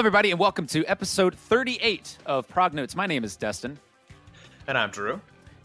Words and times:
Hello, 0.00 0.06
everybody, 0.06 0.30
and 0.30 0.40
welcome 0.40 0.66
to 0.68 0.82
episode 0.86 1.34
38 1.34 2.16
of 2.24 2.48
Prog 2.48 2.72
Notes. 2.72 2.96
My 2.96 3.06
name 3.06 3.22
is 3.22 3.36
Destin. 3.36 3.78
And 4.66 4.78
I'm 4.78 4.90
Drew. 4.90 5.20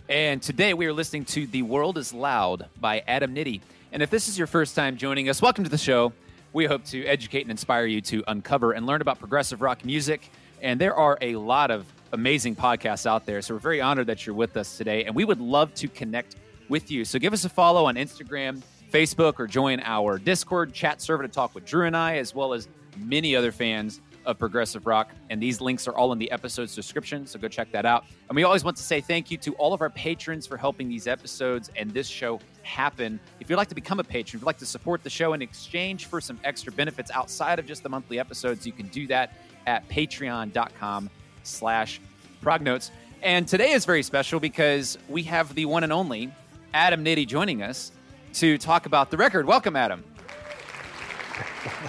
And 0.09 0.41
today 0.41 0.73
we 0.73 0.87
are 0.87 0.91
listening 0.91 1.23
to 1.27 1.47
The 1.47 1.61
World 1.61 1.97
is 1.97 2.13
Loud 2.13 2.65
by 2.81 3.01
Adam 3.07 3.33
Nitti. 3.33 3.61
And 3.93 4.03
if 4.03 4.09
this 4.09 4.27
is 4.27 4.37
your 4.37 4.47
first 4.47 4.75
time 4.75 4.97
joining 4.97 5.29
us, 5.29 5.41
welcome 5.41 5.63
to 5.63 5.69
the 5.69 5.77
show. 5.77 6.11
We 6.51 6.65
hope 6.65 6.83
to 6.87 7.05
educate 7.05 7.43
and 7.43 7.49
inspire 7.49 7.85
you 7.85 8.01
to 8.01 8.25
uncover 8.27 8.73
and 8.73 8.85
learn 8.85 8.99
about 8.99 9.19
progressive 9.19 9.61
rock 9.61 9.85
music. 9.85 10.29
And 10.61 10.81
there 10.81 10.95
are 10.95 11.17
a 11.21 11.37
lot 11.37 11.71
of 11.71 11.85
amazing 12.11 12.57
podcasts 12.57 13.05
out 13.05 13.25
there. 13.25 13.41
So 13.41 13.53
we're 13.53 13.61
very 13.61 13.79
honored 13.79 14.07
that 14.07 14.25
you're 14.25 14.35
with 14.35 14.57
us 14.57 14.77
today. 14.77 15.05
And 15.05 15.15
we 15.15 15.23
would 15.23 15.39
love 15.39 15.73
to 15.75 15.87
connect 15.87 16.35
with 16.67 16.91
you. 16.91 17.05
So 17.05 17.19
give 17.19 17.31
us 17.31 17.45
a 17.45 17.49
follow 17.49 17.85
on 17.85 17.95
Instagram, 17.95 18.61
Facebook, 18.91 19.35
or 19.39 19.47
join 19.47 19.79
our 19.79 20.19
Discord 20.19 20.73
chat 20.73 20.99
server 20.99 21.23
to 21.23 21.29
talk 21.29 21.55
with 21.55 21.63
Drew 21.63 21.85
and 21.85 21.95
I, 21.95 22.17
as 22.17 22.35
well 22.35 22.53
as 22.53 22.67
many 22.97 23.35
other 23.35 23.51
fans 23.51 24.01
of 24.25 24.37
progressive 24.37 24.85
rock. 24.85 25.11
And 25.29 25.41
these 25.41 25.61
links 25.61 25.87
are 25.87 25.95
all 25.95 26.11
in 26.11 26.19
the 26.19 26.29
episode's 26.31 26.75
description, 26.75 27.27
so 27.27 27.39
go 27.39 27.47
check 27.47 27.71
that 27.71 27.85
out. 27.85 28.05
And 28.29 28.35
we 28.35 28.43
always 28.43 28.63
want 28.63 28.77
to 28.77 28.83
say 28.83 29.01
thank 29.01 29.31
you 29.31 29.37
to 29.37 29.53
all 29.53 29.73
of 29.73 29.81
our 29.81 29.89
patrons 29.89 30.45
for 30.47 30.57
helping 30.57 30.87
these 30.89 31.07
episodes 31.07 31.69
and 31.75 31.91
this 31.91 32.07
show 32.07 32.39
happen. 32.63 33.19
If 33.39 33.49
you'd 33.49 33.57
like 33.57 33.69
to 33.69 33.75
become 33.75 33.99
a 33.99 34.03
patron, 34.03 34.37
if 34.37 34.41
you'd 34.41 34.47
like 34.47 34.57
to 34.59 34.65
support 34.65 35.03
the 35.03 35.09
show 35.09 35.33
in 35.33 35.41
exchange 35.41 36.05
for 36.05 36.19
some 36.19 36.39
extra 36.43 36.71
benefits 36.71 37.11
outside 37.11 37.59
of 37.59 37.65
just 37.65 37.83
the 37.83 37.89
monthly 37.89 38.19
episodes, 38.19 38.65
you 38.65 38.71
can 38.71 38.87
do 38.87 39.07
that 39.07 39.33
at 39.67 39.87
patreon.com 39.89 41.09
slash 41.43 42.01
prognotes. 42.41 42.91
And 43.21 43.47
today 43.47 43.71
is 43.71 43.85
very 43.85 44.03
special 44.03 44.39
because 44.39 44.97
we 45.09 45.23
have 45.23 45.55
the 45.55 45.65
one 45.65 45.83
and 45.83 45.91
only 45.91 46.31
Adam 46.73 47.03
Nitti 47.03 47.25
joining 47.27 47.63
us 47.63 47.91
to 48.33 48.57
talk 48.57 48.85
about 48.85 49.09
the 49.09 49.17
record. 49.17 49.45
Welcome, 49.47 49.75
Adam. 49.75 50.03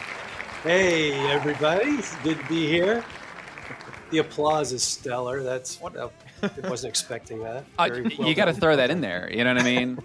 Hey, 0.66 1.12
everybody. 1.30 1.90
It's 1.90 2.16
good 2.24 2.40
to 2.40 2.48
be 2.48 2.66
here. 2.66 3.04
The 4.10 4.18
applause 4.18 4.72
is 4.72 4.82
stellar. 4.82 5.44
That's 5.44 5.80
what 5.80 5.96
I 5.96 6.08
wasn't 6.68 6.90
expecting 6.90 7.40
that. 7.44 7.64
Uh, 7.78 7.88
well 8.18 8.28
you 8.28 8.34
got 8.34 8.46
to 8.46 8.52
throw 8.52 8.74
that 8.74 8.90
in 8.90 9.00
there. 9.00 9.30
You 9.32 9.44
know 9.44 9.54
what 9.54 9.62
I 9.62 9.64
mean? 9.64 9.96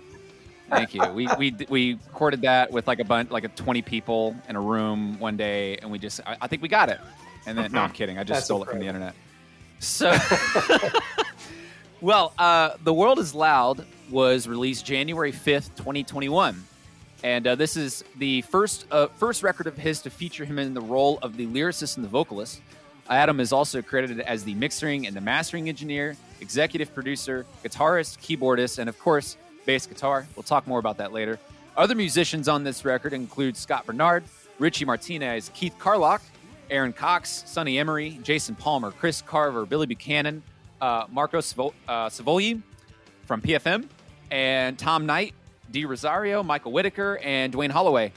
Thank 0.69 0.93
you. 0.93 1.01
We, 1.13 1.27
we 1.39 1.55
we 1.67 1.93
recorded 2.05 2.41
that 2.41 2.71
with 2.71 2.85
like 2.87 2.99
a 2.99 3.03
bunch, 3.03 3.31
like 3.31 3.43
a 3.43 3.47
twenty 3.47 3.81
people 3.81 4.35
in 4.47 4.55
a 4.55 4.61
room 4.61 5.17
one 5.17 5.35
day, 5.35 5.77
and 5.77 5.89
we 5.89 5.97
just 5.97 6.21
I, 6.27 6.37
I 6.41 6.47
think 6.47 6.61
we 6.61 6.67
got 6.67 6.89
it. 6.89 6.99
And 7.47 7.57
then 7.57 7.71
no, 7.71 7.81
I'm 7.81 7.91
kidding. 7.91 8.19
I 8.19 8.23
just 8.23 8.37
That's 8.37 8.45
stole 8.45 8.61
incredible. 8.61 8.87
it 8.87 8.91
from 8.91 9.01
the 9.01 9.07
internet. 9.07 9.15
So, 9.79 10.99
well, 12.01 12.33
uh, 12.37 12.77
the 12.83 12.93
world 12.93 13.17
is 13.17 13.33
loud 13.33 13.83
was 14.11 14.47
released 14.47 14.85
January 14.85 15.31
fifth, 15.31 15.75
twenty 15.75 16.03
twenty 16.03 16.29
one 16.29 16.63
and 17.23 17.45
uh, 17.45 17.55
this 17.55 17.77
is 17.77 18.03
the 18.17 18.41
first 18.43 18.85
uh, 18.91 19.07
first 19.07 19.43
record 19.43 19.67
of 19.67 19.77
his 19.77 20.01
to 20.01 20.09
feature 20.09 20.45
him 20.45 20.59
in 20.59 20.73
the 20.73 20.81
role 20.81 21.19
of 21.21 21.37
the 21.37 21.47
lyricist 21.47 21.95
and 21.97 22.03
the 22.03 22.09
vocalist. 22.09 22.61
Adam 23.09 23.39
is 23.39 23.51
also 23.51 23.81
credited 23.81 24.21
as 24.21 24.43
the 24.43 24.53
mixing 24.55 25.05
and 25.05 25.15
the 25.15 25.21
mastering 25.21 25.67
engineer, 25.67 26.15
executive 26.39 26.93
producer, 26.93 27.45
guitarist, 27.63 28.19
keyboardist, 28.19 28.79
and 28.79 28.87
of 28.87 28.97
course, 28.99 29.37
bass 29.65 29.85
guitar. 29.85 30.27
We'll 30.35 30.43
talk 30.43 30.65
more 30.65 30.79
about 30.79 30.97
that 30.97 31.11
later. 31.11 31.37
Other 31.75 31.95
musicians 31.95 32.47
on 32.47 32.63
this 32.63 32.85
record 32.85 33.13
include 33.13 33.57
Scott 33.57 33.85
Bernard, 33.85 34.23
Richie 34.59 34.85
Martinez, 34.85 35.51
Keith 35.53 35.75
Carlock, 35.77 36.21
Aaron 36.69 36.93
Cox, 36.93 37.43
Sonny 37.47 37.79
Emory, 37.79 38.19
Jason 38.23 38.55
Palmer, 38.55 38.91
Chris 38.91 39.21
Carver, 39.21 39.65
Billy 39.65 39.87
Buchanan, 39.87 40.41
uh, 40.79 41.05
Marco 41.11 41.41
Savo- 41.41 41.73
uh, 41.87 42.09
from 42.09 43.41
PFM, 43.41 43.87
and 44.29 44.79
Tom 44.79 45.05
Knight, 45.05 45.33
D. 45.71 45.85
Rosario, 45.85 46.43
Michael 46.43 46.71
Whitaker, 46.71 47.17
and 47.23 47.53
Dwayne 47.53 47.71
Holloway. 47.71 48.11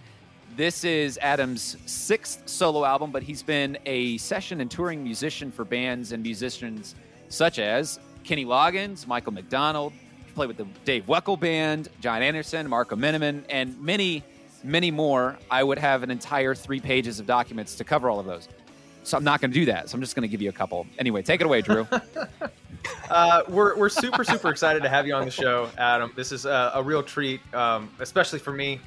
This 0.56 0.84
is 0.84 1.19
Adam's 1.19 1.76
sixth 1.87 2.48
solo 2.48 2.84
album, 2.84 3.10
but 3.10 3.22
he's 3.22 3.42
been 3.42 3.78
a 3.87 4.19
session 4.19 4.60
and 4.60 4.70
touring 4.70 5.03
musician 5.03 5.50
for 5.50 5.64
bands 5.64 6.12
and 6.12 6.22
musicians 6.22 6.94
such 7.28 7.59
as 7.59 7.98
Kenny 8.25 8.44
Loggins, 8.44 9.06
Michael 9.06 9.32
McDonald, 9.32 9.93
played 10.34 10.48
with 10.48 10.56
the 10.56 10.66
Dave 10.84 11.06
Weckl 11.06 11.38
Band, 11.38 11.88
John 12.00 12.22
Anderson, 12.22 12.69
Marco 12.69 12.97
Minnemann, 12.97 13.44
and 13.48 13.81
many, 13.81 14.22
many 14.62 14.91
more. 14.91 15.38
I 15.50 15.62
would 15.62 15.78
have 15.78 16.03
an 16.03 16.10
entire 16.10 16.54
three 16.54 16.81
pages 16.81 17.20
of 17.20 17.26
documents 17.26 17.76
to 17.76 17.84
cover 17.84 18.10
all 18.10 18.20
of 18.20 18.26
those. 18.26 18.48
So 19.04 19.16
I'm 19.16 19.25
not 19.25 19.41
going 19.41 19.50
to 19.50 19.54
do 19.54 19.66
that. 19.66 19.91
So 19.91 19.97
I'm 19.97 20.00
just 20.00 20.16
going 20.16 20.22
to 20.22 20.28
give 20.28 20.41
you 20.41 20.48
a 20.48 20.53
couple. 20.53 20.87
Anyway, 20.98 21.22
take 21.22 21.41
it 21.41 21.44
away, 21.44 21.62
Drew. 21.62 21.87
uh, 23.11 23.43
we're, 23.49 23.77
we're 23.77 23.89
super, 23.89 24.25
super 24.25 24.50
excited 24.50 24.83
to 24.83 24.89
have 24.89 25.06
you 25.06 25.15
on 25.15 25.25
the 25.25 25.31
show, 25.31 25.71
Adam. 25.78 26.12
This 26.17 26.33
is 26.33 26.45
a, 26.45 26.72
a 26.75 26.83
real 26.83 27.03
treat, 27.03 27.41
um, 27.55 27.91
especially 28.00 28.39
for 28.39 28.53
me. 28.53 28.81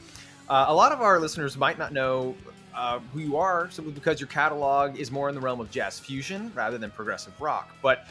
Uh, 0.49 0.65
a 0.67 0.73
lot 0.73 0.91
of 0.91 1.01
our 1.01 1.19
listeners 1.19 1.57
might 1.57 1.77
not 1.77 1.91
know 1.91 2.35
uh, 2.73 2.99
who 3.13 3.19
you 3.19 3.37
are 3.37 3.69
simply 3.71 3.93
because 3.93 4.19
your 4.19 4.27
catalog 4.27 4.97
is 4.97 5.11
more 5.11 5.29
in 5.29 5.35
the 5.35 5.41
realm 5.41 5.59
of 5.59 5.69
jazz 5.71 5.99
fusion 5.99 6.51
rather 6.55 6.77
than 6.77 6.91
progressive 6.91 7.39
rock. 7.41 7.75
But 7.81 8.07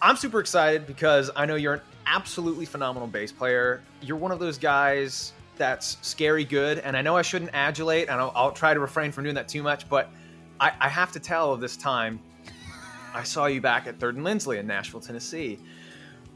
I'm 0.00 0.16
super 0.16 0.40
excited 0.40 0.86
because 0.86 1.30
I 1.34 1.46
know 1.46 1.54
you're 1.54 1.74
an 1.74 1.80
absolutely 2.06 2.66
phenomenal 2.66 3.08
bass 3.08 3.32
player. 3.32 3.82
You're 4.02 4.18
one 4.18 4.32
of 4.32 4.38
those 4.38 4.58
guys 4.58 5.32
that's 5.56 5.98
scary 6.02 6.44
good, 6.44 6.78
and 6.78 6.96
I 6.96 7.02
know 7.02 7.16
I 7.16 7.22
shouldn't 7.22 7.52
adulate, 7.52 8.08
and 8.08 8.20
I'll, 8.20 8.32
I'll 8.34 8.52
try 8.52 8.74
to 8.74 8.80
refrain 8.80 9.12
from 9.12 9.24
doing 9.24 9.36
that 9.36 9.48
too 9.48 9.62
much, 9.62 9.88
but– 9.88 10.10
I, 10.60 10.72
I 10.80 10.88
have 10.88 11.12
to 11.12 11.20
tell 11.20 11.56
this 11.56 11.76
time, 11.76 12.20
I 13.14 13.22
saw 13.22 13.46
you 13.46 13.60
back 13.60 13.86
at 13.86 13.98
Third 14.00 14.16
and 14.16 14.24
Lindsley 14.24 14.58
in 14.58 14.66
Nashville, 14.66 15.00
Tennessee. 15.00 15.60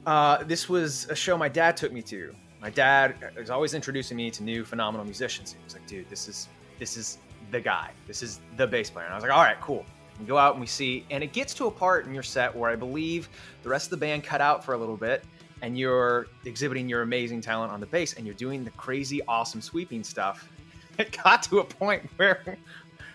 Uh, 0.06 0.44
this 0.44 0.68
was 0.68 1.06
a 1.10 1.14
show 1.14 1.36
my 1.36 1.48
dad 1.48 1.76
took 1.76 1.92
me 1.92 2.00
to. 2.02 2.34
My 2.62 2.70
dad 2.70 3.16
was 3.36 3.50
always 3.50 3.74
introducing 3.74 4.16
me 4.16 4.30
to 4.30 4.42
new 4.44 4.64
phenomenal 4.64 5.04
musicians. 5.04 5.52
He 5.52 5.58
was 5.64 5.74
like, 5.74 5.86
"Dude, 5.86 6.08
this 6.08 6.28
is 6.28 6.48
this 6.78 6.96
is 6.96 7.18
the 7.50 7.60
guy. 7.60 7.90
This 8.06 8.22
is 8.22 8.40
the 8.56 8.66
bass 8.66 8.90
player." 8.90 9.06
And 9.06 9.12
I 9.12 9.16
was 9.16 9.22
like, 9.22 9.32
"All 9.32 9.42
right, 9.42 9.60
cool." 9.60 9.84
We 10.20 10.26
go 10.26 10.38
out 10.38 10.52
and 10.54 10.60
we 10.60 10.66
see, 10.66 11.04
and 11.10 11.22
it 11.22 11.32
gets 11.32 11.52
to 11.54 11.66
a 11.66 11.70
part 11.70 12.06
in 12.06 12.14
your 12.14 12.22
set 12.22 12.54
where 12.54 12.70
I 12.70 12.76
believe 12.76 13.28
the 13.62 13.68
rest 13.68 13.86
of 13.86 13.90
the 13.90 13.96
band 13.96 14.24
cut 14.24 14.40
out 14.40 14.64
for 14.64 14.74
a 14.74 14.78
little 14.78 14.96
bit, 14.96 15.24
and 15.62 15.78
you're 15.78 16.26
exhibiting 16.44 16.88
your 16.88 17.02
amazing 17.02 17.40
talent 17.40 17.72
on 17.72 17.80
the 17.80 17.86
bass, 17.86 18.14
and 18.14 18.24
you're 18.24 18.34
doing 18.34 18.64
the 18.64 18.70
crazy, 18.70 19.20
awesome 19.26 19.60
sweeping 19.60 20.04
stuff. 20.04 20.48
It 20.98 21.16
got 21.22 21.44
to 21.44 21.60
a 21.60 21.64
point 21.64 22.10
where 22.16 22.58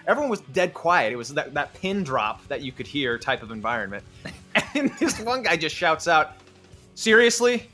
everyone 0.08 0.30
was 0.30 0.42
dead 0.42 0.74
quiet. 0.74 1.14
It 1.14 1.16
was 1.16 1.30
that, 1.30 1.54
that 1.54 1.74
pin 1.76 2.04
drop 2.04 2.46
that 2.48 2.62
you 2.62 2.72
could 2.72 2.88
hear 2.88 3.18
type 3.18 3.44
of 3.44 3.52
environment. 3.52 4.04
And 4.76 4.92
this 5.00 5.20
one 5.20 5.42
guy 5.42 5.56
just 5.56 5.76
shouts 5.76 6.08
out, 6.08 6.34
"Seriously? 6.94 7.70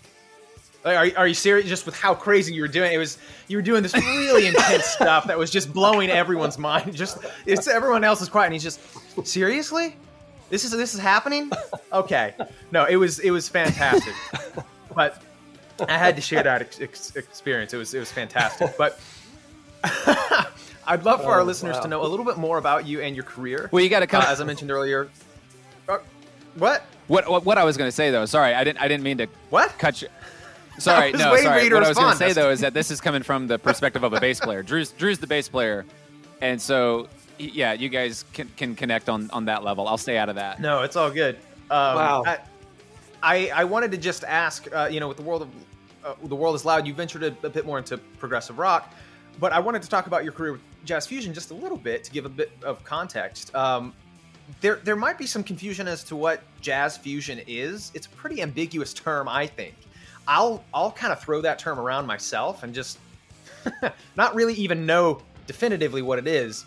Are, 0.85 1.09
are 1.17 1.28
you 1.28 1.34
serious? 1.34 1.67
Just 1.67 1.85
with 1.85 1.95
how 1.95 2.13
crazy 2.16 2.53
you 2.53 2.62
were 2.62 2.69
doing, 2.69 2.94
it 2.94 2.97
was 2.97 3.17
you 3.50 3.57
were 3.57 3.62
doing 3.62 3.84
this 3.84 3.94
really 3.94 4.47
intense 4.47 4.85
stuff 5.00 5.25
that 5.28 5.38
was 5.38 5.51
just 5.51 5.73
blowing 5.73 6.09
everyone's 6.09 6.57
mind. 6.57 6.95
Just 6.95 7.17
it's 7.45 7.67
everyone 7.67 8.06
else 8.06 8.22
is 8.22 8.29
quiet, 8.29 8.46
and 8.46 8.53
he's 8.53 8.63
just 8.63 8.79
seriously." 9.25 9.96
This 10.50 10.63
is 10.63 10.72
this 10.72 10.94
is 10.94 11.00
happening? 11.00 11.51
Okay, 11.94 12.34
no, 12.72 12.85
it 12.85 12.96
was 12.96 13.19
it 13.19 13.31
was 13.31 13.47
fantastic, 13.47 14.13
but 14.96 15.22
I 15.88 15.97
had 15.97 16.16
to 16.16 16.22
share 16.22 16.44
that 16.44 16.61
ex- 16.61 16.81
ex- 16.81 17.16
experience. 17.16 17.73
It 17.73 17.78
was 17.78 17.94
it 17.94 18.00
was 18.00 18.11
fantastic, 18.11 18.75
but 18.78 19.00
I'd 20.90 21.06
love 21.06 21.22
for 21.22 21.28
oh, 21.28 21.34
our 21.34 21.44
listeners 21.44 21.76
wow. 21.76 21.82
to 21.82 21.88
know 21.88 22.02
a 22.02 22.08
little 22.08 22.26
bit 22.26 22.38
more 22.38 22.58
about 22.58 22.88
you 22.88 23.02
and 23.02 23.16
your 23.16 23.24
career. 23.24 23.70
Well, 23.72 23.84
you 23.84 23.90
got 23.90 24.00
to 24.00 24.08
come. 24.08 24.24
Uh, 24.24 24.28
as 24.28 24.42
I 24.42 24.44
mentioned 24.44 24.72
earlier. 24.72 25.08
Uh, 25.88 26.00
what? 26.56 26.84
What? 27.08 27.30
What? 27.30 27.46
What 27.46 27.58
I 27.60 27.64
was 27.64 27.78
going 27.78 27.88
to 27.88 27.92
say 27.92 28.10
though. 28.10 28.26
Sorry, 28.26 28.56
I 28.56 28.64
didn't. 28.64 28.82
I 28.82 28.88
didn't 28.88 29.04
mean 29.04 29.20
to. 29.20 29.28
What? 29.52 29.78
Cut 29.78 30.02
you. 30.02 30.10
Sorry, 30.80 31.12
no, 31.12 31.36
sorry. 31.36 31.70
What 31.70 31.84
I 31.84 31.90
was 31.90 31.98
going 31.98 32.12
to 32.12 32.18
say 32.18 32.32
though 32.32 32.52
is 32.52 32.62
that 32.62 32.74
this 32.74 32.90
is 32.90 33.02
coming 33.02 33.22
from 33.22 33.48
the 33.48 33.60
perspective 33.60 34.04
of 34.04 34.14
a 34.14 34.20
bass 34.22 34.40
player. 34.40 34.64
Drew's 34.64 34.92
Drew's 34.92 35.20
the 35.20 35.28
bass 35.28 35.50
player, 35.50 35.86
and 36.40 36.62
so 36.62 37.10
yeah, 37.38 37.74
you 37.74 37.90
guys 37.90 38.24
can, 38.32 38.48
can 38.56 38.76
connect 38.76 39.10
on 39.10 39.30
on 39.32 39.44
that 39.46 39.66
level. 39.66 39.90
I'll 39.90 39.97
stay 39.97 40.18
out 40.18 40.30
of 40.30 40.35
that. 40.35 40.62
No, 40.62 40.84
it's 40.84 40.96
all 40.96 41.12
good. 41.12 41.35
Um, 41.70 41.96
wow. 41.96 42.24
I, 42.26 42.40
I, 43.22 43.52
I 43.53 43.64
wanted 43.66 43.92
to 43.92 43.97
just 43.97 44.24
ask, 44.24 44.74
uh, 44.74 44.88
you 44.90 45.02
know, 45.02 45.09
with 45.09 45.18
the 45.18 45.24
world 45.24 45.42
of 45.42 45.50
uh, 46.06 46.14
the 46.24 46.35
world 46.35 46.56
is 46.56 46.64
loud, 46.64 46.88
you 46.88 46.94
ventured 46.94 47.24
a, 47.24 47.35
a, 47.46 47.50
bit 47.50 47.66
more 47.66 47.78
into 47.78 47.97
progressive 47.97 48.58
rock, 48.58 48.94
but 49.38 49.52
I 49.52 49.59
wanted 49.59 49.82
to 49.82 49.90
talk 49.90 50.08
about 50.08 50.24
your 50.24 50.32
career 50.32 50.53
with 50.53 50.62
jazz 50.85 51.08
fusion 51.08 51.34
just 51.34 51.52
a 51.52 51.53
little 51.53 51.78
bit 51.78 52.03
to 52.03 52.11
give 52.11 52.26
a 52.26 52.29
bit 52.29 52.52
of 52.64 52.84
context. 52.84 53.53
Um, 53.55 53.93
there, 54.61 54.76
there 54.84 54.96
might 54.96 55.17
be 55.17 55.26
some 55.26 55.43
confusion 55.43 55.87
as 55.87 56.03
to 56.05 56.16
what 56.16 56.41
jazz 56.61 56.97
fusion 56.97 57.41
is. 57.47 57.91
It's 57.93 58.08
a 58.08 58.09
pretty 58.11 58.41
ambiguous 58.41 58.93
term, 58.93 59.28
I 59.28 59.46
think. 59.47 59.76
I'll, 60.28 60.64
I'll 60.73 60.91
kind 60.91 61.14
of 61.14 61.20
throw 61.22 61.41
that 61.41 61.59
term 61.59 61.79
around 61.79 62.05
myself 62.05 62.64
and 62.64 62.73
just 62.73 62.99
not 64.16 64.35
really 64.35 64.53
even 64.55 64.85
know 64.85 65.22
definitively 65.47 66.02
what 66.02 66.20
it 66.20 66.28
is. 66.28 66.66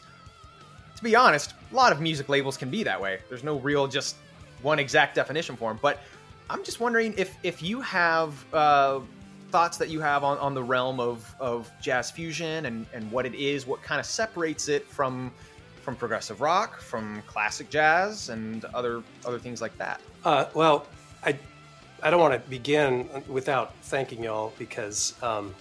To 0.96 1.02
be 1.02 1.16
honest, 1.16 1.54
a 1.70 1.74
lot 1.74 1.92
of 1.92 2.00
music 2.00 2.28
labels 2.28 2.56
can 2.56 2.70
be 2.70 2.82
that 2.82 3.00
way. 3.00 3.18
There's 3.28 3.44
no 3.44 3.58
real 3.58 3.86
just 3.86 4.16
one 4.62 4.78
exact 4.78 5.14
definition 5.14 5.56
for 5.56 5.70
them. 5.70 5.78
But 5.82 6.00
I'm 6.50 6.64
just 6.64 6.80
wondering 6.80 7.14
if 7.16 7.36
if 7.42 7.62
you 7.62 7.80
have 7.80 8.54
uh, 8.54 9.00
thoughts 9.52 9.76
that 9.76 9.90
you 9.90 10.00
have 10.00 10.24
on, 10.24 10.38
on 10.38 10.54
the 10.54 10.62
realm 10.62 10.98
of, 10.98 11.36
of 11.38 11.70
jazz 11.80 12.10
fusion 12.10 12.66
and, 12.66 12.86
and 12.92 13.10
what 13.12 13.26
it 13.26 13.34
is, 13.34 13.66
what 13.66 13.82
kind 13.82 14.00
of 14.00 14.06
separates 14.06 14.68
it 14.68 14.86
from 14.88 15.30
from 15.82 15.96
progressive 15.96 16.40
rock, 16.40 16.80
from 16.80 17.22
classic 17.26 17.68
jazz, 17.68 18.28
and 18.28 18.64
other 18.66 19.02
other 19.24 19.38
things 19.38 19.60
like 19.60 19.76
that. 19.78 20.00
Uh, 20.24 20.46
well, 20.54 20.86
I 21.24 21.36
I 22.02 22.10
don't 22.10 22.20
want 22.20 22.34
to 22.34 22.50
begin 22.50 23.08
without 23.28 23.74
thanking 23.82 24.22
y'all 24.24 24.52
because 24.58 25.14
um, 25.22 25.54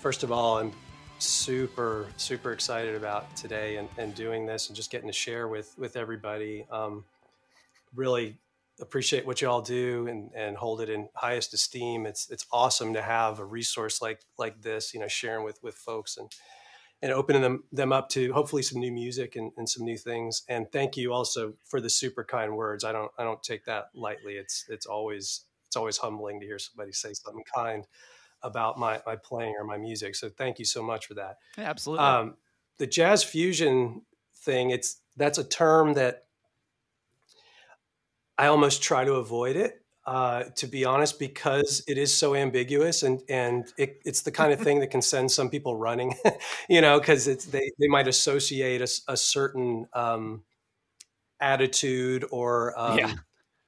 first 0.00 0.22
of 0.22 0.32
all, 0.32 0.58
I'm 0.58 0.72
super 1.18 2.06
super 2.16 2.52
excited 2.52 2.94
about 2.94 3.36
today 3.36 3.76
and, 3.76 3.88
and 3.98 4.14
doing 4.14 4.46
this 4.46 4.68
and 4.68 4.76
just 4.76 4.90
getting 4.90 5.08
to 5.08 5.12
share 5.12 5.48
with 5.48 5.74
with 5.76 5.96
everybody. 5.96 6.66
Um, 6.70 7.04
really 7.94 8.36
appreciate 8.80 9.26
what 9.26 9.40
you 9.40 9.48
all 9.48 9.62
do 9.62 10.06
and, 10.08 10.30
and 10.34 10.56
hold 10.56 10.80
it 10.80 10.88
in 10.88 11.08
highest 11.14 11.54
esteem. 11.54 12.06
It's 12.06 12.28
it's 12.30 12.46
awesome 12.52 12.94
to 12.94 13.02
have 13.02 13.38
a 13.38 13.44
resource 13.44 14.02
like 14.02 14.20
like 14.38 14.62
this, 14.62 14.94
you 14.94 15.00
know, 15.00 15.08
sharing 15.08 15.44
with 15.44 15.62
with 15.62 15.74
folks 15.76 16.16
and 16.16 16.30
and 17.02 17.12
opening 17.12 17.42
them 17.42 17.64
them 17.72 17.92
up 17.92 18.08
to 18.10 18.32
hopefully 18.32 18.62
some 18.62 18.80
new 18.80 18.92
music 18.92 19.36
and, 19.36 19.52
and 19.56 19.68
some 19.68 19.84
new 19.84 19.98
things. 19.98 20.42
And 20.48 20.70
thank 20.72 20.96
you 20.96 21.12
also 21.12 21.54
for 21.64 21.80
the 21.80 21.90
super 21.90 22.24
kind 22.24 22.56
words. 22.56 22.84
I 22.84 22.92
don't 22.92 23.12
I 23.18 23.24
don't 23.24 23.42
take 23.42 23.64
that 23.66 23.86
lightly. 23.94 24.34
It's 24.34 24.64
it's 24.68 24.86
always 24.86 25.44
it's 25.66 25.76
always 25.76 25.98
humbling 25.98 26.40
to 26.40 26.46
hear 26.46 26.58
somebody 26.58 26.92
say 26.92 27.12
something 27.12 27.44
kind 27.54 27.84
about 28.42 28.78
my 28.78 29.00
my 29.06 29.16
playing 29.16 29.54
or 29.58 29.64
my 29.64 29.78
music. 29.78 30.14
So 30.14 30.28
thank 30.28 30.58
you 30.58 30.64
so 30.64 30.82
much 30.82 31.06
for 31.06 31.14
that. 31.14 31.36
Yeah, 31.56 31.64
absolutely. 31.64 32.06
Um, 32.06 32.36
the 32.78 32.86
jazz 32.86 33.22
fusion 33.22 34.02
thing, 34.34 34.70
it's 34.70 35.00
that's 35.16 35.38
a 35.38 35.44
term 35.44 35.94
that 35.94 36.23
I 38.38 38.46
almost 38.46 38.82
try 38.82 39.04
to 39.04 39.14
avoid 39.14 39.56
it, 39.56 39.80
uh, 40.06 40.44
to 40.56 40.66
be 40.66 40.84
honest, 40.84 41.18
because 41.18 41.82
it 41.86 41.98
is 41.98 42.14
so 42.14 42.34
ambiguous 42.34 43.02
and 43.02 43.22
and 43.28 43.72
it, 43.78 44.00
it's 44.04 44.22
the 44.22 44.32
kind 44.32 44.52
of 44.52 44.60
thing 44.60 44.80
that 44.80 44.90
can 44.90 45.02
send 45.02 45.30
some 45.30 45.48
people 45.48 45.76
running, 45.76 46.14
you 46.68 46.80
know, 46.80 46.98
because 46.98 47.28
it's 47.28 47.46
they 47.46 47.70
they 47.78 47.88
might 47.88 48.08
associate 48.08 48.80
a, 48.80 49.12
a 49.12 49.16
certain 49.16 49.86
um, 49.92 50.42
attitude 51.40 52.24
or 52.30 52.78
um, 52.78 52.98
yeah. 52.98 53.14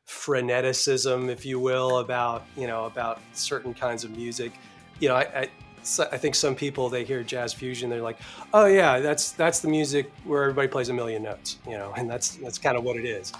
freneticism, 0.08 1.28
if 1.28 1.46
you 1.46 1.60
will, 1.60 1.98
about 1.98 2.44
you 2.56 2.66
know 2.66 2.86
about 2.86 3.20
certain 3.32 3.72
kinds 3.72 4.04
of 4.04 4.10
music. 4.10 4.52
You 4.98 5.08
know, 5.08 5.14
I, 5.14 5.40
I 5.42 5.48
I 6.10 6.18
think 6.18 6.34
some 6.34 6.56
people 6.56 6.88
they 6.88 7.04
hear 7.04 7.22
jazz 7.22 7.54
fusion, 7.54 7.88
they're 7.88 8.02
like, 8.02 8.18
"Oh 8.52 8.66
yeah, 8.66 8.98
that's 8.98 9.32
that's 9.32 9.60
the 9.60 9.68
music 9.68 10.12
where 10.24 10.42
everybody 10.42 10.68
plays 10.68 10.88
a 10.88 10.92
million 10.92 11.22
notes," 11.22 11.58
you 11.66 11.78
know, 11.78 11.92
and 11.96 12.10
that's 12.10 12.36
that's 12.36 12.58
kind 12.58 12.76
of 12.76 12.82
what 12.82 12.96
it 12.96 13.04
is. 13.04 13.32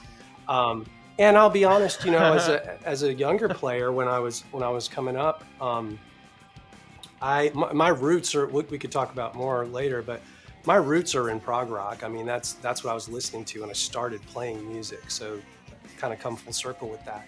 Um, 0.48 0.86
and 1.18 1.36
I'll 1.36 1.50
be 1.50 1.64
honest, 1.64 2.04
you 2.04 2.10
know, 2.10 2.34
as 2.34 2.48
a 2.48 2.78
as 2.86 3.02
a 3.02 3.12
younger 3.12 3.48
player, 3.48 3.92
when 3.92 4.08
I 4.08 4.18
was 4.18 4.42
when 4.52 4.62
I 4.62 4.68
was 4.68 4.88
coming 4.88 5.16
up, 5.16 5.44
um, 5.60 5.98
I 7.22 7.50
my, 7.54 7.72
my, 7.72 7.88
roots 7.88 8.34
are 8.34 8.46
we 8.46 8.78
could 8.78 8.92
talk 8.92 9.12
about 9.12 9.34
more 9.34 9.66
later, 9.66 10.02
but 10.02 10.20
my 10.66 10.76
roots 10.76 11.14
are 11.14 11.30
in 11.30 11.40
prog 11.40 11.70
rock. 11.70 12.04
I 12.04 12.08
mean, 12.08 12.26
that's 12.26 12.54
that's 12.54 12.84
what 12.84 12.90
I 12.90 12.94
was 12.94 13.08
listening 13.08 13.44
to 13.46 13.60
when 13.62 13.70
I 13.70 13.74
started 13.74 14.20
playing 14.26 14.66
music. 14.68 15.10
So, 15.10 15.40
kind 15.98 16.12
of 16.12 16.20
come 16.20 16.36
full 16.36 16.52
circle 16.52 16.88
with 16.88 17.04
that. 17.06 17.26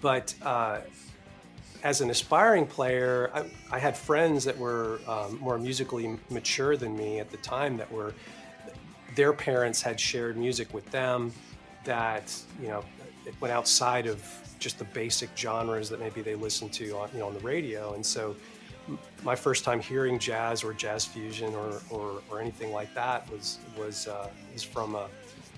But 0.00 0.34
uh, 0.42 0.80
as 1.84 2.00
an 2.00 2.10
aspiring 2.10 2.66
player, 2.66 3.30
I, 3.32 3.44
I 3.70 3.78
had 3.78 3.96
friends 3.96 4.44
that 4.44 4.58
were 4.58 5.00
um, 5.06 5.38
more 5.40 5.58
musically 5.58 6.18
mature 6.30 6.76
than 6.76 6.96
me 6.96 7.20
at 7.20 7.30
the 7.30 7.36
time 7.38 7.76
that 7.76 7.90
were 7.92 8.14
their 9.14 9.32
parents 9.32 9.80
had 9.80 10.00
shared 10.00 10.36
music 10.36 10.74
with 10.74 10.90
them 10.90 11.32
that 11.84 12.34
you 12.60 12.68
know 12.68 12.82
it 13.26 13.34
went 13.40 13.52
outside 13.52 14.06
of 14.06 14.22
just 14.58 14.78
the 14.78 14.84
basic 14.84 15.30
genres 15.36 15.88
that 15.90 16.00
maybe 16.00 16.22
they 16.22 16.34
listen 16.34 16.68
to 16.70 16.96
on 16.96 17.08
you 17.12 17.20
know 17.20 17.26
on 17.26 17.34
the 17.34 17.40
radio. 17.40 17.94
And 17.94 18.04
so 18.04 18.34
my 19.22 19.34
first 19.34 19.64
time 19.64 19.80
hearing 19.80 20.18
jazz 20.18 20.62
or 20.62 20.74
jazz 20.74 21.06
fusion 21.06 21.54
or, 21.54 21.80
or, 21.90 22.22
or 22.30 22.40
anything 22.40 22.72
like 22.72 22.92
that 22.94 23.30
was 23.30 23.58
was 23.76 24.08
uh, 24.08 24.28
was 24.52 24.62
from 24.62 24.94
a 24.94 25.08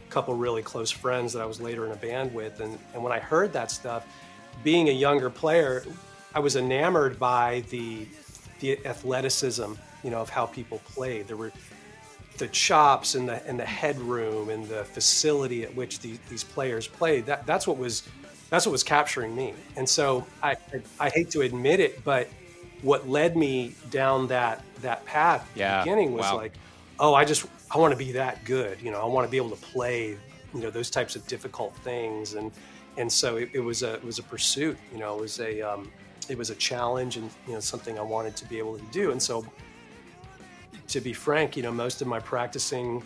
couple 0.08 0.34
really 0.34 0.62
close 0.62 0.90
friends 0.90 1.32
that 1.32 1.42
I 1.42 1.46
was 1.46 1.60
later 1.60 1.84
in 1.84 1.92
a 1.92 1.96
band 1.96 2.32
with. 2.32 2.60
And, 2.60 2.78
and 2.94 3.02
when 3.02 3.12
I 3.12 3.18
heard 3.18 3.52
that 3.52 3.70
stuff 3.70 4.06
being 4.62 4.88
a 4.88 4.92
younger 4.92 5.28
player 5.28 5.82
I 6.36 6.38
was 6.38 6.54
enamored 6.56 7.18
by 7.18 7.64
the 7.70 8.06
the 8.60 8.84
athleticism 8.86 9.72
you 10.04 10.10
know 10.10 10.20
of 10.20 10.28
how 10.28 10.44
people 10.44 10.80
played. 10.84 11.26
There 11.26 11.36
were 11.38 11.50
the 12.38 12.48
chops 12.48 13.14
and 13.14 13.28
the 13.28 13.46
and 13.46 13.58
the 13.58 13.64
headroom 13.64 14.50
and 14.50 14.66
the 14.66 14.84
facility 14.84 15.62
at 15.64 15.74
which 15.74 16.00
these, 16.00 16.18
these 16.28 16.44
players 16.44 16.86
played 16.86 17.26
that 17.26 17.46
that's 17.46 17.66
what 17.66 17.78
was 17.78 18.02
that's 18.50 18.66
what 18.66 18.72
was 18.72 18.82
capturing 18.82 19.34
me 19.34 19.54
and 19.76 19.88
so 19.88 20.26
I, 20.42 20.50
I, 20.50 20.82
I 21.00 21.08
hate 21.10 21.30
to 21.30 21.42
admit 21.42 21.80
it 21.80 22.04
but 22.04 22.28
what 22.82 23.08
led 23.08 23.36
me 23.36 23.74
down 23.90 24.26
that 24.28 24.62
that 24.82 25.04
path 25.04 25.50
yeah. 25.54 25.82
beginning 25.82 26.12
was 26.12 26.22
wow. 26.22 26.36
like 26.36 26.52
oh 26.98 27.14
I 27.14 27.24
just 27.24 27.46
I 27.70 27.78
want 27.78 27.92
to 27.92 27.98
be 27.98 28.12
that 28.12 28.44
good 28.44 28.80
you 28.80 28.90
know 28.90 29.00
I 29.00 29.06
want 29.06 29.26
to 29.26 29.30
be 29.30 29.36
able 29.36 29.50
to 29.50 29.62
play 29.62 30.16
you 30.54 30.60
know 30.60 30.70
those 30.70 30.90
types 30.90 31.16
of 31.16 31.26
difficult 31.26 31.76
things 31.78 32.34
and 32.34 32.52
and 32.96 33.10
so 33.10 33.36
it, 33.36 33.50
it 33.52 33.60
was 33.60 33.82
a 33.82 33.94
it 33.94 34.04
was 34.04 34.18
a 34.18 34.22
pursuit 34.22 34.78
you 34.92 34.98
know 34.98 35.16
it 35.16 35.20
was 35.20 35.40
a 35.40 35.60
um, 35.60 35.90
it 36.28 36.36
was 36.36 36.50
a 36.50 36.54
challenge 36.54 37.16
and 37.16 37.30
you 37.46 37.54
know 37.54 37.60
something 37.60 37.98
I 37.98 38.02
wanted 38.02 38.36
to 38.36 38.46
be 38.46 38.58
able 38.58 38.78
to 38.78 38.84
do 38.90 39.10
and 39.10 39.22
so 39.22 39.46
to 40.88 41.00
be 41.00 41.12
frank, 41.12 41.56
you 41.56 41.62
know, 41.62 41.72
most 41.72 42.02
of 42.02 42.08
my 42.08 42.20
practicing 42.20 43.02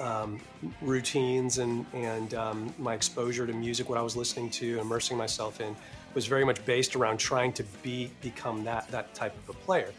um, 0.00 0.40
routines 0.80 1.58
and 1.58 1.86
and 1.92 2.34
um, 2.34 2.74
my 2.78 2.94
exposure 2.94 3.46
to 3.46 3.52
music, 3.52 3.88
what 3.88 3.98
I 3.98 4.02
was 4.02 4.16
listening 4.16 4.50
to, 4.50 4.78
immersing 4.80 5.16
myself 5.16 5.60
in, 5.60 5.74
was 6.14 6.26
very 6.26 6.44
much 6.44 6.64
based 6.64 6.96
around 6.96 7.18
trying 7.18 7.52
to 7.54 7.64
be 7.82 8.10
become 8.20 8.64
that 8.64 8.88
that 8.88 9.14
type 9.14 9.34
of 9.36 9.56
a 9.56 9.58
player. 9.60 9.92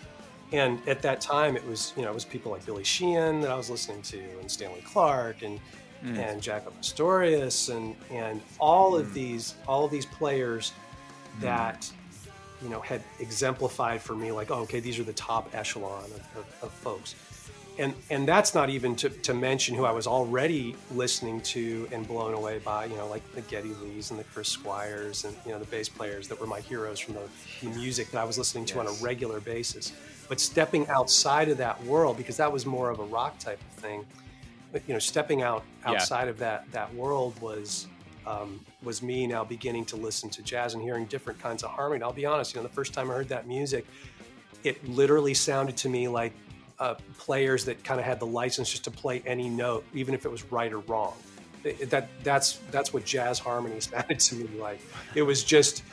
And 0.52 0.80
at 0.88 1.02
that 1.02 1.22
time, 1.22 1.56
it 1.56 1.66
was 1.68 1.94
you 1.96 2.04
know 2.04 2.12
it 2.12 2.14
was 2.14 2.26
people 2.26 2.52
like 2.52 2.66
Billy 2.66 2.84
Sheehan 2.84 3.42
that 3.42 3.52
I 3.52 3.56
was 3.56 3.70
listening 3.70 4.02
to, 4.04 4.20
and 4.40 4.50
Stanley 4.50 4.82
Clarke, 4.82 5.44
and 5.44 5.60
mm. 6.04 6.18
and 6.18 6.42
Jaco 6.42 6.76
Pastorius, 6.76 7.70
and 7.70 7.96
and 8.12 8.42
all 8.60 8.94
mm. 8.94 9.00
of 9.00 9.14
these 9.14 9.56
all 9.68 9.86
of 9.86 9.92
these 9.92 10.06
players 10.06 10.72
mm. 11.38 11.42
that 11.42 11.90
you 12.62 12.70
know 12.70 12.80
had 12.80 13.04
exemplified 13.20 14.02
for 14.02 14.16
me 14.16 14.32
like 14.32 14.52
oh, 14.52 14.60
okay 14.60 14.80
these 14.80 15.00
are 15.00 15.04
the 15.04 15.14
top 15.14 15.54
echelon 15.54 16.04
of, 16.06 16.38
of, 16.38 16.64
of 16.64 16.72
folks 16.72 17.16
and 17.78 17.94
and 18.10 18.28
that's 18.28 18.54
not 18.54 18.70
even 18.70 18.96
to, 18.98 19.10
to 19.10 19.34
mention 19.34 19.76
who 19.76 19.86
I 19.86 19.92
was 19.92 20.08
already 20.08 20.76
listening 20.92 21.42
to 21.42 21.88
and 21.92 22.08
blown 22.08 22.34
away 22.34 22.60
by, 22.60 22.86
you 22.86 22.96
know, 22.96 23.08
like 23.08 23.30
the 23.34 23.42
Geddy 23.42 23.74
Lees 23.84 24.12
and 24.12 24.20
the 24.20 24.24
Chris 24.26 24.48
Squires 24.48 25.26
and 25.26 25.36
you 25.46 25.52
know 25.52 25.60
the 25.60 25.66
bass 25.66 25.90
players 25.90 26.28
that 26.28 26.40
were 26.40 26.48
my 26.48 26.62
heroes 26.62 27.00
from 27.00 27.16
the, 27.16 27.28
the 27.62 27.70
music 27.78 28.12
that 28.12 28.20
I 28.20 28.24
was 28.24 28.38
listening 28.38 28.66
to 28.66 28.76
yes. 28.76 28.88
on 28.88 28.96
a 28.96 29.04
regular 29.04 29.40
basis. 29.40 29.92
But 30.30 30.40
stepping 30.40 30.88
outside 30.88 31.50
of 31.50 31.58
that 31.58 31.84
world, 31.84 32.18
because 32.18 32.38
that 32.38 32.52
was 32.52 32.66
more 32.66 32.90
of 32.90 33.00
a 33.00 33.06
rock 33.06 33.38
type 33.40 33.60
of 33.60 33.82
thing, 33.82 34.06
but 34.72 34.82
you 34.88 34.94
know, 34.94 35.00
stepping 35.00 35.42
out 35.42 35.64
outside 35.86 36.24
yeah. 36.24 36.30
of 36.30 36.38
that 36.40 36.72
that 36.72 36.94
world 36.94 37.40
was 37.42 37.88
um, 38.28 38.60
was 38.84 39.02
me 39.02 39.28
now 39.28 39.44
beginning 39.44 39.86
to 39.86 39.96
listen 39.96 40.30
to 40.32 40.42
jazz 40.42 40.74
and 40.74 40.82
hearing 40.82 41.06
different 41.06 41.40
kinds 41.40 41.64
of 41.64 41.72
harmony. 41.72 42.04
I'll 42.04 42.14
be 42.14 42.26
honest, 42.26 42.54
you 42.54 42.62
know, 42.62 42.68
the 42.68 42.74
first 42.74 42.94
time 42.94 43.10
I 43.12 43.14
heard 43.14 43.30
that 43.30 43.48
music, 43.48 43.86
it 44.64 44.88
literally 44.88 45.34
sounded 45.34 45.78
to 45.78 45.90
me 45.90 46.08
like 46.08 46.34
uh, 46.80 46.96
players 47.18 47.66
that 47.66 47.84
kind 47.84 48.00
of 48.00 48.06
had 48.06 48.20
the 48.20 48.26
license 48.26 48.70
just 48.72 48.84
to 48.86 48.92
play 48.92 49.22
any 49.26 49.50
note, 49.50 49.86
even 49.94 50.14
if 50.14 50.26
it 50.26 50.30
was 50.30 50.44
right 50.52 50.72
or 50.74 50.80
wrong. 50.80 51.14
It, 51.64 51.90
that 51.90 52.10
that's 52.24 52.60
that's 52.70 52.94
what 52.94 53.06
jazz 53.06 53.40
harmony 53.40 53.80
sounded 53.80 54.20
to 54.20 54.36
me 54.36 54.60
like. 54.60 54.80
It 55.16 55.24
was 55.24 55.44
just, 55.44 55.84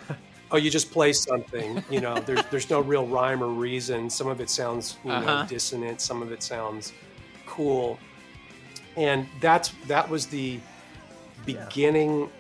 oh, 0.51 0.57
you 0.57 0.71
just 0.71 0.91
play 0.91 1.13
something. 1.13 1.83
You 1.91 2.01
know, 2.01 2.15
there's 2.21 2.45
there's 2.51 2.71
no 2.71 2.81
real 2.81 3.07
rhyme 3.07 3.43
or 3.43 3.49
reason. 3.49 4.11
Some 4.11 4.27
of 4.27 4.41
it 4.41 4.51
sounds 4.51 4.97
you 5.05 5.11
uh-huh. 5.11 5.47
dissonant. 5.47 6.01
Some 6.01 6.23
of 6.23 6.33
it 6.33 6.43
sounds 6.43 6.93
cool, 7.47 7.99
and 8.97 9.27
that's 9.41 9.73
that 9.87 10.09
was 10.09 10.27
the 10.27 10.61
beginning 11.45 12.31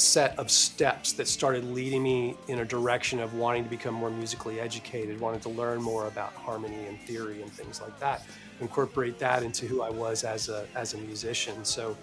set 0.00 0.38
of 0.38 0.50
steps 0.50 1.12
that 1.12 1.28
started 1.28 1.64
leading 1.64 2.02
me 2.02 2.34
in 2.48 2.60
a 2.60 2.64
direction 2.64 3.20
of 3.20 3.34
wanting 3.34 3.64
to 3.64 3.70
become 3.70 3.94
more 3.94 4.10
musically 4.10 4.58
educated, 4.58 5.20
wanting 5.20 5.40
to 5.40 5.50
learn 5.50 5.80
more 5.80 6.08
about 6.08 6.32
harmony 6.32 6.86
and 6.86 6.98
theory 7.02 7.42
and 7.42 7.52
things 7.52 7.80
like 7.80 7.98
that. 8.00 8.24
Incorporate 8.60 9.18
that 9.18 9.42
into 9.42 9.66
who 9.66 9.82
I 9.82 9.90
was 9.90 10.24
as 10.24 10.48
a 10.48 10.66
as 10.74 10.94
a 10.94 10.98
musician. 10.98 11.64
So, 11.64 11.96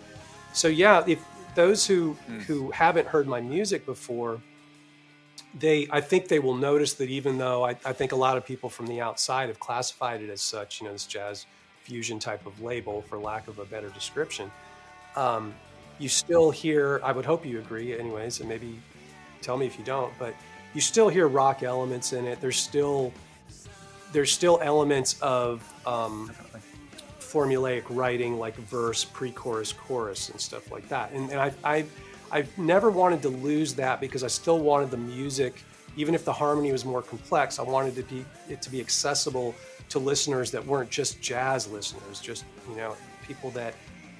so 0.53 0.67
yeah, 0.67 1.03
if 1.07 1.23
those 1.55 1.85
who 1.85 2.15
mm. 2.29 2.41
who 2.41 2.71
haven't 2.71 3.07
heard 3.07 3.27
my 3.27 3.41
music 3.41 3.85
before, 3.85 4.41
they 5.59 5.87
I 5.91 6.01
think 6.01 6.27
they 6.27 6.39
will 6.39 6.55
notice 6.55 6.93
that 6.95 7.09
even 7.09 7.37
though 7.37 7.65
I, 7.65 7.71
I 7.85 7.93
think 7.93 8.11
a 8.11 8.15
lot 8.15 8.37
of 8.37 8.45
people 8.45 8.69
from 8.69 8.87
the 8.87 9.01
outside 9.01 9.49
have 9.49 9.59
classified 9.59 10.21
it 10.21 10.29
as 10.29 10.41
such, 10.41 10.81
you 10.81 10.87
know, 10.87 10.93
this 10.93 11.05
jazz 11.05 11.45
fusion 11.81 12.19
type 12.19 12.45
of 12.45 12.61
label, 12.61 13.01
for 13.01 13.17
lack 13.17 13.47
of 13.47 13.59
a 13.59 13.65
better 13.65 13.89
description. 13.89 14.51
Um, 15.15 15.55
you 15.99 16.09
still 16.09 16.51
hear, 16.51 17.01
I 17.03 17.11
would 17.11 17.25
hope 17.25 17.45
you 17.45 17.59
agree, 17.59 17.97
anyways, 17.97 18.39
and 18.39 18.49
maybe 18.49 18.79
tell 19.41 19.57
me 19.57 19.65
if 19.65 19.77
you 19.79 19.85
don't, 19.85 20.13
but 20.19 20.33
you 20.73 20.81
still 20.81 21.09
hear 21.09 21.27
rock 21.27 21.63
elements 21.63 22.13
in 22.13 22.25
it. 22.25 22.39
There's 22.41 22.57
still 22.57 23.13
there's 24.13 24.31
still 24.31 24.59
elements 24.61 25.19
of 25.21 25.61
um, 25.85 26.31
formulaic 27.19 27.83
writing, 27.89 28.39
like 28.39 28.55
verse, 28.55 29.03
pre-chorus, 29.03 29.73
chorus, 29.73 30.29
and 30.29 30.39
stuff 30.39 30.71
like 30.71 30.87
that. 30.87 31.11
And, 31.11 31.29
and 31.29 31.39
I, 31.41 31.53
I 31.63 31.85
I've 32.31 32.57
never 32.57 32.89
wanted 32.89 33.21
to 33.23 33.29
lose 33.29 33.73
that 33.75 33.99
because 34.01 34.23
I 34.23 34.27
still 34.27 34.59
wanted 34.59 34.91
the 34.91 34.97
music, 34.97 35.63
even 35.95 36.13
if 36.13 36.25
the 36.25 36.33
harmony 36.33 36.71
was 36.71 36.85
more 36.85 37.01
complex. 37.01 37.59
I 37.59 37.63
wanted 37.63 37.95
to 37.95 38.03
be 38.03 38.25
it 38.49 38.61
to 38.61 38.69
be 38.69 38.79
accessible 38.79 39.55
to 39.89 39.99
listeners 39.99 40.51
that 40.51 40.65
weren't 40.65 40.89
just 40.89 41.21
jazz 41.21 41.67
listeners, 41.67 42.19
just 42.19 42.45
you 42.69 42.75
know 42.75 42.95
people 43.25 43.49
that 43.51 43.73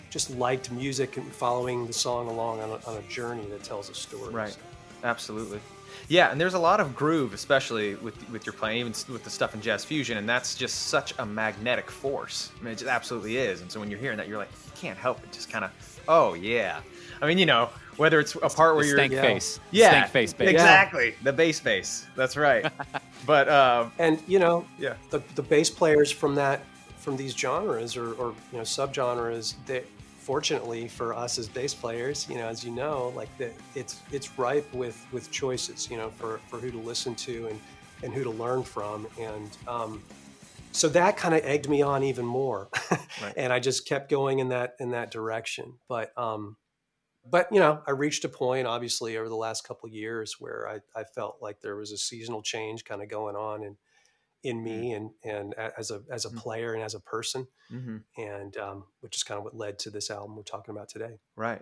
just 0.10 0.30
liked 0.32 0.72
music 0.72 1.18
and 1.18 1.32
following 1.32 1.88
the 1.88 1.94
song 1.94 2.28
along 2.28 2.60
on 2.62 2.70
a, 2.70 2.90
on 2.90 2.98
a 2.98 3.02
journey 3.10 3.46
that 3.48 3.64
tells 3.64 3.90
a 3.90 3.94
story. 3.94 4.34
Right. 4.34 4.56
Absolutely. 5.04 5.60
Yeah, 6.10 6.32
and 6.32 6.40
there's 6.40 6.54
a 6.54 6.60
lot 6.60 6.80
of 6.80 6.96
groove, 6.96 7.34
especially 7.34 7.96
with 7.96 8.30
with 8.30 8.46
your 8.46 8.54
playing, 8.54 8.80
even 8.80 8.94
with 9.12 9.24
the 9.24 9.30
stuff 9.30 9.54
in 9.54 9.62
jazz 9.62 9.84
fusion, 9.84 10.18
and 10.18 10.28
that's 10.28 10.56
just 10.56 10.88
such 10.88 11.14
a 11.20 11.26
magnetic 11.26 11.92
force. 11.92 12.52
I 12.60 12.64
mean, 12.64 12.74
it 12.74 12.78
just 12.78 12.90
absolutely 12.90 13.38
is. 13.38 13.62
And 13.62 13.72
so 13.72 13.80
when 13.80 13.90
you're 13.90 14.00
hearing 14.00 14.18
that, 14.18 14.28
you're 14.28 14.38
like, 14.38 14.52
you 14.66 14.72
can't 14.76 14.98
help 14.98 15.22
it. 15.24 15.32
just 15.32 15.50
kind 15.50 15.66
of, 15.66 15.72
oh 16.08 16.34
yeah. 16.34 16.80
I 17.22 17.28
mean, 17.28 17.38
you 17.38 17.46
know, 17.46 17.70
whether 17.98 18.20
it's 18.20 18.36
a 18.36 18.50
part 18.50 18.76
where 18.76 18.84
the 18.84 18.90
you're 18.90 18.98
stank 18.98 19.14
face, 19.14 19.60
yeah, 19.72 19.90
stank 19.90 20.12
face, 20.12 20.34
bass. 20.34 20.50
exactly, 20.50 21.16
the 21.24 21.34
bass 21.34 21.60
face. 21.60 22.06
That's 22.16 22.38
right. 22.38 22.72
but 23.26 23.50
um, 23.50 23.92
and 24.00 24.22
you 24.28 24.40
know, 24.40 24.66
yeah, 24.80 24.94
the 25.10 25.22
the 25.36 25.44
bass 25.44 25.70
players 25.70 26.12
from 26.12 26.36
that 26.36 26.62
from 26.98 27.18
these 27.18 27.36
genres 27.36 27.98
or, 27.98 28.14
or 28.14 28.34
you 28.52 28.58
know 28.58 28.64
subgenres, 28.64 29.56
they 29.66 29.84
fortunately 30.28 30.90
for 30.90 31.14
us 31.14 31.40
as 31.40 31.48
bass 31.48 31.74
players, 31.74 32.28
you 32.30 32.36
know, 32.36 32.48
as 32.50 32.62
you 32.62 32.70
know, 32.70 33.14
like 33.16 33.30
the, 33.38 33.50
it's 33.76 34.02
it's 34.12 34.38
ripe 34.38 34.72
with 34.74 35.08
with 35.14 35.32
choices, 35.32 35.90
you 35.90 35.96
know, 35.96 36.10
for 36.10 36.42
for 36.50 36.60
who 36.60 36.70
to 36.70 36.78
listen 36.78 37.16
to 37.16 37.48
and 37.48 37.58
and 38.04 38.14
who 38.14 38.26
to 38.26 38.30
learn 38.30 38.62
from, 38.62 39.08
and 39.18 39.58
um, 39.70 40.04
so 40.74 40.90
that 40.90 41.16
kind 41.16 41.34
of 41.34 41.46
egged 41.46 41.70
me 41.70 41.82
on 41.82 42.04
even 42.04 42.26
more, 42.26 42.68
right. 42.92 43.34
and 43.38 43.54
I 43.54 43.60
just 43.60 43.88
kept 43.88 44.10
going 44.10 44.40
in 44.40 44.50
that 44.50 44.76
in 44.82 44.92
that 44.92 45.12
direction. 45.12 45.76
But 45.88 46.12
um, 46.18 46.58
but 47.26 47.48
you 47.50 47.62
know, 47.62 47.82
I 47.88 47.92
reached 47.92 48.26
a 48.26 48.30
point, 48.30 48.68
obviously, 48.68 49.18
over 49.18 49.30
the 49.30 49.36
last 49.36 49.66
couple 49.66 49.88
years 49.88 50.36
where 50.40 50.68
I, 50.68 51.00
I 51.00 51.06
felt 51.06 51.38
like 51.42 51.62
there 51.62 51.78
was 51.78 51.94
a 51.94 51.98
seasonal 51.98 52.42
change 52.42 52.84
kind 52.84 53.02
of 53.02 53.08
going 53.08 53.38
on, 53.38 53.64
and 53.64 53.78
in 54.44 54.64
me 54.64 54.94
and 54.94 55.12
and 55.24 55.54
as 55.56 55.92
a 55.92 56.02
as 56.12 56.26
a 56.26 56.30
mm-hmm. 56.30 56.38
player 56.38 56.74
and 56.74 56.84
as 56.84 56.94
a 56.94 57.00
person, 57.00 57.48
mm-hmm. 57.72 57.98
and 58.18 58.58
um, 58.58 58.84
which 59.02 59.16
is 59.16 59.24
kind 59.24 59.38
of 59.38 59.44
what 59.44 59.56
led 59.56 59.80
to 59.80 59.90
this 59.90 60.10
album 60.10 60.36
we're 60.36 60.44
talking 60.44 60.76
about 60.76 60.90
today. 60.90 61.20
Right. 61.36 61.62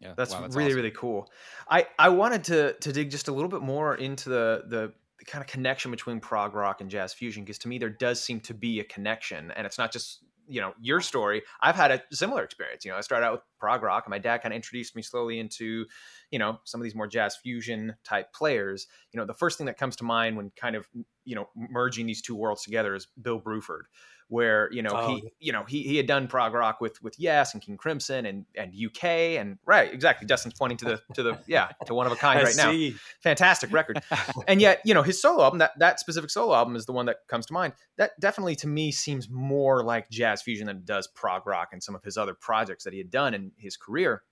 Yeah, 0.00 0.12
that's, 0.16 0.32
wow, 0.32 0.42
that's 0.42 0.56
really 0.56 0.68
awesome. 0.68 0.76
really 0.76 0.90
cool. 0.90 1.30
I 1.68 1.86
I 1.98 2.10
wanted 2.10 2.44
to 2.44 2.74
to 2.74 2.92
dig 2.92 3.10
just 3.10 3.28
a 3.28 3.32
little 3.32 3.48
bit 3.48 3.62
more 3.62 3.94
into 3.94 4.28
the 4.28 4.64
the 4.68 4.92
the 5.18 5.24
kind 5.24 5.42
of 5.42 5.48
connection 5.48 5.90
between 5.90 6.20
prog 6.20 6.54
rock 6.54 6.80
and 6.80 6.90
jazz 6.90 7.14
fusion 7.14 7.44
because 7.44 7.58
to 7.58 7.68
me 7.68 7.78
there 7.78 7.88
does 7.88 8.20
seem 8.22 8.40
to 8.40 8.54
be 8.54 8.80
a 8.80 8.84
connection 8.84 9.52
and 9.52 9.66
it's 9.66 9.78
not 9.78 9.92
just 9.92 10.24
you 10.46 10.60
know 10.60 10.72
your 10.80 11.00
story 11.00 11.42
i've 11.62 11.74
had 11.74 11.90
a 11.90 12.02
similar 12.12 12.42
experience 12.42 12.84
you 12.84 12.90
know 12.90 12.96
i 12.96 13.00
started 13.00 13.24
out 13.24 13.32
with 13.32 13.40
prog 13.58 13.82
rock 13.82 14.04
and 14.06 14.10
my 14.10 14.18
dad 14.18 14.38
kind 14.38 14.52
of 14.52 14.56
introduced 14.56 14.94
me 14.94 15.02
slowly 15.02 15.38
into 15.38 15.86
you 16.30 16.38
know 16.38 16.58
some 16.64 16.80
of 16.80 16.82
these 16.82 16.94
more 16.94 17.06
jazz 17.06 17.36
fusion 17.36 17.94
type 18.04 18.32
players. 18.32 18.86
You 19.12 19.20
know 19.20 19.26
the 19.26 19.34
first 19.34 19.56
thing 19.58 19.66
that 19.66 19.78
comes 19.78 19.96
to 19.96 20.04
mind 20.04 20.36
when 20.36 20.50
kind 20.56 20.76
of 20.76 20.86
you 21.24 21.34
know 21.34 21.48
merging 21.56 22.06
these 22.06 22.20
two 22.20 22.34
worlds 22.34 22.62
together 22.62 22.94
is 22.94 23.06
bill 23.20 23.40
bruford 23.40 23.82
where 24.28 24.72
you 24.72 24.82
know 24.82 24.92
oh. 24.92 25.14
he 25.14 25.32
you 25.38 25.52
know 25.52 25.64
he, 25.64 25.82
he 25.82 25.96
had 25.96 26.06
done 26.06 26.26
prog 26.26 26.54
rock 26.54 26.80
with 26.80 27.02
with 27.02 27.14
yes 27.18 27.52
and 27.52 27.62
king 27.62 27.76
crimson 27.76 28.26
and 28.26 28.44
and 28.56 28.72
uk 28.86 29.04
and 29.04 29.58
right 29.66 29.92
exactly. 29.92 30.26
Justin's 30.26 30.54
pointing 30.54 30.78
to 30.78 30.84
the 30.84 31.02
to 31.14 31.22
the 31.22 31.38
yeah 31.46 31.68
to 31.86 31.94
one 31.94 32.06
of 32.06 32.12
a 32.12 32.16
kind 32.16 32.42
right 32.42 32.52
see. 32.52 32.90
now 32.90 32.96
fantastic 33.22 33.72
record. 33.72 34.00
And 34.46 34.60
yet 34.60 34.80
you 34.84 34.94
know 34.94 35.02
his 35.02 35.20
solo 35.20 35.42
album 35.44 35.58
that 35.58 35.78
that 35.78 36.00
specific 36.00 36.30
solo 36.30 36.54
album 36.54 36.76
is 36.76 36.86
the 36.86 36.92
one 36.92 37.06
that 37.06 37.18
comes 37.28 37.46
to 37.46 37.52
mind. 37.52 37.74
That 37.96 38.18
definitely 38.20 38.56
to 38.56 38.66
me 38.66 38.92
seems 38.92 39.28
more 39.28 39.82
like 39.82 40.10
jazz 40.10 40.42
fusion 40.42 40.66
than 40.66 40.78
it 40.78 40.84
does 40.84 41.06
prog 41.06 41.46
rock 41.46 41.70
and 41.72 41.82
some 41.82 41.94
of 41.94 42.02
his 42.02 42.16
other 42.16 42.34
projects 42.34 42.84
that 42.84 42.92
he 42.92 42.98
had 42.98 43.10
done 43.10 43.34
in 43.34 43.52
his 43.56 43.76
career. 43.76 44.22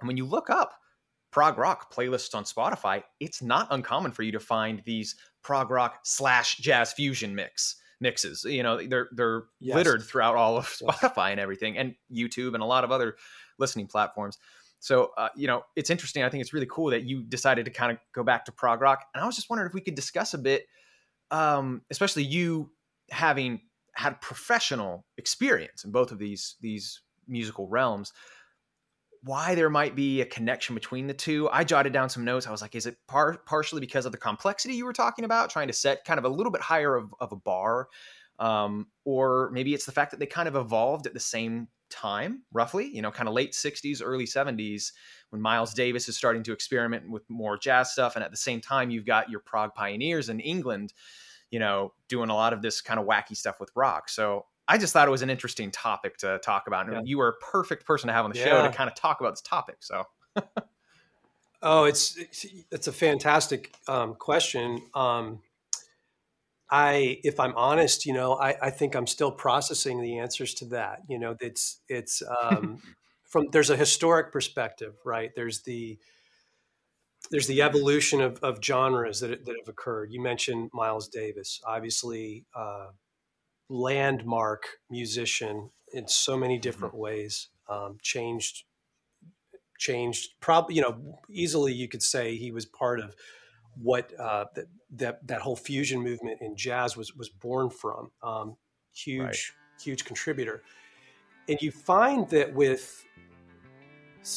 And 0.00 0.06
when 0.06 0.16
you 0.16 0.26
look 0.26 0.50
up 0.50 0.74
prog 1.30 1.58
rock 1.58 1.92
playlists 1.92 2.34
on 2.34 2.44
spotify 2.44 3.02
it's 3.20 3.42
not 3.42 3.68
uncommon 3.70 4.10
for 4.10 4.22
you 4.22 4.32
to 4.32 4.40
find 4.40 4.82
these 4.86 5.14
prog 5.42 5.70
rock 5.70 6.00
slash 6.02 6.56
jazz 6.56 6.92
fusion 6.92 7.34
mix 7.34 7.76
mixes. 8.00 8.44
You 8.44 8.62
know, 8.62 8.86
they're 8.86 9.08
they're 9.12 9.44
yes. 9.60 9.76
littered 9.76 10.02
throughout 10.02 10.36
all 10.36 10.56
of 10.56 10.66
Spotify 10.66 11.28
yes. 11.28 11.32
and 11.32 11.40
everything, 11.40 11.78
and 11.78 11.94
YouTube 12.12 12.54
and 12.54 12.62
a 12.62 12.66
lot 12.66 12.84
of 12.84 12.92
other 12.92 13.16
listening 13.58 13.86
platforms. 13.86 14.38
So, 14.80 15.10
uh, 15.16 15.28
you 15.34 15.48
know, 15.48 15.64
it's 15.74 15.90
interesting. 15.90 16.22
I 16.22 16.28
think 16.28 16.40
it's 16.40 16.52
really 16.52 16.68
cool 16.70 16.90
that 16.90 17.02
you 17.02 17.22
decided 17.22 17.64
to 17.64 17.70
kind 17.70 17.90
of 17.90 17.98
go 18.14 18.22
back 18.22 18.44
to 18.44 18.52
prog 18.52 18.80
rock. 18.80 19.06
And 19.12 19.22
I 19.22 19.26
was 19.26 19.34
just 19.34 19.50
wondering 19.50 19.68
if 19.68 19.74
we 19.74 19.80
could 19.80 19.96
discuss 19.96 20.34
a 20.34 20.38
bit, 20.38 20.66
um, 21.32 21.82
especially 21.90 22.22
you 22.22 22.70
having 23.10 23.60
had 23.94 24.20
professional 24.20 25.04
experience 25.16 25.84
in 25.84 25.90
both 25.90 26.12
of 26.12 26.18
these 26.18 26.54
these 26.60 27.00
musical 27.26 27.68
realms 27.68 28.12
why 29.22 29.54
there 29.54 29.70
might 29.70 29.94
be 29.94 30.20
a 30.20 30.26
connection 30.26 30.74
between 30.74 31.06
the 31.06 31.14
two. 31.14 31.48
I 31.50 31.64
jotted 31.64 31.92
down 31.92 32.08
some 32.08 32.24
notes. 32.24 32.46
I 32.46 32.50
was 32.50 32.62
like, 32.62 32.74
is 32.74 32.86
it 32.86 32.96
par- 33.06 33.40
partially 33.46 33.80
because 33.80 34.06
of 34.06 34.12
the 34.12 34.18
complexity 34.18 34.74
you 34.74 34.84
were 34.84 34.92
talking 34.92 35.24
about, 35.24 35.50
trying 35.50 35.68
to 35.68 35.72
set 35.72 36.04
kind 36.04 36.18
of 36.18 36.24
a 36.24 36.28
little 36.28 36.52
bit 36.52 36.60
higher 36.60 36.94
of, 36.94 37.14
of 37.20 37.32
a 37.32 37.36
bar? 37.36 37.88
Um, 38.38 38.86
or 39.04 39.50
maybe 39.52 39.74
it's 39.74 39.86
the 39.86 39.92
fact 39.92 40.12
that 40.12 40.20
they 40.20 40.26
kind 40.26 40.48
of 40.48 40.56
evolved 40.56 41.06
at 41.06 41.14
the 41.14 41.20
same 41.20 41.68
time, 41.90 42.42
roughly, 42.52 42.86
you 42.86 43.02
know, 43.02 43.10
kind 43.10 43.28
of 43.28 43.34
late 43.34 43.52
60s, 43.52 44.00
early 44.04 44.26
70s, 44.26 44.92
when 45.30 45.42
Miles 45.42 45.74
Davis 45.74 46.08
is 46.08 46.16
starting 46.16 46.42
to 46.44 46.52
experiment 46.52 47.08
with 47.10 47.28
more 47.28 47.58
jazz 47.58 47.92
stuff. 47.92 48.14
And 48.14 48.24
at 48.24 48.30
the 48.30 48.36
same 48.36 48.60
time, 48.60 48.90
you've 48.90 49.06
got 49.06 49.30
your 49.30 49.40
prog 49.40 49.74
pioneers 49.74 50.28
in 50.28 50.40
England, 50.40 50.92
you 51.50 51.58
know, 51.58 51.92
doing 52.08 52.30
a 52.30 52.34
lot 52.34 52.52
of 52.52 52.62
this 52.62 52.80
kind 52.80 53.00
of 53.00 53.06
wacky 53.06 53.36
stuff 53.36 53.58
with 53.58 53.70
rock. 53.74 54.08
So 54.08 54.46
I 54.68 54.76
just 54.76 54.92
thought 54.92 55.08
it 55.08 55.10
was 55.10 55.22
an 55.22 55.30
interesting 55.30 55.70
topic 55.70 56.18
to 56.18 56.38
talk 56.44 56.66
about. 56.66 56.86
And 56.86 56.94
yeah. 56.94 57.02
you 57.04 57.18
were 57.18 57.28
a 57.28 57.36
perfect 57.44 57.86
person 57.86 58.08
to 58.08 58.12
have 58.12 58.26
on 58.26 58.30
the 58.30 58.38
yeah. 58.38 58.44
show 58.44 58.62
to 58.62 58.72
kind 58.72 58.88
of 58.88 58.94
talk 58.94 59.20
about 59.20 59.30
this 59.30 59.40
topic. 59.40 59.76
So, 59.80 60.04
oh, 61.62 61.84
it's 61.84 62.18
it's 62.70 62.86
a 62.86 62.92
fantastic 62.92 63.74
um, 63.88 64.14
question. 64.14 64.82
Um, 64.94 65.40
I, 66.70 67.18
if 67.24 67.40
I'm 67.40 67.54
honest, 67.56 68.04
you 68.04 68.12
know, 68.12 68.34
I, 68.34 68.54
I 68.60 68.70
think 68.70 68.94
I'm 68.94 69.06
still 69.06 69.32
processing 69.32 70.02
the 70.02 70.18
answers 70.18 70.52
to 70.54 70.66
that. 70.66 71.00
You 71.08 71.18
know, 71.18 71.34
it's 71.40 71.80
it's 71.88 72.22
um, 72.42 72.82
from 73.24 73.48
there's 73.52 73.70
a 73.70 73.76
historic 73.76 74.32
perspective, 74.32 74.94
right? 75.04 75.30
There's 75.34 75.62
the 75.62 75.98
there's 77.30 77.46
the 77.46 77.62
evolution 77.62 78.20
of, 78.20 78.38
of 78.42 78.62
genres 78.62 79.20
that, 79.20 79.44
that 79.44 79.56
have 79.58 79.68
occurred. 79.68 80.12
You 80.12 80.22
mentioned 80.22 80.70
Miles 80.72 81.08
Davis, 81.08 81.60
obviously. 81.66 82.44
Uh, 82.54 82.88
landmark 83.68 84.66
musician 84.90 85.70
in 85.92 86.08
so 86.08 86.36
many 86.36 86.54
mm-hmm. 86.54 86.62
different 86.62 86.94
mm-hmm. 86.94 87.02
ways. 87.02 87.48
Um, 87.68 87.98
changed, 88.00 88.64
changed. 89.78 90.30
Probably, 90.40 90.74
you 90.74 90.82
know, 90.82 91.18
easily 91.30 91.72
you 91.72 91.88
could 91.88 92.02
say 92.02 92.36
he 92.36 92.50
was 92.50 92.64
part 92.64 93.00
of 93.00 93.14
what 93.80 94.12
uh, 94.18 94.46
that 94.54 94.66
that 94.96 95.26
that 95.26 95.40
whole 95.40 95.56
fusion 95.56 96.02
movement 96.02 96.40
in 96.40 96.56
jazz 96.56 96.96
was 96.96 97.14
was 97.14 97.28
born 97.28 97.70
from. 97.70 98.10
Um, 98.22 98.56
huge, 98.94 99.20
right. 99.20 99.82
huge 99.82 100.04
contributor. 100.04 100.62
And 101.48 101.60
you 101.62 101.70
find 101.70 102.28
that 102.30 102.52
with 102.54 103.04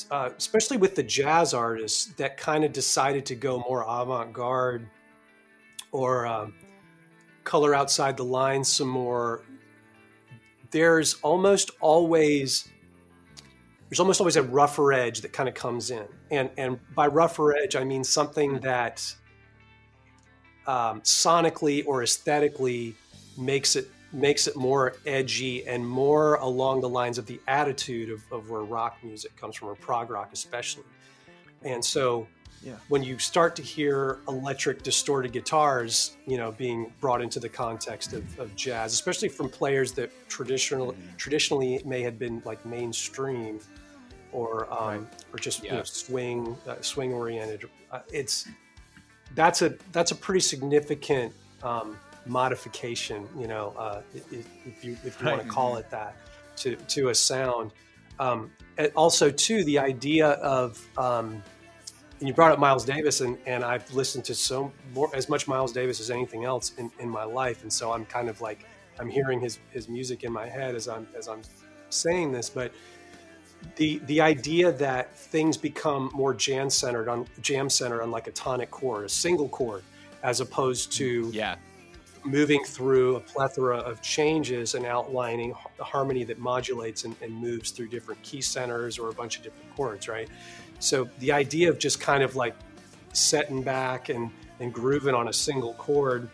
uh, 0.09 0.29
especially 0.37 0.77
with 0.77 0.95
the 0.95 1.03
jazz 1.03 1.53
artists 1.53 2.13
that 2.15 2.37
kind 2.37 2.63
of 2.63 2.71
decided 2.71 3.25
to 3.25 3.35
go 3.35 3.59
more 3.59 3.83
avant-garde 3.83 4.87
or 5.91 6.25
um, 6.25 6.53
color 7.51 7.75
outside 7.75 8.15
the 8.15 8.23
lines 8.23 8.69
some 8.69 8.87
more, 8.87 9.41
there's 10.71 11.15
almost 11.15 11.69
always 11.81 12.69
there's 13.89 13.99
almost 13.99 14.21
always 14.21 14.37
a 14.37 14.43
rougher 14.43 14.93
edge 14.93 15.19
that 15.19 15.33
kind 15.33 15.49
of 15.49 15.55
comes 15.55 15.91
in, 15.91 16.05
and 16.31 16.49
and 16.57 16.79
by 16.95 17.07
rougher 17.07 17.53
edge 17.53 17.75
I 17.75 17.83
mean 17.83 18.05
something 18.05 18.61
that 18.61 19.13
um, 20.65 21.01
sonically 21.01 21.85
or 21.85 22.03
aesthetically 22.03 22.95
makes 23.37 23.75
it 23.75 23.91
makes 24.13 24.47
it 24.47 24.55
more 24.55 24.95
edgy 25.05 25.67
and 25.67 25.85
more 25.85 26.35
along 26.35 26.79
the 26.79 26.87
lines 26.87 27.17
of 27.17 27.25
the 27.25 27.41
attitude 27.49 28.09
of, 28.11 28.21
of 28.31 28.49
where 28.49 28.61
rock 28.61 28.97
music 29.03 29.35
comes 29.35 29.57
from, 29.57 29.67
or 29.67 29.75
prog 29.75 30.09
rock 30.09 30.29
especially. 30.31 30.85
And 31.63 31.83
so 31.83 32.27
yeah. 32.63 32.73
when 32.89 33.03
you 33.03 33.17
start 33.17 33.55
to 33.55 33.61
hear 33.61 34.19
electric 34.27 34.83
distorted 34.83 35.31
guitars, 35.31 36.15
you 36.27 36.37
know, 36.37 36.51
being 36.51 36.93
brought 36.99 37.21
into 37.21 37.39
the 37.39 37.49
context 37.49 38.13
of, 38.13 38.39
of 38.39 38.55
jazz, 38.55 38.93
especially 38.93 39.29
from 39.29 39.49
players 39.49 39.91
that 39.93 40.11
traditional, 40.29 40.93
mm-hmm. 40.93 41.15
traditionally 41.17 41.81
may 41.85 42.01
have 42.01 42.19
been 42.19 42.41
like 42.45 42.63
mainstream 42.65 43.59
or 44.31 44.71
um, 44.71 44.87
right. 44.87 45.01
or 45.33 45.39
just 45.39 45.63
yeah. 45.63 45.71
you 45.71 45.77
know, 45.77 45.83
swing 45.83 46.55
uh, 46.67 46.75
swing 46.81 47.13
oriented. 47.13 47.69
Uh, 47.91 47.99
it's 48.11 48.47
that's 49.35 49.61
a 49.61 49.75
that's 49.91 50.11
a 50.11 50.15
pretty 50.15 50.39
significant 50.39 51.33
um, 51.63 51.97
modification, 52.25 53.27
you 53.37 53.47
know, 53.47 53.73
uh, 53.77 54.01
if, 54.13 54.31
if, 54.31 54.83
you 54.83 54.97
if 55.03 55.19
you 55.19 55.27
right. 55.27 55.37
want 55.37 55.43
to 55.43 55.49
call 55.49 55.77
it 55.77 55.89
that, 55.89 56.15
to 56.57 56.75
to 56.75 57.09
a 57.09 57.15
sound. 57.15 57.71
Um, 58.19 58.51
also, 58.95 59.31
too, 59.31 59.63
the 59.63 59.79
idea 59.79 60.29
of 60.29 60.79
um, 60.97 61.41
and 62.21 62.27
you 62.27 62.35
brought 62.35 62.51
up 62.51 62.59
Miles 62.59 62.85
Davis, 62.85 63.21
and, 63.21 63.35
and 63.47 63.63
I've 63.63 63.91
listened 63.91 64.23
to 64.25 64.35
so 64.35 64.71
more 64.93 65.09
as 65.15 65.27
much 65.27 65.47
Miles 65.47 65.73
Davis 65.73 65.99
as 65.99 66.11
anything 66.11 66.45
else 66.45 66.73
in, 66.77 66.91
in 66.99 67.09
my 67.09 67.23
life, 67.23 67.63
and 67.63 67.73
so 67.73 67.91
I'm 67.91 68.05
kind 68.05 68.29
of 68.29 68.39
like 68.41 68.65
I'm 68.99 69.09
hearing 69.09 69.39
his 69.41 69.59
his 69.71 69.89
music 69.89 70.23
in 70.23 70.31
my 70.31 70.47
head 70.47 70.75
as 70.75 70.87
I'm 70.87 71.07
as 71.17 71.27
I'm 71.27 71.41
saying 71.89 72.31
this, 72.31 72.49
but 72.49 72.71
the 73.75 73.97
the 74.05 74.21
idea 74.21 74.71
that 74.73 75.17
things 75.17 75.57
become 75.57 76.11
more 76.13 76.33
jam 76.33 76.69
centered 76.69 77.09
on 77.09 77.27
jam 77.41 77.69
centered 77.69 78.03
on 78.03 78.11
like 78.11 78.27
a 78.27 78.31
tonic 78.31 78.69
chord, 78.69 79.05
a 79.05 79.09
single 79.09 79.49
chord, 79.49 79.83
as 80.21 80.41
opposed 80.41 80.91
to 80.93 81.31
yeah. 81.33 81.55
moving 82.23 82.63
through 82.63 83.15
a 83.15 83.19
plethora 83.19 83.77
of 83.77 83.99
changes 84.03 84.75
and 84.75 84.85
outlining 84.85 85.55
the 85.77 85.83
harmony 85.83 86.23
that 86.23 86.37
modulates 86.37 87.03
and, 87.03 87.15
and 87.23 87.33
moves 87.33 87.71
through 87.71 87.87
different 87.87 88.21
key 88.21 88.41
centers 88.41 88.99
or 88.99 89.09
a 89.09 89.13
bunch 89.13 89.37
of 89.37 89.43
different 89.43 89.75
chords, 89.75 90.07
right? 90.07 90.29
So 90.81 91.09
the 91.19 91.31
idea 91.31 91.69
of 91.69 91.79
just 91.79 91.99
kind 91.99 92.23
of 92.23 92.35
like 92.35 92.55
setting 93.13 93.61
back 93.61 94.09
and 94.09 94.31
and 94.59 94.73
grooving 94.73 95.15
on 95.15 95.27
a 95.27 95.33
single 95.33 95.73
chord 95.75 96.29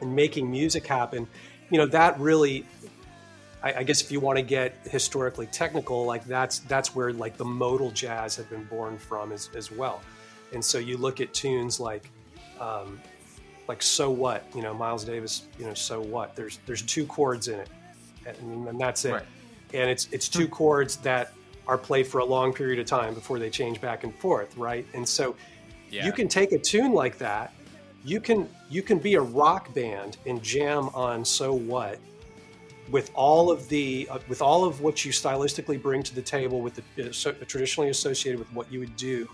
and 0.00 0.14
making 0.14 0.50
music 0.50 0.86
happen. 0.86 1.26
You 1.70 1.78
know 1.78 1.86
that 1.86 2.18
really 2.20 2.66
I, 3.62 3.74
I, 3.74 3.82
guess 3.82 4.02
if 4.02 4.10
you 4.10 4.20
want 4.20 4.38
to 4.38 4.42
get 4.42 4.74
historically 4.84 5.46
technical, 5.46 6.04
like 6.04 6.24
that's 6.24 6.60
that's 6.60 6.94
where 6.94 7.12
like 7.12 7.36
the 7.36 7.44
modal 7.44 7.90
jazz 7.90 8.36
had 8.36 8.50
been 8.50 8.64
born 8.64 8.98
from 8.98 9.32
as, 9.32 9.50
as 9.54 9.70
well. 9.70 10.02
And 10.52 10.64
so 10.64 10.78
you 10.78 10.96
look 10.96 11.20
at 11.20 11.32
tunes 11.32 11.78
like 11.78 12.10
um, 12.60 13.00
like 13.68 13.82
so 13.82 14.10
what, 14.10 14.44
you 14.54 14.62
know, 14.62 14.74
Miles 14.74 15.04
Davis, 15.04 15.46
you 15.58 15.64
know, 15.64 15.74
so 15.74 16.00
what. 16.00 16.34
There's 16.34 16.58
there's 16.66 16.82
two 16.82 17.06
chords 17.06 17.48
in 17.48 17.60
it, 17.60 17.68
and, 18.26 18.68
and 18.68 18.80
that's 18.80 19.04
it. 19.04 19.12
Right. 19.12 19.26
And 19.72 19.88
it's 19.88 20.08
it's 20.10 20.28
two 20.28 20.48
chords 20.48 20.96
that 20.96 21.32
are 21.66 21.78
played 21.78 22.06
for 22.06 22.18
a 22.18 22.24
long 22.24 22.52
period 22.52 22.78
of 22.78 22.86
time 22.86 23.14
before 23.14 23.38
they 23.38 23.50
change 23.50 23.80
back 23.80 24.04
and 24.04 24.14
forth, 24.16 24.56
right? 24.56 24.86
And 24.94 25.08
so 25.08 25.36
yeah. 25.90 26.04
you 26.04 26.12
can 26.12 26.28
take 26.28 26.52
a 26.52 26.58
tune 26.58 26.92
like 26.92 27.18
that. 27.18 27.52
You 28.04 28.20
can 28.20 28.48
you 28.68 28.82
can 28.82 28.98
be 28.98 29.14
a 29.14 29.20
rock 29.20 29.72
band 29.74 30.16
and 30.26 30.42
jam 30.42 30.88
on 30.94 31.24
so 31.24 31.52
what 31.52 31.98
with 32.90 33.10
all 33.14 33.50
of 33.50 33.68
the 33.68 34.08
uh, 34.10 34.18
with 34.28 34.42
all 34.42 34.64
of 34.64 34.80
what 34.80 35.04
you 35.04 35.12
stylistically 35.12 35.80
bring 35.80 36.02
to 36.02 36.14
the 36.14 36.22
table 36.22 36.60
with 36.60 36.80
the 36.96 37.08
uh, 37.08 37.12
so, 37.12 37.32
traditionally 37.32 37.90
associated 37.90 38.38
with 38.38 38.52
what 38.52 38.70
you 38.72 38.80
would 38.80 38.96
do 38.96 39.28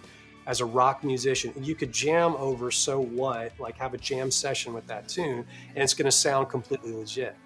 as 0.46 0.60
a 0.60 0.64
rock 0.64 1.02
musician 1.02 1.52
and 1.56 1.66
you 1.66 1.74
could 1.74 1.92
jam 1.92 2.34
over 2.36 2.70
so 2.70 3.00
what 3.00 3.52
like 3.58 3.76
have 3.76 3.94
a 3.94 3.98
jam 3.98 4.30
session 4.30 4.72
with 4.74 4.86
that 4.86 5.08
tune 5.08 5.44
and 5.74 5.78
it's 5.82 5.94
going 5.94 6.04
to 6.04 6.12
sound 6.12 6.48
completely 6.48 6.92
legit 6.92 7.36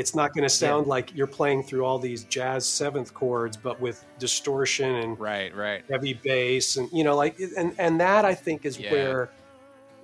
it's 0.00 0.14
not 0.14 0.32
going 0.34 0.42
to 0.42 0.48
sound 0.48 0.86
yeah. 0.86 0.90
like 0.90 1.14
you're 1.14 1.26
playing 1.26 1.62
through 1.62 1.84
all 1.84 1.98
these 1.98 2.24
jazz 2.24 2.66
seventh 2.66 3.12
chords 3.14 3.56
but 3.56 3.80
with 3.80 4.04
distortion 4.18 4.96
and 4.96 5.20
right 5.20 5.54
right 5.54 5.84
heavy 5.90 6.14
bass 6.14 6.76
and 6.76 6.88
you 6.92 7.04
know 7.04 7.14
like 7.14 7.38
and 7.56 7.74
and 7.78 8.00
that 8.00 8.24
i 8.24 8.34
think 8.34 8.64
is 8.64 8.78
yeah. 8.78 8.92
where 8.92 9.30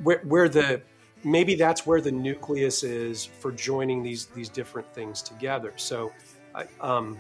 where 0.02 0.20
where 0.24 0.48
the 0.48 0.80
maybe 1.24 1.54
that's 1.54 1.84
where 1.86 2.00
the 2.00 2.12
nucleus 2.12 2.82
is 2.82 3.24
for 3.24 3.52
joining 3.52 4.02
these 4.02 4.26
these 4.26 4.48
different 4.48 4.92
things 4.94 5.22
together. 5.22 5.72
So, 5.76 6.12
I, 6.54 6.66
um, 6.80 7.18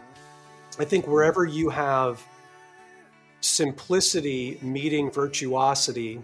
I 0.78 0.84
think 0.84 1.06
wherever 1.06 1.44
you 1.44 1.68
have 1.70 2.22
simplicity 3.40 4.58
meeting 4.62 5.10
virtuosity, 5.10 6.22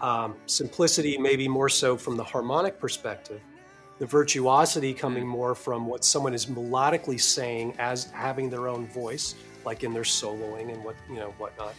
um, 0.00 0.36
simplicity 0.46 1.18
maybe 1.18 1.48
more 1.48 1.68
so 1.68 1.96
from 1.96 2.16
the 2.16 2.24
harmonic 2.24 2.78
perspective, 2.78 3.40
the 3.98 4.06
virtuosity 4.06 4.92
coming 4.92 5.24
mm. 5.24 5.28
more 5.28 5.54
from 5.54 5.86
what 5.86 6.04
someone 6.04 6.34
is 6.34 6.46
melodically 6.46 7.20
saying 7.20 7.74
as 7.78 8.10
having 8.10 8.50
their 8.50 8.68
own 8.68 8.86
voice, 8.88 9.34
like 9.64 9.84
in 9.84 9.92
their 9.92 10.02
soloing 10.02 10.72
and 10.72 10.84
what 10.84 10.96
you 11.08 11.16
know 11.16 11.34
whatnot. 11.38 11.74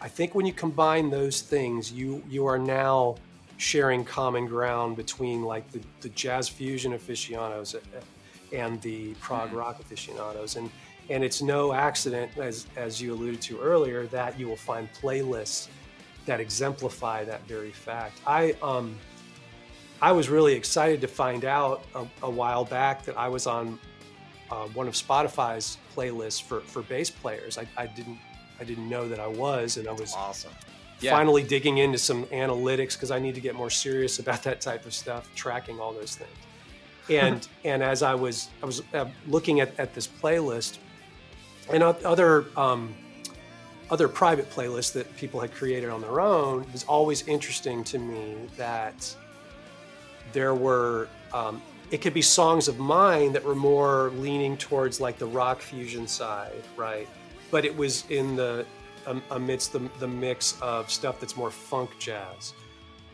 I 0.00 0.08
think 0.08 0.34
when 0.34 0.46
you 0.46 0.52
combine 0.52 1.10
those 1.10 1.42
things, 1.42 1.92
you 1.92 2.22
you 2.28 2.46
are 2.46 2.58
now 2.58 3.16
sharing 3.60 4.04
common 4.04 4.46
ground 4.46 4.96
between 4.96 5.42
like 5.42 5.70
the, 5.70 5.80
the 6.00 6.08
jazz 6.10 6.48
fusion 6.48 6.94
aficionados 6.94 7.76
and 8.54 8.80
the 8.80 9.12
prog 9.14 9.48
mm-hmm. 9.48 9.58
rock 9.58 9.78
aficionados 9.80 10.56
and 10.56 10.70
and 11.10 11.22
it's 11.22 11.42
no 11.42 11.74
accident 11.74 12.30
as 12.38 12.66
as 12.76 13.02
you 13.02 13.12
alluded 13.12 13.40
to 13.42 13.60
earlier 13.60 14.06
that 14.06 14.38
you 14.40 14.48
will 14.48 14.56
find 14.56 14.88
playlists 14.94 15.68
that 16.24 16.40
exemplify 16.40 17.22
that 17.22 17.42
very 17.46 17.70
fact 17.70 18.18
i 18.26 18.56
um 18.62 18.96
i 20.02 20.12
was 20.12 20.28
really 20.28 20.54
excited 20.54 21.00
to 21.00 21.08
find 21.08 21.44
out 21.44 21.84
a, 21.94 22.06
a 22.22 22.30
while 22.30 22.64
back 22.64 23.04
that 23.04 23.16
i 23.16 23.28
was 23.28 23.46
on 23.46 23.78
uh, 24.50 24.66
one 24.68 24.88
of 24.88 24.94
spotify's 24.94 25.78
playlists 25.94 26.42
for 26.42 26.60
for 26.60 26.82
bass 26.82 27.10
players 27.10 27.58
I, 27.58 27.66
I 27.76 27.86
didn't 27.86 28.18
i 28.58 28.64
didn't 28.64 28.88
know 28.88 29.08
that 29.08 29.20
i 29.20 29.26
was 29.26 29.76
and 29.76 29.88
i 29.88 29.92
was 29.92 30.14
awesome 30.14 30.52
yeah. 31.00 31.12
finally 31.12 31.42
digging 31.42 31.78
into 31.78 31.98
some 31.98 32.24
analytics 32.26 32.94
because 32.94 33.10
I 33.10 33.18
need 33.18 33.34
to 33.34 33.40
get 33.40 33.54
more 33.54 33.70
serious 33.70 34.18
about 34.18 34.42
that 34.44 34.60
type 34.60 34.86
of 34.86 34.94
stuff, 34.94 35.28
tracking 35.34 35.80
all 35.80 35.92
those 35.92 36.16
things. 36.16 36.30
And 37.08 37.46
and 37.64 37.82
as 37.82 38.02
I 38.02 38.14
was 38.14 38.48
I 38.62 38.66
was 38.66 38.82
uh, 38.94 39.06
looking 39.26 39.60
at, 39.60 39.78
at 39.78 39.94
this 39.94 40.06
playlist 40.06 40.78
and 41.72 41.82
other 41.82 42.46
um, 42.56 42.94
other 43.90 44.08
private 44.08 44.50
playlists 44.50 44.92
that 44.92 45.14
people 45.16 45.40
had 45.40 45.52
created 45.52 45.90
on 45.90 46.00
their 46.00 46.20
own, 46.20 46.62
it 46.62 46.72
was 46.72 46.84
always 46.84 47.26
interesting 47.26 47.82
to 47.84 47.98
me 47.98 48.36
that 48.56 49.16
there 50.32 50.54
were 50.54 51.08
um, 51.32 51.62
it 51.90 52.00
could 52.00 52.14
be 52.14 52.22
songs 52.22 52.68
of 52.68 52.78
mine 52.78 53.32
that 53.32 53.44
were 53.44 53.54
more 53.54 54.12
leaning 54.16 54.56
towards 54.56 55.00
like 55.00 55.18
the 55.18 55.26
rock 55.26 55.60
fusion 55.60 56.06
side, 56.06 56.62
right? 56.76 57.08
But 57.50 57.64
it 57.64 57.76
was 57.76 58.04
in 58.10 58.36
the 58.36 58.64
amidst 59.30 59.72
the, 59.72 59.80
the 59.98 60.06
mix 60.06 60.60
of 60.60 60.90
stuff 60.90 61.18
that's 61.20 61.36
more 61.36 61.50
funk 61.50 61.90
jazz 61.98 62.52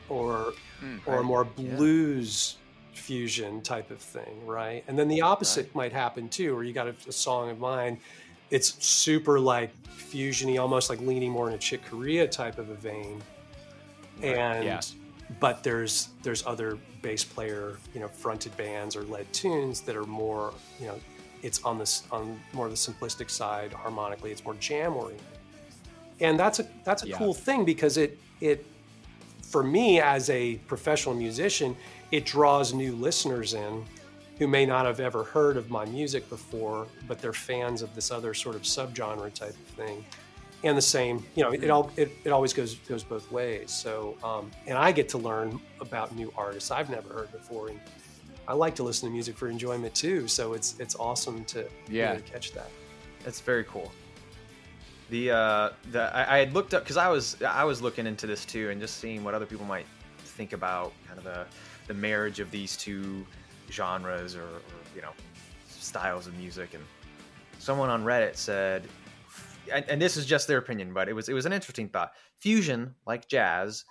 or 0.08 0.52
mm, 0.82 1.00
or 1.06 1.22
more 1.22 1.44
blues 1.44 2.56
yeah. 2.58 3.00
fusion 3.00 3.62
type 3.62 3.90
of 3.90 3.98
thing, 3.98 4.44
right? 4.46 4.84
And 4.88 4.98
then 4.98 5.08
the 5.08 5.22
opposite 5.22 5.66
right. 5.66 5.74
might 5.74 5.92
happen 5.92 6.28
too, 6.28 6.54
where 6.54 6.64
you 6.64 6.72
got 6.72 6.88
a, 6.88 6.94
a, 7.08 7.12
song 7.12 7.50
of 7.50 7.58
mine, 7.58 7.98
it's 8.50 8.84
super 8.84 9.40
like 9.40 9.70
fusiony, 9.86 10.60
almost 10.60 10.90
like 10.90 11.00
leaning 11.00 11.30
more 11.30 11.48
in 11.48 11.54
a 11.54 11.58
Chick 11.58 11.84
Corea 11.88 12.26
type 12.26 12.58
of 12.58 12.68
a 12.68 12.74
vein, 12.74 13.22
and 14.22 14.64
yeah. 14.64 14.80
But 15.40 15.62
there's 15.62 16.10
there's 16.22 16.46
other 16.46 16.78
bass 17.02 17.24
player, 17.24 17.78
you 17.94 18.00
know, 18.00 18.08
fronted 18.08 18.56
bands 18.56 18.96
or 18.96 19.02
led 19.04 19.30
tunes 19.32 19.80
that 19.82 19.96
are 19.96 20.04
more, 20.04 20.54
you 20.80 20.86
know, 20.86 20.98
it's 21.42 21.62
on 21.64 21.78
this 21.78 22.04
on 22.10 22.40
more 22.52 22.66
of 22.66 22.72
the 22.72 22.76
simplistic 22.76 23.30
side 23.30 23.72
harmonically, 23.72 24.30
it's 24.32 24.44
more 24.44 24.54
jam 24.54 24.94
oriented. 24.94 25.24
And 26.20 26.38
that's 26.38 26.60
a 26.60 26.66
that's 26.84 27.02
a 27.02 27.08
yeah. 27.08 27.18
cool 27.18 27.34
thing 27.34 27.64
because 27.64 27.96
it 27.96 28.18
it 28.40 28.66
for 29.42 29.62
me 29.62 30.00
as 30.00 30.28
a 30.30 30.56
professional 30.66 31.14
musician 31.14 31.76
it 32.10 32.24
draws 32.24 32.72
new 32.72 32.94
listeners 32.94 33.54
in 33.54 33.84
who 34.38 34.46
may 34.46 34.66
not 34.66 34.84
have 34.84 35.00
ever 35.00 35.24
heard 35.24 35.56
of 35.56 35.70
my 35.70 35.84
music 35.86 36.28
before 36.28 36.86
but 37.06 37.20
they're 37.20 37.32
fans 37.32 37.80
of 37.80 37.94
this 37.94 38.10
other 38.10 38.34
sort 38.34 38.56
of 38.56 38.62
subgenre 38.62 39.32
type 39.32 39.50
of 39.50 39.66
thing 39.76 40.04
and 40.66 40.76
the 40.76 40.82
same 40.82 41.24
you 41.34 41.42
know 41.42 41.52
it 41.52 41.70
all 41.70 41.90
it, 41.96 42.10
it 42.24 42.30
always 42.30 42.52
goes 42.52 42.74
goes 42.88 43.04
both 43.04 43.30
ways. 43.30 43.70
So 43.70 44.16
um, 44.24 44.50
and 44.66 44.76
i 44.76 44.92
get 44.92 45.08
to 45.10 45.18
learn 45.18 45.60
about 45.80 46.14
new 46.14 46.32
artists 46.36 46.70
i've 46.70 46.90
never 46.90 47.08
heard 47.12 47.30
before 47.32 47.68
and 47.68 47.80
i 48.48 48.52
like 48.52 48.74
to 48.74 48.82
listen 48.82 49.08
to 49.08 49.12
music 49.12 49.36
for 49.36 49.48
enjoyment 49.48 49.94
too 49.94 50.26
so 50.28 50.54
it's 50.54 50.78
it's 50.78 50.96
awesome 50.96 51.44
to 51.46 51.66
yeah. 51.90 52.10
really 52.10 52.22
catch 52.22 52.52
that. 52.52 52.70
That's 53.24 53.40
very 53.40 53.64
cool. 53.64 53.90
The 55.10 55.30
uh, 55.30 55.70
the 55.92 56.14
I, 56.14 56.36
I 56.36 56.38
had 56.38 56.52
looked 56.52 56.74
up 56.74 56.82
because 56.82 56.96
I 56.96 57.08
was 57.08 57.40
I 57.42 57.64
was 57.64 57.80
looking 57.82 58.06
into 58.06 58.26
this 58.26 58.44
too 58.44 58.70
and 58.70 58.80
just 58.80 58.98
seeing 58.98 59.24
what 59.24 59.34
other 59.34 59.46
people 59.46 59.66
might 59.66 59.86
think 60.18 60.52
about 60.52 60.92
kind 61.06 61.18
of 61.18 61.24
the 61.24 61.46
the 61.86 61.94
marriage 61.94 62.40
of 62.40 62.50
these 62.50 62.76
two 62.76 63.26
genres 63.70 64.34
or, 64.34 64.42
or 64.42 64.60
you 64.94 65.02
know 65.02 65.10
styles 65.68 66.26
of 66.26 66.36
music 66.38 66.74
and 66.74 66.82
someone 67.58 67.88
on 67.88 68.04
Reddit 68.04 68.36
said 68.36 68.84
and, 69.72 69.84
and 69.88 70.02
this 70.02 70.16
is 70.16 70.26
just 70.26 70.48
their 70.48 70.58
opinion 70.58 70.92
but 70.92 71.08
it 71.08 71.12
was 71.12 71.28
it 71.28 71.34
was 71.34 71.46
an 71.46 71.52
interesting 71.52 71.88
thought. 71.88 72.12
Fusion 72.38 72.94
like 73.06 73.28
jazz 73.28 73.84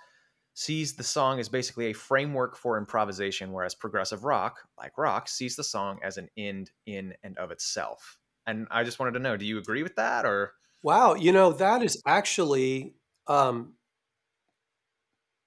sees 0.54 0.94
the 0.94 1.04
song 1.04 1.38
as 1.38 1.48
basically 1.48 1.86
a 1.86 1.92
framework 1.92 2.56
for 2.56 2.78
improvisation 2.78 3.52
whereas 3.52 3.74
progressive 3.74 4.24
rock 4.24 4.60
like 4.78 4.96
rock 4.96 5.28
sees 5.28 5.56
the 5.56 5.64
song 5.64 5.98
as 6.02 6.16
an 6.16 6.28
end 6.36 6.70
in 6.86 7.14
and 7.22 7.36
of 7.38 7.50
itself. 7.50 8.18
And 8.46 8.66
i 8.70 8.84
just 8.84 8.98
wanted 8.98 9.12
to 9.12 9.20
know 9.20 9.36
do 9.36 9.44
you 9.44 9.58
agree 9.58 9.82
with 9.82 9.96
that 9.96 10.24
or? 10.24 10.52
Wow, 10.82 11.14
you 11.14 11.32
know 11.32 11.52
that 11.52 11.82
is 11.82 12.00
actually 12.06 12.94
um, 13.26 13.74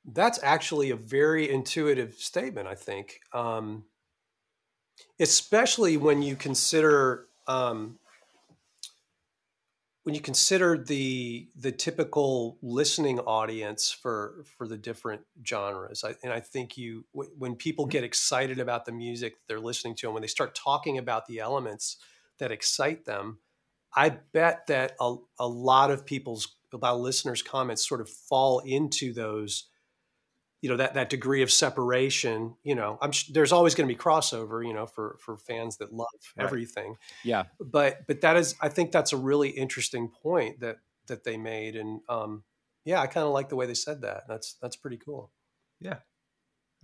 that's 0.05 0.39
actually 0.43 0.89
a 0.89 0.95
very 0.95 1.49
intuitive 1.49 2.15
statement. 2.15 2.67
I 2.67 2.75
think, 2.75 3.19
um, 3.33 3.85
especially 5.19 5.97
when 5.97 6.21
you 6.21 6.35
consider 6.35 7.27
um, 7.47 7.99
when 10.03 10.15
you 10.15 10.21
consider 10.21 10.77
the 10.77 11.49
the 11.55 11.71
typical 11.71 12.57
listening 12.61 13.19
audience 13.19 13.91
for 13.91 14.43
for 14.57 14.67
the 14.67 14.77
different 14.77 15.21
genres. 15.45 16.03
I, 16.03 16.15
and 16.23 16.33
I 16.33 16.39
think 16.39 16.77
you 16.77 17.05
when 17.13 17.55
people 17.55 17.85
mm-hmm. 17.85 17.91
get 17.91 18.03
excited 18.03 18.59
about 18.59 18.85
the 18.85 18.91
music 18.91 19.35
they're 19.47 19.59
listening 19.59 19.95
to, 19.97 20.07
and 20.07 20.13
when 20.13 20.21
they 20.21 20.27
start 20.27 20.55
talking 20.55 20.97
about 20.97 21.27
the 21.27 21.39
elements 21.39 21.97
that 22.39 22.51
excite 22.51 23.05
them 23.05 23.39
I 23.95 24.09
bet 24.33 24.67
that 24.67 24.95
a, 24.99 25.15
a 25.39 25.47
lot 25.47 25.91
of 25.91 26.05
people's 26.05 26.55
about 26.73 26.99
listeners' 26.99 27.41
comments 27.41 27.87
sort 27.87 28.01
of 28.01 28.09
fall 28.09 28.59
into 28.59 29.13
those, 29.13 29.67
you 30.61 30.69
know, 30.69 30.77
that 30.77 30.93
that 30.95 31.09
degree 31.09 31.41
of 31.41 31.51
separation. 31.51 32.55
You 32.63 32.75
know, 32.75 32.97
I'm 33.01 33.11
there's 33.31 33.51
always 33.51 33.75
going 33.75 33.87
to 33.87 33.93
be 33.93 33.99
crossover, 33.99 34.65
you 34.65 34.73
know, 34.73 34.85
for 34.85 35.17
for 35.19 35.37
fans 35.37 35.77
that 35.77 35.93
love 35.93 36.07
right. 36.37 36.45
everything. 36.45 36.95
Yeah. 37.23 37.45
But 37.59 38.07
but 38.07 38.21
that 38.21 38.37
is, 38.37 38.55
I 38.61 38.69
think 38.69 38.91
that's 38.91 39.13
a 39.13 39.17
really 39.17 39.49
interesting 39.49 40.09
point 40.09 40.59
that 40.61 40.77
that 41.07 41.23
they 41.23 41.37
made, 41.37 41.75
and 41.75 42.01
um, 42.07 42.43
yeah, 42.85 43.01
I 43.01 43.07
kind 43.07 43.25
of 43.25 43.33
like 43.33 43.49
the 43.49 43.55
way 43.55 43.65
they 43.65 43.73
said 43.73 44.01
that. 44.01 44.23
That's 44.27 44.53
that's 44.61 44.75
pretty 44.75 44.97
cool. 44.97 45.31
Yeah, 45.79 45.97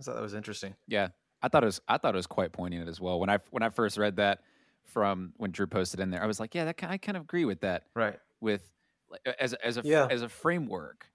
I 0.00 0.02
thought 0.02 0.14
that 0.14 0.22
was 0.22 0.34
interesting. 0.34 0.74
Yeah, 0.88 1.08
I 1.42 1.48
thought 1.48 1.62
it 1.62 1.66
was 1.66 1.80
I 1.88 1.98
thought 1.98 2.14
it 2.14 2.16
was 2.18 2.26
quite 2.26 2.52
poignant 2.52 2.88
as 2.88 3.00
well. 3.00 3.20
When 3.20 3.30
I 3.30 3.38
when 3.50 3.62
I 3.62 3.68
first 3.68 3.96
read 3.96 4.16
that 4.16 4.40
from 4.86 5.32
when 5.36 5.50
Drew 5.50 5.66
posted 5.66 6.00
in 6.00 6.10
there. 6.10 6.22
I 6.22 6.26
was 6.26 6.40
like, 6.40 6.54
yeah, 6.54 6.64
that 6.64 6.82
I 6.82 6.96
kind 6.96 7.16
of 7.16 7.24
agree 7.24 7.44
with 7.44 7.60
that. 7.60 7.84
Right. 7.94 8.18
With 8.40 8.62
as 9.38 9.52
as 9.54 9.76
a 9.76 9.82
yeah. 9.84 10.06
as 10.10 10.22
a 10.22 10.28
framework, 10.28 11.06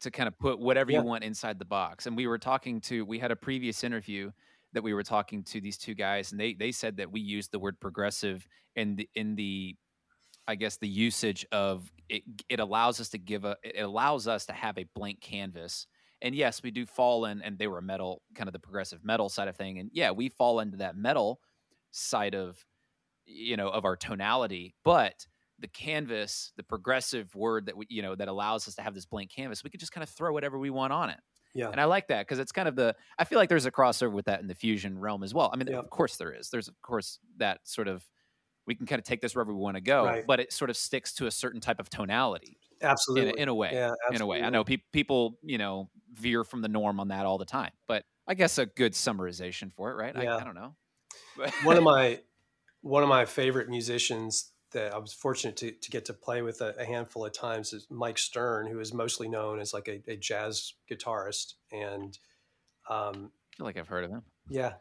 to 0.00 0.10
kind 0.10 0.26
of 0.26 0.38
put 0.38 0.58
whatever 0.58 0.90
yeah. 0.92 0.98
you 0.98 1.04
want 1.04 1.24
inside 1.24 1.58
the 1.58 1.64
box. 1.64 2.06
And 2.06 2.16
we 2.16 2.26
were 2.26 2.38
talking 2.38 2.80
to, 2.82 3.04
we 3.04 3.18
had 3.18 3.30
a 3.30 3.36
previous 3.36 3.84
interview 3.84 4.30
that 4.72 4.82
we 4.82 4.94
were 4.94 5.02
talking 5.02 5.42
to 5.44 5.60
these 5.60 5.76
two 5.76 5.94
guys, 5.94 6.32
and 6.32 6.40
they 6.40 6.54
they 6.54 6.72
said 6.72 6.96
that 6.98 7.10
we 7.10 7.20
used 7.20 7.52
the 7.52 7.58
word 7.58 7.80
progressive 7.80 8.46
in 8.76 8.96
the 8.96 9.08
in 9.14 9.34
the 9.34 9.76
I 10.46 10.54
guess 10.54 10.76
the 10.78 10.88
usage 10.88 11.46
of 11.52 11.90
it, 12.08 12.22
it 12.48 12.60
allows 12.60 13.00
us 13.00 13.08
to 13.10 13.18
give 13.18 13.44
a 13.44 13.56
it 13.62 13.82
allows 13.82 14.28
us 14.28 14.46
to 14.46 14.52
have 14.52 14.78
a 14.78 14.86
blank 14.94 15.20
canvas. 15.20 15.86
And 16.22 16.34
yes, 16.34 16.62
we 16.62 16.70
do 16.70 16.84
fall 16.84 17.24
in, 17.24 17.40
and 17.40 17.58
they 17.58 17.66
were 17.66 17.80
metal, 17.80 18.20
kind 18.34 18.46
of 18.48 18.52
the 18.52 18.58
progressive 18.58 19.02
metal 19.02 19.30
side 19.30 19.48
of 19.48 19.56
thing. 19.56 19.78
And 19.78 19.90
yeah, 19.92 20.10
we 20.10 20.28
fall 20.28 20.60
into 20.60 20.76
that 20.78 20.96
metal 20.96 21.40
side 21.92 22.34
of 22.34 22.64
you 23.26 23.56
know 23.56 23.68
of 23.68 23.84
our 23.84 23.96
tonality, 23.96 24.74
but 24.84 25.26
the 25.60 25.68
canvas, 25.68 26.52
the 26.56 26.62
progressive 26.62 27.34
word 27.34 27.66
that 27.66 27.76
we, 27.76 27.86
you 27.88 28.02
know, 28.02 28.14
that 28.14 28.28
allows 28.28 28.66
us 28.66 28.74
to 28.76 28.82
have 28.82 28.94
this 28.94 29.06
blank 29.06 29.30
canvas, 29.30 29.62
we 29.62 29.70
could 29.70 29.80
just 29.80 29.92
kind 29.92 30.02
of 30.02 30.08
throw 30.08 30.32
whatever 30.32 30.58
we 30.58 30.70
want 30.70 30.92
on 30.92 31.10
it. 31.10 31.18
Yeah. 31.54 31.68
And 31.68 31.80
I 31.80 31.84
like 31.84 32.08
that 32.08 32.26
because 32.26 32.38
it's 32.38 32.52
kind 32.52 32.68
of 32.68 32.76
the, 32.76 32.94
I 33.18 33.24
feel 33.24 33.38
like 33.38 33.48
there's 33.48 33.66
a 33.66 33.70
crossover 33.70 34.12
with 34.12 34.26
that 34.26 34.40
in 34.40 34.46
the 34.46 34.54
fusion 34.54 34.98
realm 34.98 35.22
as 35.22 35.34
well. 35.34 35.50
I 35.52 35.56
mean, 35.56 35.68
yeah. 35.68 35.78
of 35.78 35.90
course 35.90 36.16
there 36.16 36.32
is. 36.32 36.50
There's, 36.50 36.68
of 36.68 36.80
course, 36.80 37.18
that 37.38 37.60
sort 37.64 37.88
of, 37.88 38.04
we 38.66 38.74
can 38.74 38.86
kind 38.86 38.98
of 38.98 39.04
take 39.04 39.20
this 39.20 39.34
wherever 39.34 39.52
we 39.52 39.58
want 39.58 39.76
to 39.76 39.80
go, 39.80 40.04
right. 40.04 40.26
but 40.26 40.38
it 40.38 40.52
sort 40.52 40.70
of 40.70 40.76
sticks 40.76 41.12
to 41.14 41.26
a 41.26 41.30
certain 41.30 41.60
type 41.60 41.80
of 41.80 41.90
tonality. 41.90 42.58
Absolutely. 42.82 43.30
In, 43.30 43.38
in 43.38 43.48
a 43.48 43.54
way. 43.54 43.70
Yeah, 43.72 43.90
absolutely. 44.06 44.14
in 44.14 44.22
a 44.22 44.26
way. 44.26 44.42
I 44.42 44.50
know 44.50 44.64
pe- 44.64 44.82
people, 44.92 45.38
you 45.42 45.58
know, 45.58 45.90
veer 46.14 46.44
from 46.44 46.62
the 46.62 46.68
norm 46.68 47.00
on 47.00 47.08
that 47.08 47.26
all 47.26 47.36
the 47.36 47.44
time, 47.44 47.72
but 47.88 48.04
I 48.28 48.34
guess 48.34 48.58
a 48.58 48.66
good 48.66 48.92
summarization 48.92 49.72
for 49.72 49.90
it, 49.90 49.94
right? 49.94 50.14
Yeah. 50.14 50.36
I, 50.36 50.40
I 50.40 50.44
don't 50.44 50.54
know. 50.54 50.74
one 51.64 51.76
of 51.76 51.82
my, 51.82 52.20
one 52.82 53.02
of 53.02 53.08
my 53.08 53.24
favorite 53.24 53.68
musicians 53.68 54.52
that 54.72 54.94
I 54.94 54.98
was 54.98 55.12
fortunate 55.12 55.56
to, 55.58 55.72
to 55.72 55.90
get 55.90 56.04
to 56.06 56.12
play 56.12 56.42
with 56.42 56.60
a, 56.60 56.74
a, 56.78 56.84
handful 56.84 57.24
of 57.24 57.32
times 57.32 57.72
is 57.72 57.86
Mike 57.90 58.18
Stern, 58.18 58.66
who 58.66 58.80
is 58.80 58.94
mostly 58.94 59.28
known 59.28 59.60
as 59.60 59.74
like 59.74 59.88
a, 59.88 60.02
a 60.10 60.16
jazz 60.16 60.74
guitarist. 60.90 61.54
And 61.72 62.18
um, 62.88 63.32
I 63.52 63.56
feel 63.56 63.66
like 63.66 63.78
I've 63.78 63.88
heard 63.88 64.04
of 64.04 64.10
him. 64.10 64.22
Yeah. 64.48 64.74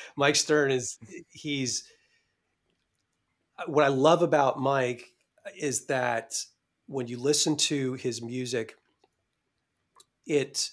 Mike 0.16 0.36
Stern 0.36 0.70
is, 0.70 0.98
he's, 1.30 1.84
what 3.66 3.84
I 3.84 3.88
love 3.88 4.22
about 4.22 4.60
Mike 4.60 5.12
is 5.58 5.86
that 5.86 6.34
when 6.86 7.06
you 7.06 7.18
listen 7.18 7.56
to 7.56 7.94
his 7.94 8.22
music, 8.22 8.76
it 10.26 10.70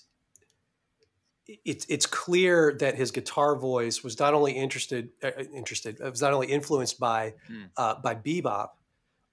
it's 1.65 1.85
it's 1.89 2.05
clear 2.05 2.75
that 2.79 2.95
his 2.95 3.11
guitar 3.11 3.55
voice 3.55 4.03
was 4.03 4.19
not 4.19 4.33
only 4.33 4.51
interested 4.51 5.09
uh, 5.23 5.31
uh 5.37 5.43
interested 5.53 5.99
it 5.99 6.09
was 6.09 6.21
not 6.21 6.33
only 6.33 6.47
influenced 6.47 6.99
by 6.99 7.33
mm. 7.49 7.69
uh, 7.77 7.95
by 8.01 8.15
bebop, 8.15 8.69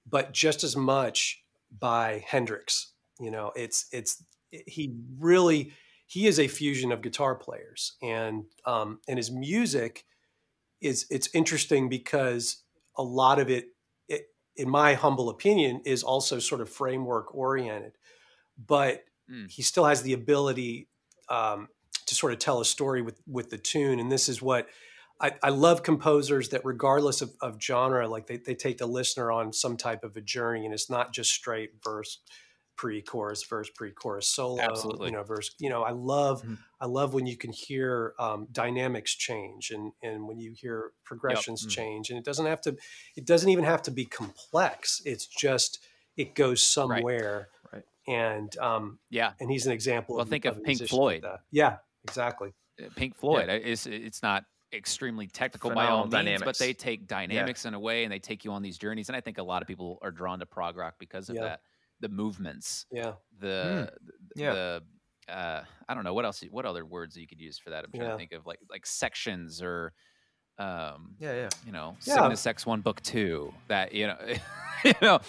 but 0.09 0.33
just 0.33 0.63
as 0.63 0.75
much 0.75 1.43
by 1.79 2.23
Hendrix. 2.27 2.93
You 3.19 3.31
know, 3.31 3.51
it's 3.55 3.87
it's 3.91 4.23
he 4.51 4.95
really 5.19 5.73
he 6.05 6.27
is 6.27 6.39
a 6.39 6.47
fusion 6.47 6.91
of 6.91 7.01
guitar 7.01 7.35
players, 7.35 7.93
and 8.01 8.45
um, 8.65 8.99
and 9.07 9.17
his 9.17 9.31
music 9.31 10.05
is 10.81 11.05
it's 11.09 11.29
interesting 11.33 11.89
because 11.89 12.63
a 12.95 13.03
lot 13.03 13.39
of 13.39 13.49
it, 13.49 13.69
it, 14.07 14.27
in 14.55 14.69
my 14.69 14.93
humble 14.93 15.29
opinion, 15.29 15.81
is 15.85 16.03
also 16.03 16.39
sort 16.39 16.61
of 16.61 16.69
framework 16.69 17.33
oriented, 17.35 17.93
but 18.65 19.03
mm. 19.31 19.49
he 19.51 19.61
still 19.61 19.85
has 19.85 20.01
the 20.01 20.13
ability. 20.13 20.87
Um, 21.29 21.67
to 22.07 22.15
sort 22.15 22.33
of 22.33 22.39
tell 22.39 22.59
a 22.59 22.65
story 22.65 23.01
with 23.01 23.21
with 23.27 23.49
the 23.49 23.57
tune 23.57 23.99
and 23.99 24.11
this 24.11 24.27
is 24.27 24.41
what 24.41 24.67
I, 25.19 25.31
I 25.41 25.49
love 25.49 25.81
composers 25.81 26.49
that 26.49 26.63
regardless 26.63 27.21
of, 27.21 27.31
of 27.41 27.61
genre 27.61 28.07
like 28.07 28.27
they, 28.27 28.37
they 28.37 28.55
take 28.55 28.77
the 28.77 28.85
listener 28.85 29.31
on 29.31 29.51
some 29.51 29.77
type 29.77 30.03
of 30.03 30.15
a 30.15 30.21
journey 30.21 30.65
and 30.65 30.73
it's 30.73 30.89
not 30.89 31.13
just 31.13 31.31
straight 31.31 31.71
verse 31.83 32.19
pre-chorus 32.75 33.43
verse 33.43 33.69
pre-chorus 33.71 34.27
solo 34.27 34.61
Absolutely. 34.61 35.07
you 35.07 35.11
know 35.11 35.23
verse 35.23 35.49
you 35.59 35.67
know 35.67 35.81
i 35.81 35.89
love 35.89 36.43
mm-hmm. 36.43 36.53
i 36.79 36.85
love 36.85 37.15
when 37.15 37.25
you 37.25 37.35
can 37.35 37.51
hear 37.51 38.13
um, 38.19 38.47
dynamics 38.51 39.15
change 39.15 39.71
and 39.71 39.91
and 40.03 40.27
when 40.27 40.39
you 40.39 40.53
hear 40.55 40.91
progressions 41.03 41.63
yep. 41.63 41.71
mm-hmm. 41.71 41.81
change 41.81 42.09
and 42.11 42.19
it 42.19 42.23
doesn't 42.23 42.45
have 42.45 42.61
to 42.61 42.77
it 43.15 43.25
doesn't 43.25 43.49
even 43.49 43.63
have 43.63 43.81
to 43.81 43.89
be 43.89 44.05
complex 44.05 45.01
it's 45.05 45.25
just 45.25 45.79
it 46.15 46.35
goes 46.35 46.61
somewhere 46.61 47.49
right, 47.73 47.83
right. 48.07 48.15
and 48.15 48.55
um 48.59 48.99
yeah 49.09 49.31
and 49.39 49.49
he's 49.49 49.65
an 49.65 49.71
example 49.71 50.15
well 50.15 50.23
of, 50.23 50.29
think 50.29 50.45
of, 50.45 50.57
of 50.57 50.63
pink 50.63 50.87
floyd 50.87 51.25
yeah 51.49 51.77
Exactly. 52.07 52.53
Uh, 52.79 52.89
Pink 52.95 53.15
Floyd 53.15 53.47
yeah. 53.47 53.55
is 53.55 53.87
it's 53.87 54.23
not 54.23 54.43
extremely 54.73 55.27
technical 55.27 55.69
Phenomenal 55.69 55.97
by 55.97 56.01
all 56.01 56.07
dynamics. 56.07 56.41
means, 56.41 56.45
but 56.45 56.57
they 56.57 56.73
take 56.73 57.07
dynamics 57.07 57.63
yeah. 57.63 57.69
in 57.69 57.73
a 57.73 57.79
way 57.79 58.03
and 58.03 58.11
they 58.11 58.19
take 58.19 58.43
you 58.45 58.51
on 58.51 58.61
these 58.61 58.77
journeys. 58.77 59.09
And 59.09 59.15
I 59.15 59.21
think 59.21 59.37
a 59.37 59.43
lot 59.43 59.61
of 59.61 59.67
people 59.67 59.99
are 60.01 60.11
drawn 60.11 60.39
to 60.39 60.45
prog 60.45 60.77
rock 60.77 60.95
because 60.99 61.29
of 61.29 61.35
yeah. 61.35 61.43
that. 61.43 61.61
The 61.99 62.09
movements, 62.09 62.85
yeah, 62.91 63.13
the, 63.39 63.91
mm. 63.91 64.09
yeah. 64.35 64.53
the 64.53 64.83
uh, 65.27 65.63
I 65.89 65.93
don't 65.95 66.03
know 66.03 66.13
what 66.13 66.25
else. 66.25 66.43
What 66.51 66.65
other 66.65 66.85
words 66.85 67.17
you 67.17 67.27
could 67.27 67.41
use 67.41 67.57
for 67.57 67.71
that? 67.71 67.83
I'm 67.83 67.91
trying 67.91 68.03
yeah. 68.03 68.11
to 68.11 68.17
think 68.17 68.31
of 68.33 68.45
like 68.45 68.59
like 68.69 68.85
sections 68.85 69.63
or 69.63 69.93
um, 70.59 71.15
yeah, 71.19 71.33
yeah, 71.33 71.49
you 71.65 71.71
know, 71.71 71.97
yeah. 72.03 72.15
Cygnus 72.15 72.45
X 72.45 72.65
one 72.65 72.81
book 72.81 73.01
two. 73.01 73.53
That 73.67 73.93
you 73.93 74.07
know, 74.07 74.17
you 74.85 74.93
know. 75.01 75.19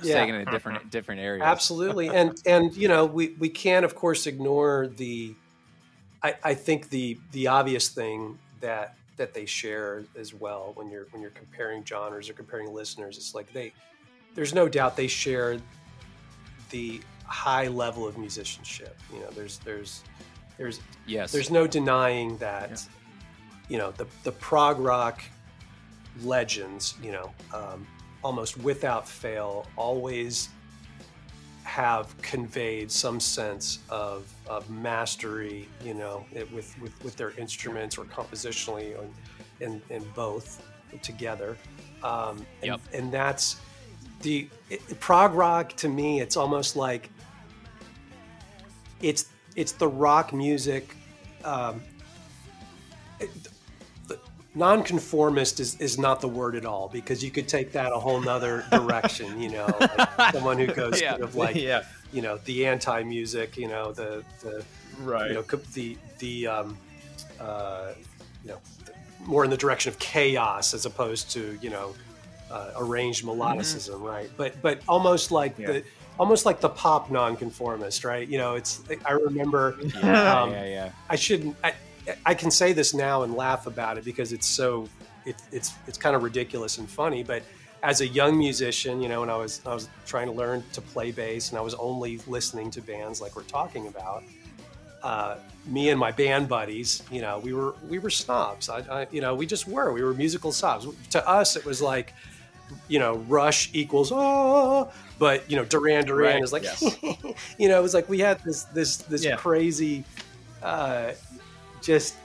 Yeah. 0.00 0.20
taking 0.20 0.36
a 0.36 0.46
different 0.46 0.90
different 0.90 1.20
area. 1.20 1.42
Absolutely, 1.42 2.08
and 2.08 2.40
and 2.46 2.74
you 2.74 2.88
know 2.88 3.04
we 3.04 3.34
we 3.38 3.50
can't 3.50 3.84
of 3.84 3.94
course 3.94 4.26
ignore 4.26 4.86
the 4.86 5.34
I, 6.22 6.34
I 6.42 6.54
think 6.54 6.90
the 6.90 7.18
the 7.32 7.48
obvious 7.48 7.88
thing 7.88 8.38
that 8.60 8.96
that 9.16 9.34
they 9.34 9.46
share 9.46 10.04
as 10.16 10.32
well 10.32 10.72
when 10.74 10.90
you're 10.90 11.06
when 11.10 11.20
you're 11.20 11.30
comparing 11.32 11.84
genres 11.84 12.28
or 12.28 12.32
comparing 12.32 12.72
listeners, 12.72 13.16
it's 13.16 13.34
like 13.34 13.52
they 13.52 13.72
there's 14.34 14.54
no 14.54 14.68
doubt 14.68 14.96
they 14.96 15.08
share 15.08 15.58
the 16.70 17.00
high 17.26 17.68
level 17.68 18.06
of 18.06 18.16
musicianship. 18.18 18.96
You 19.12 19.20
know, 19.20 19.30
there's 19.30 19.58
there's 19.58 20.02
there's 20.58 20.80
yes 21.06 21.32
there's 21.32 21.50
no 21.50 21.66
denying 21.66 22.36
that 22.38 22.70
yeah. 22.70 22.76
you 23.68 23.78
know 23.78 23.90
the 23.92 24.06
the 24.22 24.32
prog 24.32 24.78
rock 24.78 25.22
legends, 26.22 26.94
you 27.02 27.12
know, 27.12 27.32
um, 27.52 27.86
almost 28.22 28.58
without 28.58 29.08
fail, 29.08 29.66
always 29.76 30.50
have 31.62 32.16
conveyed 32.22 32.90
some 32.90 33.20
sense 33.20 33.78
of, 33.88 34.32
of 34.48 34.68
mastery, 34.68 35.68
you 35.82 35.94
know, 35.94 36.24
it, 36.32 36.50
with, 36.52 36.78
with, 36.80 37.04
with 37.04 37.16
their 37.16 37.30
instruments 37.38 37.96
or 37.96 38.04
compositionally 38.04 38.98
and, 39.60 39.80
and, 39.90 40.14
both 40.14 40.62
together. 41.02 41.56
Um, 42.02 42.44
and, 42.62 42.72
yep. 42.72 42.80
and 42.92 43.12
that's 43.12 43.56
the 44.22 44.48
it, 44.70 45.00
prog 45.00 45.34
rock 45.34 45.74
to 45.76 45.88
me. 45.88 46.20
It's 46.20 46.36
almost 46.36 46.76
like 46.76 47.10
it's 49.00 49.26
it's 49.56 49.72
the 49.72 49.88
rock 49.88 50.32
music 50.32 50.94
um, 51.44 51.82
nonconformist 54.54 55.60
is, 55.60 55.80
is 55.80 55.98
not 55.98 56.20
the 56.20 56.28
word 56.28 56.54
at 56.54 56.66
all 56.66 56.88
because 56.88 57.24
you 57.24 57.30
could 57.30 57.48
take 57.48 57.72
that 57.72 57.90
a 57.92 57.98
whole 57.98 58.20
nother 58.20 58.64
direction 58.70 59.40
you 59.40 59.48
know 59.48 59.66
like 59.80 60.32
someone 60.32 60.58
who 60.58 60.66
goes 60.66 61.00
yeah. 61.00 61.14
of 61.16 61.34
like 61.34 61.56
yeah. 61.56 61.82
you 62.12 62.20
know 62.20 62.36
the 62.44 62.66
anti 62.66 63.02
music 63.02 63.56
you 63.56 63.66
know 63.66 63.92
the 63.92 64.22
the 64.42 64.62
right 65.00 65.28
you 65.28 65.34
know 65.34 65.42
the 65.42 65.96
the 66.18 66.46
um 66.46 66.76
uh 67.40 67.92
you 68.44 68.50
know 68.50 68.58
more 69.24 69.44
in 69.44 69.50
the 69.50 69.56
direction 69.56 69.90
of 69.90 69.98
chaos 69.98 70.74
as 70.74 70.84
opposed 70.84 71.30
to 71.30 71.58
you 71.62 71.70
know 71.70 71.94
uh, 72.50 72.72
arranged 72.76 73.24
melodicism 73.24 73.94
mm-hmm. 73.94 74.04
right 74.04 74.30
but 74.36 74.60
but 74.60 74.80
almost 74.86 75.30
like 75.30 75.58
yeah. 75.58 75.66
the 75.66 75.84
almost 76.18 76.44
like 76.44 76.60
the 76.60 76.68
pop 76.68 77.10
nonconformist 77.10 78.04
right 78.04 78.28
you 78.28 78.36
know 78.36 78.54
it's 78.54 78.82
i 79.06 79.12
remember 79.12 79.78
yeah, 80.02 80.42
um, 80.42 80.50
yeah, 80.50 80.66
yeah. 80.66 80.90
i 81.08 81.16
shouldn't 81.16 81.56
I, 81.64 81.72
I 82.26 82.34
can 82.34 82.50
say 82.50 82.72
this 82.72 82.94
now 82.94 83.22
and 83.22 83.34
laugh 83.34 83.66
about 83.66 83.98
it 83.98 84.04
because 84.04 84.32
it's 84.32 84.46
so 84.46 84.88
it, 85.24 85.36
it's 85.52 85.72
it's 85.86 85.98
kind 85.98 86.16
of 86.16 86.22
ridiculous 86.22 86.78
and 86.78 86.88
funny. 86.88 87.22
But 87.22 87.42
as 87.82 88.00
a 88.00 88.06
young 88.06 88.38
musician, 88.38 89.00
you 89.00 89.08
know, 89.08 89.20
when 89.20 89.30
I 89.30 89.36
was 89.36 89.60
I 89.66 89.74
was 89.74 89.88
trying 90.06 90.26
to 90.26 90.32
learn 90.32 90.62
to 90.72 90.80
play 90.80 91.10
bass, 91.10 91.50
and 91.50 91.58
I 91.58 91.62
was 91.62 91.74
only 91.74 92.18
listening 92.26 92.70
to 92.72 92.82
bands 92.82 93.20
like 93.20 93.36
we're 93.36 93.42
talking 93.42 93.86
about. 93.86 94.22
Uh, 95.02 95.36
me 95.66 95.90
and 95.90 95.98
my 95.98 96.12
band 96.12 96.48
buddies, 96.48 97.02
you 97.10 97.20
know, 97.20 97.40
we 97.40 97.52
were 97.52 97.74
we 97.88 97.98
were 97.98 98.10
snobs. 98.10 98.68
I, 98.68 98.78
I, 98.78 99.06
you 99.10 99.20
know, 99.20 99.34
we 99.34 99.46
just 99.46 99.66
were. 99.66 99.92
We 99.92 100.02
were 100.02 100.14
musical 100.14 100.52
snobs. 100.52 100.86
To 101.10 101.28
us, 101.28 101.56
it 101.56 101.64
was 101.64 101.82
like, 101.82 102.14
you 102.88 103.00
know, 103.00 103.16
Rush 103.28 103.70
equals 103.72 104.12
oh, 104.14 104.90
but 105.18 105.48
you 105.50 105.56
know, 105.56 105.64
Duran 105.64 106.06
Duran 106.06 106.34
right. 106.34 106.42
is 106.42 106.52
like, 106.52 106.62
yes. 106.62 106.82
you 107.58 107.68
know, 107.68 107.78
it 107.78 107.82
was 107.82 107.94
like 107.94 108.08
we 108.08 108.20
had 108.20 108.42
this 108.44 108.64
this 108.64 108.98
this 108.98 109.24
yeah. 109.24 109.36
crazy. 109.36 110.04
Uh, 110.62 111.12
just 111.82 112.16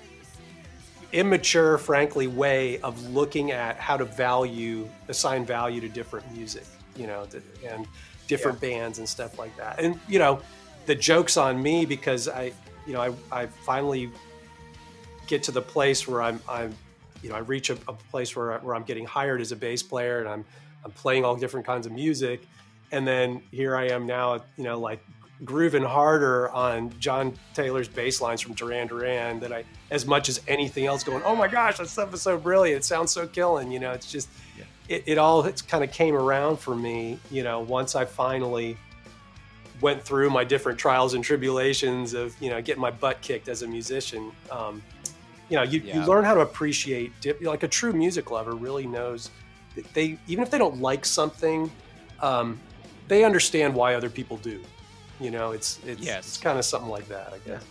immature, 1.12 1.78
frankly, 1.78 2.28
way 2.28 2.80
of 2.82 3.10
looking 3.12 3.52
at 3.52 3.78
how 3.78 3.98
to 3.98 4.06
value, 4.06 4.88
assign 5.08 5.46
value 5.46 5.82
to 5.82 5.89
different 5.89 6.30
music, 6.36 6.65
you 6.96 7.08
know, 7.08 7.26
and 7.65 7.88
different 8.28 8.62
yeah. 8.62 8.70
bands 8.70 9.00
and 9.00 9.08
stuff 9.08 9.39
like 9.39 9.56
that. 9.58 9.80
And, 9.80 10.00
you 10.08 10.20
know, 10.20 10.41
the 10.86 10.96
joke's 10.96 11.38
on 11.38 11.62
me 11.62 11.86
because 11.86 12.28
I, 12.28 12.52
you 12.86 12.93
know, 12.93 13.02
I, 13.02 13.41
I 13.43 13.46
finally 13.48 14.12
get 15.28 15.43
to 15.43 15.52
the 15.52 15.62
place 15.62 16.08
where 16.08 16.22
I'm, 16.22 16.39
I'm, 16.48 16.76
you 17.22 17.30
know, 17.30 17.36
I 17.36 17.39
reach 17.39 17.70
a, 17.70 17.78
a 17.88 17.93
place 17.93 18.36
where, 18.36 18.54
I, 18.54 18.58
where 18.58 18.76
I'm 18.76 18.84
getting 18.84 19.06
hired 19.06 19.41
as 19.41 19.52
a 19.52 19.56
bass 19.56 19.84
player 19.84 20.20
and 20.20 20.30
I'm, 20.30 20.46
I'm 20.86 20.91
playing 20.91 21.26
all 21.26 21.36
different 21.36 21.65
kinds 21.65 21.86
of 21.86 21.91
music. 21.91 22.41
And 22.91 23.06
then 23.06 23.41
here 23.52 23.76
I 23.76 23.88
am 23.88 24.06
now, 24.06 24.41
you 24.56 24.63
know, 24.63 24.80
like 24.80 25.04
grooving 25.45 25.84
harder 25.84 26.50
on 26.50 26.91
John 27.00 27.34
Taylor's 27.54 27.88
bass 27.88 28.21
lines 28.21 28.41
from 28.41 28.54
Duran 28.54 28.88
Duran 28.88 29.39
than 29.39 29.54
I, 29.54 29.63
as 29.91 30.06
much 30.06 30.30
as 30.30 30.41
anything 30.47 30.86
else, 30.86 31.04
going, 31.04 31.21
oh 31.23 31.36
my 31.36 31.47
gosh, 31.47 31.78
that 31.78 31.88
stuff 31.88 32.13
is 32.13 32.21
so 32.21 32.38
brilliant. 32.38 32.80
It 32.80 32.86
sounds 32.86 33.12
so 33.12 33.28
killing. 33.28 33.71
You 33.71 33.80
know, 33.80 33.91
it's 33.91 34.12
just, 34.12 34.30
yeah. 34.58 34.63
it, 34.89 35.04
it 35.06 35.17
all 35.17 35.43
it's 35.45 35.62
kind 35.62 35.84
of 35.84 35.91
came 35.91 36.15
around 36.15 36.58
for 36.58 36.76
me, 36.76 37.19
you 37.30 37.43
know, 37.43 37.60
once 37.60 37.95
I 37.95 38.06
finally 38.06 38.78
went 39.80 40.02
through 40.02 40.32
my 40.32 40.43
different 40.43 40.80
trials 40.80 41.13
and 41.13 41.23
tribulations 41.23 42.15
of, 42.15 42.36
you 42.41 42.50
know, 42.50 42.60
getting 42.62 42.82
my 42.82 42.89
butt 42.89 43.21
kicked 43.21 43.47
as 43.47 43.62
a 43.62 43.67
musician. 43.67 44.32
Um, 44.50 44.82
you 45.50 45.56
know, 45.56 45.63
you, 45.63 45.82
yeah. 45.82 46.02
you 46.02 46.08
learn 46.08 46.23
how 46.23 46.34
to 46.34 46.41
appreciate, 46.41 47.12
like 47.41 47.62
a 47.62 47.67
true 47.67 47.93
music 47.93 48.32
lover 48.32 48.56
really 48.56 48.88
knows 48.88 49.30
that 49.76 49.86
they, 49.93 50.17
even 50.28 50.43
if 50.43 50.50
they 50.50 50.58
don't 50.58 50.82
like 50.82 51.06
something, 51.06 51.71
um, 52.21 52.60
they 53.08 53.23
understand 53.23 53.73
why 53.73 53.93
other 53.93 54.10
people 54.10 54.38
do. 54.38 54.62
You 55.19 55.32
know, 55.32 55.51
it's 55.51 55.80
it's, 55.86 56.01
yes. 56.01 56.27
it's 56.27 56.38
kind 56.38 56.60
of 56.60 56.65
something 56.65 56.89
like 56.89 57.08
that, 57.08 57.34
I 57.34 57.39
guess. 57.47 57.63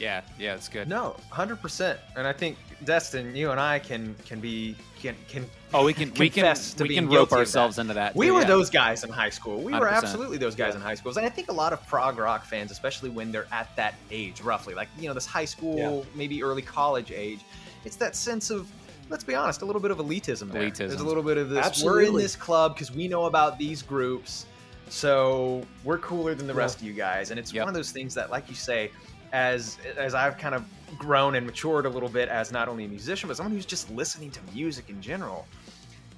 Yeah, 0.00 0.22
yeah, 0.38 0.54
it's 0.54 0.68
good. 0.68 0.88
No, 0.88 1.14
hundred 1.28 1.60
percent. 1.60 2.00
And 2.16 2.26
I 2.26 2.32
think 2.32 2.56
Destin, 2.84 3.36
you 3.36 3.50
and 3.50 3.60
I 3.60 3.78
can 3.78 4.16
can 4.24 4.40
be 4.40 4.74
can 5.00 5.14
can. 5.28 5.44
Oh, 5.74 5.84
we 5.84 5.92
can 5.92 6.12
we 6.14 6.30
can 6.30 6.56
we 6.78 6.94
can 6.94 7.08
rope 7.08 7.32
ourselves 7.32 7.76
that. 7.76 7.82
into 7.82 7.94
that. 7.94 8.16
We 8.16 8.30
were 8.30 8.40
yeah. 8.40 8.46
those 8.46 8.70
guys 8.70 9.04
in 9.04 9.10
high 9.10 9.28
school. 9.28 9.60
We 9.60 9.72
100%. 9.72 9.80
were 9.80 9.88
absolutely 9.88 10.38
those 10.38 10.54
guys 10.54 10.72
yeah. 10.72 10.76
in 10.76 10.82
high 10.82 10.94
schools. 10.94 11.18
And 11.18 11.26
I 11.26 11.28
think 11.28 11.50
a 11.50 11.52
lot 11.52 11.74
of 11.74 11.86
prog 11.86 12.18
rock 12.18 12.46
fans, 12.46 12.70
especially 12.70 13.10
when 13.10 13.30
they're 13.30 13.46
at 13.52 13.76
that 13.76 13.94
age, 14.10 14.40
roughly 14.40 14.74
like 14.74 14.88
you 14.98 15.06
know 15.06 15.14
this 15.14 15.26
high 15.26 15.44
school, 15.44 15.76
yeah. 15.76 16.10
maybe 16.14 16.42
early 16.42 16.62
college 16.62 17.12
age, 17.12 17.40
it's 17.84 17.96
that 17.96 18.16
sense 18.16 18.48
of 18.48 18.72
let's 19.10 19.24
be 19.24 19.34
honest, 19.34 19.60
a 19.60 19.66
little 19.66 19.82
bit 19.82 19.90
of 19.90 19.98
elitism 19.98 20.50
there. 20.50 20.62
Elitism. 20.62 20.88
There's 20.88 21.00
a 21.00 21.04
little 21.04 21.22
bit 21.22 21.36
of 21.36 21.50
this. 21.50 21.66
Absolutely. 21.66 22.04
We're 22.04 22.08
in 22.08 22.16
this 22.16 22.36
club 22.36 22.74
because 22.74 22.90
we 22.90 23.06
know 23.06 23.26
about 23.26 23.58
these 23.58 23.82
groups 23.82 24.46
so 24.90 25.62
we're 25.84 25.98
cooler 25.98 26.34
than 26.34 26.46
the 26.46 26.54
rest 26.54 26.78
of 26.78 26.82
you 26.82 26.92
guys, 26.92 27.30
and 27.30 27.38
it's 27.38 27.52
yep. 27.52 27.62
one 27.62 27.68
of 27.68 27.74
those 27.74 27.92
things 27.92 28.12
that, 28.14 28.30
like 28.30 28.48
you 28.48 28.56
say, 28.56 28.90
as 29.32 29.78
as 29.96 30.14
I've 30.14 30.36
kind 30.36 30.54
of 30.54 30.64
grown 30.98 31.36
and 31.36 31.46
matured 31.46 31.86
a 31.86 31.88
little 31.88 32.08
bit 32.08 32.28
as 32.28 32.50
not 32.50 32.68
only 32.68 32.84
a 32.84 32.88
musician 32.88 33.28
but 33.28 33.36
someone 33.36 33.52
who's 33.52 33.64
just 33.64 33.88
listening 33.90 34.30
to 34.32 34.40
music 34.52 34.90
in 34.90 35.00
general, 35.00 35.46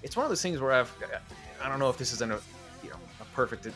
it's 0.02 0.16
one 0.16 0.24
of 0.24 0.30
those 0.30 0.40
things 0.40 0.58
where 0.58 0.72
I've 0.72 0.92
I 1.62 1.68
don't 1.68 1.78
know 1.78 1.90
if 1.90 1.98
this 1.98 2.12
is 2.12 2.22
a 2.22 2.26
you 2.82 2.90
know 2.90 2.96
a 3.20 3.24
perfect 3.34 3.68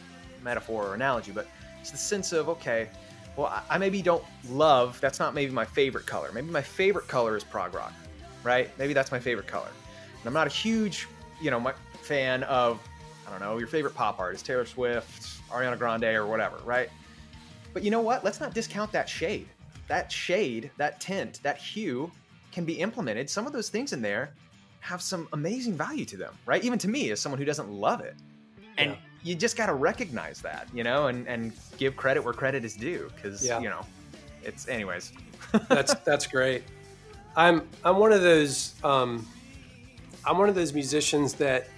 metaphor 0.42 0.86
or 0.86 0.94
analogy, 0.94 1.32
but 1.32 1.46
it's 1.80 1.90
the 1.90 1.98
sense 1.98 2.32
of 2.32 2.48
okay, 2.48 2.88
well 3.36 3.62
I 3.68 3.76
maybe 3.76 4.00
don't 4.00 4.24
love 4.48 4.98
that's 5.00 5.18
not 5.18 5.34
maybe 5.34 5.52
my 5.52 5.66
favorite 5.66 6.06
color. 6.06 6.30
Maybe 6.32 6.50
my 6.50 6.62
favorite 6.62 7.06
color 7.06 7.36
is 7.36 7.44
prog 7.44 7.74
rock, 7.74 7.92
right? 8.42 8.70
Maybe 8.78 8.94
that's 8.94 9.12
my 9.12 9.20
favorite 9.20 9.46
color. 9.46 9.68
And 10.20 10.26
I'm 10.26 10.32
not 10.32 10.46
a 10.46 10.50
huge 10.50 11.06
you 11.40 11.50
know 11.50 11.60
my 11.60 11.74
fan 12.02 12.44
of 12.44 12.80
I 13.26 13.30
don't 13.30 13.40
know, 13.40 13.58
your 13.58 13.68
favorite 13.68 13.94
pop 13.94 14.18
artist, 14.18 14.46
Taylor 14.46 14.66
Swift, 14.66 15.40
Ariana 15.50 15.78
Grande, 15.78 16.04
or 16.04 16.26
whatever, 16.26 16.58
right? 16.64 16.88
But 17.72 17.82
you 17.82 17.90
know 17.90 18.00
what? 18.00 18.24
Let's 18.24 18.40
not 18.40 18.54
discount 18.54 18.92
that 18.92 19.08
shade. 19.08 19.48
That 19.88 20.10
shade, 20.10 20.70
that 20.76 21.00
tint, 21.00 21.40
that 21.42 21.58
hue 21.58 22.10
can 22.52 22.64
be 22.64 22.74
implemented. 22.74 23.28
Some 23.28 23.46
of 23.46 23.52
those 23.52 23.68
things 23.68 23.92
in 23.92 24.00
there 24.00 24.30
have 24.80 25.02
some 25.02 25.28
amazing 25.32 25.74
value 25.74 26.04
to 26.06 26.16
them, 26.16 26.32
right? 26.46 26.62
Even 26.64 26.78
to 26.78 26.88
me, 26.88 27.10
as 27.10 27.20
someone 27.20 27.38
who 27.38 27.44
doesn't 27.44 27.70
love 27.70 28.00
it. 28.00 28.14
And 28.78 28.92
yeah. 28.92 28.96
you 29.22 29.34
just 29.34 29.56
got 29.56 29.66
to 29.66 29.74
recognize 29.74 30.40
that, 30.42 30.68
you 30.72 30.84
know, 30.84 31.08
and, 31.08 31.26
and 31.26 31.52
give 31.76 31.96
credit 31.96 32.24
where 32.24 32.32
credit 32.32 32.64
is 32.64 32.74
due. 32.74 33.10
Cause, 33.22 33.44
yeah. 33.44 33.60
you 33.60 33.68
know, 33.68 33.84
it's, 34.42 34.68
anyways. 34.68 35.12
that's, 35.68 35.94
that's 35.94 36.26
great. 36.26 36.62
I'm, 37.36 37.68
I'm 37.84 37.98
one 37.98 38.12
of 38.12 38.22
those, 38.22 38.74
um, 38.84 39.26
I'm 40.24 40.38
one 40.38 40.48
of 40.48 40.54
those 40.54 40.72
musicians 40.72 41.34
that, 41.34 41.68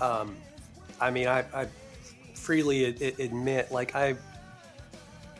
um, 0.00 0.36
I 1.00 1.10
mean, 1.10 1.28
I, 1.28 1.44
I 1.54 1.68
freely 2.34 2.84
admit, 2.84 3.70
like 3.72 3.94
I, 3.94 4.16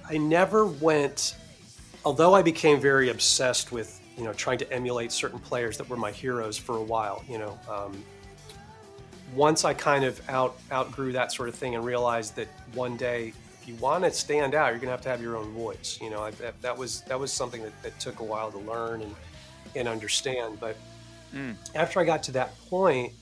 I 0.09 0.19
never 0.19 0.67
went. 0.67 1.37
Although 2.05 2.35
I 2.35 2.43
became 2.43 2.81
very 2.81 3.11
obsessed 3.11 3.73
with 3.73 4.01
you 4.17 4.25
know 4.25 4.33
trying 4.33 4.59
to 4.59 4.73
emulate 4.73 5.13
certain 5.13 5.39
players 5.39 5.79
that 5.79 5.89
were 5.89 5.97
my 5.97 6.13
heroes 6.13 6.57
for 6.57 6.77
a 6.77 6.83
while, 6.83 7.25
you 7.29 7.39
know. 7.39 7.59
Um, 7.69 8.05
once 9.35 9.65
I 9.65 9.75
kind 9.75 10.05
of 10.05 10.21
out 10.29 10.57
outgrew 10.73 11.13
that 11.13 11.33
sort 11.33 11.49
of 11.49 11.55
thing 11.55 11.75
and 11.75 11.85
realized 11.85 12.37
that 12.37 12.49
one 12.75 12.97
day, 12.97 13.33
if 13.61 13.69
you 13.69 13.75
want 13.77 14.05
to 14.05 14.11
stand 14.11 14.55
out, 14.55 14.69
you're 14.69 14.77
going 14.79 14.87
to 14.87 14.93
have 14.93 15.01
to 15.03 15.09
have 15.09 15.21
your 15.21 15.37
own 15.37 15.53
voice. 15.53 15.99
You 16.01 16.11
know, 16.11 16.23
I, 16.23 16.31
that, 16.33 16.61
that, 16.63 16.77
was 16.77 17.03
that 17.03 17.19
was 17.19 17.33
something 17.33 17.63
that, 17.63 17.83
that, 17.83 17.99
took 17.99 18.21
a 18.21 18.25
while 18.25 18.51
to 18.53 18.59
learn 18.59 19.03
and 19.03 19.15
and 19.75 19.89
understand. 19.89 20.59
But 20.61 20.77
mm. 21.35 21.55
after 21.75 22.01
I 22.01 22.05
got 22.05 22.23
to 22.25 22.33
that 22.33 22.57
point, 22.69 23.13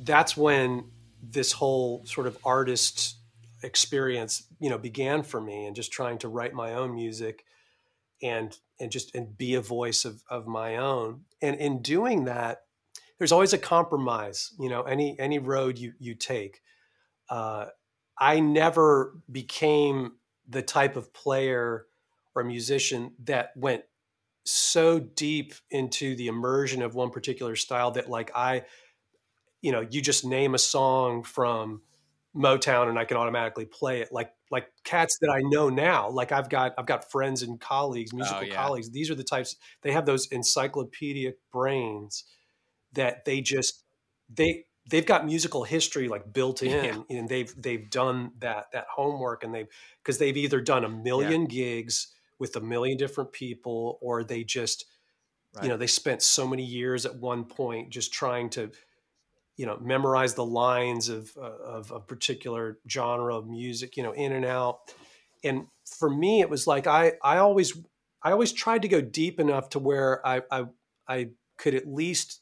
that's 0.00 0.36
when 0.36 0.84
this 1.22 1.52
whole 1.52 2.04
sort 2.06 2.26
of 2.26 2.38
artist 2.44 3.16
experience, 3.62 4.44
you 4.60 4.70
know, 4.70 4.78
began 4.78 5.22
for 5.22 5.40
me 5.40 5.66
and 5.66 5.74
just 5.74 5.92
trying 5.92 6.18
to 6.18 6.28
write 6.28 6.54
my 6.54 6.74
own 6.74 6.94
music 6.94 7.44
and 8.22 8.56
and 8.80 8.90
just 8.90 9.14
and 9.14 9.36
be 9.36 9.54
a 9.54 9.60
voice 9.60 10.04
of, 10.04 10.22
of 10.30 10.46
my 10.46 10.76
own. 10.76 11.22
And 11.42 11.56
in 11.56 11.82
doing 11.82 12.24
that, 12.24 12.62
there's 13.18 13.32
always 13.32 13.52
a 13.52 13.58
compromise, 13.58 14.52
you 14.58 14.68
know, 14.68 14.82
any 14.82 15.18
any 15.18 15.38
road 15.38 15.78
you 15.78 15.92
you 15.98 16.14
take. 16.14 16.60
Uh, 17.28 17.66
I 18.18 18.40
never 18.40 19.14
became 19.30 20.12
the 20.48 20.62
type 20.62 20.96
of 20.96 21.12
player 21.12 21.86
or 22.34 22.44
musician 22.44 23.12
that 23.24 23.50
went 23.56 23.82
so 24.44 24.98
deep 24.98 25.54
into 25.70 26.16
the 26.16 26.28
immersion 26.28 26.82
of 26.82 26.94
one 26.94 27.10
particular 27.10 27.54
style 27.54 27.90
that 27.92 28.08
like 28.08 28.30
I 28.34 28.64
you 29.60 29.72
know, 29.72 29.86
you 29.88 30.00
just 30.00 30.24
name 30.24 30.54
a 30.54 30.58
song 30.58 31.22
from 31.22 31.82
Motown 32.36 32.88
and 32.88 32.98
I 32.98 33.04
can 33.04 33.16
automatically 33.16 33.66
play 33.66 34.00
it 34.00 34.12
like 34.12 34.30
like 34.50 34.68
cats 34.84 35.18
that 35.20 35.30
I 35.30 35.40
know 35.42 35.68
now. 35.68 36.08
Like 36.10 36.32
I've 36.32 36.48
got 36.48 36.74
I've 36.78 36.86
got 36.86 37.10
friends 37.10 37.42
and 37.42 37.60
colleagues, 37.60 38.12
oh, 38.14 38.16
musical 38.16 38.42
oh, 38.42 38.46
yeah. 38.46 38.54
colleagues. 38.54 38.90
These 38.90 39.10
are 39.10 39.14
the 39.14 39.24
types 39.24 39.56
they 39.82 39.92
have 39.92 40.06
those 40.06 40.26
encyclopedic 40.28 41.36
brains 41.52 42.24
that 42.92 43.24
they 43.24 43.40
just 43.40 43.82
they 44.32 44.64
they've 44.88 45.06
got 45.06 45.26
musical 45.26 45.64
history 45.64 46.08
like 46.08 46.32
built 46.32 46.62
in 46.62 47.04
yeah. 47.08 47.18
and 47.18 47.28
they've 47.28 47.52
they've 47.60 47.90
done 47.90 48.32
that 48.38 48.66
that 48.72 48.86
homework 48.94 49.42
and 49.42 49.54
they've 49.54 49.68
because 50.02 50.18
they've 50.18 50.36
either 50.36 50.60
done 50.60 50.84
a 50.84 50.88
million 50.88 51.42
yeah. 51.42 51.48
gigs 51.48 52.14
with 52.38 52.54
a 52.56 52.60
million 52.60 52.96
different 52.96 53.32
people 53.32 53.98
or 54.00 54.22
they 54.22 54.44
just 54.44 54.84
right. 55.54 55.64
you 55.64 55.68
know 55.68 55.76
they 55.76 55.86
spent 55.86 56.22
so 56.22 56.46
many 56.46 56.64
years 56.64 57.04
at 57.04 57.16
one 57.16 57.44
point 57.44 57.90
just 57.90 58.12
trying 58.12 58.48
to 58.48 58.70
you 59.58 59.66
know 59.66 59.76
memorize 59.82 60.32
the 60.32 60.44
lines 60.44 61.10
of, 61.10 61.30
uh, 61.36 61.58
of 61.62 61.90
a 61.90 62.00
particular 62.00 62.78
genre 62.88 63.36
of 63.36 63.46
music 63.46 63.96
you 63.98 64.02
know 64.02 64.12
in 64.12 64.32
and 64.32 64.46
out 64.46 64.78
and 65.44 65.66
for 65.98 66.08
me 66.08 66.40
it 66.40 66.48
was 66.48 66.66
like 66.66 66.86
i 66.86 67.12
i 67.22 67.36
always 67.36 67.78
i 68.22 68.32
always 68.32 68.52
tried 68.52 68.82
to 68.82 68.88
go 68.88 69.02
deep 69.02 69.38
enough 69.38 69.68
to 69.68 69.78
where 69.78 70.26
i 70.26 70.40
i, 70.50 70.64
I 71.06 71.28
could 71.58 71.74
at 71.74 71.86
least 71.86 72.40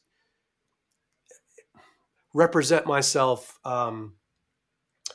represent 2.33 2.85
myself 2.85 3.57
um, 3.65 4.13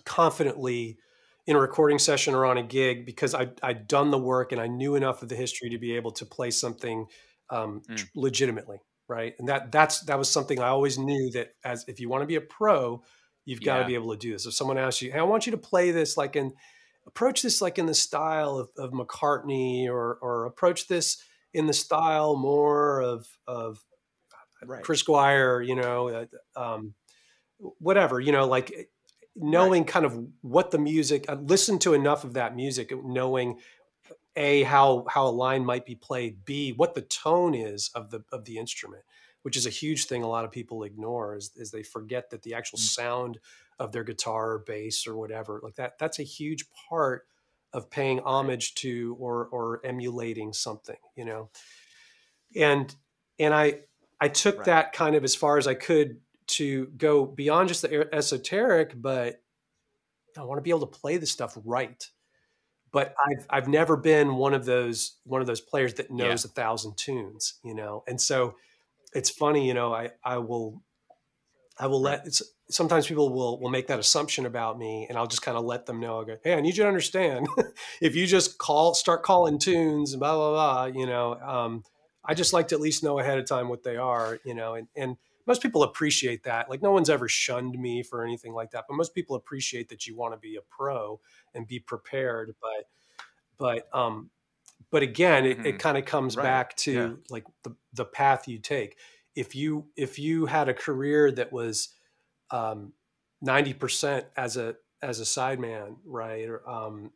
confidently 0.05 0.99
in 1.47 1.57
a 1.57 1.61
recording 1.61 1.99
session 1.99 2.35
or 2.35 2.45
on 2.45 2.59
a 2.59 2.63
gig 2.63 3.07
because 3.07 3.35
I, 3.35 3.51
I'd 3.63 3.87
done 3.87 4.11
the 4.11 4.19
work 4.19 4.53
and 4.53 4.61
I 4.61 4.67
knew 4.67 4.97
enough 4.97 5.23
of 5.23 5.29
the 5.29 5.37
history 5.37 5.71
to 5.71 5.79
be 5.79 5.95
able 5.95 6.13
to 6.13 6.27
play 6.27 6.51
something 6.51 7.07
um, 7.51 7.83
mm. 7.89 8.09
legitimately 8.15 8.79
right? 9.09 9.35
And 9.39 9.49
that 9.49 9.73
that's 9.73 10.01
that 10.01 10.19
was 10.19 10.31
something 10.31 10.61
I 10.61 10.69
always 10.69 10.99
knew 10.99 11.31
that 11.33 11.55
as 11.65 11.85
if 11.89 12.01
you 12.01 12.09
want 12.09 12.23
to 12.23 12.27
be 12.27 12.37
a 12.37 12.41
pro, 12.41 13.03
you've 13.45 13.63
got 13.63 13.79
to 13.79 13.87
be 13.87 13.95
able 13.95 14.13
to 14.13 14.19
do 14.19 14.33
this. 14.33 14.47
If 14.47 14.55
someone 14.55 14.79
asks 14.79 15.03
you, 15.03 15.13
"Hey, 15.13 15.19
I 15.19 15.25
want 15.25 15.47
you 15.47 15.53
to 15.53 15.59
play 15.59 15.91
this 15.91 16.17
like 16.17 16.37
in 16.37 16.53
approach 17.07 17.43
this 17.43 17.61
like 17.61 17.79
in 17.79 17.87
the 17.87 17.95
style 17.95 18.59
of, 18.59 18.71
of 18.79 18.93
McCartney 18.93 19.89
or 19.89 20.19
or 20.23 20.47
approach 20.47 20.89
this 20.89 21.23
in 21.53 21.67
the 21.67 21.73
style 21.73 22.37
more 22.37 23.01
of 23.01 23.27
of 23.47 23.85
right. 24.65 24.83
Chris 24.83 25.01
Squire, 25.01 25.61
you 25.61 25.75
know, 25.75 26.09
uh, 26.09 26.61
um, 26.61 26.95
whatever, 27.79 28.21
you 28.21 28.33
know, 28.33 28.47
like 28.47 28.91
knowing 29.35 29.83
right. 29.83 29.91
kind 29.91 30.05
of 30.05 30.19
what 30.43 30.71
the 30.71 30.79
music, 30.79 31.25
uh, 31.29 31.35
listen 31.35 31.79
to 31.81 31.95
enough 31.95 32.25
of 32.25 32.35
that 32.35 32.55
music, 32.55 32.93
knowing 33.05 33.59
a 34.37 34.63
how 34.63 35.05
how 35.09 35.27
a 35.27 35.31
line 35.31 35.65
might 35.65 35.85
be 35.85 35.95
played 35.95 36.45
b 36.45 36.73
what 36.73 36.95
the 36.95 37.03
tone 37.03 37.55
is 37.55 37.91
of 37.95 38.11
the 38.11 38.25
of 38.33 38.45
the 38.45 38.59
instrument 38.59 39.03
which 39.43 39.57
is 39.57 39.67
a 39.67 39.71
huge 39.71 40.07
thing 40.07 40.23
a 40.23 40.29
lot 40.29 40.45
of 40.45 40.51
people 40.51 40.85
ignore 40.85 41.37
is, 41.37 41.51
is 41.57 41.71
they 41.71 41.83
forget 41.83 42.31
that 42.31 42.43
the 42.43 42.55
actual 42.55 42.79
mm. 42.79 42.83
sound 42.83 43.39
of 43.79 43.93
their 43.93 44.05
guitar 44.05 44.53
or 44.53 44.59
bass 44.61 45.07
or 45.07 45.17
whatever 45.17 45.61
like 45.63 45.75
that 45.75 45.99
that's 45.99 46.19
a 46.19 46.25
huge 46.25 46.65
part 46.89 47.27
of 47.73 47.91
paying 47.91 48.21
homage 48.21 48.75
to 48.75 49.17
or 49.19 49.47
or 49.47 49.81
emulating 49.85 50.53
something 50.53 50.97
you 51.17 51.25
know 51.25 51.51
and 52.57 52.95
and 53.39 53.55
i 53.55 53.81
i 54.21 54.29
took 54.29 54.59
right. 54.59 54.67
that 54.67 54.93
kind 54.93 55.15
of 55.15 55.25
as 55.25 55.35
far 55.35 55.59
as 55.59 55.67
i 55.67 55.75
could 55.75 56.21
to 56.47 56.87
go 56.97 57.25
beyond 57.25 57.69
just 57.69 57.83
the 57.83 58.15
esoteric 58.15 58.95
but 59.01 59.43
i 60.39 60.45
want 60.45 60.59
to 60.59 60.63
be 60.63 60.71
able 60.71 60.81
to 60.81 60.87
play 60.87 61.17
this 61.17 61.31
stuff 61.31 61.57
right 61.65 62.11
but 62.93 63.15
I've 63.27 63.47
I've 63.51 63.69
never 63.69 63.97
been 63.97 64.37
one 64.37 64.55
of 64.55 64.65
those 64.65 65.17
one 65.25 65.41
of 65.41 65.47
those 65.47 65.61
players 65.61 65.95
that 65.95 66.11
knows 66.11 66.45
yeah. 66.45 66.51
a 66.51 66.53
thousand 66.53 66.97
tunes, 66.97 67.55
you 67.65 67.75
know. 67.75 68.05
And 68.07 68.21
so 68.21 68.57
it's 69.15 69.31
funny, 69.31 69.67
you 69.67 69.75
know, 69.75 69.93
I 69.93 70.11
I 70.25 70.39
will 70.39 70.83
I 71.79 71.87
will 71.87 72.01
let 72.01 72.27
it's 72.27 72.43
sometimes 72.71 73.07
people 73.07 73.31
will 73.31 73.59
will 73.61 73.71
make 73.71 73.87
that 73.87 73.99
assumption 73.99 74.47
about 74.47 74.79
me 74.79 75.07
and 75.09 75.19
I'll 75.19 75.27
just 75.27 75.43
kind 75.43 75.57
of 75.57 75.65
let 75.65 75.87
them 75.87 76.01
know 76.01 76.21
I 76.21 76.25
go 76.25 76.37
hey 76.43 76.55
I 76.55 76.61
need 76.61 76.77
you 76.77 76.85
to 76.85 76.89
understand 76.89 77.49
if 78.01 78.15
you 78.15 78.27
just 78.27 78.59
call 78.59 78.95
start 78.95 79.23
calling 79.23 79.59
tunes 79.59 80.13
and 80.13 80.21
blah 80.21 80.35
blah 80.35 80.53
blah 80.53 81.01
you 81.01 81.07
know 81.07 81.35
um, 81.35 81.85
I 82.25 82.35
just 82.35 82.53
like 82.53 82.69
to 82.69 82.75
at 82.75 82.81
least 82.81 83.03
know 83.03 83.19
ahead 83.19 83.39
of 83.39 83.47
time 83.47 83.69
what 83.69 83.83
they 83.83 83.97
are 83.97 84.39
you 84.45 84.55
know 84.55 84.75
and 84.75 84.89
and 84.97 85.17
most 85.47 85.63
people 85.63 85.83
appreciate 85.83 86.45
that 86.45 86.69
like 86.71 86.83
no 86.83 86.93
one's 86.93 87.11
ever 87.11 87.29
shunned 87.29 87.79
me 87.79 88.03
for 88.03 88.25
anything 88.25 88.53
like 88.53 88.71
that 88.71 88.85
but 88.89 88.97
most 88.97 89.15
people 89.15 89.37
appreciate 89.37 89.89
that 89.89 90.07
you 90.07 90.17
want 90.17 90.33
to 90.33 90.39
be 90.39 90.57
a 90.57 90.63
pro 90.69 91.21
and 91.55 91.67
be 91.67 91.79
prepared 91.79 92.55
but 92.61 92.89
but 93.59 93.89
um 93.97 94.31
but 94.91 95.03
again 95.03 95.45
it, 95.45 95.59
mm-hmm. 95.59 95.67
it 95.67 95.79
kind 95.79 95.97
of 95.97 96.05
comes 96.05 96.37
right. 96.37 96.43
back 96.43 96.77
to 96.77 96.93
yeah. 96.93 97.11
like 97.31 97.45
the 97.65 97.75
the 97.93 98.05
path 98.05 98.49
you 98.49 98.59
take 98.59 98.97
if 99.35 99.55
you 99.55 99.87
if 99.97 100.19
you 100.19 100.47
had 100.47 100.69
a 100.69 100.75
career 100.75 101.31
that 101.33 101.53
was 101.53 101.91
um, 102.51 102.93
90% 103.45 104.25
as 104.37 104.57
a 104.57 104.77
as 105.03 105.19
a 105.19 105.25
sideman, 105.25 105.97
right? 106.05 106.49
Or, 106.49 106.69
um, 106.69 107.11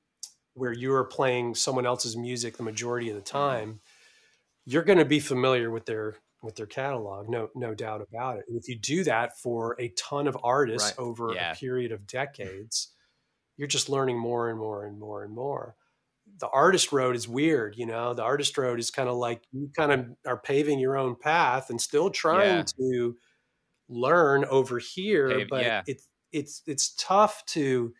where 0.54 0.72
you 0.72 0.92
are 0.94 1.04
playing 1.04 1.54
someone 1.54 1.86
else's 1.86 2.16
music 2.16 2.56
the 2.56 2.62
majority 2.62 3.10
of 3.10 3.16
the 3.16 3.22
mm-hmm. 3.22 3.38
time, 3.38 3.80
you're 4.64 4.82
going 4.82 4.98
to 4.98 5.04
be 5.04 5.20
familiar 5.20 5.70
with 5.70 5.86
their 5.86 6.16
with 6.46 6.56
their 6.56 6.66
catalog, 6.66 7.28
no 7.28 7.50
no 7.54 7.74
doubt 7.74 8.00
about 8.00 8.38
it. 8.38 8.44
And 8.48 8.56
if 8.56 8.68
you 8.68 8.78
do 8.78 9.04
that 9.04 9.38
for 9.38 9.76
a 9.78 9.88
ton 9.90 10.26
of 10.26 10.38
artists 10.42 10.94
right. 10.96 11.04
over 11.04 11.32
yeah. 11.34 11.52
a 11.52 11.54
period 11.54 11.92
of 11.92 12.06
decades, 12.06 12.92
you're 13.56 13.68
just 13.68 13.88
learning 13.88 14.18
more 14.18 14.48
and 14.48 14.58
more 14.58 14.86
and 14.86 14.98
more 14.98 15.22
and 15.22 15.34
more. 15.34 15.76
The 16.40 16.48
artist 16.48 16.92
road 16.92 17.16
is 17.16 17.28
weird, 17.28 17.76
you 17.76 17.86
know. 17.86 18.14
The 18.14 18.22
artist 18.22 18.56
road 18.56 18.78
is 18.78 18.90
kind 18.90 19.08
of 19.08 19.16
like 19.16 19.42
you 19.52 19.70
kind 19.76 19.92
of 19.92 20.06
are 20.26 20.36
paving 20.38 20.78
your 20.78 20.96
own 20.96 21.16
path 21.16 21.70
and 21.70 21.80
still 21.80 22.10
trying 22.10 22.58
yeah. 22.58 22.64
to 22.78 23.16
learn 23.88 24.44
over 24.46 24.78
here, 24.78 25.46
but 25.48 25.64
yeah. 25.64 25.82
it's 25.86 26.08
it's 26.32 26.62
it's 26.66 26.94
tough 26.96 27.44
to 27.46 27.94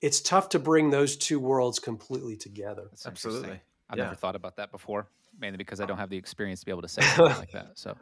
it's 0.00 0.20
tough 0.20 0.50
to 0.50 0.58
bring 0.58 0.90
those 0.90 1.16
two 1.16 1.40
worlds 1.40 1.78
completely 1.78 2.36
together. 2.36 2.88
That's 2.90 3.06
Absolutely. 3.06 3.60
I've 3.88 3.98
yeah. 3.98 4.04
never 4.04 4.16
thought 4.16 4.36
about 4.36 4.56
that 4.56 4.70
before, 4.70 5.08
mainly 5.38 5.56
because 5.56 5.80
I 5.80 5.86
don't 5.86 5.98
have 5.98 6.10
the 6.10 6.16
experience 6.16 6.60
to 6.60 6.66
be 6.66 6.72
able 6.72 6.82
to 6.82 6.88
say 6.88 7.02
something 7.02 7.38
like 7.38 7.52
that. 7.52 7.72
So 7.74 7.96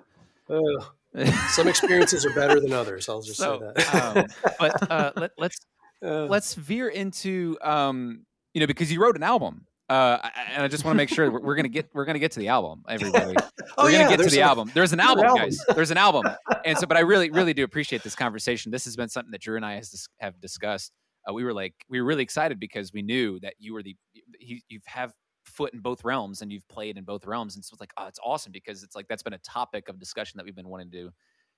uh, 0.51 1.25
some 1.49 1.68
experiences 1.68 2.25
are 2.27 2.35
better 2.35 2.61
than 2.61 2.73
others. 2.73 3.09
I'll 3.09 3.23
just 3.23 3.38
so, 3.38 3.59
say 3.59 3.83
that. 3.83 4.16
um, 4.16 4.27
but 4.59 4.90
uh, 4.90 5.12
let, 5.16 5.31
us 5.31 5.37
let's, 5.38 5.59
uh, 6.05 6.27
let's 6.27 6.55
veer 6.55 6.88
into 6.88 7.57
um, 7.62 8.25
you 8.55 8.61
know 8.61 8.66
because 8.66 8.92
you 8.92 9.01
wrote 9.01 9.16
an 9.16 9.23
album 9.23 9.66
uh, 9.92 10.18
and 10.55 10.62
I 10.62 10.68
just 10.68 10.87
want 10.87 10.95
to 10.95 10.97
make 10.97 11.11
sure 11.11 11.31
we're, 11.31 11.40
we're, 11.40 11.55
gonna 11.55 11.68
get 11.68 11.90
we're 11.92 12.07
gonna 12.07 12.18
get 12.18 12.33
to 12.33 12.40
the 12.40 12.49
album, 12.49 12.83
everybody. 12.88 13.35
oh, 13.77 13.85
we're 13.85 13.92
gonna 13.92 14.16
get 14.16 14.21
to 14.21 14.31
the 14.31 14.40
album. 14.40 14.71
There's 14.73 14.95
an 14.95 15.01
album, 15.01 15.27
album, 15.27 15.42
guys. 15.42 15.59
There's 15.75 15.90
an 15.90 15.99
album, 15.99 16.25
and 16.64 16.79
so, 16.79 16.87
but 16.87 16.97
I 16.97 17.01
really, 17.01 17.31
really 17.31 17.53
do 17.53 17.62
appreciate 17.62 18.03
this 18.03 18.14
conversation. 18.14 18.73
This 18.73 18.87
has 18.87 18.97
been 18.97 19.11
something 19.11 19.31
that 19.33 19.42
Drew 19.42 19.57
and 19.57 19.66
I 19.66 19.75
has, 19.75 20.09
have 20.18 20.40
discussed. 20.40 20.92
Uh, 21.29 21.35
we 21.35 21.45
were 21.45 21.53
like, 21.53 21.75
we 21.90 22.01
were 22.01 22.07
really 22.07 22.23
excited 22.23 22.59
because 22.59 22.92
we 22.95 23.03
knew 23.03 23.38
that 23.40 23.53
you 23.59 23.75
were 23.75 23.83
the 23.83 23.95
you, 24.40 24.61
you 24.68 24.81
have 24.87 25.12
foot 25.52 25.72
in 25.74 25.80
both 25.80 26.04
realms 26.04 26.42
and 26.42 26.52
you've 26.52 26.66
played 26.68 26.96
in 26.98 27.04
both 27.04 27.26
realms, 27.26 27.56
and 27.56 27.64
so 27.64 27.74
it's 27.74 27.80
like, 27.80 27.92
oh, 27.96 28.06
it's 28.06 28.20
awesome 28.24 28.52
because 28.52 28.82
it's 28.82 28.96
like 28.96 29.06
that's 29.08 29.22
been 29.22 29.34
a 29.34 29.38
topic 29.38 29.88
of 29.88 29.98
discussion 29.98 30.38
that 30.38 30.44
we've 30.44 30.56
been 30.56 30.68
wanting 30.68 30.90
to 30.92 31.10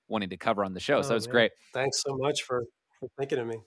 wanting 0.07 0.29
to 0.29 0.37
cover 0.37 0.63
on 0.63 0.73
the 0.73 0.79
show. 0.79 0.97
Oh, 0.97 1.01
so 1.01 1.15
it's 1.15 1.27
great. 1.27 1.51
Thanks 1.73 2.03
so 2.05 2.15
much 2.15 2.43
for 2.43 2.65
for 2.99 3.09
thinking 3.17 3.39
of 3.39 3.47
me. 3.47 3.57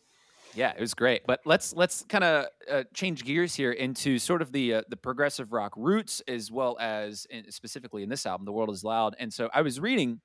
Yeah, 0.55 0.73
it 0.77 0.81
was 0.81 0.95
great. 0.95 1.23
But 1.27 1.41
let's 1.45 1.75
let's 1.75 2.05
kind 2.09 2.25
of 2.25 2.47
uh, 2.71 2.85
change 2.95 3.25
gears 3.25 3.55
here 3.55 3.73
into 3.73 4.19
sort 4.19 4.43
of 4.43 4.53
the 4.53 4.75
uh, 4.75 4.83
the 4.89 4.97
progressive 4.97 5.53
rock 5.53 5.73
roots, 5.77 6.23
as 6.27 6.51
well 6.51 6.77
as 6.81 7.27
in, 7.31 7.51
specifically 7.51 8.03
in 8.03 8.09
this 8.09 8.27
album, 8.27 8.45
"The 8.45 8.53
World 8.53 8.71
Is 8.71 8.85
Loud." 8.85 9.15
And 9.19 9.33
so 9.33 9.51
I 9.53 9.63
was 9.63 9.79
reading 9.81 10.21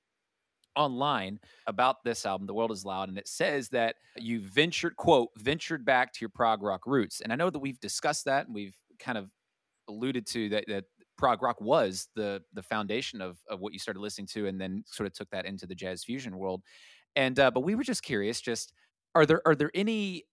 online 0.76 1.40
about 1.68 2.04
this 2.04 2.26
album, 2.26 2.48
"The 2.48 2.54
World 2.54 2.72
Is 2.72 2.86
Loud," 2.86 3.10
and 3.10 3.18
it 3.18 3.28
says 3.28 3.70
that 3.70 3.96
you 4.18 4.40
ventured 4.42 4.96
quote 4.96 5.30
ventured 5.38 5.86
back 5.86 6.14
to 6.14 6.20
your 6.22 6.30
prog 6.30 6.64
rock 6.64 6.88
roots. 6.88 7.22
And 7.22 7.34
I 7.34 7.36
know 7.36 7.50
that 7.50 7.60
we've 7.60 7.80
discussed 7.80 8.26
that, 8.26 8.46
and 8.46 8.56
we've 8.56 8.78
kind 9.00 9.18
of 9.18 9.30
alluded 9.88 10.26
to 10.28 10.50
that 10.50 10.66
that 10.68 10.86
prog 11.18 11.42
rock 11.42 11.60
was 11.62 12.10
the 12.16 12.42
the 12.54 12.64
foundation 12.64 13.22
of 13.22 13.40
of 13.50 13.60
what 13.60 13.74
you 13.74 13.80
started 13.80 14.00
listening 14.00 14.28
to, 14.28 14.48
and 14.48 14.60
then 14.60 14.84
sort 14.86 15.08
of 15.08 15.14
took 15.14 15.30
that 15.30 15.46
into 15.46 15.66
the 15.66 15.76
jazz 15.76 16.04
fusion 16.04 16.38
world. 16.38 16.62
And 17.16 17.40
uh, 17.40 17.52
but 17.52 17.62
we 17.62 17.76
were 17.76 17.84
just 17.84 18.04
curious, 18.04 18.42
just 18.42 18.74
are 19.16 19.26
there 19.26 19.42
are 19.46 19.56
there 19.56 19.72
any 19.74 20.26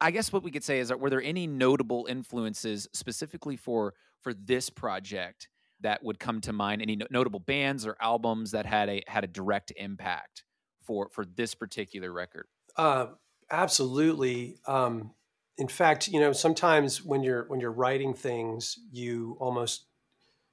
I 0.00 0.10
guess 0.10 0.32
what 0.32 0.42
we 0.42 0.50
could 0.50 0.64
say 0.64 0.80
is 0.80 0.88
that 0.88 1.00
were 1.00 1.10
there 1.10 1.22
any 1.22 1.46
notable 1.46 2.06
influences 2.08 2.88
specifically 2.92 3.56
for 3.56 3.94
for 4.22 4.34
this 4.34 4.70
project 4.70 5.48
that 5.80 6.02
would 6.02 6.18
come 6.18 6.40
to 6.42 6.52
mind? 6.52 6.82
Any 6.82 6.96
no- 6.96 7.06
notable 7.10 7.40
bands 7.40 7.86
or 7.86 7.96
albums 8.00 8.50
that 8.52 8.66
had 8.66 8.88
a 8.88 9.02
had 9.06 9.24
a 9.24 9.28
direct 9.28 9.72
impact 9.76 10.44
for 10.82 11.08
for 11.12 11.24
this 11.24 11.54
particular 11.54 12.12
record? 12.12 12.46
Uh, 12.76 13.08
absolutely. 13.50 14.58
Um, 14.66 15.12
in 15.58 15.68
fact, 15.68 16.08
you 16.08 16.20
know, 16.20 16.32
sometimes 16.32 17.02
when 17.04 17.22
you're 17.22 17.44
when 17.48 17.60
you're 17.60 17.72
writing 17.72 18.14
things, 18.14 18.78
you 18.92 19.36
almost, 19.40 19.86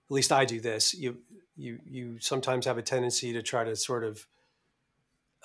at 0.09 0.13
least 0.13 0.31
I 0.31 0.45
do 0.45 0.59
this. 0.59 0.93
You 0.93 1.17
you 1.55 1.79
you 1.85 2.19
sometimes 2.19 2.65
have 2.65 2.77
a 2.77 2.81
tendency 2.81 3.33
to 3.33 3.41
try 3.41 3.63
to 3.63 3.75
sort 3.75 4.03
of 4.03 4.25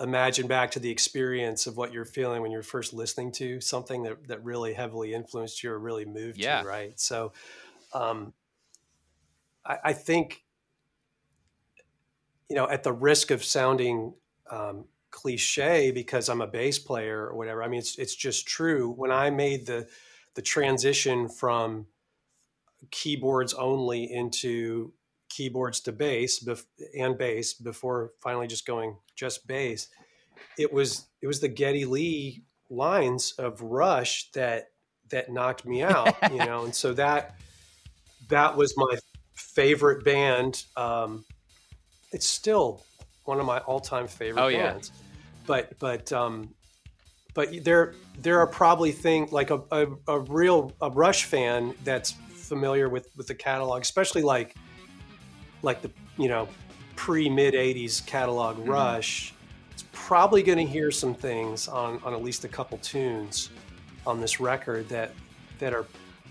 imagine 0.00 0.46
back 0.46 0.70
to 0.72 0.78
the 0.78 0.90
experience 0.90 1.66
of 1.66 1.76
what 1.76 1.92
you're 1.92 2.04
feeling 2.04 2.40
when 2.40 2.52
you're 2.52 2.62
first 2.62 2.92
listening 2.92 3.32
to 3.32 3.60
something 3.60 4.04
that, 4.04 4.28
that 4.28 4.44
really 4.44 4.72
heavily 4.72 5.12
influenced 5.12 5.62
you 5.62 5.72
or 5.72 5.78
really 5.78 6.04
moved 6.04 6.38
yeah. 6.38 6.62
you, 6.62 6.68
right? 6.68 7.00
So 7.00 7.32
um, 7.92 8.32
I, 9.66 9.78
I, 9.86 9.92
think, 9.92 10.44
you 12.48 12.54
know, 12.54 12.68
at 12.68 12.84
the 12.84 12.92
risk 12.92 13.32
of 13.32 13.42
sounding 13.42 14.14
um, 14.50 14.84
cliche 15.10 15.90
because 15.90 16.28
I'm 16.28 16.40
a 16.40 16.46
bass 16.46 16.78
player 16.78 17.26
or 17.26 17.36
whatever, 17.36 17.62
I 17.62 17.68
mean, 17.68 17.80
it's, 17.80 17.98
it's 17.98 18.14
just 18.14 18.46
true. 18.46 18.90
When 18.90 19.10
I 19.10 19.30
made 19.30 19.66
the, 19.66 19.88
the 20.34 20.42
transition 20.42 21.28
from 21.28 21.86
keyboards 22.90 23.54
only 23.54 24.12
into 24.12 24.92
keyboards 25.28 25.80
to 25.80 25.92
bass 25.92 26.42
bef- 26.42 26.64
and 26.98 27.18
bass 27.18 27.54
before 27.54 28.12
finally 28.20 28.46
just 28.46 28.66
going 28.66 28.96
just 29.14 29.46
bass. 29.46 29.88
It 30.56 30.72
was 30.72 31.06
it 31.20 31.26
was 31.26 31.40
the 31.40 31.48
Geddy 31.48 31.84
Lee 31.84 32.44
lines 32.70 33.32
of 33.32 33.60
Rush 33.62 34.30
that 34.32 34.70
that 35.10 35.30
knocked 35.32 35.64
me 35.66 35.82
out, 35.94 36.16
you 36.30 36.38
know, 36.38 36.64
and 36.64 36.74
so 36.74 36.92
that 36.94 37.36
that 38.28 38.56
was 38.56 38.74
my 38.76 38.96
favorite 39.34 40.04
band. 40.04 40.64
Um, 40.76 41.24
it's 42.12 42.26
still 42.26 42.84
one 43.28 43.38
of 43.38 43.46
my 43.46 43.58
all-time 43.58 44.08
favorite 44.08 44.42
oh, 44.42 44.50
bands. 44.50 44.90
Yeah. 44.92 45.02
But 45.46 45.78
but 45.78 46.12
um, 46.12 46.54
but 47.34 47.64
there 47.64 47.94
there 48.18 48.40
are 48.40 48.46
probably 48.46 48.90
things 48.90 49.32
like 49.32 49.50
a, 49.50 49.62
a, 49.70 49.86
a 50.08 50.18
real 50.20 50.72
a 50.80 50.90
Rush 50.90 51.24
fan 51.24 51.74
that's 51.84 52.12
familiar 52.12 52.88
with 52.88 53.08
with 53.16 53.26
the 53.26 53.34
catalog, 53.34 53.82
especially 53.82 54.22
like 54.22 54.56
like 55.62 55.82
the 55.82 55.90
you 56.16 56.28
know 56.28 56.48
pre 56.96 57.28
mid 57.28 57.54
80s 57.54 58.04
catalog 58.06 58.56
mm-hmm. 58.56 58.70
rush 58.70 59.32
it's 59.70 59.84
probably 59.92 60.42
going 60.42 60.58
to 60.58 60.64
hear 60.64 60.90
some 60.90 61.14
things 61.14 61.68
on 61.68 62.00
on 62.04 62.12
at 62.12 62.22
least 62.22 62.44
a 62.44 62.48
couple 62.48 62.76
tunes 62.78 63.50
on 64.04 64.20
this 64.20 64.40
record 64.40 64.88
that 64.88 65.12
that 65.60 65.72
are 65.72 65.86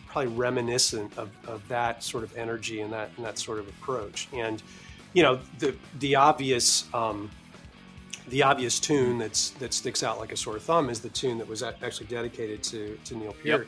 probably 0.07 0.33
reminiscent 0.33 1.17
of, 1.17 1.29
of 1.47 1.65
that 1.69 2.03
sort 2.03 2.23
of 2.23 2.35
energy 2.35 2.81
and 2.81 2.91
that 2.91 3.09
and 3.15 3.25
that 3.25 3.39
sort 3.39 3.59
of 3.59 3.67
approach 3.69 4.27
and 4.33 4.61
you 5.17 5.23
know 5.23 5.39
the 5.57 5.75
the 5.97 6.15
obvious 6.15 6.85
um, 6.93 7.31
the 8.27 8.43
obvious 8.43 8.79
tune 8.79 9.17
that's 9.17 9.49
that 9.61 9.73
sticks 9.73 10.03
out 10.03 10.19
like 10.19 10.31
a 10.31 10.37
sore 10.37 10.59
thumb 10.59 10.91
is 10.91 10.99
the 10.99 11.09
tune 11.09 11.39
that 11.39 11.47
was 11.47 11.63
actually 11.63 12.05
dedicated 12.05 12.61
to 12.63 12.99
to 13.05 13.15
Neil 13.15 13.33
Peart. 13.33 13.67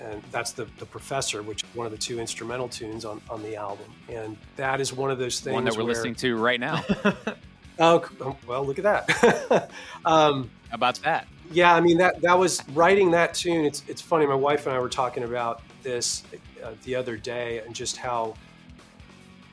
and 0.00 0.22
that's 0.30 0.52
the, 0.52 0.66
the 0.78 0.86
professor 0.86 1.42
which 1.42 1.64
is 1.64 1.68
one 1.74 1.84
of 1.84 1.92
the 1.92 1.98
two 1.98 2.20
instrumental 2.20 2.68
tunes 2.68 3.04
on, 3.04 3.20
on 3.28 3.42
the 3.42 3.56
album. 3.56 3.92
And 4.08 4.36
that 4.56 4.80
is 4.80 4.92
one 4.94 5.10
of 5.10 5.18
those 5.18 5.40
things 5.40 5.52
one 5.52 5.64
that 5.64 5.74
we're 5.74 5.84
where, 5.84 5.92
listening 5.92 6.14
to 6.16 6.36
right 6.36 6.60
now. 6.60 6.82
Oh, 7.82 8.06
oh 8.20 8.36
well 8.46 8.64
look 8.64 8.78
at 8.78 8.84
that. 8.84 9.70
Um, 10.04 10.50
How 10.68 10.74
about 10.74 10.96
that? 11.02 11.26
Yeah 11.50 11.74
i 11.74 11.80
mean 11.80 11.98
that 11.98 12.22
that 12.22 12.38
was 12.38 12.62
writing 12.68 13.10
that 13.10 13.34
tune 13.34 13.64
it's, 13.64 13.82
it's 13.88 14.00
funny 14.00 14.26
my 14.26 14.34
wife 14.34 14.66
and 14.66 14.76
i 14.76 14.78
were 14.78 14.88
talking 14.88 15.24
about 15.24 15.62
this 15.82 16.22
uh, 16.62 16.72
the 16.84 16.94
other 16.94 17.16
day 17.16 17.60
and 17.60 17.74
just 17.74 17.96
how 17.96 18.34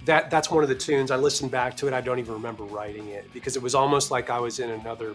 that 0.07 0.31
that's 0.31 0.49
one 0.49 0.63
of 0.63 0.69
the 0.69 0.75
tunes 0.75 1.11
i 1.11 1.15
listened 1.15 1.51
back 1.51 1.77
to 1.77 1.87
it 1.87 1.93
i 1.93 2.01
don't 2.01 2.19
even 2.19 2.33
remember 2.33 2.63
writing 2.63 3.07
it 3.09 3.31
because 3.33 3.55
it 3.55 3.61
was 3.61 3.75
almost 3.75 4.09
like 4.09 4.29
i 4.29 4.39
was 4.39 4.59
in 4.59 4.71
another 4.71 5.13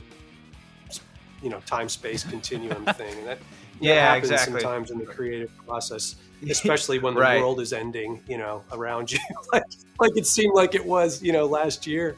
you 1.43 1.51
know 1.51 1.59
time 1.67 1.89
space 1.89 2.23
continuum 2.23 2.85
thing 2.95 3.19
and 3.19 3.27
that 3.27 3.39
yeah, 3.83 4.15
exactly. 4.15 4.61
Sometimes 4.61 4.91
in 4.91 4.99
the 4.99 5.07
creative 5.07 5.51
process, 5.67 6.17
especially 6.49 6.99
when 6.99 7.15
the 7.15 7.21
right. 7.21 7.41
world 7.41 7.61
is 7.61 7.73
ending, 7.73 8.23
you 8.29 8.39
know, 8.39 8.63
around 8.73 9.11
you, 9.11 9.19
like 9.53 9.65
like 9.99 10.17
it 10.17 10.27
seemed 10.27 10.55
like 10.55 10.75
it 10.75 10.85
was, 10.85 11.23
you 11.23 11.33
know, 11.33 11.47
last 11.47 11.87
year. 11.87 12.17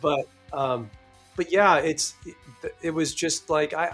But 0.00 0.26
um, 0.52 0.90
but 1.36 1.50
yeah, 1.50 1.78
it's 1.78 2.14
it, 2.26 2.74
it 2.82 2.90
was 2.90 3.14
just 3.14 3.48
like 3.50 3.72
I, 3.72 3.86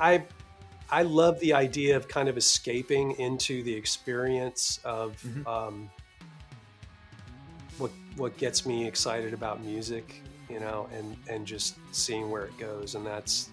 I 0.90 1.00
I 1.00 1.02
love 1.02 1.38
the 1.40 1.54
idea 1.54 1.96
of 1.96 2.08
kind 2.08 2.28
of 2.28 2.36
escaping 2.36 3.12
into 3.12 3.62
the 3.62 3.74
experience 3.74 4.80
of 4.84 5.22
mm-hmm. 5.22 5.46
um, 5.46 5.90
what 7.78 7.90
what 8.16 8.36
gets 8.36 8.66
me 8.66 8.86
excited 8.86 9.32
about 9.32 9.62
music 9.62 10.22
you 10.50 10.60
know, 10.60 10.88
and 10.96 11.16
and 11.28 11.46
just 11.46 11.76
seeing 11.92 12.30
where 12.30 12.44
it 12.44 12.56
goes, 12.58 12.94
and 12.94 13.06
that's 13.06 13.50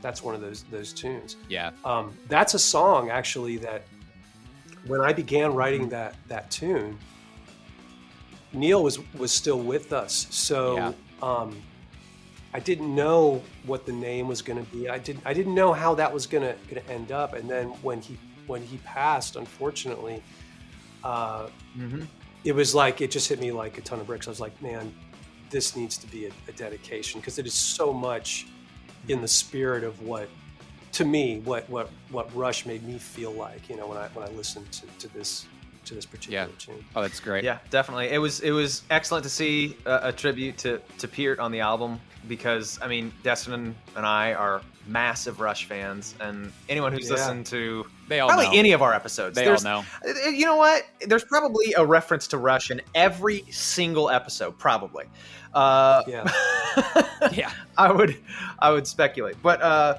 that's 0.00 0.22
one 0.22 0.34
of 0.34 0.40
those 0.40 0.62
those 0.64 0.92
tunes. 0.92 1.36
Yeah, 1.48 1.70
um, 1.84 2.16
that's 2.28 2.54
a 2.54 2.58
song 2.58 3.10
actually 3.10 3.58
that 3.58 3.82
when 4.86 5.00
I 5.00 5.12
began 5.12 5.52
writing 5.54 5.88
that 5.90 6.14
that 6.28 6.50
tune, 6.50 6.98
Neil 8.52 8.82
was 8.82 8.98
was 9.14 9.32
still 9.32 9.60
with 9.60 9.92
us, 9.92 10.26
so 10.30 10.76
Yeah. 10.76 10.92
um, 11.22 11.60
I 12.54 12.60
didn't 12.60 12.94
know 12.94 13.42
what 13.66 13.84
the 13.84 13.92
name 13.92 14.26
was 14.28 14.40
going 14.40 14.64
to 14.64 14.70
be. 14.72 14.88
I 14.88 14.98
didn't 14.98 15.22
I 15.26 15.34
didn't 15.34 15.54
know 15.54 15.72
how 15.72 15.94
that 15.96 16.12
was 16.12 16.26
going 16.26 16.42
to 16.44 16.56
going 16.70 16.82
to 16.82 16.90
end 16.90 17.12
up. 17.12 17.34
And 17.34 17.48
then 17.48 17.68
when 17.82 18.00
he 18.00 18.16
when 18.46 18.62
he 18.62 18.78
passed, 18.78 19.36
unfortunately, 19.36 20.22
uh, 21.04 21.48
Mm-hmm. 21.76 22.04
It 22.44 22.52
was 22.54 22.74
like 22.74 23.00
it 23.00 23.10
just 23.10 23.28
hit 23.28 23.40
me 23.40 23.52
like 23.52 23.78
a 23.78 23.80
ton 23.82 24.00
of 24.00 24.06
bricks. 24.06 24.26
I 24.26 24.30
was 24.30 24.40
like, 24.40 24.60
man, 24.62 24.94
this 25.50 25.76
needs 25.76 25.96
to 25.98 26.06
be 26.08 26.26
a, 26.26 26.30
a 26.48 26.52
dedication 26.52 27.20
because 27.20 27.38
it 27.38 27.46
is 27.46 27.54
so 27.54 27.92
much 27.92 28.46
in 29.08 29.20
the 29.20 29.28
spirit 29.28 29.84
of 29.84 30.00
what 30.02 30.28
to 30.92 31.04
me 31.04 31.40
what 31.40 31.68
what 31.70 31.90
what 32.10 32.34
Rush 32.34 32.66
made 32.66 32.82
me 32.84 32.98
feel 32.98 33.32
like. 33.32 33.68
You 33.68 33.76
know, 33.76 33.86
when 33.86 33.98
I 33.98 34.08
when 34.08 34.26
I 34.26 34.30
listened 34.32 34.70
to, 34.72 34.86
to 35.06 35.14
this 35.14 35.46
to 35.84 35.94
this 35.94 36.04
particular 36.06 36.46
Yeah. 36.48 36.52
tune. 36.58 36.84
oh, 36.96 37.02
that's 37.02 37.20
great. 37.20 37.44
Yeah, 37.44 37.58
definitely. 37.70 38.08
It 38.08 38.18
was 38.18 38.40
it 38.40 38.50
was 38.50 38.82
excellent 38.90 39.24
to 39.24 39.30
see 39.30 39.76
a, 39.86 40.08
a 40.08 40.12
tribute 40.12 40.58
to 40.58 40.80
to 40.98 41.08
Peart 41.08 41.38
on 41.38 41.50
the 41.52 41.60
album 41.60 42.00
because 42.28 42.78
I 42.82 42.88
mean, 42.88 43.12
Destin 43.22 43.74
and 43.96 44.06
I 44.06 44.34
are 44.34 44.60
massive 44.88 45.40
Rush 45.40 45.66
fans, 45.66 46.14
and 46.20 46.52
anyone 46.68 46.92
who's 46.92 47.06
Yeah. 47.06 47.14
listened 47.16 47.46
to 47.46 47.86
they 48.08 48.20
all 48.20 48.28
probably 48.28 48.46
know. 48.46 48.52
any 48.54 48.72
of 48.72 48.82
our 48.82 48.94
episodes, 48.94 49.36
they 49.36 49.44
there's- 49.44 49.64
all 49.64 49.82
know. 49.82 49.86
Uh, 50.26 50.28
You 50.30 50.46
know 50.46 50.56
what? 50.56 50.84
There's 51.06 51.24
probably 51.24 51.74
a 51.76 51.84
reference 51.84 52.26
to 52.28 52.38
Rush 52.38 52.70
in 52.70 52.80
every 52.94 53.44
single 53.50 54.08
episode, 54.10 54.58
probably. 54.58 55.04
Uh, 55.54 56.02
Yeah. 56.06 56.24
Yeah, 57.32 57.50
I 57.76 57.90
would, 57.90 58.16
I 58.60 58.70
would 58.70 58.86
speculate, 58.86 59.36
but 59.42 59.60
uh, 59.60 59.98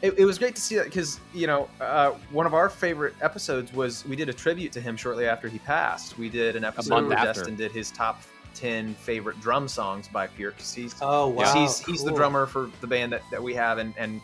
it, 0.00 0.18
it 0.18 0.24
was 0.24 0.38
great 0.38 0.54
to 0.56 0.60
see 0.62 0.76
that 0.76 0.84
because 0.86 1.20
you 1.34 1.46
know 1.46 1.68
uh, 1.80 2.12
one 2.30 2.46
of 2.46 2.54
our 2.54 2.68
favorite 2.70 3.14
episodes 3.20 3.72
was 3.72 4.04
we 4.06 4.16
did 4.16 4.28
a 4.30 4.32
tribute 4.32 4.72
to 4.72 4.80
him 4.80 4.96
shortly 4.96 5.26
after 5.26 5.48
he 5.48 5.58
passed. 5.58 6.16
We 6.18 6.28
did 6.30 6.56
an 6.56 6.64
episode 6.64 7.06
where 7.06 7.18
after. 7.18 7.34
Destin 7.40 7.56
did 7.56 7.72
his 7.72 7.90
top 7.90 8.22
ten 8.54 8.94
favorite 8.94 9.40
drum 9.40 9.68
songs 9.68 10.08
by 10.08 10.26
Peart 10.26 10.56
because 10.56 10.72
he's 10.74 10.94
Oh 11.00 11.28
wow, 11.28 11.52
he's, 11.54 11.78
he's 11.80 12.04
the 12.04 12.12
drummer 12.12 12.46
for 12.46 12.70
the 12.80 12.86
band 12.86 13.12
that, 13.12 13.22
that 13.30 13.42
we 13.42 13.54
have, 13.54 13.78
and 13.78 13.94
and 13.98 14.20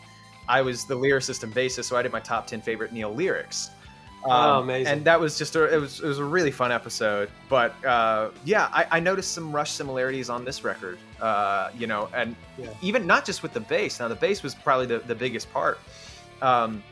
I 0.47 0.61
was 0.61 0.85
the 0.85 0.95
lyricist 0.95 1.43
and 1.43 1.53
bassist, 1.53 1.85
so 1.85 1.95
I 1.97 2.01
did 2.01 2.11
my 2.11 2.19
top 2.19 2.47
ten 2.47 2.61
favorite 2.61 2.91
Neil 2.93 3.13
lyrics. 3.13 3.69
Um, 4.25 4.31
Oh, 4.31 4.59
amazing. 4.61 4.91
And 4.91 5.05
that 5.05 5.19
was 5.19 5.37
just 5.37 5.55
a 5.55 5.71
it 5.71 5.77
was 5.79 5.99
it 5.99 6.07
was 6.07 6.17
a 6.19 6.23
really 6.23 6.49
fun 6.51 6.71
episode. 6.71 7.29
But 7.47 7.75
uh, 7.85 8.31
yeah, 8.43 8.69
I, 8.73 8.85
I 8.91 8.99
noticed 8.99 9.33
some 9.33 9.51
Rush 9.51 9.71
similarities 9.71 10.29
on 10.31 10.43
this 10.43 10.63
record. 10.63 10.97
Uh, 11.21 11.69
you 11.77 11.85
know, 11.85 12.09
and 12.13 12.35
Yeah. 12.57 12.69
even 12.81 13.05
not 13.05 13.23
just 13.25 13.43
with 13.43 13.53
the 13.53 13.59
bass. 13.59 13.99
Now 13.99 14.07
the 14.07 14.15
bass 14.15 14.41
was 14.41 14.55
probably 14.55 14.87
the, 14.87 14.97
the 14.99 15.13
biggest 15.13 15.51
part 15.53 15.77
um, 16.41 16.83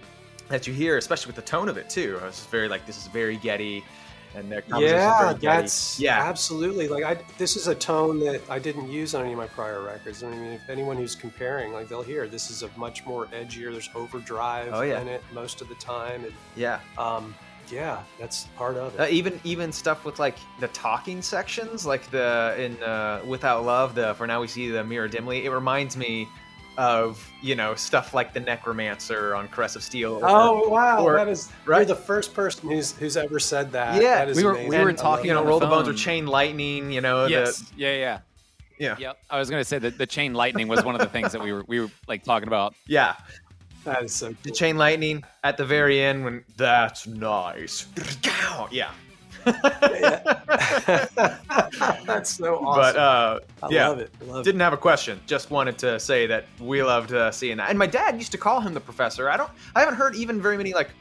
that 0.50 0.68
you 0.68 0.74
hear, 0.74 0.98
especially 0.98 1.28
with 1.28 1.36
the 1.36 1.42
tone 1.42 1.70
of 1.70 1.78
it 1.78 1.90
too. 1.90 2.20
I 2.22 2.26
was 2.28 2.46
very 2.52 2.68
like 2.70 2.86
this 2.86 2.98
is 2.98 3.08
very 3.08 3.38
Geddy, 3.38 3.84
and 4.36 4.52
their 4.52 4.64
Yeah, 4.78 5.34
that's 5.40 6.00
yeah. 6.00 6.24
absolutely 6.24 6.88
like 6.88 7.04
I. 7.04 7.18
This 7.38 7.56
is 7.56 7.68
a 7.68 7.76
tone 7.76 8.20
that 8.22 8.42
I 8.50 8.60
didn't 8.60 8.90
use 8.90 9.14
on 9.16 9.24
any 9.24 9.34
of 9.34 9.38
my 9.38 9.48
prior 9.48 9.82
records. 9.84 10.24
I 10.24 10.30
mean, 10.30 10.54
if 10.54 10.70
anyone 10.70 10.98
who's 10.98 11.16
comparing, 11.16 11.74
like 11.74 11.88
they'll 11.90 12.02
hear 12.04 12.28
this 12.28 12.50
is 12.50 12.64
a 12.64 12.70
much 12.78 13.06
more 13.06 13.28
edgier. 13.28 13.72
There's 13.72 13.90
overdrive 13.96 14.70
Oh, 14.74 14.82
yeah. 14.82 15.02
in 15.02 15.08
it 15.08 15.24
most 15.34 15.62
of 15.62 15.70
the 15.70 15.76
time, 15.76 16.24
and 16.24 16.34
yeah. 16.56 16.80
um, 16.98 17.36
yeah, 17.70 18.04
that's 18.20 18.46
part 18.58 18.76
of 18.76 18.94
it. 18.96 19.00
Uh, 19.00 19.08
even 19.10 19.40
even 19.44 19.72
stuff 19.72 20.06
with 20.06 20.20
like 20.20 20.36
the 20.60 20.68
talking 20.70 21.22
sections, 21.22 21.86
like 21.86 22.10
the 22.12 22.56
in 22.58 22.82
uh, 22.84 23.22
"Without 23.26 23.64
Love," 23.66 23.96
the 23.96 24.14
"For 24.16 24.28
Now 24.28 24.42
We 24.42 24.48
See 24.48 24.70
the 24.70 24.84
Mirror 24.84 25.10
Dimly." 25.10 25.46
It 25.46 25.50
reminds 25.52 25.96
me 25.96 26.28
of 26.78 27.26
you 27.42 27.56
know 27.56 27.76
stuff 27.76 28.14
like 28.14 28.34
the 28.34 28.40
Necromancer 28.40 29.36
on 29.36 29.48
Caress 29.50 29.76
of 29.76 29.84
Steel. 29.84 30.14
or- 30.16 30.28
oh 30.28 30.68
wow, 30.70 31.04
or- 31.04 31.16
that 31.18 31.28
is 31.28 31.50
right? 31.66 31.78
you're 31.80 31.86
the 31.86 31.96
first 31.96 32.34
person 32.34 32.70
who's 32.70 32.94
who's 32.94 33.16
ever 33.18 33.40
said 33.40 33.72
that. 33.74 34.02
Yeah, 34.02 34.16
that 34.26 34.30
is 34.30 34.38
we 34.38 34.44
were- 34.44 34.52
amazing. 34.52 34.70
we 34.70 34.78
were 34.80 34.90
I 34.90 34.94
talking 34.94 35.26
you 35.28 35.34
know, 35.34 35.40
on 35.40 35.44
it. 35.44 35.46
the 35.46 35.50
roll 35.52 35.60
the 35.60 35.68
bones 35.68 35.88
or 35.88 35.94
chain 35.94 36.26
lightning. 36.26 36.92
You 36.92 37.02
know, 37.02 37.26
yes, 37.26 37.72
yeah, 37.78 37.94
yeah, 37.96 38.20
yeah, 38.80 38.96
Yep. 39.00 39.18
I 39.30 39.40
was 39.40 39.50
gonna 39.50 39.64
say 39.64 39.78
that 39.80 39.98
the 39.98 40.08
chain 40.08 40.34
lightning 40.34 40.68
was 40.68 40.84
one 40.84 40.96
of 40.96 41.02
the 41.02 41.08
things 41.08 41.32
that 41.32 41.42
we 41.42 41.54
were 41.54 41.64
we 41.68 41.80
were 41.80 41.90
like 42.08 42.24
talking 42.24 42.48
about. 42.48 42.74
yeah. 42.88 43.16
that 43.84 44.02
is 44.04 44.14
so 44.14 44.34
The 44.44 44.52
chain 44.52 44.78
lightning 44.78 45.24
at 45.44 45.58
the 45.58 45.66
very 45.66 46.02
end 46.02 46.24
when 46.24 46.44
that's 46.58 47.06
nice. 47.06 47.86
Yeah. 48.72 48.92
that's 52.06 52.30
so 52.30 52.66
awesome. 52.66 52.82
But 52.82 52.96
uh, 52.96 53.39
I 53.62 53.70
yeah, 53.70 53.88
love 53.89 54.00
it. 54.00 54.12
Love 54.26 54.46
Didn't 54.46 54.62
have 54.62 54.74
a 54.74 54.78
question. 54.78 55.20
Just 55.28 55.52
wanted 55.52 55.78
to 55.80 56.00
say 56.00 56.26
that 56.28 56.46
we 56.60 56.82
loved 56.84 57.14
uh, 57.14 57.32
seeing 57.32 57.58
that. 57.58 57.70
And 57.70 57.78
my 57.78 57.88
dad 57.88 58.16
used 58.16 58.32
to 58.32 58.38
call 58.38 58.62
him 58.62 58.74
the 58.74 58.80
professor. 58.80 59.30
I 59.30 59.38
don't. 59.38 59.52
I 59.76 59.82
haven't 59.82 59.96
heard 59.96 60.16
even 60.16 60.41
very 60.41 60.58
many 60.58 60.74
like 60.74 60.91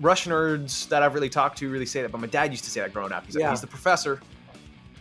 Rush 0.00 0.26
nerds 0.26 0.88
that 0.88 1.02
I've 1.02 1.14
really 1.14 1.28
talked 1.28 1.58
to 1.58 1.70
really 1.70 1.86
say 1.86 2.02
that. 2.02 2.12
But 2.12 2.20
my 2.20 2.26
dad 2.26 2.50
used 2.50 2.64
to 2.64 2.70
say 2.70 2.80
that 2.80 2.92
growing 2.92 3.12
up. 3.12 3.26
He's 3.26 3.34
like, 3.34 3.42
Yeah. 3.42 3.50
he's 3.50 3.60
the 3.60 3.66
professor. 3.66 4.20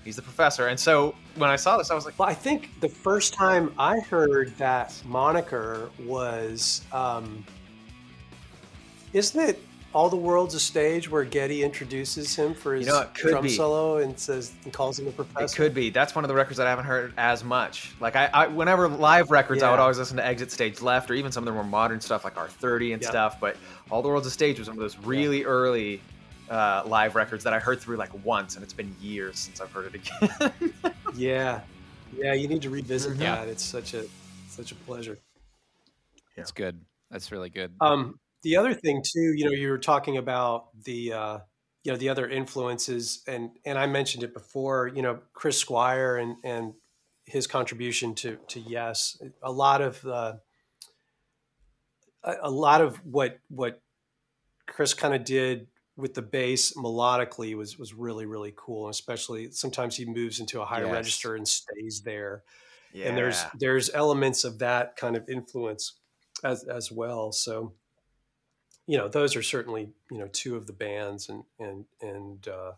He's 0.03 0.15
the 0.15 0.21
professor. 0.21 0.67
And 0.67 0.79
so 0.79 1.15
when 1.35 1.49
I 1.49 1.55
saw 1.55 1.77
this, 1.77 1.91
I 1.91 1.95
was 1.95 2.05
like, 2.05 2.17
Well, 2.17 2.29
I 2.29 2.33
think 2.33 2.79
the 2.79 2.89
first 2.89 3.33
time 3.33 3.73
I 3.77 3.99
heard 3.99 4.55
that 4.57 4.99
moniker 5.05 5.89
was, 6.05 6.81
um, 6.91 7.45
isn't 9.13 9.39
it 9.39 9.59
"All 9.93 10.09
the 10.09 10.15
World's 10.17 10.55
a 10.55 10.59
Stage" 10.59 11.09
where 11.09 11.23
Geddy 11.23 11.63
introduces 11.63 12.35
him 12.35 12.53
for 12.53 12.73
his 12.75 12.85
You 12.87 12.93
know, 12.93 13.07
could 13.13 13.29
drum 13.31 13.43
be. 13.43 13.49
solo 13.49 13.97
and 13.97 14.17
says 14.19 14.51
and 14.63 14.73
calls 14.73 14.99
him 14.99 15.07
a 15.07 15.11
professor. 15.11 15.45
it 15.45 15.55
could 15.55 15.73
be. 15.73 15.89
That's 15.89 16.15
one 16.15 16.23
of 16.23 16.27
the 16.29 16.35
records 16.35 16.57
that 16.57 16.67
I 16.67 16.69
haven't 16.69 16.85
heard 16.85 17.13
as 17.17 17.43
much. 17.43 17.93
Like 17.99 18.15
I, 18.15 18.29
I 18.33 18.47
whenever 18.47 18.87
live 18.87 19.31
records, 19.31 19.63
I 19.63 19.71
would 19.71 19.79
always 19.79 19.97
listen 19.97 20.17
to 20.17 20.25
Exit 20.25 20.51
Stage 20.51 20.81
Left 20.81 21.09
or 21.09 21.13
even 21.13 21.31
some 21.31 21.43
of 21.43 21.45
the 21.45 21.51
more 21.53 21.63
modern 21.63 22.01
stuff 22.01 22.23
like 22.23 22.35
R30 22.35 22.93
and 22.93 23.01
Yeah. 23.01 23.09
stuff. 23.09 23.39
But 23.39 23.55
All 23.89 24.01
the 24.01 24.09
World's 24.09 24.27
a 24.27 24.31
Stage 24.31 24.59
was 24.59 24.67
one 24.67 24.77
of 24.77 24.81
those 24.81 24.97
really 24.97 25.43
early 25.45 26.01
uh, 26.49 26.83
live 26.85 27.15
records 27.15 27.43
that 27.45 27.53
I 27.53 27.59
heard 27.59 27.79
through 27.79 27.95
like 27.97 28.11
once, 28.25 28.55
and 28.55 28.63
it's 28.63 28.73
been 28.73 28.93
years 29.01 29.39
since 29.39 29.61
I've 29.61 29.71
heard 29.71 29.93
it 29.93 29.95
again. 29.95 30.73
Yeah, 31.15 31.61
yeah. 32.17 32.33
You 32.33 32.47
need 32.47 32.61
to 32.63 32.69
revisit 32.69 33.13
Mhm. 33.17 33.21
Yeah. 33.21 33.35
that. 33.35 33.47
It's 33.47 33.63
such 33.63 33.93
a 33.93 34.05
such 34.49 34.71
a 34.71 34.75
pleasure. 34.75 35.17
That's 36.35 36.51
good. 36.51 36.81
That's 37.11 37.31
really 37.31 37.49
good. 37.49 37.73
Um, 37.79 38.19
the 38.43 38.57
other 38.57 38.73
thing 38.73 39.01
too, 39.03 39.33
you 39.35 39.45
know, 39.45 39.51
you 39.51 39.69
were 39.69 39.77
talking 39.77 40.17
about 40.17 40.67
the 40.83 41.13
uh, 41.13 41.39
you 41.83 41.91
know 41.91 41.97
the 41.97 42.09
other 42.09 42.27
influences, 42.29 43.23
and 43.27 43.51
and 43.65 43.77
I 43.77 43.87
mentioned 43.87 44.23
it 44.23 44.33
before. 44.33 44.87
You 44.93 45.01
know, 45.01 45.19
Chris 45.33 45.57
Squire 45.57 46.17
and 46.17 46.37
and 46.43 46.73
his 47.25 47.47
contribution 47.47 48.15
to 48.15 48.37
to 48.49 48.59
Yes, 48.59 49.21
a 49.41 49.51
lot 49.51 49.81
of 49.81 50.03
a, 50.05 50.39
a 52.23 52.49
lot 52.51 52.81
of 52.81 52.97
what 53.05 53.39
what 53.49 53.81
Chris 54.67 54.93
kind 54.93 55.13
of 55.13 55.23
did 55.23 55.67
with 55.95 56.13
the 56.15 56.21
bass 56.21 56.73
melodically 56.75 57.55
was 57.55 57.77
was 57.77 57.93
really 57.93 58.25
really 58.25 58.53
cool, 58.55 58.85
and 58.87 58.93
especially 58.93 59.51
sometimes 59.51 59.95
he 59.95 60.05
moves 60.05 60.39
into 60.39 60.61
a 60.61 60.65
higher 60.65 60.85
Yes. 60.85 60.93
register 60.93 61.35
and 61.35 61.47
stays 61.47 62.01
there 62.03 62.43
yeah. 62.93 63.07
and 63.07 63.17
there's 63.17 63.43
there's 63.59 63.89
elements 63.93 64.43
of 64.43 64.59
that 64.59 64.95
kind 64.95 65.15
of 65.15 65.27
influence 65.29 65.99
as 66.43 66.63
as 66.63 66.91
well 66.91 67.31
so 67.31 67.73
you 68.85 68.97
know 68.97 69.07
those 69.07 69.35
are 69.35 69.43
certainly 69.43 69.89
you 70.11 70.17
know 70.17 70.27
two 70.31 70.55
of 70.55 70.67
the 70.67 70.73
bands 70.73 71.29
and 71.29 71.43
and 71.59 71.85
and 72.01 72.47
uh, 72.47 72.71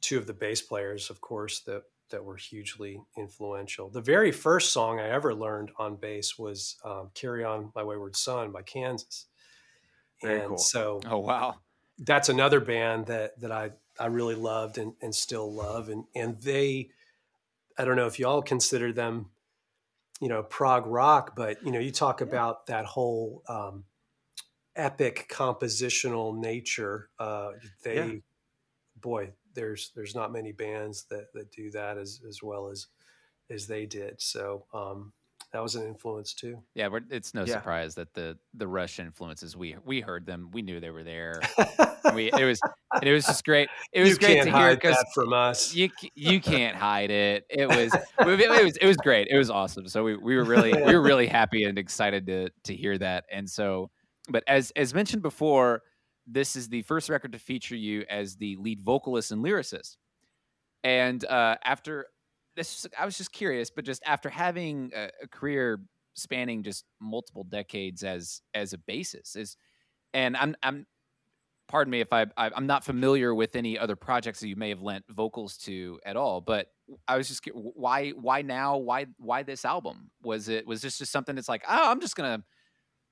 two 0.00 0.18
of 0.18 0.26
the 0.26 0.32
bass 0.32 0.62
players 0.62 1.10
of 1.10 1.20
course 1.20 1.60
that 1.60 1.82
that 2.10 2.24
were 2.24 2.36
hugely 2.36 3.02
influential 3.16 3.88
the 3.88 4.00
very 4.00 4.30
first 4.30 4.72
song 4.72 5.00
i 5.00 5.08
ever 5.08 5.34
learned 5.34 5.70
on 5.78 5.96
bass 5.96 6.38
was 6.38 6.76
um, 6.84 7.10
carry 7.14 7.44
on 7.44 7.72
my 7.74 7.82
wayward 7.82 8.14
son 8.14 8.52
by 8.52 8.62
kansas 8.62 9.26
Very 10.22 10.40
and 10.40 10.48
cool. 10.50 10.58
so 10.58 11.00
oh 11.10 11.18
wow. 11.18 11.56
that's 11.98 12.28
another 12.28 12.60
band 12.60 13.06
that 13.06 13.38
that 13.40 13.50
I 13.50 13.70
I 13.98 14.06
really 14.06 14.34
loved 14.34 14.78
and, 14.78 14.92
and 15.00 15.14
still 15.14 15.52
love 15.52 15.88
and 15.88 16.04
and 16.14 16.40
they 16.42 16.90
I 17.78 17.84
don't 17.84 17.96
know 17.96 18.06
if 18.06 18.18
y'all 18.18 18.42
consider 18.42 18.92
them 18.92 19.30
you 20.20 20.28
know 20.28 20.42
prog 20.42 20.86
rock 20.86 21.34
but 21.34 21.64
you 21.64 21.72
know 21.72 21.80
you 21.80 21.90
talk 21.90 22.20
about 22.20 22.66
that 22.66 22.84
whole 22.84 23.42
um, 23.48 23.84
epic 24.76 25.26
compositional 25.30 26.36
nature 26.36 27.10
uh, 27.18 27.52
they 27.82 27.96
Yeah. 27.96 28.12
boy 29.00 29.32
there's 29.54 29.92
there's 29.94 30.14
not 30.14 30.32
many 30.32 30.52
bands 30.52 31.04
that 31.10 31.32
that 31.34 31.50
do 31.50 31.70
that 31.70 31.98
as 31.98 32.20
as 32.28 32.42
well 32.42 32.68
as 32.68 32.86
as 33.50 33.66
they 33.66 33.86
did 33.86 34.20
so 34.20 34.66
um, 34.74 35.12
that 35.52 35.62
was 35.62 35.74
an 35.76 35.86
influence 35.86 36.34
too 36.34 36.62
Yeah, 36.74 36.88
we're, 36.88 37.00
it's 37.10 37.32
no 37.34 37.46
Yeah. 37.46 37.54
surprise 37.54 37.94
that 37.96 38.12
the 38.14 38.38
the 38.54 38.66
Rush 38.68 38.98
influences 38.98 39.56
we 39.56 39.76
we 39.84 40.00
heard 40.00 40.26
them. 40.26 40.50
We 40.52 40.62
knew 40.62 40.80
they 40.80 40.90
were 40.90 41.04
there. 41.04 41.40
we 42.12 42.32
it 42.32 42.44
was 42.44 42.60
and 43.00 43.08
it 43.08 43.12
was 43.12 43.26
just 43.26 43.44
great. 43.44 43.68
It 43.92 44.02
was 44.02 44.10
you 44.10 44.16
great 44.16 44.36
can't 44.36 44.44
to 44.44 44.52
hear 44.52 44.70
hide 44.70 44.78
because 44.80 44.96
that 44.96 45.06
from 45.14 45.32
us 45.32 45.74
you 45.74 45.88
you 46.14 46.40
can't 46.40 46.76
hide 46.88 47.10
it. 47.10 47.44
It 47.48 47.66
was 47.70 47.94
it 48.24 48.64
was 48.64 48.76
it 48.76 48.86
was 48.86 48.96
great. 48.96 49.28
It 49.30 49.38
was 49.38 49.50
awesome. 49.50 49.88
So 49.88 50.04
we, 50.04 50.16
we 50.16 50.36
were 50.36 50.44
really 50.44 50.72
we 50.84 50.94
were 50.94 51.02
really 51.02 51.26
happy 51.26 51.64
and 51.64 51.78
excited 51.78 52.26
to 52.26 52.50
to 52.64 52.74
hear 52.74 52.98
that. 52.98 53.24
And 53.30 53.48
so, 53.48 53.90
but 54.28 54.44
as 54.46 54.70
as 54.76 54.94
mentioned 54.94 55.22
before, 55.22 55.82
this 56.26 56.56
is 56.56 56.68
the 56.68 56.82
first 56.82 57.08
record 57.08 57.32
to 57.32 57.38
feature 57.38 57.76
you 57.76 58.04
as 58.08 58.36
the 58.36 58.56
lead 58.56 58.80
vocalist 58.80 59.30
and 59.30 59.44
lyricist. 59.44 59.96
And 60.82 61.24
uh, 61.24 61.56
after 61.64 62.06
this 62.56 62.86
I 62.98 63.04
was 63.04 63.16
just 63.16 63.32
curious, 63.32 63.70
but 63.70 63.84
just 63.84 64.02
after 64.06 64.28
having 64.28 64.90
a, 64.94 65.10
a 65.22 65.28
career 65.28 65.80
spanning 66.14 66.62
just 66.62 66.84
multiple 67.00 67.44
decades 67.44 68.02
as 68.02 68.40
as 68.54 68.72
a 68.72 68.78
basis 68.78 69.36
is, 69.36 69.56
and 70.14 70.36
I'm 70.36 70.56
I'm 70.62 70.86
pardon 71.68 71.90
me 71.90 72.00
if 72.00 72.12
I, 72.12 72.26
I 72.36 72.50
am 72.56 72.66
not 72.66 72.84
familiar 72.84 73.34
with 73.34 73.56
any 73.56 73.78
other 73.78 73.96
projects 73.96 74.40
that 74.40 74.48
you 74.48 74.56
may 74.56 74.68
have 74.68 74.82
lent 74.82 75.04
vocals 75.08 75.56
to 75.58 75.98
at 76.04 76.16
all, 76.16 76.40
but 76.40 76.68
I 77.08 77.16
was 77.16 77.28
just 77.28 77.46
why 77.52 78.10
why 78.10 78.42
now? 78.42 78.76
Why 78.76 79.06
why 79.18 79.42
this 79.42 79.64
album? 79.64 80.10
Was 80.22 80.48
it 80.48 80.66
was 80.66 80.82
this 80.82 80.98
just 80.98 81.12
something 81.12 81.34
that's 81.34 81.48
like 81.48 81.64
oh 81.68 81.90
I'm 81.90 82.00
just 82.00 82.16
gonna 82.16 82.42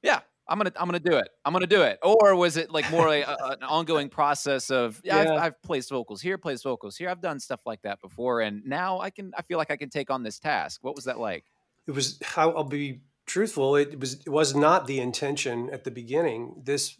yeah 0.02 0.20
I'm 0.48 0.58
gonna 0.58 0.72
I'm 0.76 0.86
gonna 0.86 1.00
do 1.00 1.16
it. 1.16 1.28
I'm 1.44 1.52
gonna 1.52 1.66
do 1.66 1.82
it. 1.82 1.98
Or 2.02 2.34
was 2.36 2.56
it 2.56 2.70
like 2.70 2.90
more 2.90 3.08
like 3.08 3.26
a, 3.26 3.56
an 3.60 3.62
ongoing 3.62 4.08
process 4.08 4.70
of 4.70 5.00
yeah, 5.04 5.22
yeah. 5.22 5.34
I've, 5.34 5.40
I've, 5.40 5.62
placed 5.62 5.90
vocals 5.90 6.20
here 6.20 6.36
placed 6.36 6.64
vocals 6.64 6.96
here. 6.96 7.08
I've 7.08 7.20
done 7.20 7.40
stuff 7.40 7.60
like 7.64 7.82
that 7.82 8.00
before 8.00 8.40
and 8.40 8.64
now 8.66 9.00
I 9.00 9.10
can 9.10 9.32
I 9.36 9.42
feel 9.42 9.58
like 9.58 9.70
I 9.70 9.76
can 9.76 9.88
take 9.88 10.10
on 10.10 10.22
this 10.22 10.38
task. 10.38 10.82
What 10.82 10.94
was 10.94 11.04
that 11.04 11.18
like? 11.18 11.44
It 11.86 11.92
was 11.92 12.18
how 12.22 12.50
I'll 12.50 12.64
be 12.64 13.00
truthful 13.26 13.76
it 13.76 13.98
was 13.98 14.14
it 14.14 14.28
was 14.28 14.54
not 14.54 14.86
the 14.86 15.00
intention 15.00 15.70
at 15.72 15.84
the 15.84 15.90
beginning. 15.90 16.60
This 16.62 16.96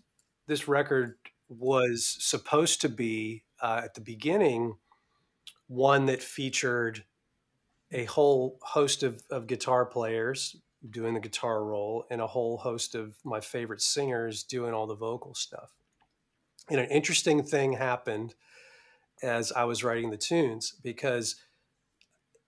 this 0.47 0.67
record 0.67 1.17
was 1.49 2.17
supposed 2.21 2.81
to 2.81 2.89
be 2.89 3.45
uh, 3.61 3.83
at 3.85 3.95
the 3.95 4.01
beginning 4.01 4.77
one 5.67 6.07
that 6.07 6.23
featured 6.23 7.05
a 7.93 8.05
whole 8.05 8.59
host 8.63 9.03
of, 9.03 9.23
of 9.31 9.47
guitar 9.47 9.87
players 9.87 10.57
doing 10.91 11.15
the 11.15 11.21
guitar 11.21 11.65
role 11.65 12.05
and 12.11 12.21
a 12.21 12.27
whole 12.27 12.59
host 12.59 12.95
of 12.95 13.17
my 13.25 13.41
favorite 13.41 13.81
singers 13.81 14.43
doing 14.43 14.75
all 14.75 14.87
the 14.87 14.95
vocal 14.95 15.35
stuff. 15.35 15.71
And 16.71 16.81
an 16.81 16.91
interesting 16.91 17.43
thing 17.43 17.73
happened 17.73 18.35
as 19.23 19.53
I 19.53 19.65
was 19.65 19.85
writing 19.85 20.11
the 20.11 20.17
tunes 20.17 20.75
because 20.83 21.37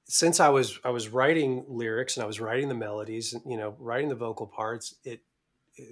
since 0.05 0.41
I 0.41 0.49
was 0.49 0.79
I 0.85 0.91
was 0.91 1.09
writing 1.09 1.65
lyrics 1.69 2.17
and 2.17 2.25
I 2.25 2.27
was 2.27 2.41
writing 2.41 2.69
the 2.69 2.75
melodies 2.75 3.33
and 3.33 3.43
you 3.47 3.57
know 3.57 3.75
writing 3.79 4.09
the 4.09 4.15
vocal 4.15 4.47
parts, 4.47 4.95
it 5.05 5.21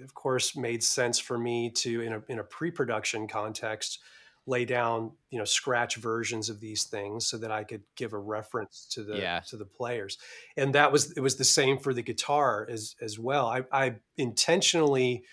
of 0.03 0.13
course 0.13 0.55
made 0.55 0.83
sense 0.83 1.19
for 1.19 1.37
me 1.37 1.69
to 1.69 2.01
in 2.01 2.13
a 2.13 2.23
in 2.29 2.39
a 2.39 2.43
pre-production 2.43 3.27
context 3.27 3.99
lay 4.47 4.65
down 4.65 5.11
you 5.31 5.39
know 5.39 5.45
scratch 5.45 5.95
versions 5.95 6.49
of 6.49 6.59
these 6.59 6.83
things 6.83 7.27
so 7.27 7.37
that 7.37 7.51
I 7.51 7.63
could 7.63 7.83
give 7.95 8.13
a 8.13 8.17
reference 8.17 8.87
to 8.91 9.03
the 9.03 9.17
yeah. 9.17 9.41
to 9.47 9.57
the 9.57 9.65
players. 9.65 10.17
And 10.55 10.75
that 10.75 10.91
was 10.91 11.11
it 11.13 11.21
was 11.21 11.35
the 11.35 11.43
same 11.43 11.77
for 11.77 11.93
the 11.93 12.03
guitar 12.03 12.67
as 12.69 12.95
as 13.01 13.17
well. 13.17 13.47
I, 13.47 13.63
I 13.71 13.95
intentionally 14.17 15.23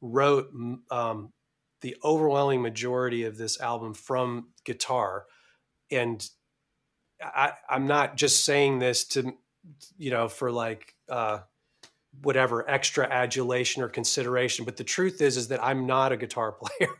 wrote 0.00 0.50
um, 0.90 1.32
the 1.80 1.96
overwhelming 2.04 2.62
majority 2.62 3.24
of 3.24 3.36
this 3.36 3.60
album 3.60 3.94
from 3.94 4.48
guitar. 4.64 5.24
And 5.90 6.26
I, 7.22 7.52
I'm 7.68 7.86
not 7.86 8.16
just 8.16 8.44
saying 8.44 8.78
this 8.78 9.04
to 9.08 9.32
you 9.96 10.10
know 10.10 10.28
for 10.28 10.52
like 10.52 10.94
uh, 11.08 11.40
whatever 12.22 12.68
extra 12.68 13.06
adulation 13.08 13.82
or 13.82 13.88
consideration. 13.88 14.64
But 14.64 14.76
the 14.76 14.84
truth 14.84 15.20
is, 15.20 15.36
is 15.36 15.48
that 15.48 15.62
I'm 15.62 15.86
not 15.86 16.12
a 16.12 16.16
guitar 16.16 16.52
player. 16.60 16.92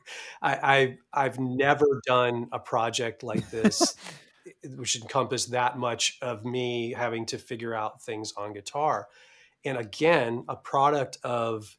I, 0.42 0.96
I 1.12 1.22
have 1.22 1.38
never 1.38 2.00
done 2.06 2.48
a 2.52 2.58
project 2.58 3.22
like 3.22 3.50
this, 3.50 3.96
which 4.76 4.96
encompassed 4.96 5.50
that 5.52 5.78
much 5.78 6.18
of 6.22 6.44
me 6.44 6.92
having 6.92 7.26
to 7.26 7.38
figure 7.38 7.74
out 7.74 8.02
things 8.02 8.32
on 8.36 8.52
guitar. 8.52 9.08
And 9.64 9.76
again, 9.76 10.44
a 10.48 10.56
product 10.56 11.18
of 11.24 11.76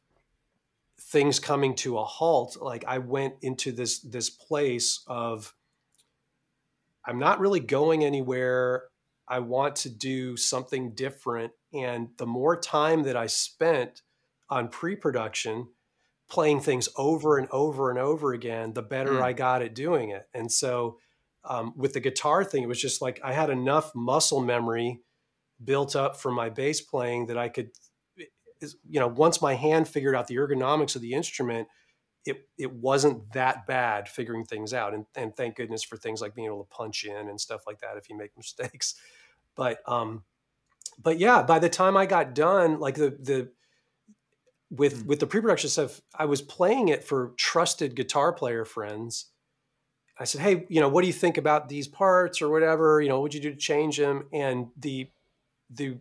things 1.00 1.38
coming 1.40 1.74
to 1.74 1.98
a 1.98 2.04
halt. 2.04 2.58
Like 2.60 2.84
I 2.86 2.98
went 2.98 3.34
into 3.42 3.72
this 3.72 4.00
this 4.00 4.28
place 4.28 5.02
of 5.06 5.54
I'm 7.04 7.18
not 7.18 7.40
really 7.40 7.60
going 7.60 8.04
anywhere. 8.04 8.84
I 9.26 9.38
want 9.38 9.76
to 9.76 9.88
do 9.88 10.36
something 10.36 10.92
different 10.94 11.52
and 11.72 12.08
the 12.16 12.26
more 12.26 12.58
time 12.58 13.04
that 13.04 13.16
I 13.16 13.26
spent 13.26 14.02
on 14.48 14.68
pre 14.68 14.96
production, 14.96 15.68
playing 16.28 16.60
things 16.60 16.88
over 16.96 17.38
and 17.38 17.48
over 17.50 17.90
and 17.90 17.98
over 17.98 18.32
again, 18.32 18.72
the 18.72 18.82
better 18.82 19.12
mm. 19.12 19.22
I 19.22 19.32
got 19.32 19.62
at 19.62 19.74
doing 19.74 20.10
it. 20.10 20.28
And 20.32 20.50
so 20.50 20.98
um, 21.44 21.72
with 21.76 21.92
the 21.92 22.00
guitar 22.00 22.44
thing, 22.44 22.62
it 22.62 22.68
was 22.68 22.80
just 22.80 23.02
like 23.02 23.20
I 23.22 23.32
had 23.32 23.50
enough 23.50 23.94
muscle 23.94 24.40
memory 24.40 25.00
built 25.62 25.96
up 25.96 26.16
from 26.16 26.34
my 26.34 26.48
bass 26.48 26.80
playing 26.80 27.26
that 27.26 27.38
I 27.38 27.48
could, 27.48 27.70
you 28.60 29.00
know, 29.00 29.08
once 29.08 29.42
my 29.42 29.54
hand 29.54 29.88
figured 29.88 30.14
out 30.14 30.26
the 30.26 30.36
ergonomics 30.36 30.96
of 30.96 31.02
the 31.02 31.14
instrument, 31.14 31.68
it 32.26 32.48
it 32.58 32.72
wasn't 32.72 33.32
that 33.32 33.66
bad 33.66 34.08
figuring 34.08 34.44
things 34.44 34.74
out. 34.74 34.94
And, 34.94 35.06
and 35.16 35.34
thank 35.34 35.56
goodness 35.56 35.82
for 35.82 35.96
things 35.96 36.20
like 36.20 36.34
being 36.34 36.46
able 36.46 36.64
to 36.64 36.68
punch 36.68 37.04
in 37.04 37.28
and 37.28 37.40
stuff 37.40 37.62
like 37.66 37.80
that 37.80 37.96
if 37.96 38.08
you 38.10 38.16
make 38.16 38.30
mistakes. 38.36 38.94
But 39.56 39.80
um, 39.86 40.24
but 41.02 41.18
yeah, 41.18 41.42
by 41.42 41.58
the 41.58 41.68
time 41.68 41.96
I 41.96 42.06
got 42.06 42.34
done, 42.34 42.78
like 42.80 42.96
the 42.96 43.10
the 43.10 43.50
with 44.70 45.04
mm. 45.04 45.06
with 45.06 45.20
the 45.20 45.26
pre-production 45.26 45.70
stuff, 45.70 46.00
I 46.14 46.26
was 46.26 46.42
playing 46.42 46.88
it 46.88 47.04
for 47.04 47.32
trusted 47.36 47.96
guitar 47.96 48.32
player 48.32 48.64
friends. 48.64 49.26
I 50.18 50.24
said, 50.24 50.40
"Hey, 50.42 50.66
you 50.68 50.80
know, 50.80 50.88
what 50.88 51.00
do 51.02 51.06
you 51.06 51.12
think 51.12 51.38
about 51.38 51.68
these 51.68 51.88
parts 51.88 52.42
or 52.42 52.50
whatever? 52.50 53.00
You 53.00 53.08
know, 53.08 53.20
what'd 53.20 53.34
you 53.34 53.40
do 53.40 53.50
to 53.50 53.56
change 53.56 53.96
them?" 53.96 54.28
And 54.32 54.68
the 54.76 55.10
the 55.70 55.98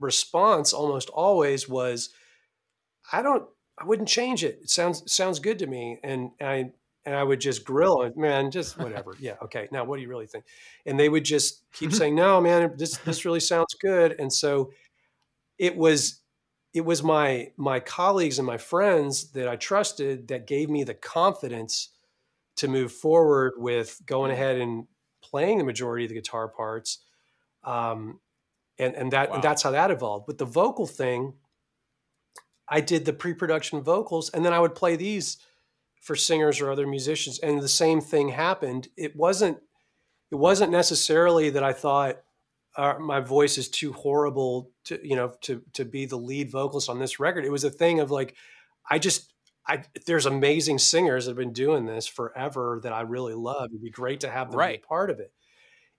response 0.00 0.72
almost 0.72 1.10
always 1.10 1.68
was, 1.68 2.10
"I 3.12 3.22
don't, 3.22 3.46
I 3.78 3.84
wouldn't 3.84 4.08
change 4.08 4.44
it. 4.44 4.60
It 4.62 4.70
sounds 4.70 5.10
sounds 5.12 5.38
good 5.38 5.58
to 5.58 5.66
me." 5.66 5.98
And 6.02 6.30
I 6.40 6.72
and 7.04 7.14
I 7.14 7.22
would 7.22 7.40
just 7.40 7.64
grill 7.64 8.02
it, 8.02 8.16
man, 8.16 8.50
just 8.50 8.78
whatever. 8.78 9.14
yeah, 9.20 9.36
okay. 9.42 9.68
Now, 9.72 9.84
what 9.84 9.96
do 9.96 10.02
you 10.02 10.08
really 10.08 10.26
think? 10.26 10.44
And 10.86 10.98
they 10.98 11.08
would 11.08 11.24
just 11.24 11.62
keep 11.72 11.92
saying, 11.92 12.14
"No, 12.14 12.40
man, 12.40 12.74
this 12.76 12.98
this 12.98 13.24
really 13.24 13.40
sounds 13.40 13.74
good." 13.74 14.16
And 14.18 14.32
so 14.32 14.72
it 15.58 15.76
was 15.76 16.20
it 16.74 16.84
was 16.84 17.02
my 17.02 17.50
my 17.56 17.80
colleagues 17.80 18.38
and 18.38 18.46
my 18.46 18.58
friends 18.58 19.32
that 19.32 19.48
I 19.48 19.56
trusted 19.56 20.28
that 20.28 20.46
gave 20.46 20.68
me 20.68 20.84
the 20.84 20.94
confidence 20.94 21.90
to 22.56 22.68
move 22.68 22.92
forward 22.92 23.54
with 23.56 24.00
going 24.04 24.30
ahead 24.30 24.56
and 24.56 24.86
playing 25.22 25.58
the 25.58 25.64
majority 25.64 26.04
of 26.04 26.08
the 26.08 26.14
guitar 26.14 26.48
parts. 26.48 26.98
Um, 27.64 28.20
and 28.78 28.94
and 28.94 29.12
that 29.12 29.30
wow. 29.30 29.36
and 29.36 29.44
that's 29.44 29.62
how 29.62 29.70
that 29.70 29.90
evolved. 29.90 30.26
But 30.26 30.38
the 30.38 30.44
vocal 30.44 30.86
thing, 30.86 31.34
I 32.68 32.80
did 32.80 33.04
the 33.04 33.12
pre-production 33.12 33.82
vocals, 33.82 34.30
and 34.30 34.44
then 34.44 34.52
I 34.52 34.60
would 34.60 34.74
play 34.74 34.96
these 34.96 35.38
for 36.00 36.16
singers 36.16 36.60
or 36.60 36.70
other 36.70 36.86
musicians 36.86 37.38
and 37.40 37.60
the 37.60 37.68
same 37.68 38.00
thing 38.00 38.28
happened 38.28 38.88
it 38.96 39.14
wasn't 39.16 39.58
it 40.30 40.36
wasn't 40.36 40.70
necessarily 40.70 41.50
that 41.50 41.62
i 41.62 41.72
thought 41.72 42.16
uh, 42.76 42.94
my 43.00 43.18
voice 43.18 43.58
is 43.58 43.68
too 43.68 43.92
horrible 43.92 44.70
to 44.84 45.00
you 45.02 45.16
know 45.16 45.32
to 45.40 45.62
to 45.72 45.84
be 45.84 46.06
the 46.06 46.16
lead 46.16 46.50
vocalist 46.50 46.88
on 46.88 46.98
this 46.98 47.18
record 47.18 47.44
it 47.44 47.52
was 47.52 47.64
a 47.64 47.70
thing 47.70 48.00
of 48.00 48.10
like 48.10 48.34
i 48.90 48.98
just 48.98 49.32
I, 49.68 49.82
there's 50.06 50.24
amazing 50.24 50.78
singers 50.78 51.26
that 51.26 51.32
have 51.32 51.36
been 51.36 51.52
doing 51.52 51.84
this 51.84 52.06
forever 52.06 52.80
that 52.84 52.92
I 52.94 53.02
really 53.02 53.34
love. 53.34 53.68
It'd 53.70 53.82
be 53.82 53.90
great 53.90 54.20
to 54.20 54.30
have 54.30 54.50
them 54.50 54.58
right. 54.58 54.80
be 54.80 54.86
part 54.86 55.10
of 55.10 55.20
it. 55.20 55.30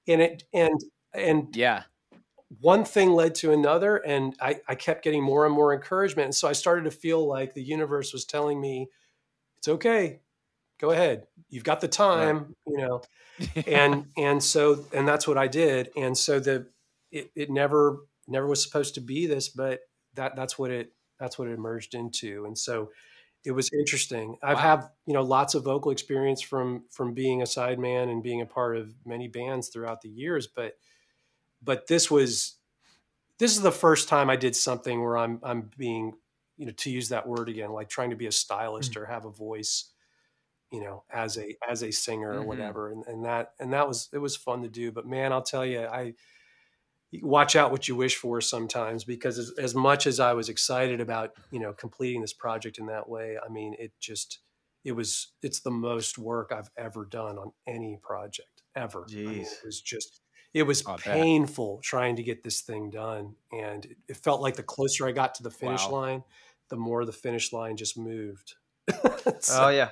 And 0.07 0.21
it 0.21 0.43
and 0.51 0.79
and 1.13 1.55
yeah, 1.55 1.83
one 2.59 2.83
thing 2.83 3.11
led 3.11 3.35
to 3.35 3.53
another, 3.53 3.97
and 3.97 4.35
I, 4.41 4.59
I 4.67 4.73
kept 4.73 5.03
getting 5.03 5.23
more 5.23 5.45
and 5.45 5.53
more 5.53 5.73
encouragement. 5.73 6.25
And 6.25 6.35
so 6.35 6.47
I 6.47 6.53
started 6.53 6.85
to 6.85 6.91
feel 6.91 7.27
like 7.27 7.53
the 7.53 7.61
universe 7.61 8.11
was 8.11 8.25
telling 8.25 8.59
me, 8.59 8.89
it's 9.59 9.67
okay. 9.67 10.21
Go 10.79 10.91
ahead. 10.91 11.27
You've 11.49 11.63
got 11.63 11.81
the 11.81 11.87
time 11.87 12.37
right. 12.37 12.47
you 12.67 12.77
know? 12.77 13.01
And 13.67 14.07
and 14.17 14.43
so 14.43 14.85
and 14.91 15.07
that's 15.07 15.25
what 15.25 15.37
i 15.37 15.47
did. 15.47 15.91
And 15.95 16.17
so 16.17 16.41
the 16.41 16.67
it, 17.09 17.31
it 17.35 17.49
never 17.49 17.99
never 18.27 18.47
was 18.47 18.61
supposed 18.61 18.95
to 18.95 19.01
be 19.01 19.27
this 19.27 19.47
but 19.47 19.79
that 20.15 20.35
that's 20.35 20.59
what 20.59 20.71
it 20.71 20.91
that's 21.21 21.39
what 21.39 21.47
it 21.47 21.53
emerged 21.53 21.95
into. 21.95 22.43
And 22.45 22.57
so 22.57 22.89
it 23.45 23.51
was 23.51 23.69
interesting. 23.71 24.35
I've 24.43 24.57
wow. 24.57 24.61
have 24.61 24.91
you 25.05 25.13
know 25.13 25.21
lots 25.21 25.55
of 25.55 25.63
vocal 25.63 25.91
experience 25.91 26.41
from 26.41 26.83
from 26.89 27.13
being 27.13 27.41
a 27.41 27.45
sideman 27.45 28.11
and 28.11 28.21
being 28.21 28.41
a 28.41 28.45
part 28.45 28.75
of 28.75 28.93
many 29.05 29.29
bands 29.29 29.69
throughout 29.69 30.01
the 30.01 30.09
years 30.09 30.47
but 30.47 30.73
but 31.61 31.87
this 31.87 32.09
was 32.09 32.55
this 33.37 33.55
is 33.55 33.61
the 33.61 33.71
first 33.71 34.09
time 34.09 34.29
i 34.29 34.35
did 34.35 34.55
something 34.55 35.01
where 35.01 35.17
i'm 35.17 35.39
i'm 35.43 35.69
being 35.77 36.13
you 36.59 36.65
know 36.65 36.73
to 36.73 36.91
use 36.91 37.09
that 37.09 37.25
word 37.25 37.49
again 37.49 37.71
like 37.71 37.89
trying 37.89 38.11
to 38.11 38.15
be 38.15 38.27
a 38.27 38.31
stylist 38.31 38.91
mm-hmm. 38.91 39.03
or 39.03 39.05
have 39.05 39.25
a 39.25 39.31
voice 39.31 39.91
you 40.71 40.81
know 40.81 41.03
as 41.11 41.37
a 41.37 41.55
as 41.67 41.81
a 41.81 41.91
singer 41.91 42.33
mm-hmm. 42.33 42.43
or 42.43 42.45
whatever 42.45 42.91
and, 42.91 43.05
and 43.07 43.25
that 43.25 43.53
and 43.59 43.73
that 43.73 43.87
was 43.87 44.09
it 44.13 44.19
was 44.19 44.35
fun 44.35 44.61
to 44.61 44.69
do 44.69 44.91
but 44.91 45.07
man 45.07 45.31
i'll 45.31 45.41
tell 45.41 45.65
you 45.65 45.81
i 45.85 46.13
watch 47.23 47.55
out 47.55 47.71
what 47.71 47.87
you 47.87 47.95
wish 47.95 48.17
for 48.17 48.39
sometimes 48.39 49.03
because 49.03 49.39
as, 49.39 49.51
as 49.57 49.73
much 49.73 50.05
as 50.05 50.19
i 50.19 50.33
was 50.33 50.49
excited 50.49 50.99
about 50.99 51.31
you 51.49 51.59
know 51.59 51.73
completing 51.73 52.21
this 52.21 52.33
project 52.33 52.77
in 52.77 52.85
that 52.85 53.09
way 53.09 53.37
i 53.43 53.49
mean 53.49 53.73
it 53.79 53.93
just 53.99 54.39
it 54.83 54.91
was 54.91 55.31
it's 55.41 55.61
the 55.61 55.71
most 55.71 56.17
work 56.17 56.51
i've 56.55 56.69
ever 56.77 57.05
done 57.05 57.37
on 57.37 57.51
any 57.67 57.97
project 58.03 58.63
ever 58.75 59.05
Jeez. 59.09 59.27
I 59.27 59.31
mean, 59.31 59.41
it 59.41 59.65
was 59.65 59.81
just 59.81 60.21
it 60.53 60.63
was 60.63 60.83
painful 60.97 61.79
trying 61.83 62.15
to 62.15 62.23
get 62.23 62.43
this 62.43 62.61
thing 62.61 62.89
done 62.89 63.35
and 63.51 63.87
it 64.07 64.17
felt 64.17 64.41
like 64.41 64.55
the 64.55 64.63
closer 64.63 65.07
i 65.07 65.11
got 65.11 65.35
to 65.35 65.43
the 65.43 65.51
finish 65.51 65.85
wow. 65.85 65.91
line 65.91 66.23
the 66.69 66.77
more 66.77 67.05
the 67.05 67.11
finish 67.11 67.51
line 67.53 67.77
just 67.77 67.97
moved. 67.97 68.55
so, 69.39 69.65
oh 69.65 69.69
yeah. 69.69 69.89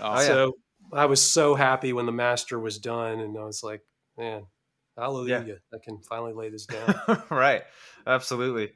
Oh, 0.00 0.20
so 0.20 0.52
I 0.92 1.06
was 1.06 1.22
so 1.22 1.54
happy 1.54 1.92
when 1.92 2.06
the 2.06 2.12
master 2.12 2.58
was 2.58 2.78
done, 2.78 3.20
and 3.20 3.36
I 3.38 3.44
was 3.44 3.62
like, 3.62 3.82
man, 4.18 4.46
Hallelujah! 5.00 5.44
Yeah. 5.46 5.54
I 5.74 5.78
can 5.82 5.98
finally 6.02 6.34
lay 6.34 6.50
this 6.50 6.66
down. 6.66 6.94
right, 7.30 7.62
absolutely. 8.06 8.72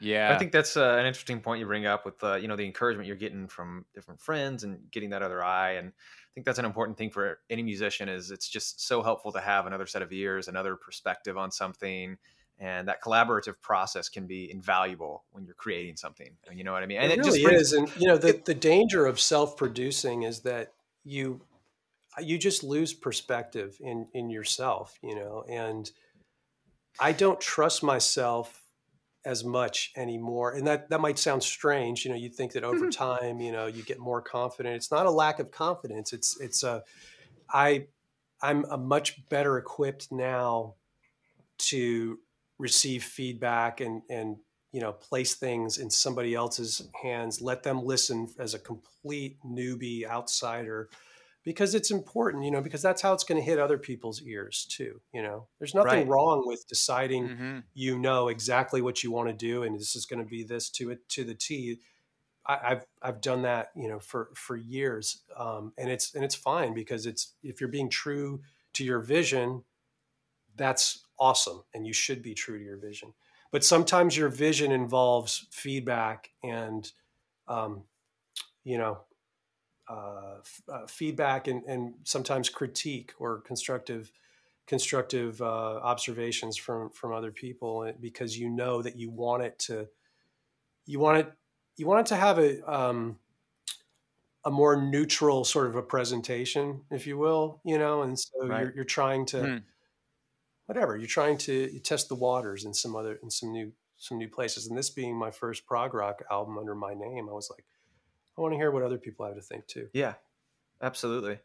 Yeah, 0.00 0.32
I 0.32 0.38
think 0.38 0.52
that's 0.52 0.76
uh, 0.76 0.96
an 1.00 1.06
interesting 1.06 1.40
point 1.40 1.58
you 1.58 1.66
bring 1.66 1.86
up 1.86 2.04
with 2.04 2.22
uh, 2.22 2.36
you 2.36 2.46
know 2.46 2.56
the 2.56 2.64
encouragement 2.64 3.06
you're 3.06 3.16
getting 3.16 3.48
from 3.48 3.84
different 3.94 4.20
friends 4.20 4.62
and 4.62 4.78
getting 4.92 5.10
that 5.10 5.22
other 5.22 5.42
eye, 5.42 5.72
and 5.72 5.88
I 5.88 6.30
think 6.34 6.44
that's 6.44 6.58
an 6.58 6.66
important 6.66 6.98
thing 6.98 7.10
for 7.10 7.40
any 7.50 7.62
musician. 7.62 8.08
Is 8.08 8.30
it's 8.30 8.48
just 8.48 8.86
so 8.86 9.02
helpful 9.02 9.32
to 9.32 9.40
have 9.40 9.66
another 9.66 9.86
set 9.86 10.02
of 10.02 10.12
ears, 10.12 10.48
another 10.48 10.76
perspective 10.76 11.36
on 11.36 11.50
something, 11.50 12.16
and 12.58 12.88
that 12.88 13.02
collaborative 13.02 13.60
process 13.60 14.08
can 14.08 14.26
be 14.26 14.50
invaluable 14.50 15.24
when 15.32 15.44
you're 15.44 15.54
creating 15.54 15.96
something. 15.96 16.30
You 16.52 16.64
know 16.64 16.72
what 16.72 16.82
I 16.82 16.86
mean? 16.86 16.98
And 16.98 17.12
it, 17.12 17.18
it 17.18 17.24
really 17.24 17.42
brings, 17.42 17.60
is, 17.60 17.72
and 17.72 17.96
you 17.96 18.08
know 18.08 18.16
the 18.16 18.40
the 18.44 18.54
danger 18.54 19.06
of 19.06 19.20
self 19.20 19.56
producing 19.56 20.22
is 20.22 20.40
that 20.40 20.72
you 21.04 21.40
you 22.18 22.38
just 22.38 22.64
lose 22.64 22.94
perspective 22.94 23.76
in 23.80 24.08
in 24.14 24.30
yourself, 24.30 24.98
you 25.02 25.14
know, 25.14 25.44
and 25.48 25.90
I 26.98 27.12
don't 27.12 27.40
trust 27.40 27.82
myself 27.82 28.62
as 29.26 29.44
much 29.44 29.92
anymore. 29.96 30.52
And 30.52 30.66
that 30.66 30.88
that 30.88 31.00
might 31.00 31.18
sound 31.18 31.42
strange, 31.42 32.04
you 32.04 32.10
know, 32.10 32.16
you 32.16 32.30
think 32.30 32.52
that 32.52 32.64
over 32.64 32.86
mm-hmm. 32.86 32.90
time, 32.90 33.40
you 33.40 33.52
know, 33.52 33.66
you 33.66 33.82
get 33.82 33.98
more 33.98 34.22
confident. 34.22 34.76
It's 34.76 34.90
not 34.90 35.04
a 35.04 35.10
lack 35.10 35.40
of 35.40 35.50
confidence. 35.50 36.12
It's 36.12 36.40
it's 36.40 36.62
a 36.62 36.84
I 37.52 37.88
I'm 38.40 38.64
a 38.70 38.78
much 38.78 39.28
better 39.28 39.58
equipped 39.58 40.10
now 40.10 40.74
to 41.58 42.18
receive 42.58 43.04
feedback 43.04 43.80
and 43.80 44.02
and 44.08 44.36
you 44.72 44.80
know 44.80 44.92
place 44.92 45.34
things 45.34 45.78
in 45.78 45.90
somebody 45.90 46.34
else's 46.34 46.88
hands 47.02 47.40
let 47.40 47.62
them 47.62 47.84
listen 47.84 48.28
as 48.38 48.54
a 48.54 48.58
complete 48.58 49.38
newbie 49.44 50.06
outsider 50.06 50.88
because 51.44 51.74
it's 51.74 51.90
important 51.90 52.44
you 52.44 52.50
know 52.50 52.60
because 52.60 52.82
that's 52.82 53.00
how 53.00 53.12
it's 53.12 53.24
going 53.24 53.40
to 53.40 53.44
hit 53.44 53.58
other 53.58 53.78
people's 53.78 54.22
ears 54.22 54.66
too 54.70 55.00
you 55.12 55.22
know 55.22 55.46
there's 55.58 55.74
nothing 55.74 56.00
right. 56.00 56.08
wrong 56.08 56.42
with 56.46 56.66
deciding 56.68 57.28
mm-hmm. 57.28 57.58
you 57.74 57.98
know 57.98 58.28
exactly 58.28 58.82
what 58.82 59.02
you 59.02 59.10
want 59.10 59.28
to 59.28 59.34
do 59.34 59.62
and 59.62 59.74
this 59.74 59.96
is 59.96 60.06
going 60.06 60.22
to 60.22 60.28
be 60.28 60.42
this 60.42 60.68
to 60.70 60.90
it 60.90 61.08
to 61.08 61.24
the 61.24 61.34
t 61.34 61.78
I, 62.48 62.58
have 62.68 62.86
I've 63.02 63.20
done 63.20 63.42
that 63.42 63.68
you 63.74 63.88
know 63.88 63.98
for 63.98 64.30
for 64.34 64.56
years 64.56 65.22
um, 65.36 65.72
and 65.78 65.90
it's 65.90 66.14
and 66.14 66.24
it's 66.24 66.34
fine 66.34 66.74
because 66.74 67.06
it's 67.06 67.34
if 67.42 67.60
you're 67.60 67.68
being 67.68 67.90
true 67.90 68.40
to 68.74 68.84
your 68.84 69.00
vision 69.00 69.62
that's 70.56 71.05
awesome 71.18 71.64
and 71.74 71.86
you 71.86 71.92
should 71.92 72.22
be 72.22 72.34
true 72.34 72.58
to 72.58 72.64
your 72.64 72.76
vision 72.78 73.14
but 73.52 73.64
sometimes 73.64 74.16
your 74.16 74.28
vision 74.28 74.72
involves 74.72 75.46
feedback 75.50 76.30
and 76.42 76.92
um, 77.48 77.84
you 78.64 78.78
know 78.78 79.04
uh, 79.88 80.38
f- 80.40 80.62
uh, 80.68 80.86
feedback 80.86 81.46
and, 81.46 81.62
and 81.64 81.94
sometimes 82.04 82.48
critique 82.48 83.12
or 83.18 83.40
constructive 83.42 84.12
constructive 84.66 85.40
uh, 85.42 85.76
observations 85.78 86.56
from 86.56 86.90
from 86.90 87.12
other 87.12 87.32
people 87.32 87.84
eh, 87.84 87.92
because 88.00 88.38
you 88.38 88.50
know 88.50 88.82
that 88.82 88.96
you 88.96 89.10
want 89.10 89.42
it 89.42 89.58
to 89.58 89.88
you 90.86 90.98
want 90.98 91.18
it 91.18 91.32
you 91.76 91.86
want 91.86 92.00
it 92.00 92.06
to 92.06 92.16
have 92.16 92.38
a 92.38 92.62
um, 92.72 93.18
a 94.44 94.50
more 94.50 94.80
neutral 94.80 95.44
sort 95.44 95.66
of 95.66 95.74
a 95.76 95.82
presentation, 95.82 96.84
if 96.90 97.06
you 97.06 97.18
will, 97.18 97.60
you 97.64 97.78
know, 97.78 98.02
and 98.02 98.18
so 98.18 98.30
right. 98.44 98.60
you're, 98.60 98.74
you're 98.76 98.84
trying 98.84 99.26
to 99.26 99.40
hmm 99.40 99.58
whatever 100.66 100.96
you're 100.96 101.06
trying 101.06 101.38
to 101.38 101.78
test 101.80 102.08
the 102.08 102.14
waters 102.14 102.64
in 102.64 102.74
some 102.74 102.94
other 102.94 103.18
in 103.22 103.30
some 103.30 103.52
new 103.52 103.72
some 103.98 104.18
new 104.18 104.28
places. 104.28 104.66
And 104.66 104.76
this 104.76 104.90
being 104.90 105.16
my 105.16 105.30
first 105.30 105.66
prog 105.66 105.94
rock 105.94 106.22
album 106.30 106.58
under 106.58 106.74
my 106.74 106.92
name 106.92 107.28
i 107.28 107.32
was 107.32 107.50
like 107.50 107.64
i 108.36 108.40
want 108.40 108.52
to 108.52 108.58
hear 108.58 108.70
what 108.70 108.82
other 108.82 108.98
people 108.98 109.26
have 109.26 109.36
to 109.36 109.42
think 109.42 109.66
too. 109.66 109.88
Yeah 109.92 110.14
absolutely. 110.82 111.38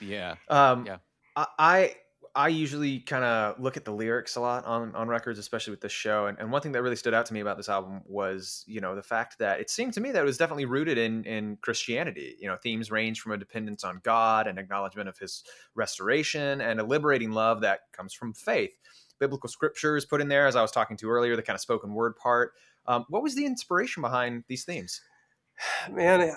Yeah. 0.00 0.36
Um 0.48 0.86
yeah. 0.86 0.98
I 1.36 1.94
I 2.36 2.48
usually 2.48 3.00
kind 3.00 3.24
of 3.24 3.58
look 3.58 3.78
at 3.78 3.86
the 3.86 3.92
lyrics 3.92 4.36
a 4.36 4.40
lot 4.40 4.66
on 4.66 4.94
on 4.94 5.08
records, 5.08 5.38
especially 5.38 5.70
with 5.70 5.80
this 5.80 5.90
show. 5.90 6.26
And, 6.26 6.38
and 6.38 6.52
one 6.52 6.60
thing 6.60 6.72
that 6.72 6.82
really 6.82 6.94
stood 6.94 7.14
out 7.14 7.24
to 7.26 7.34
me 7.34 7.40
about 7.40 7.56
this 7.56 7.70
album 7.70 8.02
was, 8.04 8.62
you 8.66 8.82
know, 8.82 8.94
the 8.94 9.02
fact 9.02 9.38
that 9.38 9.58
it 9.58 9.70
seemed 9.70 9.94
to 9.94 10.02
me 10.02 10.12
that 10.12 10.20
it 10.20 10.26
was 10.26 10.36
definitely 10.36 10.66
rooted 10.66 10.98
in 10.98 11.24
in 11.24 11.56
Christianity. 11.62 12.36
You 12.38 12.48
know, 12.48 12.56
themes 12.56 12.90
range 12.90 13.22
from 13.22 13.32
a 13.32 13.38
dependence 13.38 13.84
on 13.84 14.00
God 14.04 14.46
and 14.46 14.58
acknowledgement 14.58 15.08
of 15.08 15.16
His 15.16 15.44
restoration 15.74 16.60
and 16.60 16.78
a 16.78 16.84
liberating 16.84 17.32
love 17.32 17.62
that 17.62 17.80
comes 17.92 18.12
from 18.12 18.34
faith. 18.34 18.72
Biblical 19.18 19.48
scriptures 19.48 20.04
put 20.04 20.20
in 20.20 20.28
there, 20.28 20.46
as 20.46 20.56
I 20.56 20.60
was 20.60 20.70
talking 20.70 20.98
to 20.98 21.10
earlier, 21.10 21.36
the 21.36 21.42
kind 21.42 21.54
of 21.54 21.62
spoken 21.62 21.94
word 21.94 22.16
part. 22.16 22.52
Um, 22.86 23.06
what 23.08 23.22
was 23.22 23.34
the 23.34 23.46
inspiration 23.46 24.02
behind 24.02 24.44
these 24.46 24.64
themes? 24.64 25.00
Man, 25.90 26.32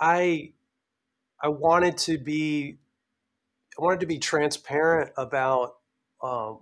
I 0.00 0.54
I 1.40 1.48
wanted 1.48 1.98
to 1.98 2.18
be 2.18 2.78
I 3.80 3.82
wanted 3.82 4.00
to 4.00 4.06
be 4.06 4.18
transparent 4.18 5.10
about 5.16 5.76
um, 6.22 6.58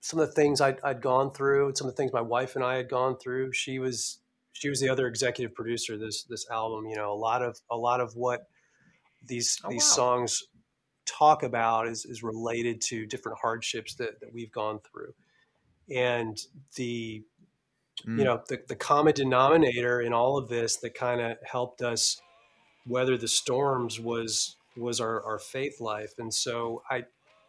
some 0.00 0.20
of 0.20 0.28
the 0.28 0.34
things 0.34 0.60
i 0.60 0.76
had 0.84 1.00
gone 1.00 1.32
through, 1.32 1.68
and 1.68 1.78
some 1.78 1.86
of 1.86 1.94
the 1.94 1.96
things 1.96 2.12
my 2.12 2.20
wife 2.20 2.56
and 2.56 2.64
I 2.64 2.76
had 2.76 2.90
gone 2.90 3.16
through. 3.16 3.52
She 3.52 3.78
was 3.78 4.18
she 4.52 4.68
was 4.68 4.80
the 4.80 4.88
other 4.88 5.06
executive 5.06 5.54
producer 5.54 5.94
of 5.94 6.00
this 6.00 6.24
this 6.24 6.48
album. 6.50 6.86
You 6.86 6.96
know, 6.96 7.12
a 7.12 7.16
lot 7.16 7.42
of 7.42 7.58
a 7.70 7.76
lot 7.76 8.00
of 8.00 8.14
what 8.16 8.48
these 9.24 9.58
oh, 9.64 9.70
these 9.70 9.88
wow. 9.90 9.96
songs 9.96 10.42
talk 11.06 11.42
about 11.42 11.88
is 11.88 12.04
is 12.04 12.22
related 12.22 12.82
to 12.82 13.06
different 13.06 13.38
hardships 13.40 13.94
that, 13.94 14.20
that 14.20 14.32
we've 14.34 14.52
gone 14.52 14.78
through, 14.80 15.14
and 15.94 16.38
the 16.76 17.24
mm. 18.06 18.18
you 18.18 18.24
know 18.24 18.42
the 18.48 18.60
the 18.68 18.76
common 18.76 19.14
denominator 19.14 20.02
in 20.02 20.12
all 20.12 20.36
of 20.36 20.50
this 20.50 20.76
that 20.76 20.94
kind 20.94 21.22
of 21.22 21.38
helped 21.50 21.80
us 21.80 22.20
weather 22.86 23.16
the 23.16 23.28
storms 23.28 23.98
was 23.98 24.57
was 24.78 25.00
our, 25.00 25.22
our 25.24 25.38
faith 25.38 25.80
life. 25.80 26.14
And 26.18 26.32
so 26.32 26.82
I, 26.90 27.04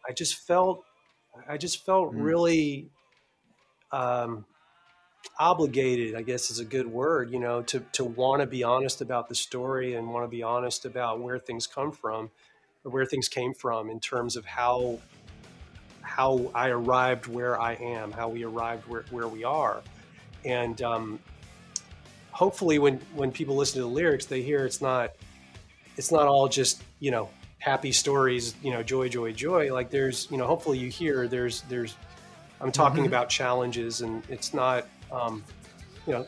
I 0.08 0.12
just 0.12 0.34
felt, 0.46 0.84
I 1.48 1.56
just 1.56 1.84
felt 1.84 2.12
mm. 2.12 2.22
really, 2.22 2.90
um, 3.92 4.44
obligated, 5.38 6.14
I 6.14 6.22
guess 6.22 6.50
is 6.50 6.58
a 6.58 6.64
good 6.64 6.86
word, 6.86 7.30
you 7.30 7.38
know, 7.38 7.62
to, 7.62 7.80
to 7.92 8.04
want 8.04 8.40
to 8.40 8.46
be 8.46 8.64
honest 8.64 9.00
about 9.00 9.28
the 9.28 9.34
story 9.34 9.94
and 9.94 10.08
want 10.08 10.24
to 10.24 10.28
be 10.28 10.42
honest 10.42 10.86
about 10.86 11.20
where 11.20 11.38
things 11.38 11.66
come 11.66 11.92
from 11.92 12.30
or 12.84 12.90
where 12.90 13.04
things 13.04 13.28
came 13.28 13.52
from 13.52 13.90
in 13.90 14.00
terms 14.00 14.36
of 14.36 14.44
how, 14.46 14.98
how 16.00 16.50
I 16.54 16.68
arrived 16.68 17.26
where 17.26 17.60
I 17.60 17.74
am, 17.74 18.12
how 18.12 18.28
we 18.28 18.44
arrived 18.44 18.88
where, 18.88 19.04
where 19.10 19.28
we 19.28 19.44
are. 19.44 19.82
And, 20.44 20.80
um, 20.80 21.18
hopefully 22.30 22.78
when, 22.78 22.98
when 23.14 23.30
people 23.30 23.56
listen 23.56 23.74
to 23.74 23.82
the 23.82 23.94
lyrics, 23.94 24.24
they 24.24 24.40
hear 24.40 24.64
it's 24.64 24.80
not, 24.80 25.10
it's 26.00 26.10
not 26.10 26.26
all 26.26 26.48
just 26.48 26.82
you 26.98 27.10
know 27.10 27.28
happy 27.58 27.92
stories 27.92 28.54
you 28.62 28.70
know 28.72 28.82
joy 28.82 29.06
joy 29.06 29.30
joy 29.30 29.70
like 29.70 29.90
there's 29.90 30.26
you 30.30 30.38
know 30.38 30.46
hopefully 30.46 30.78
you 30.78 30.88
hear 30.88 31.28
there's 31.28 31.60
there's 31.68 31.94
i'm 32.62 32.72
talking 32.72 33.00
mm-hmm. 33.00 33.08
about 33.08 33.28
challenges 33.28 34.00
and 34.00 34.22
it's 34.30 34.54
not 34.54 34.86
um, 35.12 35.44
you 36.06 36.14
know 36.14 36.26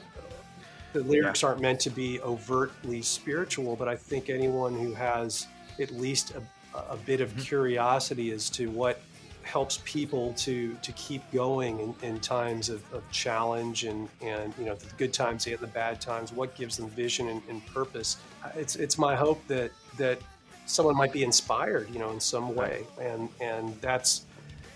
the 0.92 1.00
lyrics 1.00 1.40
yeah. 1.40 1.48
aren't 1.48 1.62
meant 1.62 1.80
to 1.80 1.88
be 1.88 2.20
overtly 2.20 3.00
spiritual 3.00 3.74
but 3.74 3.88
i 3.88 3.96
think 3.96 4.28
anyone 4.28 4.74
who 4.74 4.92
has 4.92 5.46
at 5.80 5.90
least 5.90 6.34
a, 6.34 6.78
a 6.90 6.96
bit 7.06 7.22
of 7.22 7.30
mm-hmm. 7.30 7.40
curiosity 7.40 8.30
as 8.30 8.50
to 8.50 8.68
what 8.68 9.00
helps 9.42 9.80
people 9.84 10.32
to 10.34 10.74
to 10.82 10.92
keep 10.92 11.22
going 11.32 11.80
in, 11.80 11.94
in 12.02 12.20
times 12.20 12.68
of, 12.68 12.82
of, 12.92 13.02
challenge 13.10 13.84
and 13.84 14.08
and 14.20 14.54
you 14.58 14.64
know 14.64 14.74
the 14.74 14.86
good 14.96 15.12
times 15.12 15.46
and 15.46 15.58
the 15.58 15.66
bad 15.66 16.00
times 16.00 16.32
what 16.32 16.54
gives 16.54 16.76
them 16.76 16.88
vision 16.90 17.28
and, 17.28 17.42
and, 17.48 17.64
purpose. 17.66 18.18
It's 18.54 18.76
it's 18.76 18.98
my 18.98 19.14
hope 19.16 19.46
that 19.48 19.70
that 19.98 20.18
someone 20.66 20.96
might 20.96 21.12
be 21.12 21.24
inspired 21.24 21.90
you 21.92 21.98
know 21.98 22.10
in 22.10 22.20
some 22.20 22.54
way. 22.54 22.84
And 23.00 23.28
and 23.40 23.80
that's 23.80 24.26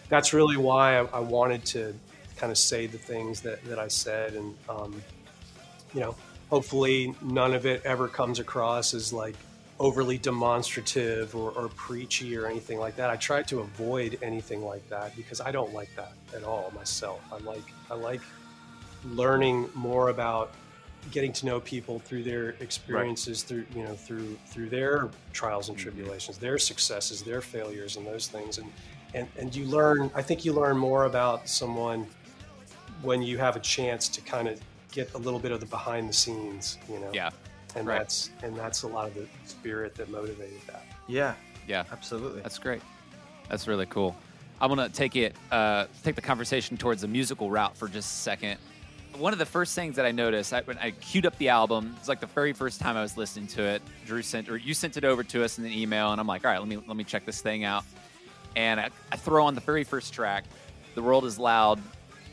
that's 0.09 0.33
really 0.33 0.57
why 0.57 0.99
I, 0.99 1.05
I 1.07 1.21
wanted 1.21 1.65
to 1.67 1.95
kind 2.37 2.51
of 2.51 2.59
say 2.59 2.87
the 2.87 2.99
things 2.99 3.41
that 3.43 3.65
that 3.65 3.79
I 3.79 3.89
said. 3.89 4.35
And 4.35 4.55
um, 4.69 5.03
you 5.95 6.01
know 6.01 6.15
hopefully 6.51 7.15
none 7.23 7.53
of 7.55 7.67
it 7.67 7.83
ever 7.85 8.09
comes 8.09 8.39
across 8.39 8.95
as 8.95 9.13
like 9.13 9.37
overly 9.79 10.17
demonstrative 10.19 11.37
or, 11.37 11.51
or, 11.51 11.69
preachy 11.69 12.37
or 12.37 12.47
anything 12.47 12.79
like 12.79 12.97
that. 12.97 13.11
I 13.11 13.17
try 13.17 13.43
to 13.43 13.61
avoid 13.61 14.19
anything 14.23 14.65
like 14.65 14.89
that 14.89 15.15
because 15.17 15.41
I 15.41 15.51
don't 15.51 15.75
like 15.75 15.95
that 15.97 16.13
at 16.35 16.45
all 16.45 16.73
myself. 16.75 17.21
I 17.31 17.39
like 17.39 17.65
I 17.91 17.95
like 17.95 18.23
learning 19.05 19.69
more 19.75 20.09
about 20.09 20.53
getting 21.11 21.33
to 21.33 21.47
know 21.47 21.61
people 21.61 21.99
through 21.99 22.23
their 22.23 22.51
experiences 22.61 23.43
right. 23.43 23.49
through 23.49 23.81
you 23.81 23.87
know 23.87 23.95
through 23.95 24.37
through 24.47 24.69
their 24.69 25.09
trials 25.33 25.69
and 25.69 25.79
mm-hmm. 25.79 25.89
tribulations 25.89 26.39
their 26.39 26.59
successes 26.59 27.23
their 27.23 27.41
failures 27.41 27.97
and 27.97 28.07
those 28.07 28.27
things 28.27 28.59
and 28.59 28.71
and 29.15 29.29
and 29.39 29.55
you 29.55 29.65
learn 29.67 30.11
i 30.15 30.23
think 30.23 30.45
you 30.45 30.53
learn 30.53 30.77
more 30.77 31.05
about 31.05 31.49
someone 31.49 32.07
when 33.03 33.23
you 33.23 33.39
have 33.39 33.57
a 33.57 33.61
chance 33.61 34.09
to 34.09 34.21
kind 34.23 34.49
of 34.49 34.61
get 34.91 35.13
a 35.15 35.19
little 35.19 35.39
bit 35.39 35.53
of 35.53 35.61
the 35.61 35.67
behind 35.67 36.09
the 36.09 36.13
scenes 36.13 36.79
you 36.91 36.99
know 36.99 37.11
yeah 37.13 37.31
and 37.77 37.87
right. 37.87 37.99
that's 37.99 38.31
and 38.43 38.57
that's 38.57 38.83
a 38.83 38.89
lot 38.89 39.09
of 39.09 39.15
the 39.15 39.27
spirit 39.45 39.95
that 39.97 40.09
motivated 40.09 40.61
that. 40.67 40.85
Yeah, 41.07 41.35
yeah, 41.69 41.85
absolutely. 41.93 42.43
That's 42.43 42.59
great. 42.59 42.83
That's 43.49 43.69
really 43.69 43.87
cool. 43.87 44.17
I 44.61 44.67
want 44.67 44.81
to 44.81 44.89
take 44.89 45.17
it, 45.17 45.37
uh, 45.53 45.87
take 46.03 46.15
the 46.15 46.23
conversation 46.23 46.77
towards 46.77 47.03
the 47.03 47.09
musical 47.09 47.51
route 47.51 47.77
for 47.77 47.89
just 47.89 48.11
a 48.11 48.23
second. 48.23 48.59
One 49.19 49.33
of 49.33 49.39
the 49.39 49.47
first 49.47 49.75
things 49.75 49.97
that 49.97 50.07
I 50.07 50.13
noticed 50.13 50.53
I, 50.53 50.63
when 50.63 50.79
I 50.79 50.91
queued 50.93 51.27
up 51.27 51.37
the 51.39 51.51
album, 51.51 51.95
it's 51.99 52.09
like 52.09 52.21
the 52.21 52.27
very 52.27 52.53
first 52.53 52.81
time 52.81 52.97
I 52.97 53.03
was 53.03 53.17
listening 53.17 53.47
to 53.49 53.63
it. 53.63 53.83
Drew 54.07 54.23
sent 54.23 54.49
or 54.49 54.57
you 54.57 54.75
sent 54.75 54.97
it 54.97 55.05
over 55.05 55.23
to 55.25 55.45
us 55.45 55.59
in 55.59 55.65
an 55.65 55.73
email, 55.73 56.13
and 56.13 56.21
I'm 56.21 56.27
like, 56.27 56.45
all 56.45 56.51
right, 56.51 56.59
let 56.59 56.69
me 56.69 56.77
let 56.77 56.97
me 56.97 57.05
check 57.05 57.25
this 57.25 57.41
thing 57.41 57.65
out. 57.65 57.85
And 58.57 58.81
I, 58.81 58.91
I 59.13 59.17
throw 59.17 59.45
on 59.47 59.55
the 59.55 59.61
very 59.61 59.85
first 59.85 60.15
track, 60.15 60.45
the 60.95 61.03
world 61.03 61.27
is 61.27 61.39
loud, 61.39 61.81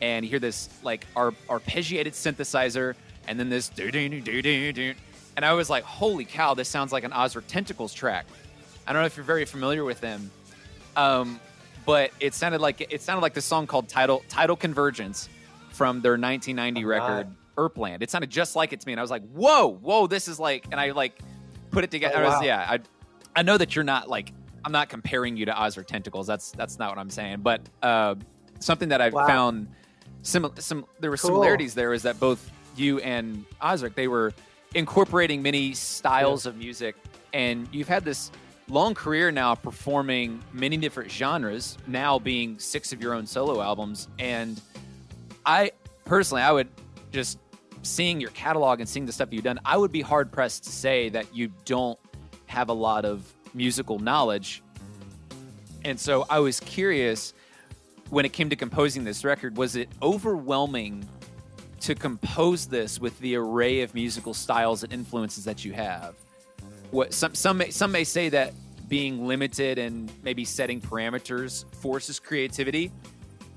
and 0.00 0.24
you 0.24 0.30
hear 0.30 0.38
this 0.38 0.68
like 0.82 1.06
ar- 1.14 1.32
arpeggiated 1.48 2.12
synthesizer, 2.12 2.94
and 3.28 3.38
then 3.38 3.50
this 3.50 3.68
do 3.68 3.90
do 3.90 4.08
do 4.08 4.42
do 4.42 4.72
do, 4.72 4.94
and 5.36 5.44
I 5.44 5.52
was 5.52 5.68
like, 5.70 5.84
holy 5.84 6.24
cow, 6.24 6.54
this 6.54 6.68
sounds 6.68 6.92
like 6.92 7.04
an 7.04 7.10
Ozric 7.10 7.46
Tentacles 7.46 7.92
track. 7.94 8.26
I 8.86 8.92
don't 8.92 9.02
know 9.02 9.06
if 9.06 9.16
you're 9.16 9.24
very 9.24 9.44
familiar 9.44 9.84
with 9.84 10.00
them, 10.00 10.30
um, 10.96 11.40
but 11.86 12.10
it 12.20 12.34
sounded 12.34 12.60
like 12.60 12.80
it 12.80 13.02
sounded 13.02 13.20
like 13.22 13.34
the 13.34 13.40
song 13.42 13.66
called 13.66 13.88
Tidal 13.88 14.22
Tidal 14.28 14.56
Convergence 14.56 15.28
from 15.70 16.00
their 16.02 16.12
1990 16.12 16.80
I'm 16.80 16.86
record. 16.86 17.26
Erpland. 17.56 18.02
It 18.02 18.10
sounded 18.10 18.30
just 18.30 18.56
like 18.56 18.72
it 18.72 18.80
to 18.80 18.86
me, 18.86 18.92
and 18.92 19.00
I 19.00 19.02
was 19.02 19.10
like, 19.12 19.22
whoa, 19.32 19.68
whoa, 19.74 20.06
this 20.08 20.26
is 20.26 20.40
like, 20.40 20.66
and 20.72 20.80
I 20.80 20.90
like 20.90 21.20
put 21.70 21.84
it 21.84 21.90
together. 21.90 22.16
Oh, 22.18 22.26
I 22.26 22.36
was, 22.38 22.42
yeah, 22.44 22.66
I 22.68 22.80
I 23.36 23.42
know 23.42 23.56
that 23.56 23.74
you're 23.76 23.84
not 23.84 24.08
like 24.08 24.32
I'm 24.64 24.72
not 24.72 24.88
comparing 24.88 25.36
you 25.36 25.46
to 25.46 25.52
Ozric 25.52 25.86
Tentacles. 25.86 26.26
That's 26.26 26.50
that's 26.52 26.78
not 26.78 26.90
what 26.90 26.98
I'm 26.98 27.10
saying. 27.10 27.40
But 27.42 27.60
uh, 27.82 28.16
something 28.60 28.88
that 28.88 29.00
I 29.00 29.10
Wow. 29.10 29.26
found 29.26 29.68
similar. 30.22 30.52
some 30.58 30.84
there 31.00 31.10
were 31.10 31.16
Cool. 31.16 31.28
similarities 31.30 31.74
there 31.74 31.92
is 31.92 32.02
that 32.02 32.18
both 32.18 32.50
you 32.76 32.98
and 33.00 33.44
Ozric 33.62 33.94
they 33.94 34.08
were 34.08 34.32
incorporating 34.74 35.42
many 35.42 35.72
styles 35.72 36.46
of 36.46 36.56
music, 36.56 36.96
and 37.32 37.68
you've 37.72 37.88
had 37.88 38.04
this 38.04 38.30
long 38.68 38.94
career 38.94 39.30
now 39.30 39.54
performing 39.54 40.42
many 40.52 40.76
different 40.76 41.10
genres. 41.10 41.78
Now 41.86 42.18
being 42.18 42.58
six 42.58 42.92
of 42.92 43.00
your 43.00 43.14
own 43.14 43.26
solo 43.26 43.60
albums, 43.60 44.08
and 44.18 44.60
I 45.46 45.72
personally 46.04 46.42
I 46.42 46.52
would 46.52 46.68
just 47.12 47.38
seeing 47.82 48.20
your 48.20 48.30
catalog 48.30 48.80
and 48.80 48.88
seeing 48.88 49.06
the 49.06 49.12
stuff 49.12 49.28
you've 49.30 49.44
done, 49.44 49.60
I 49.64 49.76
would 49.76 49.92
be 49.92 50.00
hard 50.00 50.32
pressed 50.32 50.64
to 50.64 50.70
say 50.70 51.08
that 51.10 51.34
you 51.34 51.52
don't 51.64 51.98
have 52.46 52.68
a 52.68 52.72
lot 52.72 53.04
of 53.04 53.32
musical 53.52 53.98
knowledge. 53.98 54.62
And 55.84 56.00
so 56.00 56.26
I 56.30 56.38
was 56.38 56.60
curious 56.60 57.34
when 58.10 58.24
it 58.24 58.32
came 58.32 58.50
to 58.50 58.56
composing 58.56 59.04
this 59.04 59.24
record, 59.24 59.56
was 59.56 59.76
it 59.76 59.88
overwhelming 60.02 61.06
to 61.84 61.94
compose 61.94 62.66
this 62.66 62.98
with 62.98 63.18
the 63.20 63.36
array 63.36 63.82
of 63.82 63.94
musical 63.94 64.32
styles 64.32 64.82
and 64.82 64.92
influences 64.92 65.44
that 65.44 65.64
you 65.64 65.72
have? 65.72 66.14
What 66.90 67.12
some 67.12 67.34
some 67.34 67.58
may, 67.58 67.70
some 67.70 67.92
may 67.92 68.04
say 68.04 68.28
that 68.30 68.54
being 68.88 69.26
limited 69.26 69.78
and 69.78 70.10
maybe 70.22 70.44
setting 70.44 70.80
parameters 70.80 71.64
forces 71.76 72.18
creativity. 72.18 72.90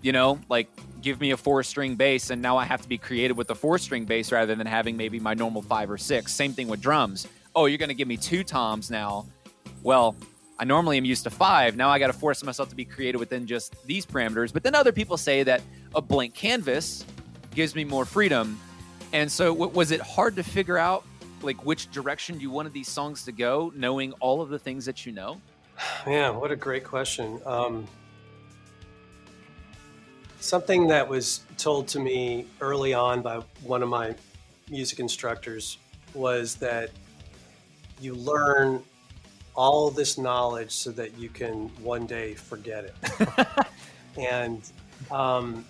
You 0.02 0.12
know, 0.12 0.40
like 0.50 0.70
give 1.02 1.22
me 1.22 1.32
a 1.32 1.38
four 1.38 1.64
string 1.64 1.96
bass 1.96 2.30
and 2.30 2.42
now 2.42 2.58
I 2.58 2.66
have 2.66 2.82
to 2.82 2.90
be 2.90 2.98
creative 2.98 3.38
with 3.38 3.50
a 3.50 3.56
four 3.56 3.78
string 3.78 4.06
bass 4.06 4.32
rather 4.32 4.56
than 4.56 4.68
having 4.68 4.98
maybe 4.98 5.20
my 5.20 5.34
normal 5.34 5.62
five 5.62 5.90
or 5.90 5.98
six. 5.98 6.34
Same 6.34 6.54
thing 6.54 6.68
with 6.68 6.82
drums. 6.82 7.28
Oh, 7.56 7.66
you're 7.66 7.78
going 7.78 7.90
to 7.90 7.96
give 7.96 8.08
me 8.08 8.18
two 8.18 8.44
toms 8.44 8.92
now. 8.92 9.26
Well, 9.84 10.16
I 10.60 10.66
normally 10.66 10.98
am 10.98 11.06
used 11.06 11.24
to 11.24 11.30
five. 11.30 11.76
Now 11.76 11.90
I 11.90 12.00
got 12.00 12.08
to 12.08 12.14
force 12.14 12.44
myself 12.44 12.70
to 12.70 12.76
be 12.76 12.86
creative 12.86 13.20
within 13.20 13.48
just 13.48 13.76
these 13.86 14.06
parameters. 14.06 14.52
But 14.52 14.64
then 14.64 14.76
other 14.76 14.92
people 14.92 15.18
say 15.18 15.44
that 15.44 15.62
a 15.96 16.02
blank 16.02 16.34
canvas 16.34 17.06
gives 17.58 17.74
me 17.74 17.84
more 17.84 18.06
freedom. 18.06 18.60
And 19.14 19.32
so, 19.32 19.52
w- 19.52 19.72
was 19.72 19.90
it 19.90 20.00
hard 20.00 20.36
to 20.36 20.44
figure 20.44 20.78
out 20.78 21.04
like 21.42 21.66
which 21.66 21.90
direction 21.90 22.40
you 22.40 22.52
wanted 22.52 22.72
these 22.72 22.88
songs 22.88 23.26
to 23.26 23.32
go, 23.32 23.74
knowing 23.76 24.14
all 24.20 24.42
of 24.42 24.50
the 24.50 24.60
things 24.60 24.86
that 24.86 25.08
you 25.08 25.12
know? 25.12 25.42
Yeah, 26.06 26.30
what 26.30 26.52
a 26.52 26.56
great 26.56 26.84
question. 26.84 27.40
Um, 27.48 27.88
something 30.40 30.88
that 30.88 31.10
was 31.10 31.42
told 31.58 31.88
to 31.90 32.00
me 32.00 32.46
early 32.62 32.94
on 32.94 33.24
by 33.24 33.42
one 33.64 33.82
of 33.82 33.90
my 33.90 34.14
music 34.70 35.00
instructors 35.00 35.80
was 36.14 36.56
that 36.56 36.92
you 38.00 38.14
learn 38.14 38.84
all 39.56 39.90
this 39.90 40.20
knowledge 40.20 40.72
so 40.72 40.92
that 40.92 41.18
you 41.18 41.30
can 41.30 41.70
one 41.84 42.06
day 42.06 42.36
forget 42.36 42.86
it. 42.86 43.48
and 44.18 44.62
um, 45.10 45.66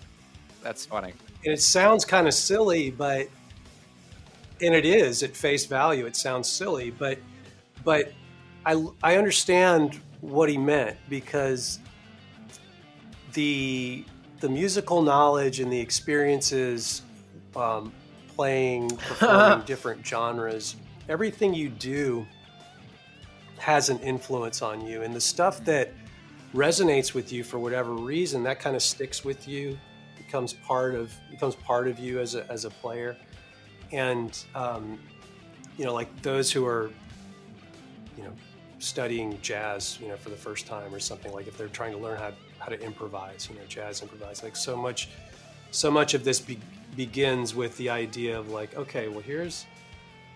That's 0.62 0.86
funny. 0.86 1.14
And 1.44 1.54
it 1.54 1.62
sounds 1.62 2.06
kind 2.06 2.28
of 2.28 2.34
silly, 2.34 2.92
but 2.92 3.28
and 4.62 4.74
it 4.74 4.86
is 4.86 5.24
at 5.24 5.36
face 5.36 5.66
value. 5.66 6.06
It 6.06 6.16
sounds 6.16 6.50
silly, 6.50 6.92
but 6.92 7.20
but 7.84 8.12
I 8.66 8.86
I 9.04 9.18
understand 9.18 10.00
what 10.22 10.50
he 10.50 10.58
meant 10.58 10.98
because 11.10 11.80
the 13.34 14.04
the 14.40 14.50
musical 14.50 15.02
knowledge 15.02 15.60
and 15.60 15.72
the 15.72 15.80
experiences 15.80 17.04
um, 17.56 17.92
playing 18.36 18.90
performing 18.98 19.66
different 19.66 20.06
genres, 20.06 20.76
everything 21.10 21.54
you 21.54 21.70
do 21.70 22.26
has 23.58 23.90
an 23.90 24.00
influence 24.00 24.62
on 24.62 24.86
you, 24.86 25.02
and 25.04 25.16
the 25.16 25.22
stuff 25.22 25.64
that 25.66 25.94
resonates 26.54 27.14
with 27.14 27.32
you 27.32 27.44
for 27.44 27.60
whatever 27.60 27.94
reason 27.94 28.42
that 28.44 28.60
kind 28.60 28.76
of 28.76 28.82
sticks 28.82 29.26
with 29.26 29.48
you 29.48 29.78
becomes 30.28 30.53
part 30.53 30.93
of 30.93 31.13
becomes 31.32 31.55
part 31.55 31.88
of 31.88 31.97
you 31.97 32.19
as 32.19 32.36
a, 32.36 32.45
as 32.51 32.65
a 32.65 32.69
player 32.69 33.15
and 33.93 34.43
um, 34.55 34.99
you 35.78 35.86
know 35.86 35.93
like 35.93 36.09
those 36.21 36.51
who 36.51 36.65
are 36.65 36.91
you 38.17 38.23
know 38.23 38.34
studying 38.80 39.39
jazz 39.41 39.97
you 40.01 40.09
know 40.09 40.17
for 40.17 40.30
the 40.30 40.36
first 40.36 40.67
time 40.67 40.93
or 40.93 40.99
something 40.99 41.32
like 41.32 41.47
if 41.47 41.57
they're 41.57 41.69
trying 41.69 41.93
to 41.93 41.97
learn 41.97 42.17
how, 42.17 42.32
how 42.59 42.65
to 42.67 42.80
improvise 42.82 43.47
you 43.49 43.55
know 43.55 43.65
jazz 43.69 44.01
improvise 44.01 44.43
like 44.43 44.55
so 44.55 44.75
much 44.75 45.07
so 45.71 45.89
much 45.89 46.13
of 46.13 46.23
this 46.25 46.39
be- 46.41 46.59
begins 46.97 47.55
with 47.55 47.75
the 47.78 47.89
idea 47.89 48.38
of 48.38 48.49
like 48.49 48.75
okay 48.75 49.07
well 49.07 49.21
here's 49.21 49.65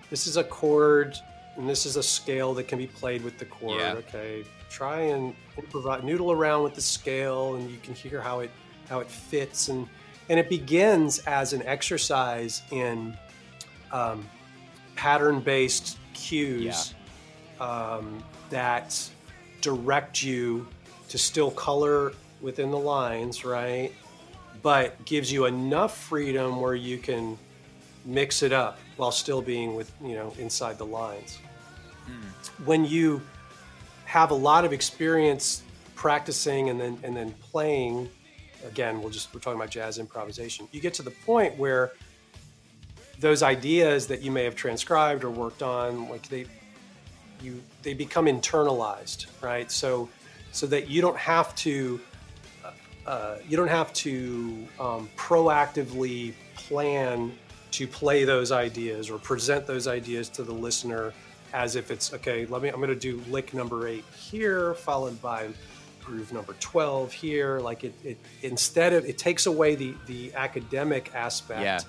this 0.09 0.25
is 0.25 0.37
a 0.37 0.43
chord 0.43 1.15
and 1.57 1.67
this 1.67 1.85
is 1.85 1.97
a 1.97 2.03
scale 2.03 2.53
that 2.53 2.67
can 2.69 2.77
be 2.77 2.87
played 2.87 3.21
with 3.23 3.37
the 3.37 3.45
chord 3.45 3.81
Yeah. 3.81 3.93
okay 3.95 4.45
try 4.69 5.01
and 5.01 5.35
improvise 5.57 6.01
noodle 6.01 6.31
around 6.31 6.63
with 6.63 6.75
the 6.75 6.81
scale 6.81 7.55
and 7.55 7.69
you 7.69 7.77
can 7.83 7.93
hear 7.93 8.21
how 8.21 8.39
it 8.39 8.49
how 8.91 8.99
it 8.99 9.09
fits 9.09 9.69
and 9.69 9.87
and 10.29 10.39
it 10.39 10.49
begins 10.49 11.19
as 11.19 11.53
an 11.53 11.63
exercise 11.63 12.61
in 12.71 13.17
um, 13.91 14.29
pattern 14.95 15.39
based 15.39 15.97
cues 16.13 16.93
um, 17.59 18.23
that 18.49 19.09
direct 19.61 20.21
you 20.21 20.67
to 21.07 21.17
still 21.17 21.51
color 21.51 22.11
within 22.41 22.69
the 22.69 22.77
lines 22.77 23.45
right? 23.45 23.91
But 24.61 25.03
gives 25.05 25.31
you 25.31 25.45
enough 25.45 25.97
freedom 25.97 26.59
where 26.61 26.75
you 26.75 26.97
can 26.97 27.37
mix 28.05 28.43
it 28.43 28.51
up 28.51 28.77
while 28.97 29.11
still 29.11 29.41
being 29.41 29.73
with 29.73 29.91
you 30.03 30.15
know 30.15 30.33
inside 30.37 30.77
the 30.77 30.85
lines. 30.85 31.39
When 32.65 32.83
you 32.83 33.21
have 34.05 34.31
a 34.31 34.35
lot 34.35 34.65
of 34.65 34.73
experience 34.73 35.63
practicing 35.95 36.69
and 36.69 36.79
then 36.79 36.97
and 37.03 37.15
then 37.15 37.31
playing 37.39 38.09
again 38.66 39.01
we'll 39.01 39.09
just 39.12 39.34
we're 39.34 39.39
talking 39.39 39.59
about 39.59 39.72
jazz 39.72 39.97
improvisation. 39.97 40.68
You 40.72 40.82
get 40.82 40.93
to 40.95 41.03
the 41.03 41.12
point 41.12 41.57
where 41.57 41.91
those 43.20 43.43
ideas 43.43 44.07
that 44.07 44.22
you 44.22 44.32
may 44.32 44.43
have 44.43 44.55
transcribed 44.55 45.24
or 45.24 45.30
worked 45.30 45.62
on 45.62 46.09
like 46.09 46.28
they 46.30 46.45
you 47.41 47.62
they 47.84 47.93
become 47.93 48.26
internalized 48.26 49.28
right? 49.41 49.72
So 49.72 50.09
so 50.51 50.68
that 50.68 50.89
you 50.89 51.01
don't 51.01 51.18
have 51.18 51.55
to 51.55 51.99
uh, 53.05 53.38
you 53.47 53.57
don't 53.57 53.68
have 53.68 53.91
to 53.93 54.68
um, 54.80 55.09
proactively 55.18 56.34
plan 56.55 57.32
to 57.72 57.88
play 57.88 58.26
those 58.26 58.51
ideas 58.51 59.09
or 59.09 59.18
present 59.18 59.66
those 59.66 59.88
ideas 59.88 60.30
to 60.30 60.43
the 60.43 60.53
listener 60.53 61.14
as 61.53 61.76
if 61.76 61.91
it's 61.91 62.14
okay 62.14 62.45
let 62.45 62.62
me 62.62 62.70
i'm 62.70 62.78
going 62.78 62.89
to 62.89 62.95
do 62.95 63.22
lick 63.30 63.53
number 63.53 63.88
eight 63.88 64.05
here 64.16 64.74
followed 64.76 65.20
by 65.22 65.47
groove 66.12 66.34
number 66.34 66.53
12 66.59 67.12
here 67.14 67.59
like 67.62 67.86
it, 67.86 67.93
it 68.03 68.18
instead 68.41 68.91
of 68.91 69.05
it 69.05 69.18
takes 69.18 69.45
away 69.45 69.76
the 69.76 69.93
the 70.07 70.34
academic 70.34 71.09
aspect 71.16 71.62
Yeah. 71.62 71.80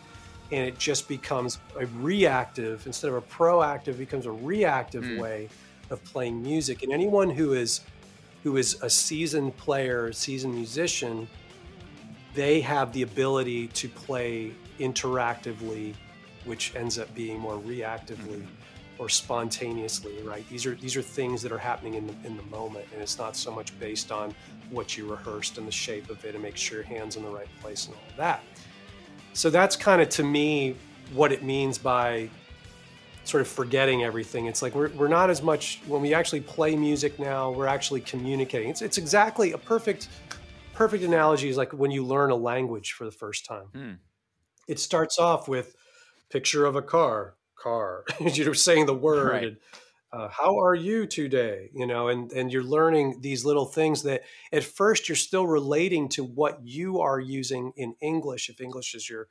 and 0.56 0.68
it 0.68 0.78
just 0.78 1.08
becomes 1.08 1.58
a 1.78 1.86
reactive 1.86 2.86
instead 2.86 3.08
of 3.08 3.14
a 3.16 3.22
proactive 3.22 3.98
becomes 3.98 4.26
a 4.26 4.30
reactive 4.30 5.02
Mm. 5.02 5.18
way 5.20 5.48
of 5.90 6.02
playing 6.04 6.40
music 6.40 6.84
and 6.84 6.92
anyone 6.92 7.30
who 7.30 7.52
is 7.54 7.80
who 8.44 8.56
is 8.56 8.80
a 8.82 8.88
seasoned 8.88 9.56
player 9.56 10.12
seasoned 10.12 10.54
musician 10.54 11.26
they 12.34 12.60
have 12.60 12.92
the 12.92 13.02
ability 13.02 13.66
to 13.68 13.88
play 13.88 14.52
interactively 14.78 15.94
which 16.44 16.74
ends 16.76 16.96
up 16.96 17.12
being 17.14 17.38
more 17.40 17.58
reactively 17.58 18.46
or 19.02 19.08
spontaneously 19.08 20.14
right 20.22 20.48
these 20.48 20.64
are 20.64 20.74
these 20.76 20.96
are 20.96 21.02
things 21.02 21.42
that 21.42 21.50
are 21.50 21.58
happening 21.58 21.94
in 21.94 22.06
the, 22.06 22.14
in 22.24 22.36
the 22.36 22.42
moment 22.44 22.86
and 22.92 23.02
it's 23.02 23.18
not 23.18 23.36
so 23.36 23.50
much 23.50 23.78
based 23.78 24.12
on 24.12 24.34
what 24.70 24.96
you 24.96 25.10
rehearsed 25.10 25.58
and 25.58 25.66
the 25.66 25.72
shape 25.72 26.08
of 26.08 26.24
it 26.24 26.34
and 26.34 26.42
make 26.42 26.56
sure 26.56 26.78
your 26.78 26.86
hands 26.86 27.16
in 27.16 27.22
the 27.22 27.28
right 27.28 27.48
place 27.60 27.86
and 27.86 27.94
all 27.94 28.10
of 28.10 28.16
that 28.16 28.42
so 29.32 29.50
that's 29.50 29.76
kind 29.76 30.00
of 30.00 30.08
to 30.08 30.22
me 30.22 30.76
what 31.14 31.32
it 31.32 31.42
means 31.42 31.78
by 31.78 32.28
sort 33.24 33.40
of 33.40 33.48
forgetting 33.48 34.02
everything. 34.02 34.46
It's 34.46 34.62
like 34.62 34.74
we're, 34.74 34.88
we're 34.90 35.08
not 35.08 35.30
as 35.30 35.42
much 35.42 35.80
when 35.86 36.02
we 36.02 36.14
actually 36.14 36.40
play 36.40 36.74
music 36.76 37.18
now, 37.18 37.50
we're 37.50 37.66
actually 37.66 38.00
communicating. 38.00 38.68
It's, 38.68 38.82
it's 38.82 38.98
exactly 38.98 39.52
a 39.52 39.58
perfect 39.58 40.08
perfect 40.74 41.04
analogy 41.04 41.50
is 41.50 41.56
like 41.56 41.72
when 41.72 41.90
you 41.90 42.04
learn 42.04 42.30
a 42.30 42.34
language 42.34 42.92
for 42.92 43.04
the 43.04 43.10
first 43.10 43.44
time. 43.44 43.66
Hmm. 43.74 43.92
It 44.68 44.80
starts 44.80 45.18
off 45.18 45.48
with 45.48 45.76
picture 46.30 46.64
of 46.64 46.76
a 46.76 46.82
car, 46.82 47.34
car. 47.62 48.04
You're 48.20 48.54
saying 48.54 48.86
the 48.86 48.94
word. 48.94 49.30
Right. 49.30 49.44
And, 49.44 49.56
uh, 50.12 50.28
how 50.28 50.58
are 50.60 50.74
you 50.74 51.06
today 51.06 51.70
you 51.72 51.86
know 51.86 52.08
and 52.08 52.32
and 52.32 52.52
you're 52.52 52.62
learning 52.62 53.18
these 53.22 53.44
little 53.44 53.64
things 53.64 54.02
that 54.02 54.22
at 54.52 54.62
first 54.62 55.08
you're 55.08 55.16
still 55.16 55.46
relating 55.46 56.08
to 56.08 56.22
what 56.22 56.58
you 56.62 57.00
are 57.00 57.18
using 57.18 57.72
in 57.76 57.94
english 58.02 58.50
if 58.50 58.60
english 58.60 58.94
is 58.94 59.08
your 59.08 59.28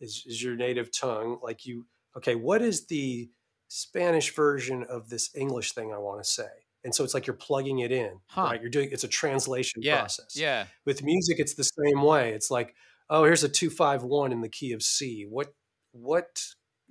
is, 0.00 0.24
is 0.26 0.42
your 0.42 0.56
native 0.56 0.90
tongue 0.90 1.38
like 1.42 1.64
you 1.64 1.86
okay 2.16 2.34
what 2.34 2.60
is 2.60 2.86
the 2.86 3.30
spanish 3.68 4.34
version 4.34 4.84
of 4.88 5.08
this 5.08 5.30
english 5.36 5.72
thing 5.72 5.92
i 5.92 5.98
want 5.98 6.22
to 6.22 6.28
say 6.28 6.48
and 6.82 6.94
so 6.94 7.04
it's 7.04 7.14
like 7.14 7.26
you're 7.26 7.34
plugging 7.34 7.80
it 7.80 7.92
in 7.92 8.18
huh. 8.26 8.42
right 8.50 8.60
you're 8.60 8.70
doing 8.70 8.88
it's 8.90 9.04
a 9.04 9.08
translation 9.08 9.80
yeah, 9.80 9.98
process 9.98 10.34
yeah 10.34 10.66
with 10.84 11.04
music 11.04 11.38
it's 11.38 11.54
the 11.54 11.62
same 11.62 12.02
way 12.02 12.32
it's 12.32 12.50
like 12.50 12.74
oh 13.10 13.22
here's 13.22 13.44
a 13.44 13.48
251 13.48 14.32
in 14.32 14.40
the 14.40 14.48
key 14.48 14.72
of 14.72 14.82
c 14.82 15.24
what 15.28 15.54
what 15.92 16.42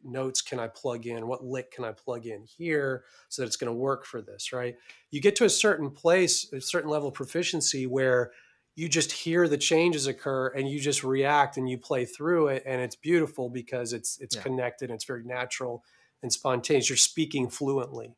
notes 0.05 0.41
can 0.41 0.59
I 0.59 0.67
plug 0.67 1.07
in? 1.07 1.27
What 1.27 1.43
lick 1.43 1.71
can 1.71 1.83
I 1.83 1.91
plug 1.91 2.25
in 2.25 2.43
here 2.43 3.03
so 3.29 3.41
that 3.41 3.47
it's 3.47 3.57
going 3.57 3.71
to 3.71 3.77
work 3.77 4.05
for 4.05 4.21
this, 4.21 4.53
right? 4.53 4.75
You 5.11 5.21
get 5.21 5.35
to 5.37 5.45
a 5.45 5.49
certain 5.49 5.91
place, 5.91 6.51
a 6.53 6.61
certain 6.61 6.89
level 6.89 7.09
of 7.09 7.13
proficiency 7.13 7.87
where 7.87 8.31
you 8.75 8.89
just 8.89 9.11
hear 9.11 9.47
the 9.47 9.57
changes 9.57 10.05
occur 10.05 10.49
and 10.49 10.69
you 10.69 10.79
just 10.79 11.03
react 11.03 11.57
and 11.57 11.69
you 11.69 11.77
play 11.77 12.05
through 12.05 12.49
it 12.49 12.63
and 12.65 12.81
it's 12.81 12.95
beautiful 12.95 13.49
because 13.49 13.93
it's 13.93 14.17
it's 14.19 14.35
yeah. 14.35 14.41
connected 14.41 14.89
and 14.89 14.95
it's 14.95 15.05
very 15.05 15.23
natural 15.23 15.83
and 16.21 16.31
spontaneous. 16.31 16.89
You're 16.89 16.97
speaking 16.97 17.49
fluently, 17.49 18.15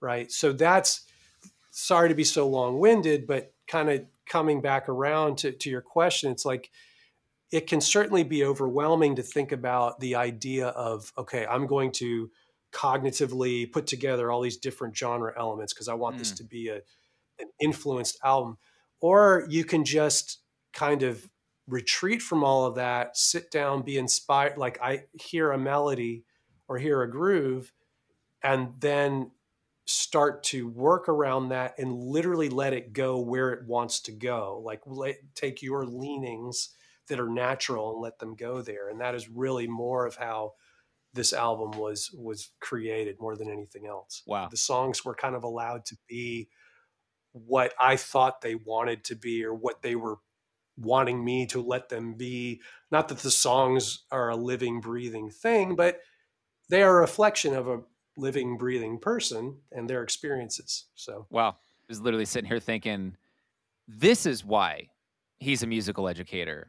right? 0.00 0.30
So 0.30 0.52
that's 0.52 1.06
sorry 1.70 2.08
to 2.08 2.14
be 2.14 2.24
so 2.24 2.48
long-winded, 2.48 3.26
but 3.26 3.52
kind 3.66 3.90
of 3.90 4.06
coming 4.26 4.60
back 4.60 4.88
around 4.88 5.38
to, 5.38 5.52
to 5.52 5.70
your 5.70 5.82
question, 5.82 6.30
it's 6.30 6.44
like 6.44 6.70
it 7.52 7.66
can 7.66 7.80
certainly 7.80 8.24
be 8.24 8.44
overwhelming 8.44 9.16
to 9.16 9.22
think 9.22 9.52
about 9.52 10.00
the 10.00 10.14
idea 10.14 10.68
of 10.68 11.12
okay 11.16 11.46
i'm 11.46 11.66
going 11.66 11.90
to 11.92 12.30
cognitively 12.72 13.70
put 13.70 13.86
together 13.86 14.30
all 14.30 14.40
these 14.40 14.56
different 14.56 14.96
genre 14.96 15.32
elements 15.38 15.72
because 15.72 15.88
i 15.88 15.94
want 15.94 16.16
mm. 16.16 16.18
this 16.18 16.32
to 16.32 16.44
be 16.44 16.68
a, 16.68 16.76
an 17.38 17.48
influenced 17.60 18.18
album 18.24 18.56
or 19.00 19.46
you 19.48 19.64
can 19.64 19.84
just 19.84 20.40
kind 20.72 21.02
of 21.02 21.28
retreat 21.68 22.22
from 22.22 22.44
all 22.44 22.64
of 22.64 22.76
that 22.76 23.16
sit 23.16 23.50
down 23.50 23.82
be 23.82 23.98
inspired 23.98 24.58
like 24.58 24.78
i 24.82 25.02
hear 25.12 25.52
a 25.52 25.58
melody 25.58 26.24
or 26.68 26.78
hear 26.78 27.02
a 27.02 27.10
groove 27.10 27.72
and 28.42 28.72
then 28.78 29.30
start 29.86 30.42
to 30.42 30.68
work 30.68 31.08
around 31.08 31.48
that 31.48 31.78
and 31.78 31.94
literally 31.94 32.48
let 32.48 32.72
it 32.72 32.92
go 32.92 33.18
where 33.18 33.52
it 33.52 33.64
wants 33.66 34.00
to 34.00 34.12
go 34.12 34.60
like 34.64 34.80
let, 34.84 35.16
take 35.34 35.62
your 35.62 35.84
leanings 35.86 36.70
that 37.08 37.20
are 37.20 37.28
natural 37.28 37.92
and 37.92 38.00
let 38.00 38.18
them 38.18 38.34
go 38.34 38.62
there. 38.62 38.88
And 38.88 39.00
that 39.00 39.14
is 39.14 39.28
really 39.28 39.66
more 39.66 40.06
of 40.06 40.16
how 40.16 40.54
this 41.12 41.32
album 41.32 41.78
was 41.78 42.10
was 42.12 42.50
created 42.60 43.16
more 43.20 43.36
than 43.36 43.50
anything 43.50 43.86
else. 43.86 44.22
Wow. 44.26 44.48
The 44.50 44.56
songs 44.56 45.04
were 45.04 45.14
kind 45.14 45.34
of 45.34 45.44
allowed 45.44 45.84
to 45.86 45.96
be 46.08 46.48
what 47.32 47.74
I 47.80 47.96
thought 47.96 48.40
they 48.40 48.54
wanted 48.54 49.04
to 49.04 49.16
be 49.16 49.44
or 49.44 49.54
what 49.54 49.82
they 49.82 49.94
were 49.94 50.18
wanting 50.76 51.24
me 51.24 51.46
to 51.46 51.60
let 51.60 51.88
them 51.88 52.14
be. 52.14 52.60
Not 52.90 53.08
that 53.08 53.18
the 53.18 53.30
songs 53.30 54.04
are 54.10 54.30
a 54.30 54.36
living, 54.36 54.80
breathing 54.80 55.30
thing, 55.30 55.74
but 55.74 56.00
they 56.68 56.82
are 56.82 56.98
a 56.98 57.00
reflection 57.00 57.54
of 57.54 57.68
a 57.68 57.80
living, 58.16 58.56
breathing 58.56 58.98
person 58.98 59.58
and 59.72 59.88
their 59.88 60.02
experiences. 60.02 60.86
So 60.94 61.26
Wow. 61.30 61.56
I 61.58 61.84
was 61.88 62.00
literally 62.00 62.24
sitting 62.24 62.48
here 62.48 62.60
thinking, 62.60 63.16
this 63.86 64.26
is 64.26 64.44
why 64.44 64.88
he's 65.38 65.62
a 65.62 65.66
musical 65.66 66.08
educator 66.08 66.68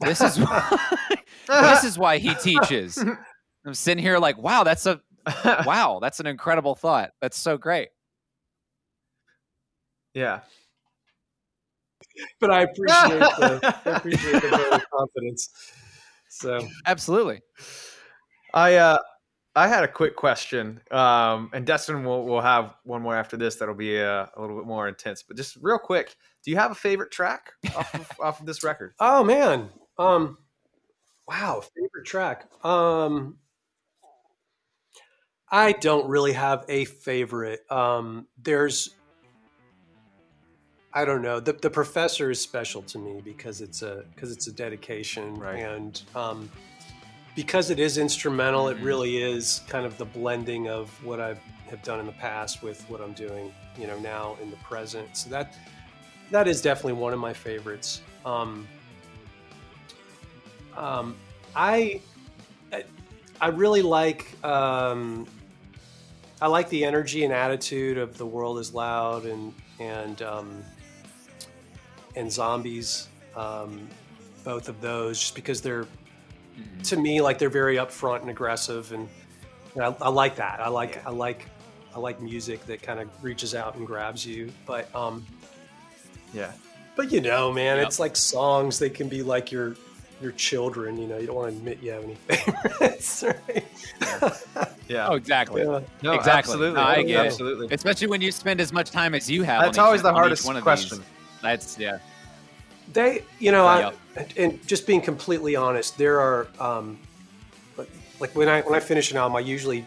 this 0.00 0.20
is 0.20 0.38
why, 0.40 0.78
this 1.46 1.84
is 1.84 1.98
why 1.98 2.18
he 2.18 2.34
teaches. 2.34 2.98
I'm 3.66 3.74
sitting 3.74 4.02
here 4.02 4.18
like, 4.18 4.38
wow, 4.38 4.64
that's 4.64 4.86
a 4.86 5.00
wow, 5.66 5.98
that's 6.00 6.20
an 6.20 6.26
incredible 6.26 6.74
thought. 6.74 7.10
That's 7.20 7.38
so 7.38 7.58
great. 7.58 7.90
Yeah. 10.14 10.40
But 12.40 12.50
I 12.50 12.62
appreciate 12.62 13.20
the 13.20 13.80
I 13.84 13.90
appreciate 13.90 14.42
the 14.42 14.82
confidence. 14.98 15.50
So 16.28 16.66
absolutely. 16.86 17.40
I 18.54 18.76
uh 18.76 18.98
I 19.56 19.66
had 19.66 19.82
a 19.82 19.88
quick 19.88 20.14
question, 20.14 20.80
um, 20.92 21.50
and 21.52 21.66
Destin 21.66 22.04
will 22.04 22.24
will 22.24 22.40
have 22.40 22.76
one 22.84 23.02
more 23.02 23.16
after 23.16 23.36
this 23.36 23.56
that'll 23.56 23.74
be 23.74 24.00
uh, 24.00 24.26
a 24.36 24.40
little 24.40 24.56
bit 24.56 24.64
more 24.64 24.86
intense. 24.86 25.24
But 25.24 25.36
just 25.36 25.56
real 25.60 25.78
quick, 25.78 26.14
do 26.44 26.52
you 26.52 26.56
have 26.56 26.70
a 26.70 26.74
favorite 26.74 27.10
track 27.10 27.50
off 27.76 27.94
of, 27.94 28.12
off 28.20 28.40
of 28.40 28.46
this 28.46 28.62
record? 28.62 28.94
Oh 29.00 29.24
man, 29.24 29.68
um, 29.98 30.38
wow, 31.26 31.62
favorite 31.76 32.06
track. 32.06 32.48
Um, 32.64 33.38
I 35.50 35.72
don't 35.72 36.08
really 36.08 36.32
have 36.32 36.64
a 36.68 36.84
favorite. 36.84 37.60
Um, 37.70 38.28
there's, 38.40 38.94
I 40.92 41.04
don't 41.04 41.22
know. 41.22 41.40
The 41.40 41.52
the 41.52 41.70
professor 41.70 42.30
is 42.30 42.40
special 42.40 42.82
to 42.82 42.98
me 42.98 43.20
because 43.24 43.60
it's 43.60 43.82
a 43.82 44.04
because 44.14 44.32
it's 44.32 44.46
a 44.46 44.52
dedication 44.52 45.34
right. 45.34 45.58
and 45.58 46.00
um, 46.14 46.50
because 47.36 47.70
it 47.70 47.78
is 47.78 47.98
instrumental. 47.98 48.66
Mm-hmm. 48.66 48.80
It 48.80 48.84
really 48.84 49.16
is 49.22 49.62
kind 49.68 49.86
of 49.86 49.96
the 49.98 50.04
blending 50.04 50.68
of 50.68 50.90
what 51.04 51.20
I 51.20 51.36
have 51.68 51.82
done 51.82 52.00
in 52.00 52.06
the 52.06 52.12
past 52.12 52.62
with 52.62 52.82
what 52.90 53.00
I'm 53.00 53.12
doing, 53.12 53.52
you 53.78 53.86
know, 53.86 53.98
now 54.00 54.36
in 54.42 54.50
the 54.50 54.56
present. 54.56 55.16
So 55.16 55.30
that 55.30 55.56
that 56.30 56.48
is 56.48 56.60
definitely 56.60 56.94
one 56.94 57.12
of 57.12 57.18
my 57.18 57.32
favorites. 57.32 58.02
Um, 58.24 58.66
um, 60.76 61.16
I 61.54 62.00
I 63.40 63.48
really 63.48 63.82
like 63.82 64.26
um, 64.44 65.26
I 66.42 66.46
like 66.46 66.68
the 66.68 66.84
energy 66.84 67.24
and 67.24 67.32
attitude 67.32 67.98
of 67.98 68.18
the 68.18 68.26
world 68.26 68.58
is 68.58 68.74
loud 68.74 69.24
and 69.24 69.54
and 69.78 70.20
um, 70.22 70.62
and 72.16 72.30
zombies. 72.30 73.08
Um, 73.34 73.88
both 74.44 74.68
of 74.68 74.80
those, 74.80 75.20
just 75.20 75.34
because 75.34 75.60
they're 75.60 75.84
mm-hmm. 75.84 76.82
to 76.82 76.96
me 76.96 77.20
like 77.20 77.38
they're 77.38 77.48
very 77.48 77.76
upfront 77.76 78.20
and 78.22 78.30
aggressive, 78.30 78.92
and, 78.92 79.08
and 79.74 79.84
I, 79.84 79.94
I, 80.00 80.08
like 80.08 80.36
that. 80.36 80.60
I 80.60 80.68
like 80.68 80.96
yeah. 80.96 81.02
I 81.08 81.10
like 81.10 81.46
I 81.94 81.98
like 81.98 82.20
music 82.20 82.64
that 82.66 82.82
kind 82.82 83.00
of 83.00 83.08
reaches 83.22 83.54
out 83.54 83.76
and 83.76 83.86
grabs 83.86 84.26
you. 84.26 84.50
But 84.66 84.94
um, 84.94 85.26
yeah, 86.34 86.52
but 86.96 87.12
you 87.12 87.20
know, 87.20 87.52
man, 87.52 87.78
yep. 87.78 87.86
it's 87.86 87.98
like 87.98 88.16
songs. 88.16 88.78
They 88.78 88.90
can 88.90 89.08
be 89.08 89.22
like 89.22 89.52
your 89.52 89.76
your 90.20 90.32
children. 90.32 90.96
You 90.98 91.06
know, 91.06 91.18
you 91.18 91.26
don't 91.26 91.36
want 91.36 91.52
to 91.52 91.56
admit 91.56 91.82
you 91.82 91.92
have 91.92 92.04
any 92.04 92.14
favorites, 92.14 93.24
right? 93.48 93.64
yeah. 94.88 95.08
Oh, 95.08 95.14
exactly. 95.14 95.62
Yeah. 95.62 95.80
No, 96.02 96.12
exactly. 96.12 96.52
Absolutely. 96.52 96.80
No, 96.80 96.86
I 96.86 97.02
get 97.02 97.26
absolutely. 97.26 97.66
It. 97.66 97.72
Especially 97.72 98.06
when 98.06 98.20
you 98.20 98.32
spend 98.32 98.60
as 98.60 98.72
much 98.72 98.90
time 98.90 99.14
as 99.14 99.30
you 99.30 99.42
have. 99.42 99.62
That's 99.62 99.78
always 99.78 100.00
each, 100.00 100.04
the 100.04 100.12
hardest 100.12 100.46
one 100.46 100.60
question. 100.62 100.98
These. 100.98 101.06
That's 101.42 101.78
yeah. 101.78 101.98
They, 102.92 103.22
you 103.38 103.52
know, 103.52 103.66
I, 103.66 103.92
and 104.36 104.66
just 104.66 104.86
being 104.86 105.00
completely 105.00 105.54
honest, 105.54 105.96
there 105.96 106.20
are, 106.20 106.48
um, 106.58 106.98
like 108.18 108.34
when 108.34 108.48
I 108.48 108.62
when 108.62 108.74
I 108.74 108.80
finish 108.80 109.10
an 109.12 109.16
album, 109.16 109.36
I 109.36 109.40
usually 109.40 109.86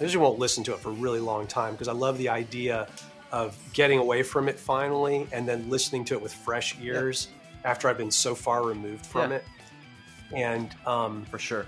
I 0.00 0.04
usually 0.04 0.22
won't 0.22 0.38
listen 0.38 0.64
to 0.64 0.74
it 0.74 0.80
for 0.80 0.90
a 0.90 0.94
really 0.94 1.20
long 1.20 1.46
time 1.46 1.72
because 1.72 1.88
I 1.88 1.92
love 1.92 2.18
the 2.18 2.28
idea 2.28 2.88
of 3.32 3.56
getting 3.72 3.98
away 3.98 4.22
from 4.22 4.48
it 4.48 4.58
finally 4.58 5.28
and 5.32 5.46
then 5.46 5.68
listening 5.70 6.04
to 6.06 6.14
it 6.14 6.22
with 6.22 6.32
fresh 6.32 6.76
ears 6.82 7.28
yeah. 7.30 7.70
after 7.70 7.88
I've 7.88 7.98
been 7.98 8.10
so 8.10 8.34
far 8.34 8.64
removed 8.66 9.06
from 9.06 9.30
yeah. 9.30 9.36
it 9.38 9.44
and 10.34 10.74
um, 10.86 11.24
for 11.26 11.38
sure. 11.38 11.66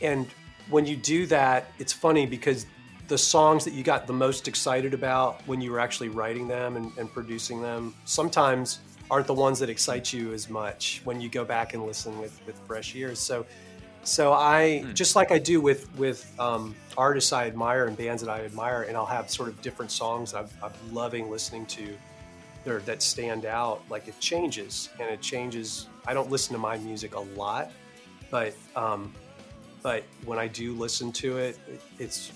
And 0.00 0.26
when 0.70 0.86
you 0.86 0.96
do 0.96 1.26
that, 1.26 1.68
it's 1.78 1.92
funny 1.92 2.26
because 2.26 2.66
the 3.08 3.18
songs 3.18 3.64
that 3.64 3.72
you 3.72 3.84
got 3.84 4.06
the 4.06 4.12
most 4.12 4.48
excited 4.48 4.92
about 4.92 5.40
when 5.46 5.60
you 5.60 5.70
were 5.70 5.78
actually 5.78 6.08
writing 6.08 6.48
them 6.48 6.76
and, 6.76 6.90
and 6.98 7.12
producing 7.12 7.62
them 7.62 7.94
sometimes 8.04 8.80
aren't 9.10 9.28
the 9.28 9.34
ones 9.34 9.60
that 9.60 9.70
excite 9.70 10.12
you 10.12 10.32
as 10.32 10.50
much 10.50 11.00
when 11.04 11.20
you 11.20 11.28
go 11.28 11.44
back 11.44 11.74
and 11.74 11.86
listen 11.86 12.18
with 12.20 12.40
with 12.46 12.58
fresh 12.66 12.94
ears. 12.94 13.18
So. 13.18 13.46
So 14.02 14.32
I 14.32 14.82
hmm. 14.82 14.92
just 14.92 15.16
like 15.16 15.32
I 15.32 15.38
do 15.40 15.60
with 15.60 15.92
with 15.96 16.32
um, 16.38 16.76
artists 16.96 17.32
I 17.32 17.48
admire 17.48 17.86
and 17.86 17.96
bands 17.96 18.22
that 18.22 18.30
I 18.30 18.44
admire, 18.44 18.82
and 18.82 18.96
I'll 18.96 19.04
have 19.04 19.28
sort 19.28 19.48
of 19.48 19.60
different 19.62 19.90
songs 19.90 20.32
I'm, 20.32 20.46
I'm 20.62 20.70
loving 20.92 21.28
listening 21.28 21.66
to 21.66 21.96
that 22.66 23.02
stand 23.02 23.46
out. 23.46 23.82
Like 23.88 24.08
it 24.08 24.18
changes 24.20 24.90
and 25.00 25.08
it 25.08 25.20
changes. 25.20 25.88
I 26.06 26.14
don't 26.14 26.30
listen 26.30 26.52
to 26.54 26.58
my 26.58 26.78
music 26.78 27.14
a 27.14 27.20
lot, 27.20 27.70
but 28.30 28.54
um, 28.74 29.12
but 29.82 30.04
when 30.24 30.38
I 30.38 30.48
do 30.48 30.72
listen 30.72 31.12
to 31.12 31.38
it, 31.38 31.58
it 31.68 31.80
it's 31.98 32.32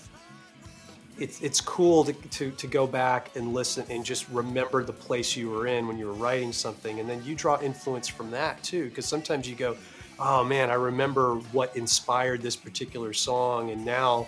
it's 1.17 1.41
it's 1.41 1.61
cool 1.61 2.03
to, 2.05 2.13
to, 2.13 2.51
to 2.51 2.67
go 2.67 2.87
back 2.87 3.35
and 3.35 3.53
listen 3.53 3.85
and 3.89 4.03
just 4.03 4.27
remember 4.29 4.83
the 4.83 4.93
place 4.93 5.35
you 5.35 5.49
were 5.49 5.67
in 5.67 5.87
when 5.87 5.97
you 5.97 6.07
were 6.07 6.13
writing 6.13 6.51
something, 6.51 6.99
and 6.99 7.09
then 7.09 7.23
you 7.23 7.35
draw 7.35 7.59
influence 7.61 8.07
from 8.07 8.31
that 8.31 8.61
too. 8.63 8.85
Because 8.85 9.05
sometimes 9.05 9.49
you 9.49 9.55
go, 9.55 9.77
oh 10.19 10.43
man, 10.43 10.69
I 10.69 10.75
remember 10.75 11.35
what 11.51 11.75
inspired 11.75 12.41
this 12.41 12.55
particular 12.55 13.13
song, 13.13 13.71
and 13.71 13.85
now 13.85 14.27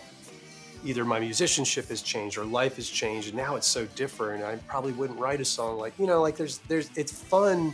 either 0.86 1.06
my 1.06 1.20
musicianship 1.20 1.88
has 1.88 2.02
changed 2.02 2.38
or 2.38 2.46
life 2.46 2.76
has 2.76 2.90
changed 2.90 3.30
and 3.30 3.38
now 3.38 3.56
it's 3.56 3.68
so 3.68 3.86
different 3.96 4.44
i 4.44 4.56
probably 4.68 4.92
wouldn't 4.92 5.18
write 5.18 5.40
a 5.40 5.46
song 5.46 5.78
like 5.78 5.94
you 5.98 6.06
know 6.06 6.22
like 6.22 6.36
there's 6.36 6.58
there's 6.68 6.90
it's 6.98 7.12
fun 7.12 7.74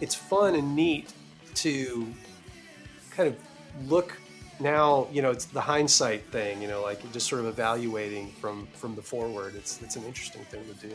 it's 0.00 0.14
fun 0.14 0.54
and 0.54 0.74
neat 0.74 1.12
to 1.54 2.06
kind 3.10 3.28
of 3.28 3.36
look 3.88 4.18
now 4.60 5.08
you 5.12 5.22
know 5.22 5.30
it's 5.30 5.46
the 5.46 5.60
hindsight 5.60 6.24
thing. 6.30 6.60
You 6.62 6.68
know, 6.68 6.82
like 6.82 7.00
just 7.12 7.28
sort 7.28 7.40
of 7.40 7.46
evaluating 7.46 8.32
from 8.32 8.66
from 8.74 8.94
the 8.94 9.02
forward. 9.02 9.54
It's 9.56 9.82
it's 9.82 9.96
an 9.96 10.04
interesting 10.04 10.44
thing 10.44 10.64
to 10.66 10.88
do. 10.88 10.94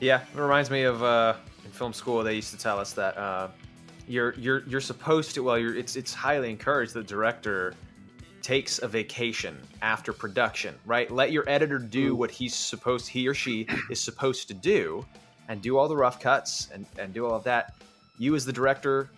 Yeah, 0.00 0.22
it 0.22 0.38
reminds 0.38 0.70
me 0.70 0.82
of 0.82 1.02
uh, 1.02 1.34
in 1.64 1.70
film 1.70 1.92
school 1.92 2.22
they 2.22 2.34
used 2.34 2.50
to 2.52 2.58
tell 2.58 2.78
us 2.78 2.92
that 2.94 3.16
uh, 3.16 3.48
you're 4.06 4.34
you're 4.34 4.62
you're 4.66 4.80
supposed 4.80 5.34
to. 5.34 5.42
Well, 5.42 5.58
you're 5.58 5.76
it's 5.76 5.96
it's 5.96 6.14
highly 6.14 6.50
encouraged 6.50 6.94
the 6.94 7.02
director 7.02 7.74
takes 8.42 8.78
a 8.78 8.86
vacation 8.86 9.58
after 9.82 10.12
production, 10.12 10.72
right? 10.84 11.10
Let 11.10 11.32
your 11.32 11.42
editor 11.48 11.78
do 11.78 12.14
what 12.14 12.30
he's 12.30 12.54
supposed 12.54 13.08
he 13.08 13.26
or 13.26 13.34
she 13.34 13.66
is 13.90 14.00
supposed 14.00 14.46
to 14.48 14.54
do 14.54 15.04
and 15.48 15.60
do 15.60 15.76
all 15.76 15.88
the 15.88 15.96
rough 15.96 16.20
cuts 16.20 16.68
and, 16.72 16.86
and 16.96 17.12
do 17.12 17.26
all 17.26 17.34
of 17.34 17.42
that. 17.42 17.74
You 18.18 18.34
as 18.34 18.44
the 18.44 18.52
director 18.52 19.10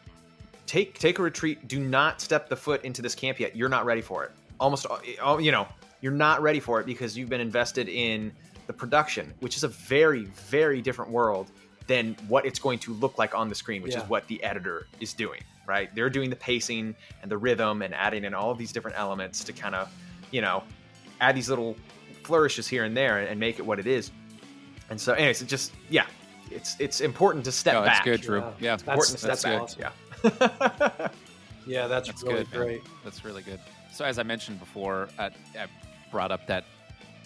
take 0.66 0.98
take 0.98 1.18
a 1.18 1.22
retreat. 1.22 1.68
Do 1.68 1.80
not 1.80 2.20
step 2.20 2.48
the 2.48 2.56
foot 2.56 2.84
into 2.84 3.02
this 3.02 3.14
camp 3.14 3.40
yet. 3.40 3.56
You're 3.56 3.68
not 3.68 3.84
ready 3.84 4.02
for 4.02 4.24
it. 4.24 4.32
Almost 4.60 4.86
uh, 4.90 5.38
you 5.38 5.52
know, 5.52 5.66
you're 6.00 6.12
not 6.12 6.42
ready 6.42 6.60
for 6.60 6.80
it 6.80 6.86
because 6.86 7.16
you've 7.16 7.28
been 7.28 7.40
invested 7.40 7.88
in 7.88 8.32
the 8.66 8.72
production, 8.72 9.32
which 9.40 9.56
is 9.56 9.64
a 9.64 9.68
very 9.68 10.24
very 10.24 10.82
different 10.82 11.10
world 11.10 11.50
than 11.86 12.14
what 12.28 12.44
it's 12.44 12.58
going 12.58 12.78
to 12.78 12.92
look 12.94 13.16
like 13.16 13.34
on 13.34 13.48
the 13.48 13.54
screen, 13.54 13.82
which 13.82 13.92
yeah. 13.92 14.02
is 14.02 14.08
what 14.08 14.26
the 14.28 14.42
editor 14.42 14.86
is 15.00 15.14
doing 15.14 15.40
right? 15.68 15.94
They're 15.94 16.10
doing 16.10 16.30
the 16.30 16.36
pacing 16.36 16.96
and 17.22 17.30
the 17.30 17.36
rhythm 17.36 17.82
and 17.82 17.94
adding 17.94 18.24
in 18.24 18.34
all 18.34 18.50
of 18.50 18.58
these 18.58 18.72
different 18.72 18.98
elements 18.98 19.44
to 19.44 19.52
kind 19.52 19.74
of, 19.74 19.92
you 20.32 20.40
know, 20.40 20.64
add 21.20 21.36
these 21.36 21.48
little 21.48 21.76
flourishes 22.24 22.66
here 22.66 22.84
and 22.84 22.96
there 22.96 23.18
and 23.18 23.38
make 23.38 23.58
it 23.58 23.66
what 23.66 23.78
it 23.78 23.86
is. 23.86 24.10
And 24.90 24.98
so, 24.98 25.12
anyways, 25.12 25.42
it 25.42 25.46
just 25.46 25.72
yeah, 25.90 26.06
it's 26.50 26.76
it's 26.78 27.00
important 27.00 27.44
to 27.44 27.52
step 27.52 27.74
oh, 27.74 27.84
back. 27.84 28.04
That's 28.04 28.04
good, 28.04 28.20
Drew. 28.20 28.40
Yeah, 28.40 28.52
yeah 28.60 28.74
it's 28.74 28.82
important 28.82 29.18
that's, 29.20 29.32
to 29.32 29.36
step 29.36 29.64
that's 29.64 29.76
back. 29.76 29.92
Awesome. 30.24 30.68
Yeah. 30.98 31.08
yeah, 31.66 31.86
that's, 31.86 32.08
that's 32.08 32.22
really 32.22 32.44
good, 32.44 32.50
great. 32.50 32.84
Man. 32.84 32.92
That's 33.04 33.24
really 33.24 33.42
good. 33.42 33.60
So, 33.92 34.04
as 34.04 34.18
I 34.18 34.22
mentioned 34.22 34.60
before, 34.60 35.08
I, 35.18 35.26
I 35.26 35.66
brought 36.10 36.30
up 36.30 36.46
that 36.46 36.64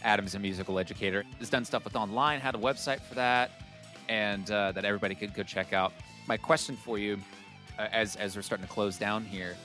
Adam's 0.03 0.35
a 0.35 0.39
musical 0.39 0.79
educator. 0.79 1.25
Has 1.39 1.51
done 1.51 1.65
stuff 1.65 1.85
with 1.85 1.97
online, 1.97 2.41
had 2.41 2.55
a 2.55 2.59
website 2.59 3.01
for 3.01 3.15
that, 3.15 3.63
and 4.09 4.51
uh, 4.51 4.73
that 4.73 4.85
everybody 4.85 5.15
could 5.15 5.35
go 5.35 5.43
check 5.43 5.73
out. 5.73 5.93
My 6.27 6.37
question 6.37 6.77
for 6.77 6.99
you 6.99 7.19
uh, 7.79 7.89
as 7.93 8.17
as 8.17 8.37
we're 8.37 8.43
starting 8.43 8.67
to 8.67 8.73
close 8.73 8.97
down 8.97 9.25
here 9.25 9.57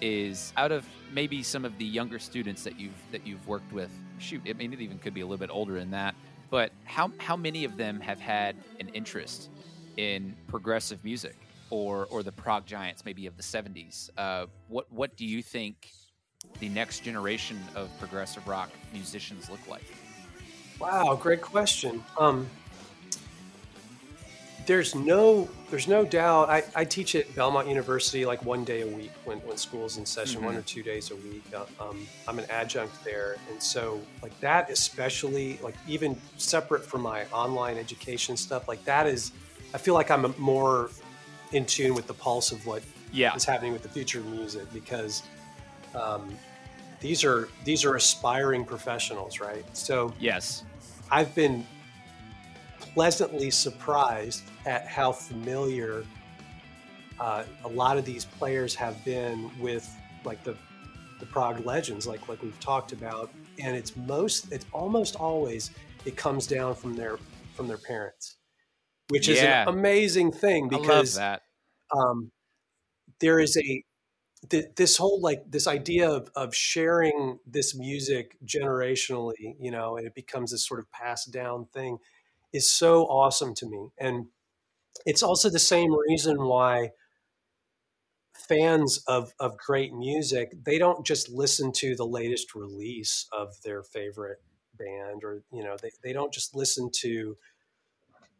is 0.00 0.52
out 0.56 0.72
of 0.72 0.84
maybe 1.12 1.42
some 1.42 1.64
of 1.64 1.76
the 1.78 1.84
younger 1.84 2.18
students 2.18 2.62
that 2.64 2.78
you've 2.78 2.92
that 3.12 3.26
you've 3.26 3.46
worked 3.46 3.72
with 3.72 3.90
shoot 4.18 4.42
i 4.48 4.52
mean 4.52 4.72
it 4.72 4.80
even 4.80 4.98
could 4.98 5.14
be 5.14 5.20
a 5.20 5.24
little 5.24 5.38
bit 5.38 5.50
older 5.50 5.78
than 5.78 5.90
that 5.90 6.14
but 6.54 6.70
how 6.84 7.10
how 7.18 7.36
many 7.36 7.64
of 7.64 7.76
them 7.76 7.98
have 7.98 8.20
had 8.20 8.54
an 8.78 8.88
interest 8.90 9.50
in 9.96 10.36
progressive 10.46 11.02
music 11.02 11.34
or 11.68 12.06
or 12.12 12.22
the 12.22 12.30
prog 12.30 12.64
giants 12.64 13.04
maybe 13.04 13.26
of 13.26 13.36
the 13.36 13.42
70s 13.42 14.08
uh, 14.16 14.46
what 14.68 14.86
what 14.92 15.16
do 15.16 15.26
you 15.26 15.42
think 15.42 15.90
the 16.60 16.68
next 16.68 17.00
generation 17.00 17.58
of 17.74 17.90
progressive 17.98 18.46
rock 18.46 18.70
musicians 18.92 19.50
look 19.50 19.66
like? 19.68 19.82
Wow 20.78 21.16
great 21.20 21.42
question. 21.42 22.04
Um, 22.20 22.48
there's 24.66 24.94
no 24.94 25.48
there's 25.70 25.88
no 25.88 26.04
doubt. 26.04 26.48
I, 26.48 26.62
I 26.74 26.84
teach 26.84 27.14
at 27.14 27.32
belmont 27.34 27.68
university 27.68 28.24
like 28.24 28.44
one 28.44 28.64
day 28.64 28.82
a 28.82 28.86
week 28.86 29.12
when, 29.24 29.38
when 29.38 29.56
school's 29.56 29.96
in 29.96 30.06
session 30.06 30.36
mm-hmm. 30.36 30.46
one 30.46 30.56
or 30.56 30.62
two 30.62 30.82
days 30.82 31.10
a 31.10 31.16
week. 31.16 31.44
Uh, 31.54 31.64
um, 31.82 32.06
i'm 32.28 32.38
an 32.38 32.46
adjunct 32.50 33.04
there. 33.04 33.36
And 33.50 33.62
so 33.62 34.00
like 34.22 34.38
that 34.40 34.70
especially 34.70 35.58
like 35.62 35.74
even 35.88 36.16
separate 36.36 36.84
from 36.84 37.02
my 37.02 37.24
online 37.26 37.78
education 37.78 38.36
stuff 38.36 38.68
like 38.68 38.84
that 38.84 39.06
is 39.06 39.32
i 39.72 39.78
feel 39.78 39.94
like 39.94 40.10
i'm 40.10 40.34
more 40.38 40.90
in 41.52 41.64
tune 41.64 41.94
with 41.94 42.06
the 42.06 42.14
pulse 42.14 42.52
of 42.52 42.64
what 42.66 42.82
yeah. 43.12 43.34
is 43.34 43.44
happening 43.44 43.72
with 43.72 43.82
the 43.82 43.88
future 43.88 44.18
of 44.18 44.26
music 44.26 44.70
because 44.72 45.22
um, 45.94 46.36
these 47.00 47.24
are 47.24 47.48
these 47.64 47.84
are 47.84 47.94
aspiring 47.96 48.64
professionals 48.64 49.40
right? 49.40 49.64
So 49.76 50.12
yes. 50.18 50.64
I've 51.10 51.34
been 51.34 51.66
pleasantly 52.94 53.50
surprised 53.50 54.44
at 54.66 54.86
how 54.86 55.12
familiar 55.12 56.04
uh, 57.20 57.44
a 57.64 57.68
lot 57.68 57.98
of 57.98 58.04
these 58.04 58.24
players 58.24 58.74
have 58.74 59.04
been 59.04 59.50
with 59.60 59.88
like 60.24 60.42
the 60.44 60.56
the 61.20 61.26
prog 61.26 61.64
legends, 61.64 62.06
like 62.06 62.28
like 62.28 62.42
we've 62.42 62.58
talked 62.60 62.92
about, 62.92 63.30
and 63.58 63.76
it's 63.76 63.96
most 63.96 64.50
it's 64.52 64.66
almost 64.72 65.16
always 65.16 65.70
it 66.04 66.16
comes 66.16 66.46
down 66.46 66.74
from 66.74 66.94
their 66.94 67.18
from 67.54 67.68
their 67.68 67.78
parents, 67.78 68.36
which 69.08 69.28
is 69.28 69.40
yeah. 69.40 69.62
an 69.62 69.68
amazing 69.68 70.32
thing 70.32 70.68
because 70.68 71.14
that. 71.16 71.42
Um, 71.96 72.32
there 73.20 73.38
is 73.38 73.56
a 73.56 73.84
this 74.76 74.96
whole 74.96 75.20
like 75.20 75.42
this 75.50 75.66
idea 75.66 76.10
of, 76.10 76.30
of 76.36 76.54
sharing 76.54 77.38
this 77.46 77.74
music 77.74 78.36
generationally 78.44 79.54
you 79.58 79.70
know 79.70 79.96
and 79.96 80.06
it 80.06 80.14
becomes 80.14 80.50
this 80.50 80.66
sort 80.66 80.80
of 80.80 80.90
passed 80.90 81.32
down 81.32 81.64
thing 81.72 81.96
is 82.54 82.70
so 82.70 83.02
awesome 83.06 83.52
to 83.52 83.66
me. 83.66 83.88
And 83.98 84.26
it's 85.04 85.22
also 85.22 85.50
the 85.50 85.58
same 85.58 85.92
reason 86.08 86.40
why 86.46 86.90
fans 88.48 89.02
of, 89.08 89.32
of 89.40 89.58
great 89.58 89.92
music, 89.92 90.52
they 90.64 90.78
don't 90.78 91.04
just 91.04 91.28
listen 91.28 91.72
to 91.72 91.96
the 91.96 92.06
latest 92.06 92.54
release 92.54 93.26
of 93.32 93.48
their 93.64 93.82
favorite 93.82 94.38
band 94.78 95.24
or, 95.24 95.42
you 95.52 95.64
know, 95.64 95.76
they, 95.82 95.90
they 96.02 96.12
don't 96.12 96.32
just 96.32 96.54
listen 96.54 96.90
to, 97.00 97.36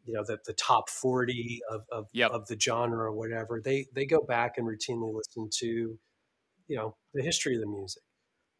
you 0.05 0.13
know, 0.13 0.23
the, 0.25 0.37
the 0.45 0.53
top 0.53 0.89
40 0.89 1.59
of, 1.69 1.81
of, 1.91 2.07
yep. 2.13 2.31
of 2.31 2.47
the 2.47 2.57
genre 2.59 3.05
or 3.05 3.11
whatever. 3.11 3.61
They, 3.61 3.87
they 3.93 4.05
go 4.05 4.21
back 4.21 4.57
and 4.57 4.65
routinely 4.65 5.13
listen 5.13 5.49
to, 5.59 5.99
you 6.67 6.75
know, 6.75 6.95
the 7.13 7.21
history 7.21 7.55
of 7.55 7.61
the 7.61 7.67
music. 7.67 8.03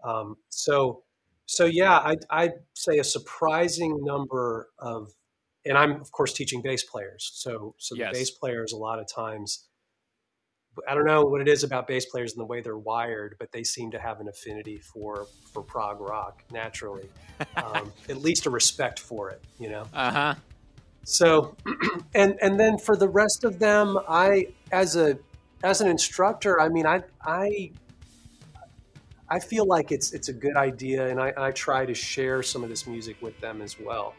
Um, 0.03 0.35
so, 0.49 1.03
so 1.45 1.65
yeah, 1.65 1.97
I, 1.97 2.17
I'd 2.29 2.53
say 2.73 2.99
a 2.99 3.03
surprising 3.03 4.03
number 4.03 4.69
of 4.79 5.11
and 5.65 5.77
I'm 5.77 6.01
of 6.01 6.11
course 6.11 6.33
teaching 6.33 6.61
bass 6.61 6.83
players. 6.83 7.31
So 7.33 7.75
so 7.77 7.95
yes. 7.95 8.13
the 8.13 8.19
bass 8.19 8.31
players 8.31 8.73
a 8.73 8.77
lot 8.77 8.99
of 8.99 9.07
times 9.07 9.65
I 10.87 10.93
don't 10.93 11.05
know 11.05 11.23
what 11.23 11.41
it 11.41 11.47
is 11.47 11.63
about 11.63 11.87
bass 11.87 12.05
players 12.05 12.33
and 12.33 12.39
the 12.39 12.45
way 12.45 12.61
they're 12.61 12.77
wired, 12.77 13.35
but 13.39 13.51
they 13.51 13.63
seem 13.63 13.91
to 13.91 13.99
have 13.99 14.19
an 14.19 14.27
affinity 14.27 14.79
for 14.79 15.27
for 15.51 15.61
prog 15.61 16.01
rock 16.01 16.43
naturally, 16.51 17.09
um, 17.55 17.91
at 18.09 18.17
least 18.17 18.45
a 18.45 18.49
respect 18.49 18.99
for 18.99 19.29
it, 19.29 19.41
you 19.59 19.69
know. 19.69 19.87
Uh 19.93 20.11
huh. 20.11 20.35
So, 21.03 21.55
and 22.15 22.37
and 22.41 22.59
then 22.59 22.77
for 22.77 22.95
the 22.95 23.07
rest 23.07 23.43
of 23.43 23.59
them, 23.59 23.97
I 24.07 24.47
as 24.71 24.95
a 24.95 25.17
as 25.63 25.81
an 25.81 25.87
instructor, 25.87 26.59
I 26.59 26.69
mean, 26.69 26.85
I 26.85 27.03
I 27.21 27.71
I 29.29 29.39
feel 29.39 29.65
like 29.65 29.91
it's 29.91 30.13
it's 30.13 30.29
a 30.29 30.33
good 30.33 30.57
idea, 30.57 31.07
and 31.07 31.19
I, 31.19 31.33
I 31.37 31.51
try 31.51 31.85
to 31.85 31.93
share 31.93 32.43
some 32.43 32.63
of 32.63 32.69
this 32.69 32.85
music 32.85 33.21
with 33.21 33.39
them 33.39 33.61
as 33.61 33.79
well 33.79 34.13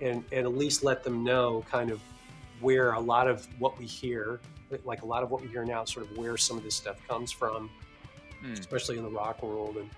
and, 0.00 0.24
and 0.32 0.46
at 0.46 0.56
least 0.56 0.84
let 0.84 1.02
them 1.02 1.24
know 1.24 1.64
kind 1.70 1.90
of 1.90 2.00
where 2.60 2.92
a 2.92 3.00
lot 3.00 3.28
of 3.28 3.46
what 3.58 3.78
we 3.78 3.84
hear, 3.84 4.40
like 4.84 5.02
a 5.02 5.06
lot 5.06 5.22
of 5.22 5.30
what 5.30 5.42
we 5.42 5.48
hear 5.48 5.64
now, 5.64 5.84
sort 5.84 6.10
of 6.10 6.16
where 6.16 6.36
some 6.36 6.56
of 6.56 6.64
this 6.64 6.74
stuff 6.74 6.96
comes 7.08 7.30
from, 7.30 7.70
mm. 8.44 8.58
especially 8.58 8.96
in 8.96 9.04
the 9.04 9.10
rock 9.10 9.42
world 9.42 9.76
and 9.76 9.90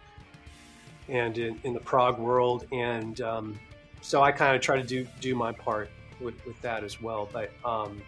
and 1.08 1.38
in, 1.38 1.60
in 1.62 1.72
the 1.72 1.80
prog 1.80 2.18
world. 2.18 2.66
And 2.72 3.20
um, 3.20 3.58
so 4.00 4.22
I 4.22 4.32
kind 4.32 4.56
of 4.56 4.62
try 4.62 4.76
to 4.76 4.82
do 4.82 5.06
do 5.20 5.34
my 5.34 5.52
part 5.52 5.90
with, 6.20 6.44
with 6.46 6.60
that 6.62 6.84
as 6.84 7.00
well. 7.00 7.28
But 7.32 7.52
um, 7.64 8.00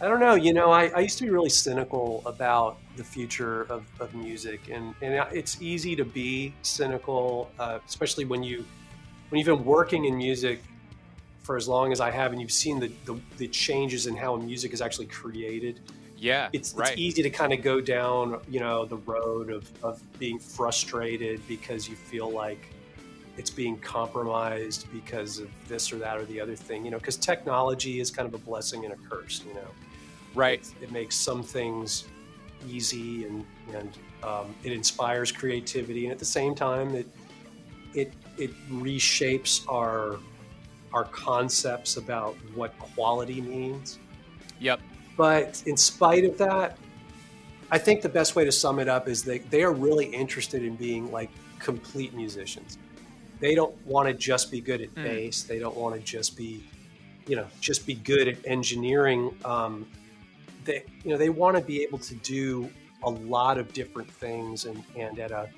I 0.00 0.08
don't 0.08 0.20
know, 0.20 0.34
you 0.34 0.52
know, 0.52 0.70
I, 0.70 0.86
I, 0.88 1.00
used 1.00 1.18
to 1.18 1.24
be 1.24 1.30
really 1.30 1.50
cynical 1.50 2.20
about 2.26 2.78
the 2.96 3.04
future 3.04 3.62
of, 3.64 3.86
of 4.00 4.12
music, 4.14 4.68
and, 4.68 4.92
and 5.02 5.14
it's 5.32 5.62
easy 5.62 5.94
to 5.94 6.04
be 6.04 6.52
cynical, 6.62 7.50
uh, 7.60 7.78
especially 7.86 8.24
when 8.24 8.42
you 8.42 8.64
when 9.28 9.38
you've 9.38 9.46
been 9.46 9.64
working 9.64 10.04
in 10.04 10.16
music 10.16 10.60
for 11.44 11.56
as 11.56 11.68
long 11.68 11.92
as 11.92 12.00
I 12.00 12.10
have, 12.10 12.32
and 12.32 12.40
you've 12.40 12.50
seen 12.50 12.80
the, 12.80 12.90
the, 13.04 13.16
the 13.36 13.46
changes 13.48 14.06
in 14.06 14.16
how 14.16 14.34
music 14.36 14.72
is 14.72 14.80
actually 14.80 15.06
created. 15.06 15.80
Yeah, 16.16 16.48
it's, 16.52 16.74
right. 16.74 16.90
it's 16.90 16.98
easy 16.98 17.22
to 17.22 17.30
kind 17.30 17.52
of 17.52 17.62
go 17.62 17.80
down, 17.80 18.40
you 18.48 18.58
know, 18.58 18.84
the 18.84 18.96
road 18.96 19.50
of, 19.50 19.70
of 19.84 20.02
being 20.18 20.38
frustrated 20.38 21.46
because 21.46 21.88
you 21.88 21.94
feel 21.94 22.30
like 22.30 22.72
it's 23.36 23.50
being 23.50 23.76
compromised 23.78 24.90
because 24.92 25.38
of 25.38 25.50
this 25.68 25.92
or 25.92 25.96
that 25.96 26.16
or 26.16 26.24
the 26.24 26.40
other 26.40 26.56
thing, 26.56 26.84
you 26.84 26.90
know, 26.90 26.98
because 26.98 27.16
technology 27.16 28.00
is 28.00 28.10
kind 28.10 28.26
of 28.26 28.34
a 28.34 28.38
blessing 28.38 28.84
and 28.84 28.94
a 28.94 28.96
curse, 29.08 29.44
you 29.46 29.54
know. 29.54 29.68
Right. 30.34 30.60
It, 30.80 30.84
it 30.84 30.92
makes 30.92 31.14
some 31.14 31.42
things 31.42 32.04
easy 32.66 33.26
and, 33.26 33.44
and 33.74 33.98
um, 34.24 34.54
it 34.64 34.72
inspires 34.72 35.30
creativity, 35.30 36.04
and 36.06 36.12
at 36.12 36.18
the 36.18 36.24
same 36.24 36.54
time, 36.54 36.94
it 36.94 37.06
it 37.92 38.12
it 38.38 38.50
reshapes 38.70 39.64
our 39.68 40.18
our 40.94 41.04
concepts 41.04 41.96
about 41.96 42.36
what 42.54 42.78
quality 42.78 43.40
means. 43.40 43.98
Yep. 44.60 44.80
But 45.16 45.62
in 45.66 45.76
spite 45.76 46.24
of 46.24 46.38
that, 46.38 46.78
I 47.70 47.78
think 47.78 48.00
the 48.00 48.08
best 48.08 48.36
way 48.36 48.44
to 48.44 48.52
sum 48.52 48.78
it 48.78 48.88
up 48.88 49.08
is 49.08 49.24
they, 49.24 49.38
they 49.38 49.64
are 49.64 49.72
really 49.72 50.06
interested 50.06 50.62
in 50.62 50.76
being 50.76 51.10
like 51.10 51.30
complete 51.58 52.14
musicians. 52.14 52.78
They 53.40 53.56
don't 53.56 53.74
want 53.84 54.08
to 54.08 54.14
just 54.14 54.52
be 54.52 54.60
good 54.60 54.80
at 54.80 54.94
mm. 54.94 55.02
bass. 55.02 55.42
They 55.42 55.58
don't 55.58 55.76
want 55.76 55.96
to 55.96 56.00
just 56.00 56.36
be, 56.36 56.62
you 57.26 57.34
know, 57.34 57.46
just 57.60 57.86
be 57.86 57.94
good 57.94 58.28
at 58.28 58.36
engineering. 58.46 59.36
Um, 59.44 59.86
they, 60.64 60.84
you 61.02 61.10
know, 61.10 61.16
they 61.16 61.30
want 61.30 61.56
to 61.56 61.62
be 61.62 61.82
able 61.82 61.98
to 61.98 62.14
do 62.16 62.70
a 63.02 63.10
lot 63.10 63.58
of 63.58 63.72
different 63.72 64.10
things 64.10 64.64
and, 64.64 64.82
and 64.96 65.18
at 65.18 65.32
a 65.32 65.48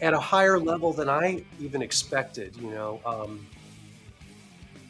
at 0.00 0.14
a 0.14 0.18
higher 0.18 0.58
level 0.58 0.92
than 0.92 1.08
I 1.08 1.44
even 1.60 1.82
expected, 1.82 2.56
you 2.56 2.70
know. 2.70 3.00
Um, 3.04 3.46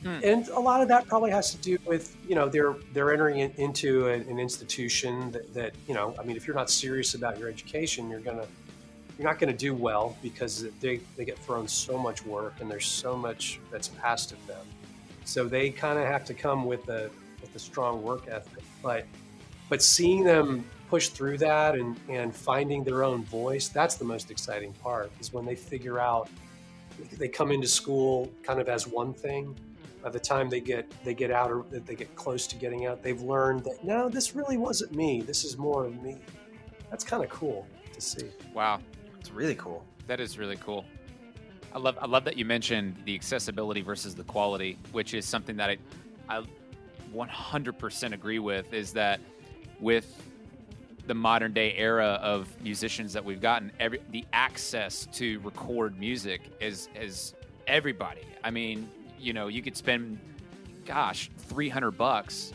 hmm. 0.03 0.19
And 0.23 0.49
a 0.49 0.61
lot 0.61 0.83
of 0.83 0.89
that 0.89 1.07
probably 1.07 1.31
has 1.31 1.51
to 1.53 1.59
do 1.59 1.79
with, 1.87 2.17
you 2.29 2.35
know, 2.35 2.49
they're 2.49 2.77
they're 2.93 3.13
entering 3.13 3.41
in, 3.41 3.53
into 3.57 4.09
an, 4.09 4.23
an 4.29 4.39
institution 4.39 5.31
that, 5.33 5.53
that, 5.55 5.75
you 5.87 5.95
know, 5.95 6.15
I 6.19 6.25
mean, 6.25 6.37
if 6.37 6.47
you're 6.47 6.57
not 6.57 6.71
serious 6.71 7.15
about 7.15 7.39
your 7.39 7.49
education, 7.49 8.11
you're 8.11 8.21
gonna 8.21 8.47
you're 9.19 9.29
not 9.29 9.39
to 9.39 9.53
do 9.53 9.75
well 9.75 10.17
because 10.23 10.67
they, 10.81 11.01
they 11.15 11.27
get 11.27 11.39
thrown 11.39 11.69
so 11.69 11.99
much 11.99 12.25
work 12.25 12.55
and 12.61 12.71
there's 12.71 12.87
so 12.87 13.15
much 13.15 13.61
that's 13.71 13.91
asked 14.03 14.33
of 14.33 14.47
them. 14.47 14.65
So 15.27 15.47
they 15.47 15.69
kind 15.69 15.99
of 15.99 16.07
have 16.07 16.25
to 16.25 16.35
come 16.35 16.65
with 16.65 16.89
a 16.89 17.11
with 17.43 17.55
a 17.55 17.59
strong 17.59 18.03
work 18.03 18.29
ethic. 18.29 18.65
But 18.83 19.05
but 19.69 19.83
seeing 19.83 20.25
them 20.25 20.65
push 20.89 21.09
through 21.09 21.39
that 21.39 21.75
and, 21.77 22.01
and 22.09 22.35
finding 22.35 22.83
their 22.83 23.05
own 23.05 23.23
voice, 23.25 23.69
that's 23.69 23.95
the 23.97 24.05
most 24.05 24.31
exciting 24.31 24.73
part 24.75 25.13
is 25.21 25.33
when 25.33 25.45
they 25.45 25.55
figure 25.55 26.01
out 26.01 26.29
they 27.13 27.29
come 27.29 27.53
into 27.53 27.69
school 27.69 28.31
kind 28.43 28.61
of 28.61 28.69
as 28.69 28.87
one 28.87 29.13
thing. 29.15 29.55
By 30.03 30.11
the 30.11 30.21
time 30.21 30.49
they 30.49 30.61
get 30.61 30.91
they 31.05 31.15
get 31.15 31.31
out 31.31 31.51
or 31.51 31.65
that 31.71 31.87
they 31.87 31.95
get 31.95 32.15
close 32.17 32.47
to 32.49 32.57
getting 32.57 32.87
out, 32.87 33.03
they've 33.03 33.21
learned 33.21 33.65
that 33.65 33.85
no, 33.85 34.09
this 34.09 34.35
really 34.35 34.57
wasn't 34.57 34.95
me. 34.95 35.21
This 35.21 35.45
is 35.45 35.59
more 35.59 35.85
of 35.85 36.03
me. 36.03 36.19
That's 36.91 37.05
kind 37.05 37.23
of 37.23 37.29
cool 37.31 37.67
to 37.93 38.01
see. 38.01 38.31
Wow, 38.55 38.81
it's 39.19 39.31
really 39.31 39.55
cool. 39.55 39.85
That 40.07 40.21
is 40.21 40.39
really 40.39 40.57
cool. 40.57 40.85
I 41.73 41.79
love 41.79 41.99
I 42.01 42.07
love 42.07 42.25
that 42.25 42.37
you 42.37 42.45
mentioned 42.45 42.97
the 43.05 43.15
accessibility 43.15 43.83
versus 43.83 44.15
the 44.15 44.25
quality, 44.25 44.79
which 44.93 45.15
is 45.15 45.25
something 45.25 45.57
that 45.57 45.71
I 45.71 45.77
I 46.29 46.45
100% 47.15 48.13
agree 48.13 48.39
with. 48.39 48.73
Is 48.73 48.93
that 48.93 49.21
with 49.81 50.23
the 51.07 51.15
modern 51.15 51.53
day 51.53 51.75
era 51.77 52.19
of 52.23 52.49
musicians 52.63 53.13
that 53.13 53.25
we've 53.25 53.41
gotten, 53.41 53.73
every 53.81 54.01
the 54.11 54.25
access 54.33 55.07
to 55.13 55.41
record 55.41 55.99
music 55.99 56.41
is 56.61 56.89
is 57.01 57.35
everybody. 57.67 58.23
I 58.43 58.51
mean, 58.51 58.89
you 59.21 59.33
know, 59.33 59.49
you 59.49 59.63
could 59.63 59.77
spend, 59.77 60.19
gosh, 60.85 61.31
three 61.39 61.69
hundred 61.69 61.93
bucks 61.93 62.53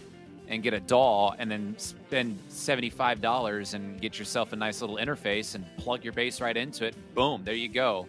and 0.48 0.62
get 0.62 0.74
a 0.74 0.80
DAW 0.80 1.34
and 1.40 1.50
then 1.50 1.76
spend 1.78 2.38
seventy 2.50 2.90
five 2.90 3.22
dollars 3.22 3.74
and 3.74 4.00
get 4.00 4.20
yourself 4.20 4.54
a 4.54 4.56
nice 4.56 4.82
little 4.82 4.98
interface 4.98 5.56
and 5.56 5.66
plug 5.78 6.04
your 6.04 6.14
bass 6.14 6.42
right 6.42 6.58
into 6.58 6.86
it. 6.86 6.96
Boom, 7.16 7.44
there 7.44 7.56
you 7.56 7.70
go. 7.70 8.08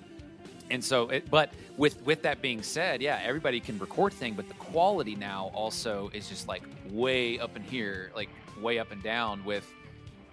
And 0.71 0.83
so, 0.85 1.09
it, 1.11 1.31
but 1.31 1.53
with 1.77 2.03
with 2.03 2.23
that 2.23 2.43
being 2.43 2.63
said, 2.63 3.01
yeah, 3.01 3.21
everybody 3.23 3.61
can 3.61 3.79
record 3.79 4.13
thing, 4.13 4.35
but 4.35 4.49
the 4.49 4.55
quality 4.55 5.15
now 5.15 5.51
also 5.55 6.11
is 6.13 6.29
just 6.29 6.49
like 6.49 6.63
way 6.91 7.39
up 7.39 7.57
in 7.57 7.63
here, 7.63 8.11
like 8.17 8.29
way 8.61 8.79
up 8.79 8.91
and 8.91 9.03
down 9.03 9.45
with 9.45 9.71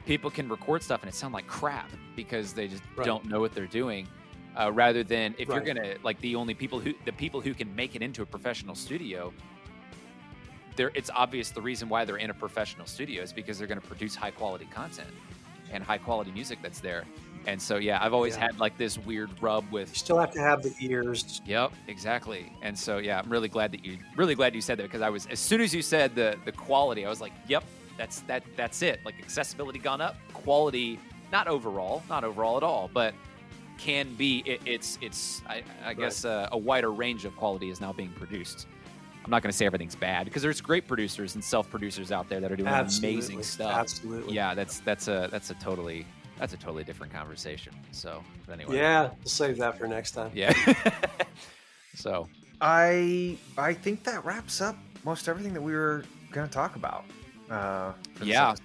people 0.05 0.29
can 0.29 0.49
record 0.49 0.83
stuff 0.83 1.01
and 1.01 1.09
it 1.09 1.15
sound 1.15 1.33
like 1.33 1.47
crap 1.47 1.89
because 2.15 2.53
they 2.53 2.67
just 2.67 2.83
right. 2.95 3.05
don't 3.05 3.25
know 3.25 3.39
what 3.39 3.53
they're 3.53 3.65
doing. 3.67 4.07
Uh, 4.55 4.71
rather 4.71 5.03
than 5.03 5.33
if 5.39 5.49
right. 5.49 5.55
you're 5.55 5.73
gonna 5.73 5.95
like 6.03 6.19
the 6.21 6.35
only 6.35 6.53
people 6.53 6.79
who 6.79 6.93
the 7.05 7.11
people 7.11 7.41
who 7.41 7.53
can 7.53 7.75
make 7.75 7.95
it 7.95 8.01
into 8.03 8.21
a 8.21 8.25
professional 8.25 8.75
studio, 8.75 9.33
there 10.75 10.91
it's 10.93 11.09
obvious 11.13 11.49
the 11.49 11.61
reason 11.61 11.89
why 11.89 12.05
they're 12.05 12.17
in 12.17 12.29
a 12.29 12.33
professional 12.33 12.85
studio 12.85 13.23
is 13.23 13.33
because 13.33 13.57
they're 13.57 13.67
going 13.67 13.81
to 13.81 13.87
produce 13.87 14.15
high 14.15 14.31
quality 14.31 14.65
content 14.65 15.09
and 15.71 15.83
high 15.83 15.97
quality 15.97 16.31
music 16.31 16.59
that's 16.61 16.79
there. 16.79 17.03
And 17.45 17.61
so 17.61 17.77
yeah, 17.77 17.99
I've 18.01 18.13
always 18.13 18.35
yeah. 18.35 18.45
had 18.45 18.59
like 18.59 18.77
this 18.77 18.97
weird 18.97 19.29
rub 19.41 19.69
with. 19.71 19.89
You 19.89 19.95
still 19.95 20.19
have 20.19 20.31
to 20.31 20.39
have 20.39 20.63
the 20.63 20.73
ears. 20.79 21.41
Yep, 21.45 21.73
exactly. 21.87 22.53
And 22.61 22.77
so 22.77 22.99
yeah, 22.99 23.19
I'm 23.19 23.29
really 23.29 23.49
glad 23.49 23.71
that 23.73 23.83
you 23.83 23.97
really 24.15 24.35
glad 24.35 24.55
you 24.55 24.61
said 24.61 24.77
that 24.77 24.83
because 24.83 25.01
I 25.01 25.09
was 25.09 25.25
as 25.27 25.39
soon 25.39 25.61
as 25.61 25.73
you 25.73 25.81
said 25.81 26.15
the 26.15 26.37
the 26.45 26.51
quality, 26.51 27.05
I 27.05 27.09
was 27.09 27.21
like, 27.21 27.33
yep, 27.47 27.63
that's 27.97 28.21
that. 28.21 28.43
That's 28.55 28.81
it. 28.81 28.99
Like 29.03 29.15
accessibility 29.19 29.79
gone 29.79 29.99
up, 29.99 30.15
quality 30.33 30.99
not 31.31 31.47
overall, 31.47 32.03
not 32.09 32.23
overall 32.23 32.57
at 32.57 32.63
all, 32.63 32.89
but 32.93 33.13
can 33.83 34.13
be. 34.15 34.43
It, 34.45 34.61
it's 34.65 34.97
it's. 35.01 35.41
I, 35.47 35.63
I 35.83 35.93
guess 35.93 36.25
uh, 36.25 36.47
a 36.51 36.57
wider 36.57 36.91
range 36.91 37.25
of 37.25 37.35
quality 37.35 37.69
is 37.69 37.81
now 37.81 37.91
being 37.91 38.11
produced. 38.11 38.67
I'm 39.23 39.31
not 39.31 39.41
going 39.41 39.51
to 39.51 39.57
say 39.57 39.65
everything's 39.65 39.95
bad 39.95 40.25
because 40.25 40.41
there's 40.41 40.61
great 40.61 40.87
producers 40.87 41.35
and 41.35 41.43
self 41.43 41.69
producers 41.69 42.11
out 42.11 42.29
there 42.29 42.39
that 42.39 42.51
are 42.51 42.55
doing 42.55 42.67
Absolutely. 42.67 43.15
amazing 43.15 43.43
stuff. 43.43 43.75
Absolutely. 43.75 44.33
Yeah, 44.33 44.53
that's 44.55 44.79
that's 44.79 45.07
a 45.07 45.27
that's 45.31 45.49
a 45.49 45.55
totally 45.55 46.05
that's 46.37 46.53
a 46.53 46.57
totally 46.57 46.83
different 46.83 47.11
conversation. 47.11 47.73
So 47.91 48.23
anyway. 48.51 48.77
Yeah, 48.77 49.09
we'll 49.09 49.25
save 49.25 49.57
that 49.57 49.77
for 49.77 49.87
next 49.87 50.11
time. 50.11 50.31
Yeah. 50.33 50.53
so 51.95 52.27
I 52.61 53.37
I 53.57 53.73
think 53.73 54.03
that 54.05 54.23
wraps 54.23 54.61
up 54.61 54.77
most 55.03 55.27
everything 55.27 55.53
that 55.53 55.61
we 55.61 55.73
were 55.73 56.05
going 56.31 56.47
to 56.47 56.53
talk 56.53 56.75
about. 56.75 57.05
Uh, 57.49 57.93
yeah. 58.21 58.55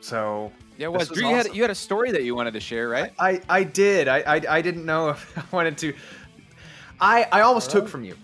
So 0.00 0.52
yeah, 0.78 0.86
was, 0.86 1.10
was 1.10 1.18
Drew, 1.18 1.28
you 1.28 1.34
had 1.34 1.54
you 1.54 1.62
had 1.62 1.72
a 1.72 1.74
story 1.74 2.12
that 2.12 2.22
you 2.22 2.36
wanted 2.36 2.52
to 2.52 2.60
share, 2.60 2.88
right? 2.88 3.12
I 3.18 3.30
I, 3.30 3.40
I 3.48 3.64
did. 3.64 4.06
I, 4.06 4.18
I, 4.20 4.42
I 4.48 4.62
didn't 4.62 4.86
know 4.86 5.08
if 5.10 5.36
I 5.36 5.44
wanted 5.54 5.76
to. 5.78 5.92
I 7.00 7.26
I 7.32 7.40
almost 7.40 7.70
took 7.70 7.88
from 7.88 8.04
you. 8.04 8.14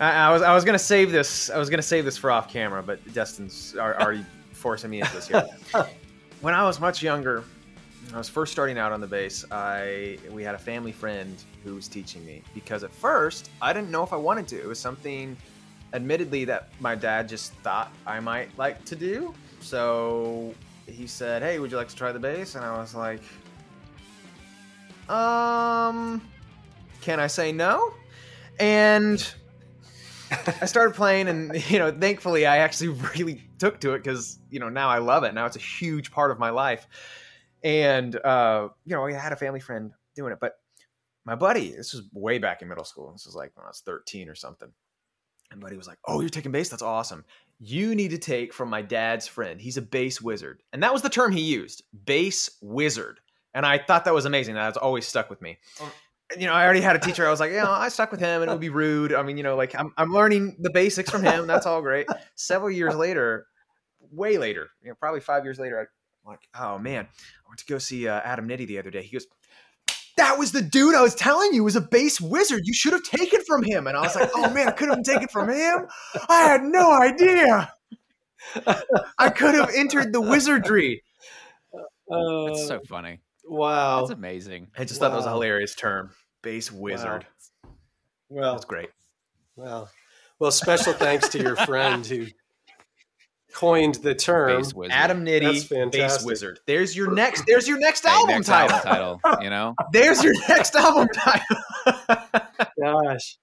I, 0.00 0.12
I, 0.12 0.32
was 0.32 0.40
I 0.40 0.54
was 0.54 0.64
gonna 0.64 0.78
save 0.78 1.12
this. 1.12 1.50
I 1.50 1.58
was 1.58 1.68
gonna 1.68 1.82
save 1.82 2.06
this 2.06 2.16
for 2.16 2.30
off 2.30 2.50
camera, 2.50 2.82
but 2.82 3.12
Destin's 3.12 3.76
already 3.76 4.24
forcing 4.52 4.90
me 4.90 5.00
into 5.00 5.12
this 5.12 5.28
here. 5.28 5.46
when 6.40 6.54
I 6.54 6.64
was 6.64 6.80
much 6.80 7.02
younger, 7.02 7.44
I 8.14 8.16
was 8.16 8.30
first 8.30 8.50
starting 8.50 8.78
out 8.78 8.92
on 8.92 9.02
the 9.02 9.06
bass. 9.06 9.44
I 9.50 10.18
we 10.30 10.42
had 10.42 10.54
a 10.54 10.58
family 10.58 10.92
friend 10.92 11.36
who 11.64 11.74
was 11.74 11.86
teaching 11.86 12.24
me 12.24 12.42
because 12.54 12.82
at 12.82 12.94
first 12.94 13.50
I 13.60 13.74
didn't 13.74 13.90
know 13.90 14.02
if 14.02 14.14
I 14.14 14.16
wanted 14.16 14.48
to. 14.48 14.56
It 14.58 14.66
was 14.66 14.78
something 14.78 15.36
admittedly 15.92 16.46
that 16.46 16.70
my 16.80 16.94
dad 16.94 17.28
just 17.28 17.52
thought 17.56 17.92
I 18.06 18.20
might 18.20 18.56
like 18.56 18.86
to 18.86 18.96
do. 18.96 19.34
So 19.60 20.54
he 20.90 21.06
said, 21.06 21.42
"Hey, 21.42 21.58
would 21.58 21.70
you 21.70 21.76
like 21.76 21.88
to 21.88 21.96
try 21.96 22.12
the 22.12 22.18
bass?" 22.18 22.54
And 22.54 22.64
I 22.64 22.78
was 22.78 22.94
like, 22.94 23.22
"Um, 25.08 26.20
can 27.00 27.20
I 27.20 27.26
say 27.26 27.52
no?" 27.52 27.94
And 28.58 29.34
I 30.30 30.66
started 30.66 30.94
playing, 30.94 31.28
and 31.28 31.54
you 31.70 31.78
know, 31.78 31.90
thankfully, 31.90 32.46
I 32.46 32.58
actually 32.58 32.88
really 33.16 33.42
took 33.58 33.80
to 33.80 33.94
it 33.94 34.02
because 34.02 34.38
you 34.50 34.60
know 34.60 34.68
now 34.68 34.88
I 34.88 34.98
love 34.98 35.24
it. 35.24 35.34
Now 35.34 35.46
it's 35.46 35.56
a 35.56 35.60
huge 35.60 36.10
part 36.10 36.30
of 36.30 36.38
my 36.38 36.50
life, 36.50 36.86
and 37.62 38.14
uh, 38.16 38.68
you 38.84 38.94
know, 38.94 39.06
I 39.06 39.12
had 39.12 39.32
a 39.32 39.36
family 39.36 39.60
friend 39.60 39.92
doing 40.14 40.32
it, 40.32 40.38
but 40.40 40.54
my 41.24 41.34
buddy, 41.34 41.72
this 41.72 41.92
was 41.92 42.04
way 42.12 42.38
back 42.38 42.62
in 42.62 42.68
middle 42.68 42.84
school. 42.84 43.12
This 43.12 43.26
was 43.26 43.34
like 43.34 43.52
when 43.56 43.64
I 43.64 43.68
was 43.68 43.82
thirteen 43.84 44.28
or 44.28 44.34
something 44.34 44.72
and 45.50 45.60
Buddy 45.60 45.76
was 45.76 45.86
like, 45.86 45.98
"Oh, 46.06 46.20
you're 46.20 46.30
taking 46.30 46.52
bass? 46.52 46.68
That's 46.68 46.82
awesome. 46.82 47.24
You 47.60 47.94
need 47.94 48.10
to 48.10 48.18
take 48.18 48.52
from 48.52 48.70
my 48.70 48.82
dad's 48.82 49.26
friend. 49.28 49.60
He's 49.60 49.76
a 49.76 49.82
bass 49.82 50.20
wizard." 50.20 50.62
And 50.72 50.82
that 50.82 50.92
was 50.92 51.02
the 51.02 51.10
term 51.10 51.30
he 51.30 51.42
used, 51.42 51.84
bass 52.06 52.50
wizard. 52.60 53.20
And 53.54 53.66
I 53.66 53.78
thought 53.78 54.06
that 54.06 54.14
was 54.14 54.24
amazing. 54.24 54.54
That's 54.54 54.76
always 54.76 55.06
stuck 55.06 55.28
with 55.30 55.42
me. 55.42 55.58
Oh. 55.80 55.92
You 56.38 56.46
know, 56.46 56.52
I 56.52 56.64
already 56.64 56.80
had 56.80 56.94
a 56.94 57.00
teacher. 57.00 57.26
I 57.26 57.30
was 57.30 57.40
like, 57.40 57.50
you 57.50 57.56
know, 57.56 57.70
I 57.70 57.88
stuck 57.88 58.12
with 58.12 58.20
him, 58.20 58.42
and 58.42 58.50
it 58.50 58.54
would 58.54 58.60
be 58.60 58.68
rude. 58.68 59.12
I 59.12 59.22
mean, 59.22 59.36
you 59.36 59.42
know, 59.42 59.56
like 59.56 59.74
I'm, 59.74 59.92
I'm 59.96 60.12
learning 60.12 60.56
the 60.60 60.70
basics 60.70 61.10
from 61.10 61.24
him. 61.24 61.48
That's 61.48 61.66
all 61.66 61.82
great. 61.82 62.06
Several 62.36 62.70
years 62.70 62.94
later, 62.94 63.46
way 64.12 64.38
later, 64.38 64.70
you 64.80 64.88
know, 64.88 64.94
probably 64.94 65.20
five 65.20 65.44
years 65.44 65.58
later, 65.58 65.80
I'm 65.80 66.30
like, 66.30 66.48
oh 66.54 66.78
man, 66.78 67.06
I 67.06 67.48
went 67.48 67.58
to 67.58 67.66
go 67.66 67.78
see 67.78 68.06
uh, 68.06 68.20
Adam 68.20 68.48
Nitti 68.48 68.66
the 68.66 68.78
other 68.78 68.90
day. 68.90 69.02
He 69.02 69.10
goes, 69.10 69.26
that 70.16 70.38
was 70.38 70.52
the 70.52 70.62
dude 70.62 70.94
I 70.94 71.02
was 71.02 71.14
telling 71.14 71.52
you 71.52 71.64
was 71.64 71.76
a 71.76 71.80
bass 71.80 72.20
wizard. 72.20 72.62
You 72.64 72.74
should 72.74 72.92
have 72.92 73.02
taken 73.02 73.40
from 73.46 73.62
him. 73.62 73.86
And 73.86 73.96
I 73.96 74.02
was 74.02 74.14
like, 74.14 74.30
oh 74.34 74.52
man, 74.52 74.68
I 74.68 74.72
could 74.72 74.88
have 74.88 75.02
taken 75.02 75.24
it 75.24 75.30
from 75.30 75.48
him. 75.48 75.86
I 76.28 76.42
had 76.42 76.62
no 76.62 76.92
idea. 76.92 77.72
I 79.18 79.30
could 79.30 79.54
have 79.54 79.70
entered 79.74 80.12
the 80.12 80.20
wizardry. 80.20 81.02
Uh, 82.10 82.46
That's 82.46 82.66
so 82.66 82.80
funny. 82.88 83.20
Wow. 83.44 84.00
That's 84.00 84.18
amazing. 84.18 84.68
I 84.76 84.84
just 84.84 85.00
wow. 85.00 85.06
thought 85.06 85.12
that 85.12 85.18
was 85.18 85.26
a 85.26 85.30
hilarious 85.30 85.74
term. 85.74 86.10
Bass 86.42 86.72
wizard. 86.72 87.26
Wow. 87.62 87.70
Well, 88.28 88.52
that's 88.52 88.64
great. 88.64 88.90
Well, 89.56 89.90
well, 90.38 90.50
special 90.50 90.92
thanks 90.92 91.28
to 91.30 91.38
your 91.38 91.56
friend 91.56 92.06
who 92.06 92.26
coined 93.54 93.96
the 93.96 94.14
term 94.14 94.64
Adam 94.90 95.24
Nitti 95.24 95.90
bass 95.92 96.24
wizard. 96.24 96.60
There's 96.66 96.96
your 96.96 97.12
next 97.12 97.44
there's 97.46 97.68
your 97.68 97.78
next 97.78 98.04
hey, 98.04 98.10
album 98.10 98.36
next 98.36 98.46
title. 98.46 98.76
Album 98.76 99.20
title, 99.24 99.44
you 99.44 99.50
know? 99.50 99.74
there's 99.92 100.22
your 100.22 100.34
next 100.48 100.74
album 100.74 101.08
title. 101.14 101.56
Gosh. 102.82 103.38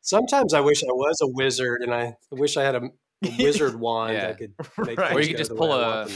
Sometimes 0.00 0.52
I 0.54 0.60
wish 0.60 0.82
I 0.82 0.92
was 0.92 1.18
a 1.22 1.28
wizard 1.28 1.82
and 1.82 1.94
I 1.94 2.14
wish 2.30 2.56
I 2.56 2.64
had 2.64 2.74
a 2.74 2.82
wizard 3.38 3.78
wand 3.78 4.14
yeah. 4.14 4.28
I 4.28 4.32
could 4.32 4.54
make 4.86 4.98
right. 4.98 5.14
Or 5.14 5.20
you 5.20 5.28
could 5.28 5.38
just 5.38 5.54
pull 5.56 5.72
a 5.72 6.06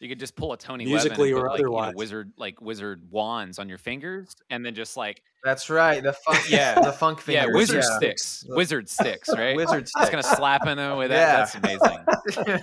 you 0.00 0.08
could 0.08 0.20
just 0.20 0.36
pull 0.36 0.52
a 0.52 0.58
Tony 0.58 0.84
musically 0.84 1.32
or 1.32 1.48
like, 1.48 1.58
otherwise 1.58 1.86
you 1.86 1.92
know, 1.92 1.96
wizard 1.96 2.32
like 2.36 2.60
wizard 2.60 3.02
wands 3.10 3.58
on 3.58 3.68
your 3.68 3.78
fingers 3.78 4.34
and 4.50 4.64
then 4.64 4.74
just 4.74 4.96
like 4.96 5.22
that's 5.42 5.70
right 5.70 6.02
the 6.02 6.12
funk 6.12 6.50
yeah 6.50 6.78
the 6.80 6.92
funk 6.92 7.20
fingers 7.22 7.46
yeah 7.46 7.54
wizard 7.54 7.84
yeah. 7.88 7.96
sticks 7.96 8.44
wizard 8.48 8.88
sticks 8.88 9.28
right 9.30 9.56
wizard 9.56 9.88
sticks 9.88 10.00
just 10.00 10.10
gonna 10.10 10.22
slap 10.22 10.66
in 10.66 10.76
there 10.76 10.94
with 10.96 11.08
that 11.08 11.54
yeah. 11.54 11.70
that's 11.72 12.34
amazing 12.34 12.58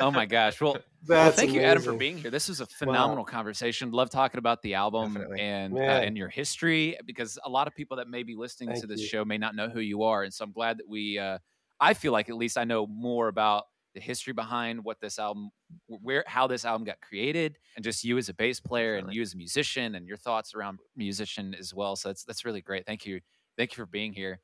oh 0.00 0.10
my 0.10 0.26
gosh 0.26 0.60
well, 0.60 0.76
well 1.08 1.30
thank 1.30 1.50
amazing. 1.50 1.54
you 1.54 1.66
Adam 1.66 1.82
for 1.82 1.92
being 1.94 2.18
here 2.18 2.30
this 2.30 2.48
was 2.48 2.60
a 2.60 2.66
phenomenal 2.66 3.24
wow. 3.24 3.30
conversation 3.30 3.90
love 3.92 4.10
talking 4.10 4.38
about 4.38 4.60
the 4.62 4.74
album 4.74 5.14
Definitely. 5.14 5.40
and 5.40 5.78
uh, 5.78 5.80
and 5.80 6.16
your 6.16 6.28
history 6.28 6.98
because 7.06 7.38
a 7.44 7.48
lot 7.48 7.66
of 7.66 7.74
people 7.74 7.96
that 7.96 8.08
may 8.08 8.22
be 8.22 8.34
listening 8.34 8.70
thank 8.70 8.82
to 8.82 8.86
this 8.86 9.00
you. 9.00 9.06
show 9.06 9.24
may 9.24 9.38
not 9.38 9.54
know 9.54 9.68
who 9.68 9.80
you 9.80 10.02
are 10.02 10.22
and 10.24 10.34
so 10.34 10.44
I'm 10.44 10.52
glad 10.52 10.78
that 10.78 10.88
we 10.88 11.18
uh, 11.18 11.38
I 11.80 11.94
feel 11.94 12.12
like 12.12 12.28
at 12.28 12.36
least 12.36 12.58
I 12.58 12.64
know 12.64 12.86
more 12.86 13.28
about 13.28 13.64
the 13.94 14.00
history 14.00 14.32
behind 14.32 14.84
what 14.84 15.00
this 15.00 15.18
album, 15.18 15.50
where 15.88 16.22
how 16.26 16.46
this 16.46 16.64
album 16.64 16.84
got 16.84 17.00
created, 17.00 17.58
and 17.76 17.84
just 17.84 18.04
you 18.04 18.18
as 18.18 18.28
a 18.28 18.34
bass 18.34 18.60
player 18.60 18.96
Definitely. 18.96 19.10
and 19.10 19.16
you 19.16 19.22
as 19.22 19.34
a 19.34 19.36
musician 19.36 19.94
and 19.94 20.06
your 20.06 20.18
thoughts 20.18 20.54
around 20.54 20.78
musician 20.96 21.54
as 21.58 21.72
well. 21.72 21.96
So 21.96 22.10
that's 22.10 22.24
that's 22.24 22.44
really 22.44 22.60
great. 22.60 22.86
Thank 22.86 23.06
you, 23.06 23.20
thank 23.56 23.72
you 23.72 23.82
for 23.82 23.86
being 23.86 24.12
here. 24.12 24.40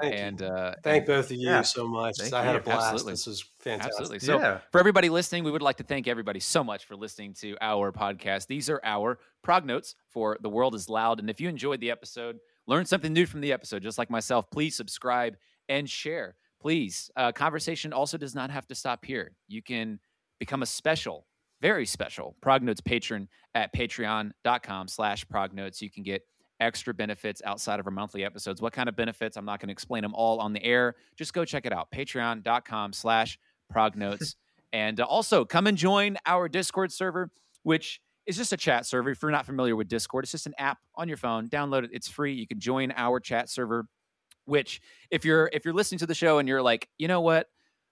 Thank 0.00 0.14
and 0.14 0.42
uh, 0.42 0.74
thank 0.82 0.98
and, 0.98 1.06
both 1.06 1.26
of 1.26 1.36
you 1.36 1.48
yeah. 1.48 1.62
so 1.62 1.86
much. 1.86 2.16
Thank 2.18 2.32
I 2.32 2.44
had 2.44 2.52
you. 2.52 2.58
a 2.58 2.62
blast. 2.62 2.92
Absolutely. 2.92 3.12
This 3.12 3.26
was 3.26 3.44
fantastic. 3.60 3.92
Absolutely. 3.92 4.18
So 4.20 4.38
yeah. 4.38 4.58
for 4.72 4.80
everybody 4.80 5.08
listening, 5.08 5.44
we 5.44 5.50
would 5.50 5.62
like 5.62 5.76
to 5.76 5.84
thank 5.84 6.08
everybody 6.08 6.40
so 6.40 6.64
much 6.64 6.86
for 6.86 6.96
listening 6.96 7.34
to 7.34 7.56
our 7.60 7.92
podcast. 7.92 8.46
These 8.46 8.70
are 8.70 8.80
our 8.82 9.18
prog 9.42 9.64
notes 9.64 9.94
for 10.08 10.38
The 10.40 10.48
World 10.48 10.74
is 10.74 10.88
Loud. 10.88 11.20
And 11.20 11.30
if 11.30 11.40
you 11.40 11.48
enjoyed 11.48 11.80
the 11.80 11.90
episode, 11.90 12.38
learned 12.66 12.88
something 12.88 13.12
new 13.12 13.26
from 13.26 13.40
the 13.40 13.52
episode, 13.52 13.82
just 13.82 13.98
like 13.98 14.10
myself, 14.10 14.50
please 14.50 14.74
subscribe 14.74 15.36
and 15.68 15.88
share. 15.88 16.36
Please, 16.66 17.12
uh, 17.14 17.30
conversation 17.30 17.92
also 17.92 18.18
does 18.18 18.34
not 18.34 18.50
have 18.50 18.66
to 18.66 18.74
stop 18.74 19.04
here. 19.04 19.30
You 19.46 19.62
can 19.62 20.00
become 20.40 20.62
a 20.62 20.66
special, 20.66 21.28
very 21.62 21.86
special 21.86 22.34
Prognotes 22.42 22.80
patron 22.80 23.28
at 23.54 23.72
patreon.com 23.72 24.88
slash 24.88 25.28
prognotes. 25.28 25.80
You 25.80 25.92
can 25.92 26.02
get 26.02 26.22
extra 26.58 26.92
benefits 26.92 27.40
outside 27.44 27.78
of 27.78 27.86
our 27.86 27.92
monthly 27.92 28.24
episodes. 28.24 28.60
What 28.60 28.72
kind 28.72 28.88
of 28.88 28.96
benefits? 28.96 29.36
I'm 29.36 29.44
not 29.44 29.60
going 29.60 29.68
to 29.68 29.72
explain 29.72 30.02
them 30.02 30.12
all 30.12 30.40
on 30.40 30.52
the 30.52 30.64
air. 30.64 30.96
Just 31.16 31.34
go 31.34 31.44
check 31.44 31.66
it 31.66 31.72
out. 31.72 31.88
Patreon.com 31.92 32.92
slash 32.92 33.38
prognotes. 33.70 34.34
and 34.72 34.98
uh, 34.98 35.04
also 35.04 35.44
come 35.44 35.68
and 35.68 35.78
join 35.78 36.16
our 36.26 36.48
Discord 36.48 36.90
server, 36.90 37.30
which 37.62 38.00
is 38.26 38.36
just 38.36 38.52
a 38.52 38.56
chat 38.56 38.86
server. 38.86 39.10
If 39.10 39.22
you're 39.22 39.30
not 39.30 39.46
familiar 39.46 39.76
with 39.76 39.86
Discord, 39.86 40.24
it's 40.24 40.32
just 40.32 40.48
an 40.48 40.54
app 40.58 40.78
on 40.96 41.06
your 41.06 41.16
phone. 41.16 41.48
Download 41.48 41.84
it. 41.84 41.90
It's 41.92 42.08
free. 42.08 42.34
You 42.34 42.48
can 42.48 42.58
join 42.58 42.92
our 42.96 43.20
chat 43.20 43.48
server, 43.48 43.86
which 44.46 44.80
if 45.10 45.24
you're 45.24 45.50
if 45.52 45.64
you're 45.64 45.74
listening 45.74 45.98
to 45.98 46.06
the 46.06 46.14
show 46.14 46.38
and 46.38 46.48
you're 46.48 46.62
like, 46.62 46.88
you 46.98 47.08
know 47.08 47.20
what? 47.20 47.48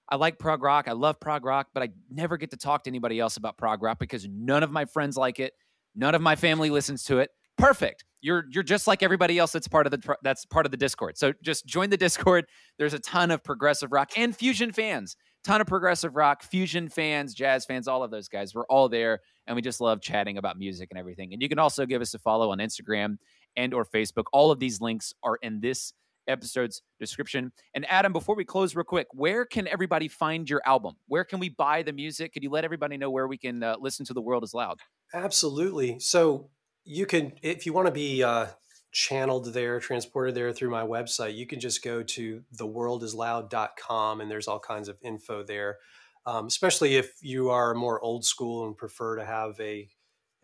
I 0.09 0.17
like 0.17 0.39
prog 0.39 0.63
rock. 0.63 0.87
I 0.89 0.93
love 0.93 1.19
prog 1.19 1.45
rock, 1.45 1.69
but 1.73 1.83
I 1.83 1.89
never 2.11 2.37
get 2.37 2.51
to 2.51 2.57
talk 2.57 2.85
to 2.85 2.91
anybody 2.91 3.19
else 3.19 3.37
about 3.37 3.57
prog 3.57 3.83
rock 3.83 3.99
because 3.99 4.27
none 4.29 4.63
of 4.63 4.71
my 4.71 4.85
friends 4.85 5.17
like 5.17 5.41
it. 5.41 5.55
None 5.95 6.15
of 6.15 6.23
my 6.23 6.37
family 6.37 6.71
listens 6.71 7.05
to 7.05 7.19
it. 7.19 7.31
Perfect. 7.57 8.05
You're 8.21 8.45
you're 8.51 8.65
just 8.65 8.87
like 8.87 9.03
everybody 9.03 9.39
else 9.39 9.53
that's 9.53 9.69
part 9.69 9.87
of 9.87 9.91
the 9.93 10.17
that's 10.23 10.45
part 10.45 10.67
of 10.67 10.73
the 10.73 10.77
discord. 10.77 11.17
So 11.17 11.33
just 11.43 11.67
join 11.67 11.91
the 11.91 11.97
discord. 11.97 12.47
There's 12.79 12.95
a 12.95 12.99
ton 12.99 13.31
of 13.31 13.45
progressive 13.45 13.93
rock 13.93 14.11
and 14.17 14.37
fusion 14.37 14.73
fans. 14.73 15.17
Ton 15.45 15.61
of 15.61 15.67
progressive 15.67 16.17
rock 16.17 16.43
fusion 16.43 16.89
fans 16.89 17.35
jazz 17.35 17.67
fans 17.67 17.87
all 17.87 18.03
of 18.03 18.11
those 18.11 18.29
guys. 18.29 18.55
We're 18.55 18.67
all 18.67 18.89
there 18.89 19.21
and 19.47 19.55
we 19.55 19.63
just 19.63 19.81
love 19.81 20.01
chatting 20.01 20.39
about 20.39 20.59
music 20.59 20.89
and 20.91 20.99
everything. 20.99 21.33
And 21.33 21.43
you 21.43 21.49
can 21.49 21.59
also 21.59 21.85
give 21.87 22.01
us 22.01 22.15
a 22.15 22.19
follow 22.19 22.51
on 22.51 22.59
instagram 22.59 23.19
and 23.57 23.75
or 23.75 23.85
facebook. 23.85 24.25
All 24.33 24.51
of 24.51 24.59
these 24.59 24.81
links 24.81 25.13
are 25.23 25.37
in 25.43 25.61
this 25.61 25.93
episode's 26.29 26.83
description. 26.99 27.53
And 27.75 27.87
adam 27.91 28.13
before 28.13 28.37
we 28.37 28.45
close 28.45 28.75
real 28.75 28.85
quick 28.85 29.07
where 29.13 29.45
can 29.45 29.67
everybody 29.69 30.09
find 30.09 30.49
your 30.49 30.63
album? 30.65 30.95
Where 31.07 31.25
can 31.25 31.41
we 31.41 31.49
buy 31.49 31.83
the 31.83 31.93
music? 31.93 32.33
Could 32.33 32.43
you 32.43 32.51
let 32.51 32.65
everybody 32.65 32.97
know 32.97 33.11
where 33.11 33.27
we 33.27 33.39
can 33.39 33.63
uh, 33.63 33.77
listen 33.81 34.05
to 34.07 34.15
the 34.15 34.23
world 34.23 34.45
is 34.45 34.55
loud? 34.55 34.81
Absolutely. 35.13 35.99
So 36.01 36.51
you 36.85 37.07
can 37.07 37.33
if 37.43 37.67
you 37.67 37.73
want 37.73 37.87
to 37.87 37.93
be 37.93 38.23
uh, 38.23 38.47
channeled 38.93 39.53
there 39.53 39.81
transported 39.81 40.35
there 40.35 40.53
through 40.53 40.71
my 40.71 40.83
website 40.83 41.35
you 41.35 41.47
can 41.47 41.59
just 41.59 41.83
go 41.83 42.03
to 42.03 42.43
theworldisloud.com 42.57 44.21
and 44.21 44.31
there's 44.31 44.49
all 44.49 44.61
kinds 44.61 44.89
of 44.89 44.97
info 45.03 45.43
there. 45.43 45.79
Um, 46.27 46.47
especially 46.47 46.97
if 46.97 47.13
you 47.21 47.51
are 47.51 47.75
more 47.75 48.01
old 48.01 48.25
school 48.25 48.67
and 48.67 48.77
prefer 48.77 49.17
to 49.17 49.25
have 49.25 49.61
a 49.61 49.89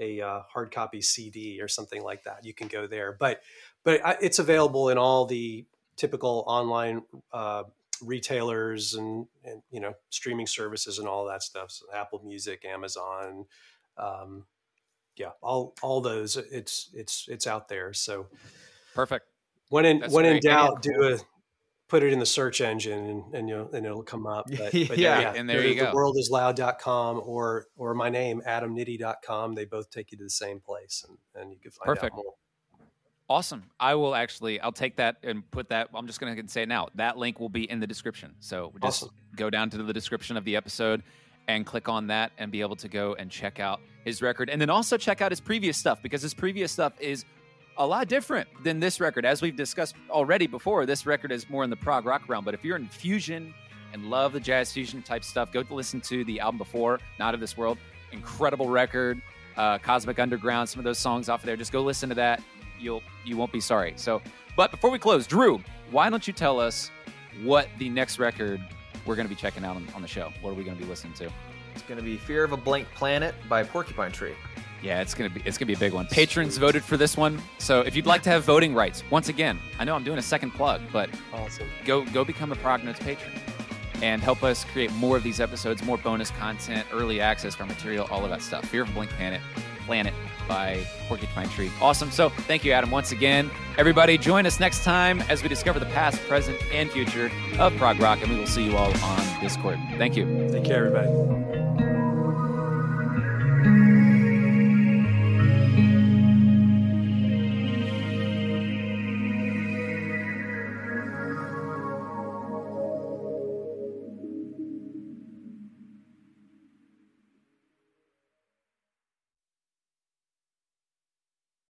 a 0.01 0.21
uh, 0.21 0.41
hard 0.51 0.73
copy 0.73 1.01
cd 1.01 1.61
or 1.61 1.69
something 1.69 2.03
like 2.03 2.25
that 2.25 2.45
you 2.45 2.55
can 2.55 2.69
go 2.69 2.87
there. 2.87 3.17
But 3.19 3.43
but 3.85 4.01
it's 4.21 4.39
available 4.39 4.89
in 4.89 4.99
all 4.99 5.27
the 5.27 5.67
typical 6.01 6.43
online 6.47 7.03
uh, 7.33 7.63
retailers 8.03 8.95
and, 8.95 9.27
and 9.45 9.63
you 9.71 9.81
know 9.81 9.93
streaming 10.09 10.47
services 10.47 10.99
and 10.99 11.07
all 11.07 11.27
that 11.27 11.43
stuff 11.43 11.71
so 11.71 11.85
apple 11.95 12.21
music 12.25 12.65
amazon 12.65 13.45
um, 13.99 14.45
yeah, 15.21 15.31
all 15.43 15.75
all 15.83 16.01
those. 16.01 16.37
It's 16.37 16.89
it's 16.95 17.27
it's 17.29 17.47
out 17.47 17.69
there. 17.69 17.93
So 17.93 18.27
perfect. 18.95 19.27
When 19.69 19.85
in 19.85 20.01
That's 20.01 20.13
when 20.13 20.25
in 20.25 20.41
doubt, 20.41 20.83
do 20.83 21.15
a 21.15 21.19
put 21.89 22.03
it 22.03 22.13
in 22.13 22.19
the 22.19 22.27
search 22.27 22.61
engine 22.61 23.07
and, 23.07 23.35
and 23.35 23.49
you 23.49 23.57
know 23.57 23.69
and 23.73 23.85
it'll 23.85 24.03
come 24.03 24.27
up. 24.27 24.47
But, 24.59 24.73
but 24.73 24.99
yeah, 24.99 25.21
yeah, 25.21 25.33
and 25.35 25.49
there 25.49 25.67
you 25.67 25.75
go. 25.75 25.93
Worldisloud.com 25.93 27.23
or 27.25 27.67
or 27.77 27.95
my 27.95 28.09
name 28.09 28.43
adamnitti.com. 28.47 29.55
They 29.55 29.67
both 29.67 29.91
take 29.91 30.11
you 30.11 30.19
to 30.19 30.25
the 30.25 30.31
same 30.31 30.61
place, 30.61 31.05
and 31.07 31.19
and 31.41 31.53
you 31.53 31.59
can 31.61 31.71
find 31.71 31.87
perfect. 31.87 32.15
out 32.15 32.17
more. 32.17 32.35
Awesome. 33.31 33.63
I 33.79 33.95
will 33.95 34.17
actually 34.17 34.59
I'll 34.59 34.73
take 34.73 34.97
that 34.97 35.19
and 35.23 35.49
put 35.53 35.69
that 35.69 35.89
I'm 35.95 36.09
just 36.09 36.21
going 36.21 36.35
to 36.35 36.49
say 36.49 36.63
it 36.63 36.69
now. 36.69 36.89
That 36.97 37.17
link 37.17 37.39
will 37.39 37.49
be 37.49 37.71
in 37.71 37.79
the 37.79 37.87
description. 37.87 38.35
So 38.41 38.73
just 38.83 39.05
awesome. 39.05 39.15
go 39.37 39.49
down 39.49 39.71
to 39.71 39.79
the 39.85 39.93
description 39.93 40.37
of 40.37 40.45
the 40.45 40.57
episode 40.57 41.05
and 41.47 41.65
click 41.65 41.89
on 41.89 42.09
that 42.09 42.33
and 42.39 42.51
be 42.51 42.61
able 42.61 42.75
to 42.75 42.89
go 42.89 43.15
and 43.15 43.31
check 43.31 43.61
out 43.61 43.81
his 44.05 44.21
record. 44.21 44.51
And 44.51 44.61
then 44.61 44.69
also 44.69 44.97
check 44.97 45.23
out 45.23 45.31
his 45.31 45.41
previous 45.41 45.79
stuff 45.79 46.03
because 46.03 46.23
his 46.23 46.35
previous 46.35 46.73
stuff 46.73 46.93
is 46.99 47.25
a 47.79 47.87
lot 47.87 48.09
different 48.09 48.49
than 48.65 48.81
this 48.81 48.99
record. 48.99 49.25
As 49.25 49.41
we've 49.41 49.57
discussed 49.57 49.95
already 50.11 50.49
before, 50.49 50.85
this 50.85 51.07
record 51.07 51.31
is 51.31 51.49
more 51.49 51.63
in 51.63 51.71
the 51.71 51.77
prog 51.77 52.07
rock 52.07 52.29
realm. 52.29 52.45
But 52.45 52.55
if 52.55 52.65
you're 52.65 52.77
in 52.77 52.89
fusion 52.89 53.55
and 53.93 54.11
love 54.11 54.33
the 54.33 54.41
jazz 54.41 54.73
fusion 54.73 55.03
type 55.03 55.23
stuff, 55.23 55.53
go 55.53 55.63
to 55.63 55.75
listen 55.75 56.01
to 56.03 56.25
the 56.25 56.41
album 56.41 56.59
before, 56.59 56.99
Not 57.21 57.35
of 57.35 57.41
This 57.41 57.57
World. 57.57 57.79
Incredible 58.11 58.69
record. 58.69 59.23
Uh, 59.57 59.79
Cosmic 59.79 60.19
Underground, 60.19 60.69
some 60.69 60.81
of 60.81 60.85
those 60.85 60.99
songs 60.99 61.29
off 61.29 61.41
of 61.41 61.47
there. 61.47 61.57
Just 61.57 61.71
go 61.71 61.83
listen 61.83 62.09
to 62.09 62.15
that. 62.17 62.43
You'll 62.81 63.03
you 63.25 63.37
won't 63.37 63.53
be 63.53 63.61
sorry. 63.61 63.93
So, 63.97 64.23
but 64.57 64.71
before 64.71 64.91
we 64.91 64.99
close, 64.99 65.27
Drew, 65.27 65.61
why 65.91 66.11
don't 66.11 66.27
you 66.27 66.33
tell 66.33 66.59
us 66.61 66.91
what 67.43 67.69
the 67.79 67.89
next 67.89 68.19
record 68.19 68.61
we're 69.07 69.17
going 69.17 69.27
to 69.27 69.35
be 69.35 69.41
checking 69.41 69.65
out 69.65 69.77
on, 69.77 69.87
on 69.95 70.03
the 70.03 70.09
show? 70.09 70.33
What 70.41 70.51
are 70.51 70.55
we 70.55 70.65
going 70.65 70.77
to 70.77 70.83
be 70.83 70.89
listening 70.89 71.15
to? 71.15 71.31
It's 71.73 71.83
going 71.83 71.99
to 71.99 72.05
be 72.05 72.17
Fear 72.17 72.45
of 72.45 72.53
a 72.53 72.57
Blank 72.57 72.89
Planet 72.95 73.35
by 73.49 73.63
Porcupine 73.63 74.13
Tree. 74.13 74.35
Yeah, 74.83 75.03
it's 75.03 75.13
gonna 75.13 75.29
be 75.29 75.43
it's 75.45 75.59
gonna 75.59 75.67
be 75.67 75.75
a 75.75 75.79
big 75.79 75.93
one. 75.93 76.07
Patrons 76.07 76.57
voted 76.57 76.83
for 76.83 76.97
this 76.97 77.17
one, 77.17 77.39
so 77.59 77.81
if 77.83 77.95
you'd 77.95 78.07
like 78.07 78.23
to 78.23 78.31
have 78.31 78.45
voting 78.45 78.75
rights, 78.75 79.03
once 79.11 79.29
again, 79.29 79.59
I 79.79 79.85
know 79.85 79.95
I'm 79.95 80.05
doing 80.05 80.19
a 80.19 80.23
second 80.23 80.53
plug, 80.53 80.81
but 80.91 81.11
awesome. 81.35 81.69
go 81.85 82.05
go 82.07 82.25
become 82.25 82.51
a 82.51 82.57
Prog 82.57 82.83
Notes 82.83 82.99
patron 82.99 83.33
and 84.03 84.23
help 84.23 84.43
us 84.43 84.65
create 84.65 84.91
more 84.95 85.19
of 85.19 85.23
these 85.23 85.41
episodes, 85.41 85.83
more 85.83 85.99
bonus 85.99 86.31
content, 86.31 86.87
early 86.93 87.21
access 87.21 87.55
for 87.55 87.67
material, 87.67 88.09
all 88.11 88.25
of 88.25 88.31
that 88.31 88.41
stuff. 88.41 88.65
Fear 88.67 88.83
of 88.85 88.91
a 88.91 88.93
Blank 88.93 89.11
Planet, 89.11 89.43
Planet 89.87 90.15
by 90.49 90.85
Porcupine 91.09 91.49
Tree. 91.49 91.71
Awesome. 91.81 92.11
So 92.11 92.29
thank 92.29 92.65
you, 92.65 92.73
Adam, 92.73 92.91
once 92.91 93.13
again. 93.13 93.51
Everybody, 93.79 94.19
join 94.19 94.47
us 94.47 94.59
next 94.59 94.85
time 94.85 95.21
as 95.23 95.43
we 95.43 95.49
discover 95.49 95.79
the 95.79 95.87
past, 95.87 96.21
present, 96.23 96.59
and 96.73 96.91
future 96.91 97.31
of 97.59 97.75
prog 97.77 98.01
rock, 98.01 98.21
and 98.23 98.31
we 98.31 98.39
will 98.39 98.47
see 98.47 98.65
you 98.65 98.77
all 98.77 98.93
on 99.03 99.41
Discord. 99.41 99.79
Thank 99.97 100.17
you. 100.17 100.49
Take 100.51 100.65
care, 100.65 100.87
everybody. 100.87 101.90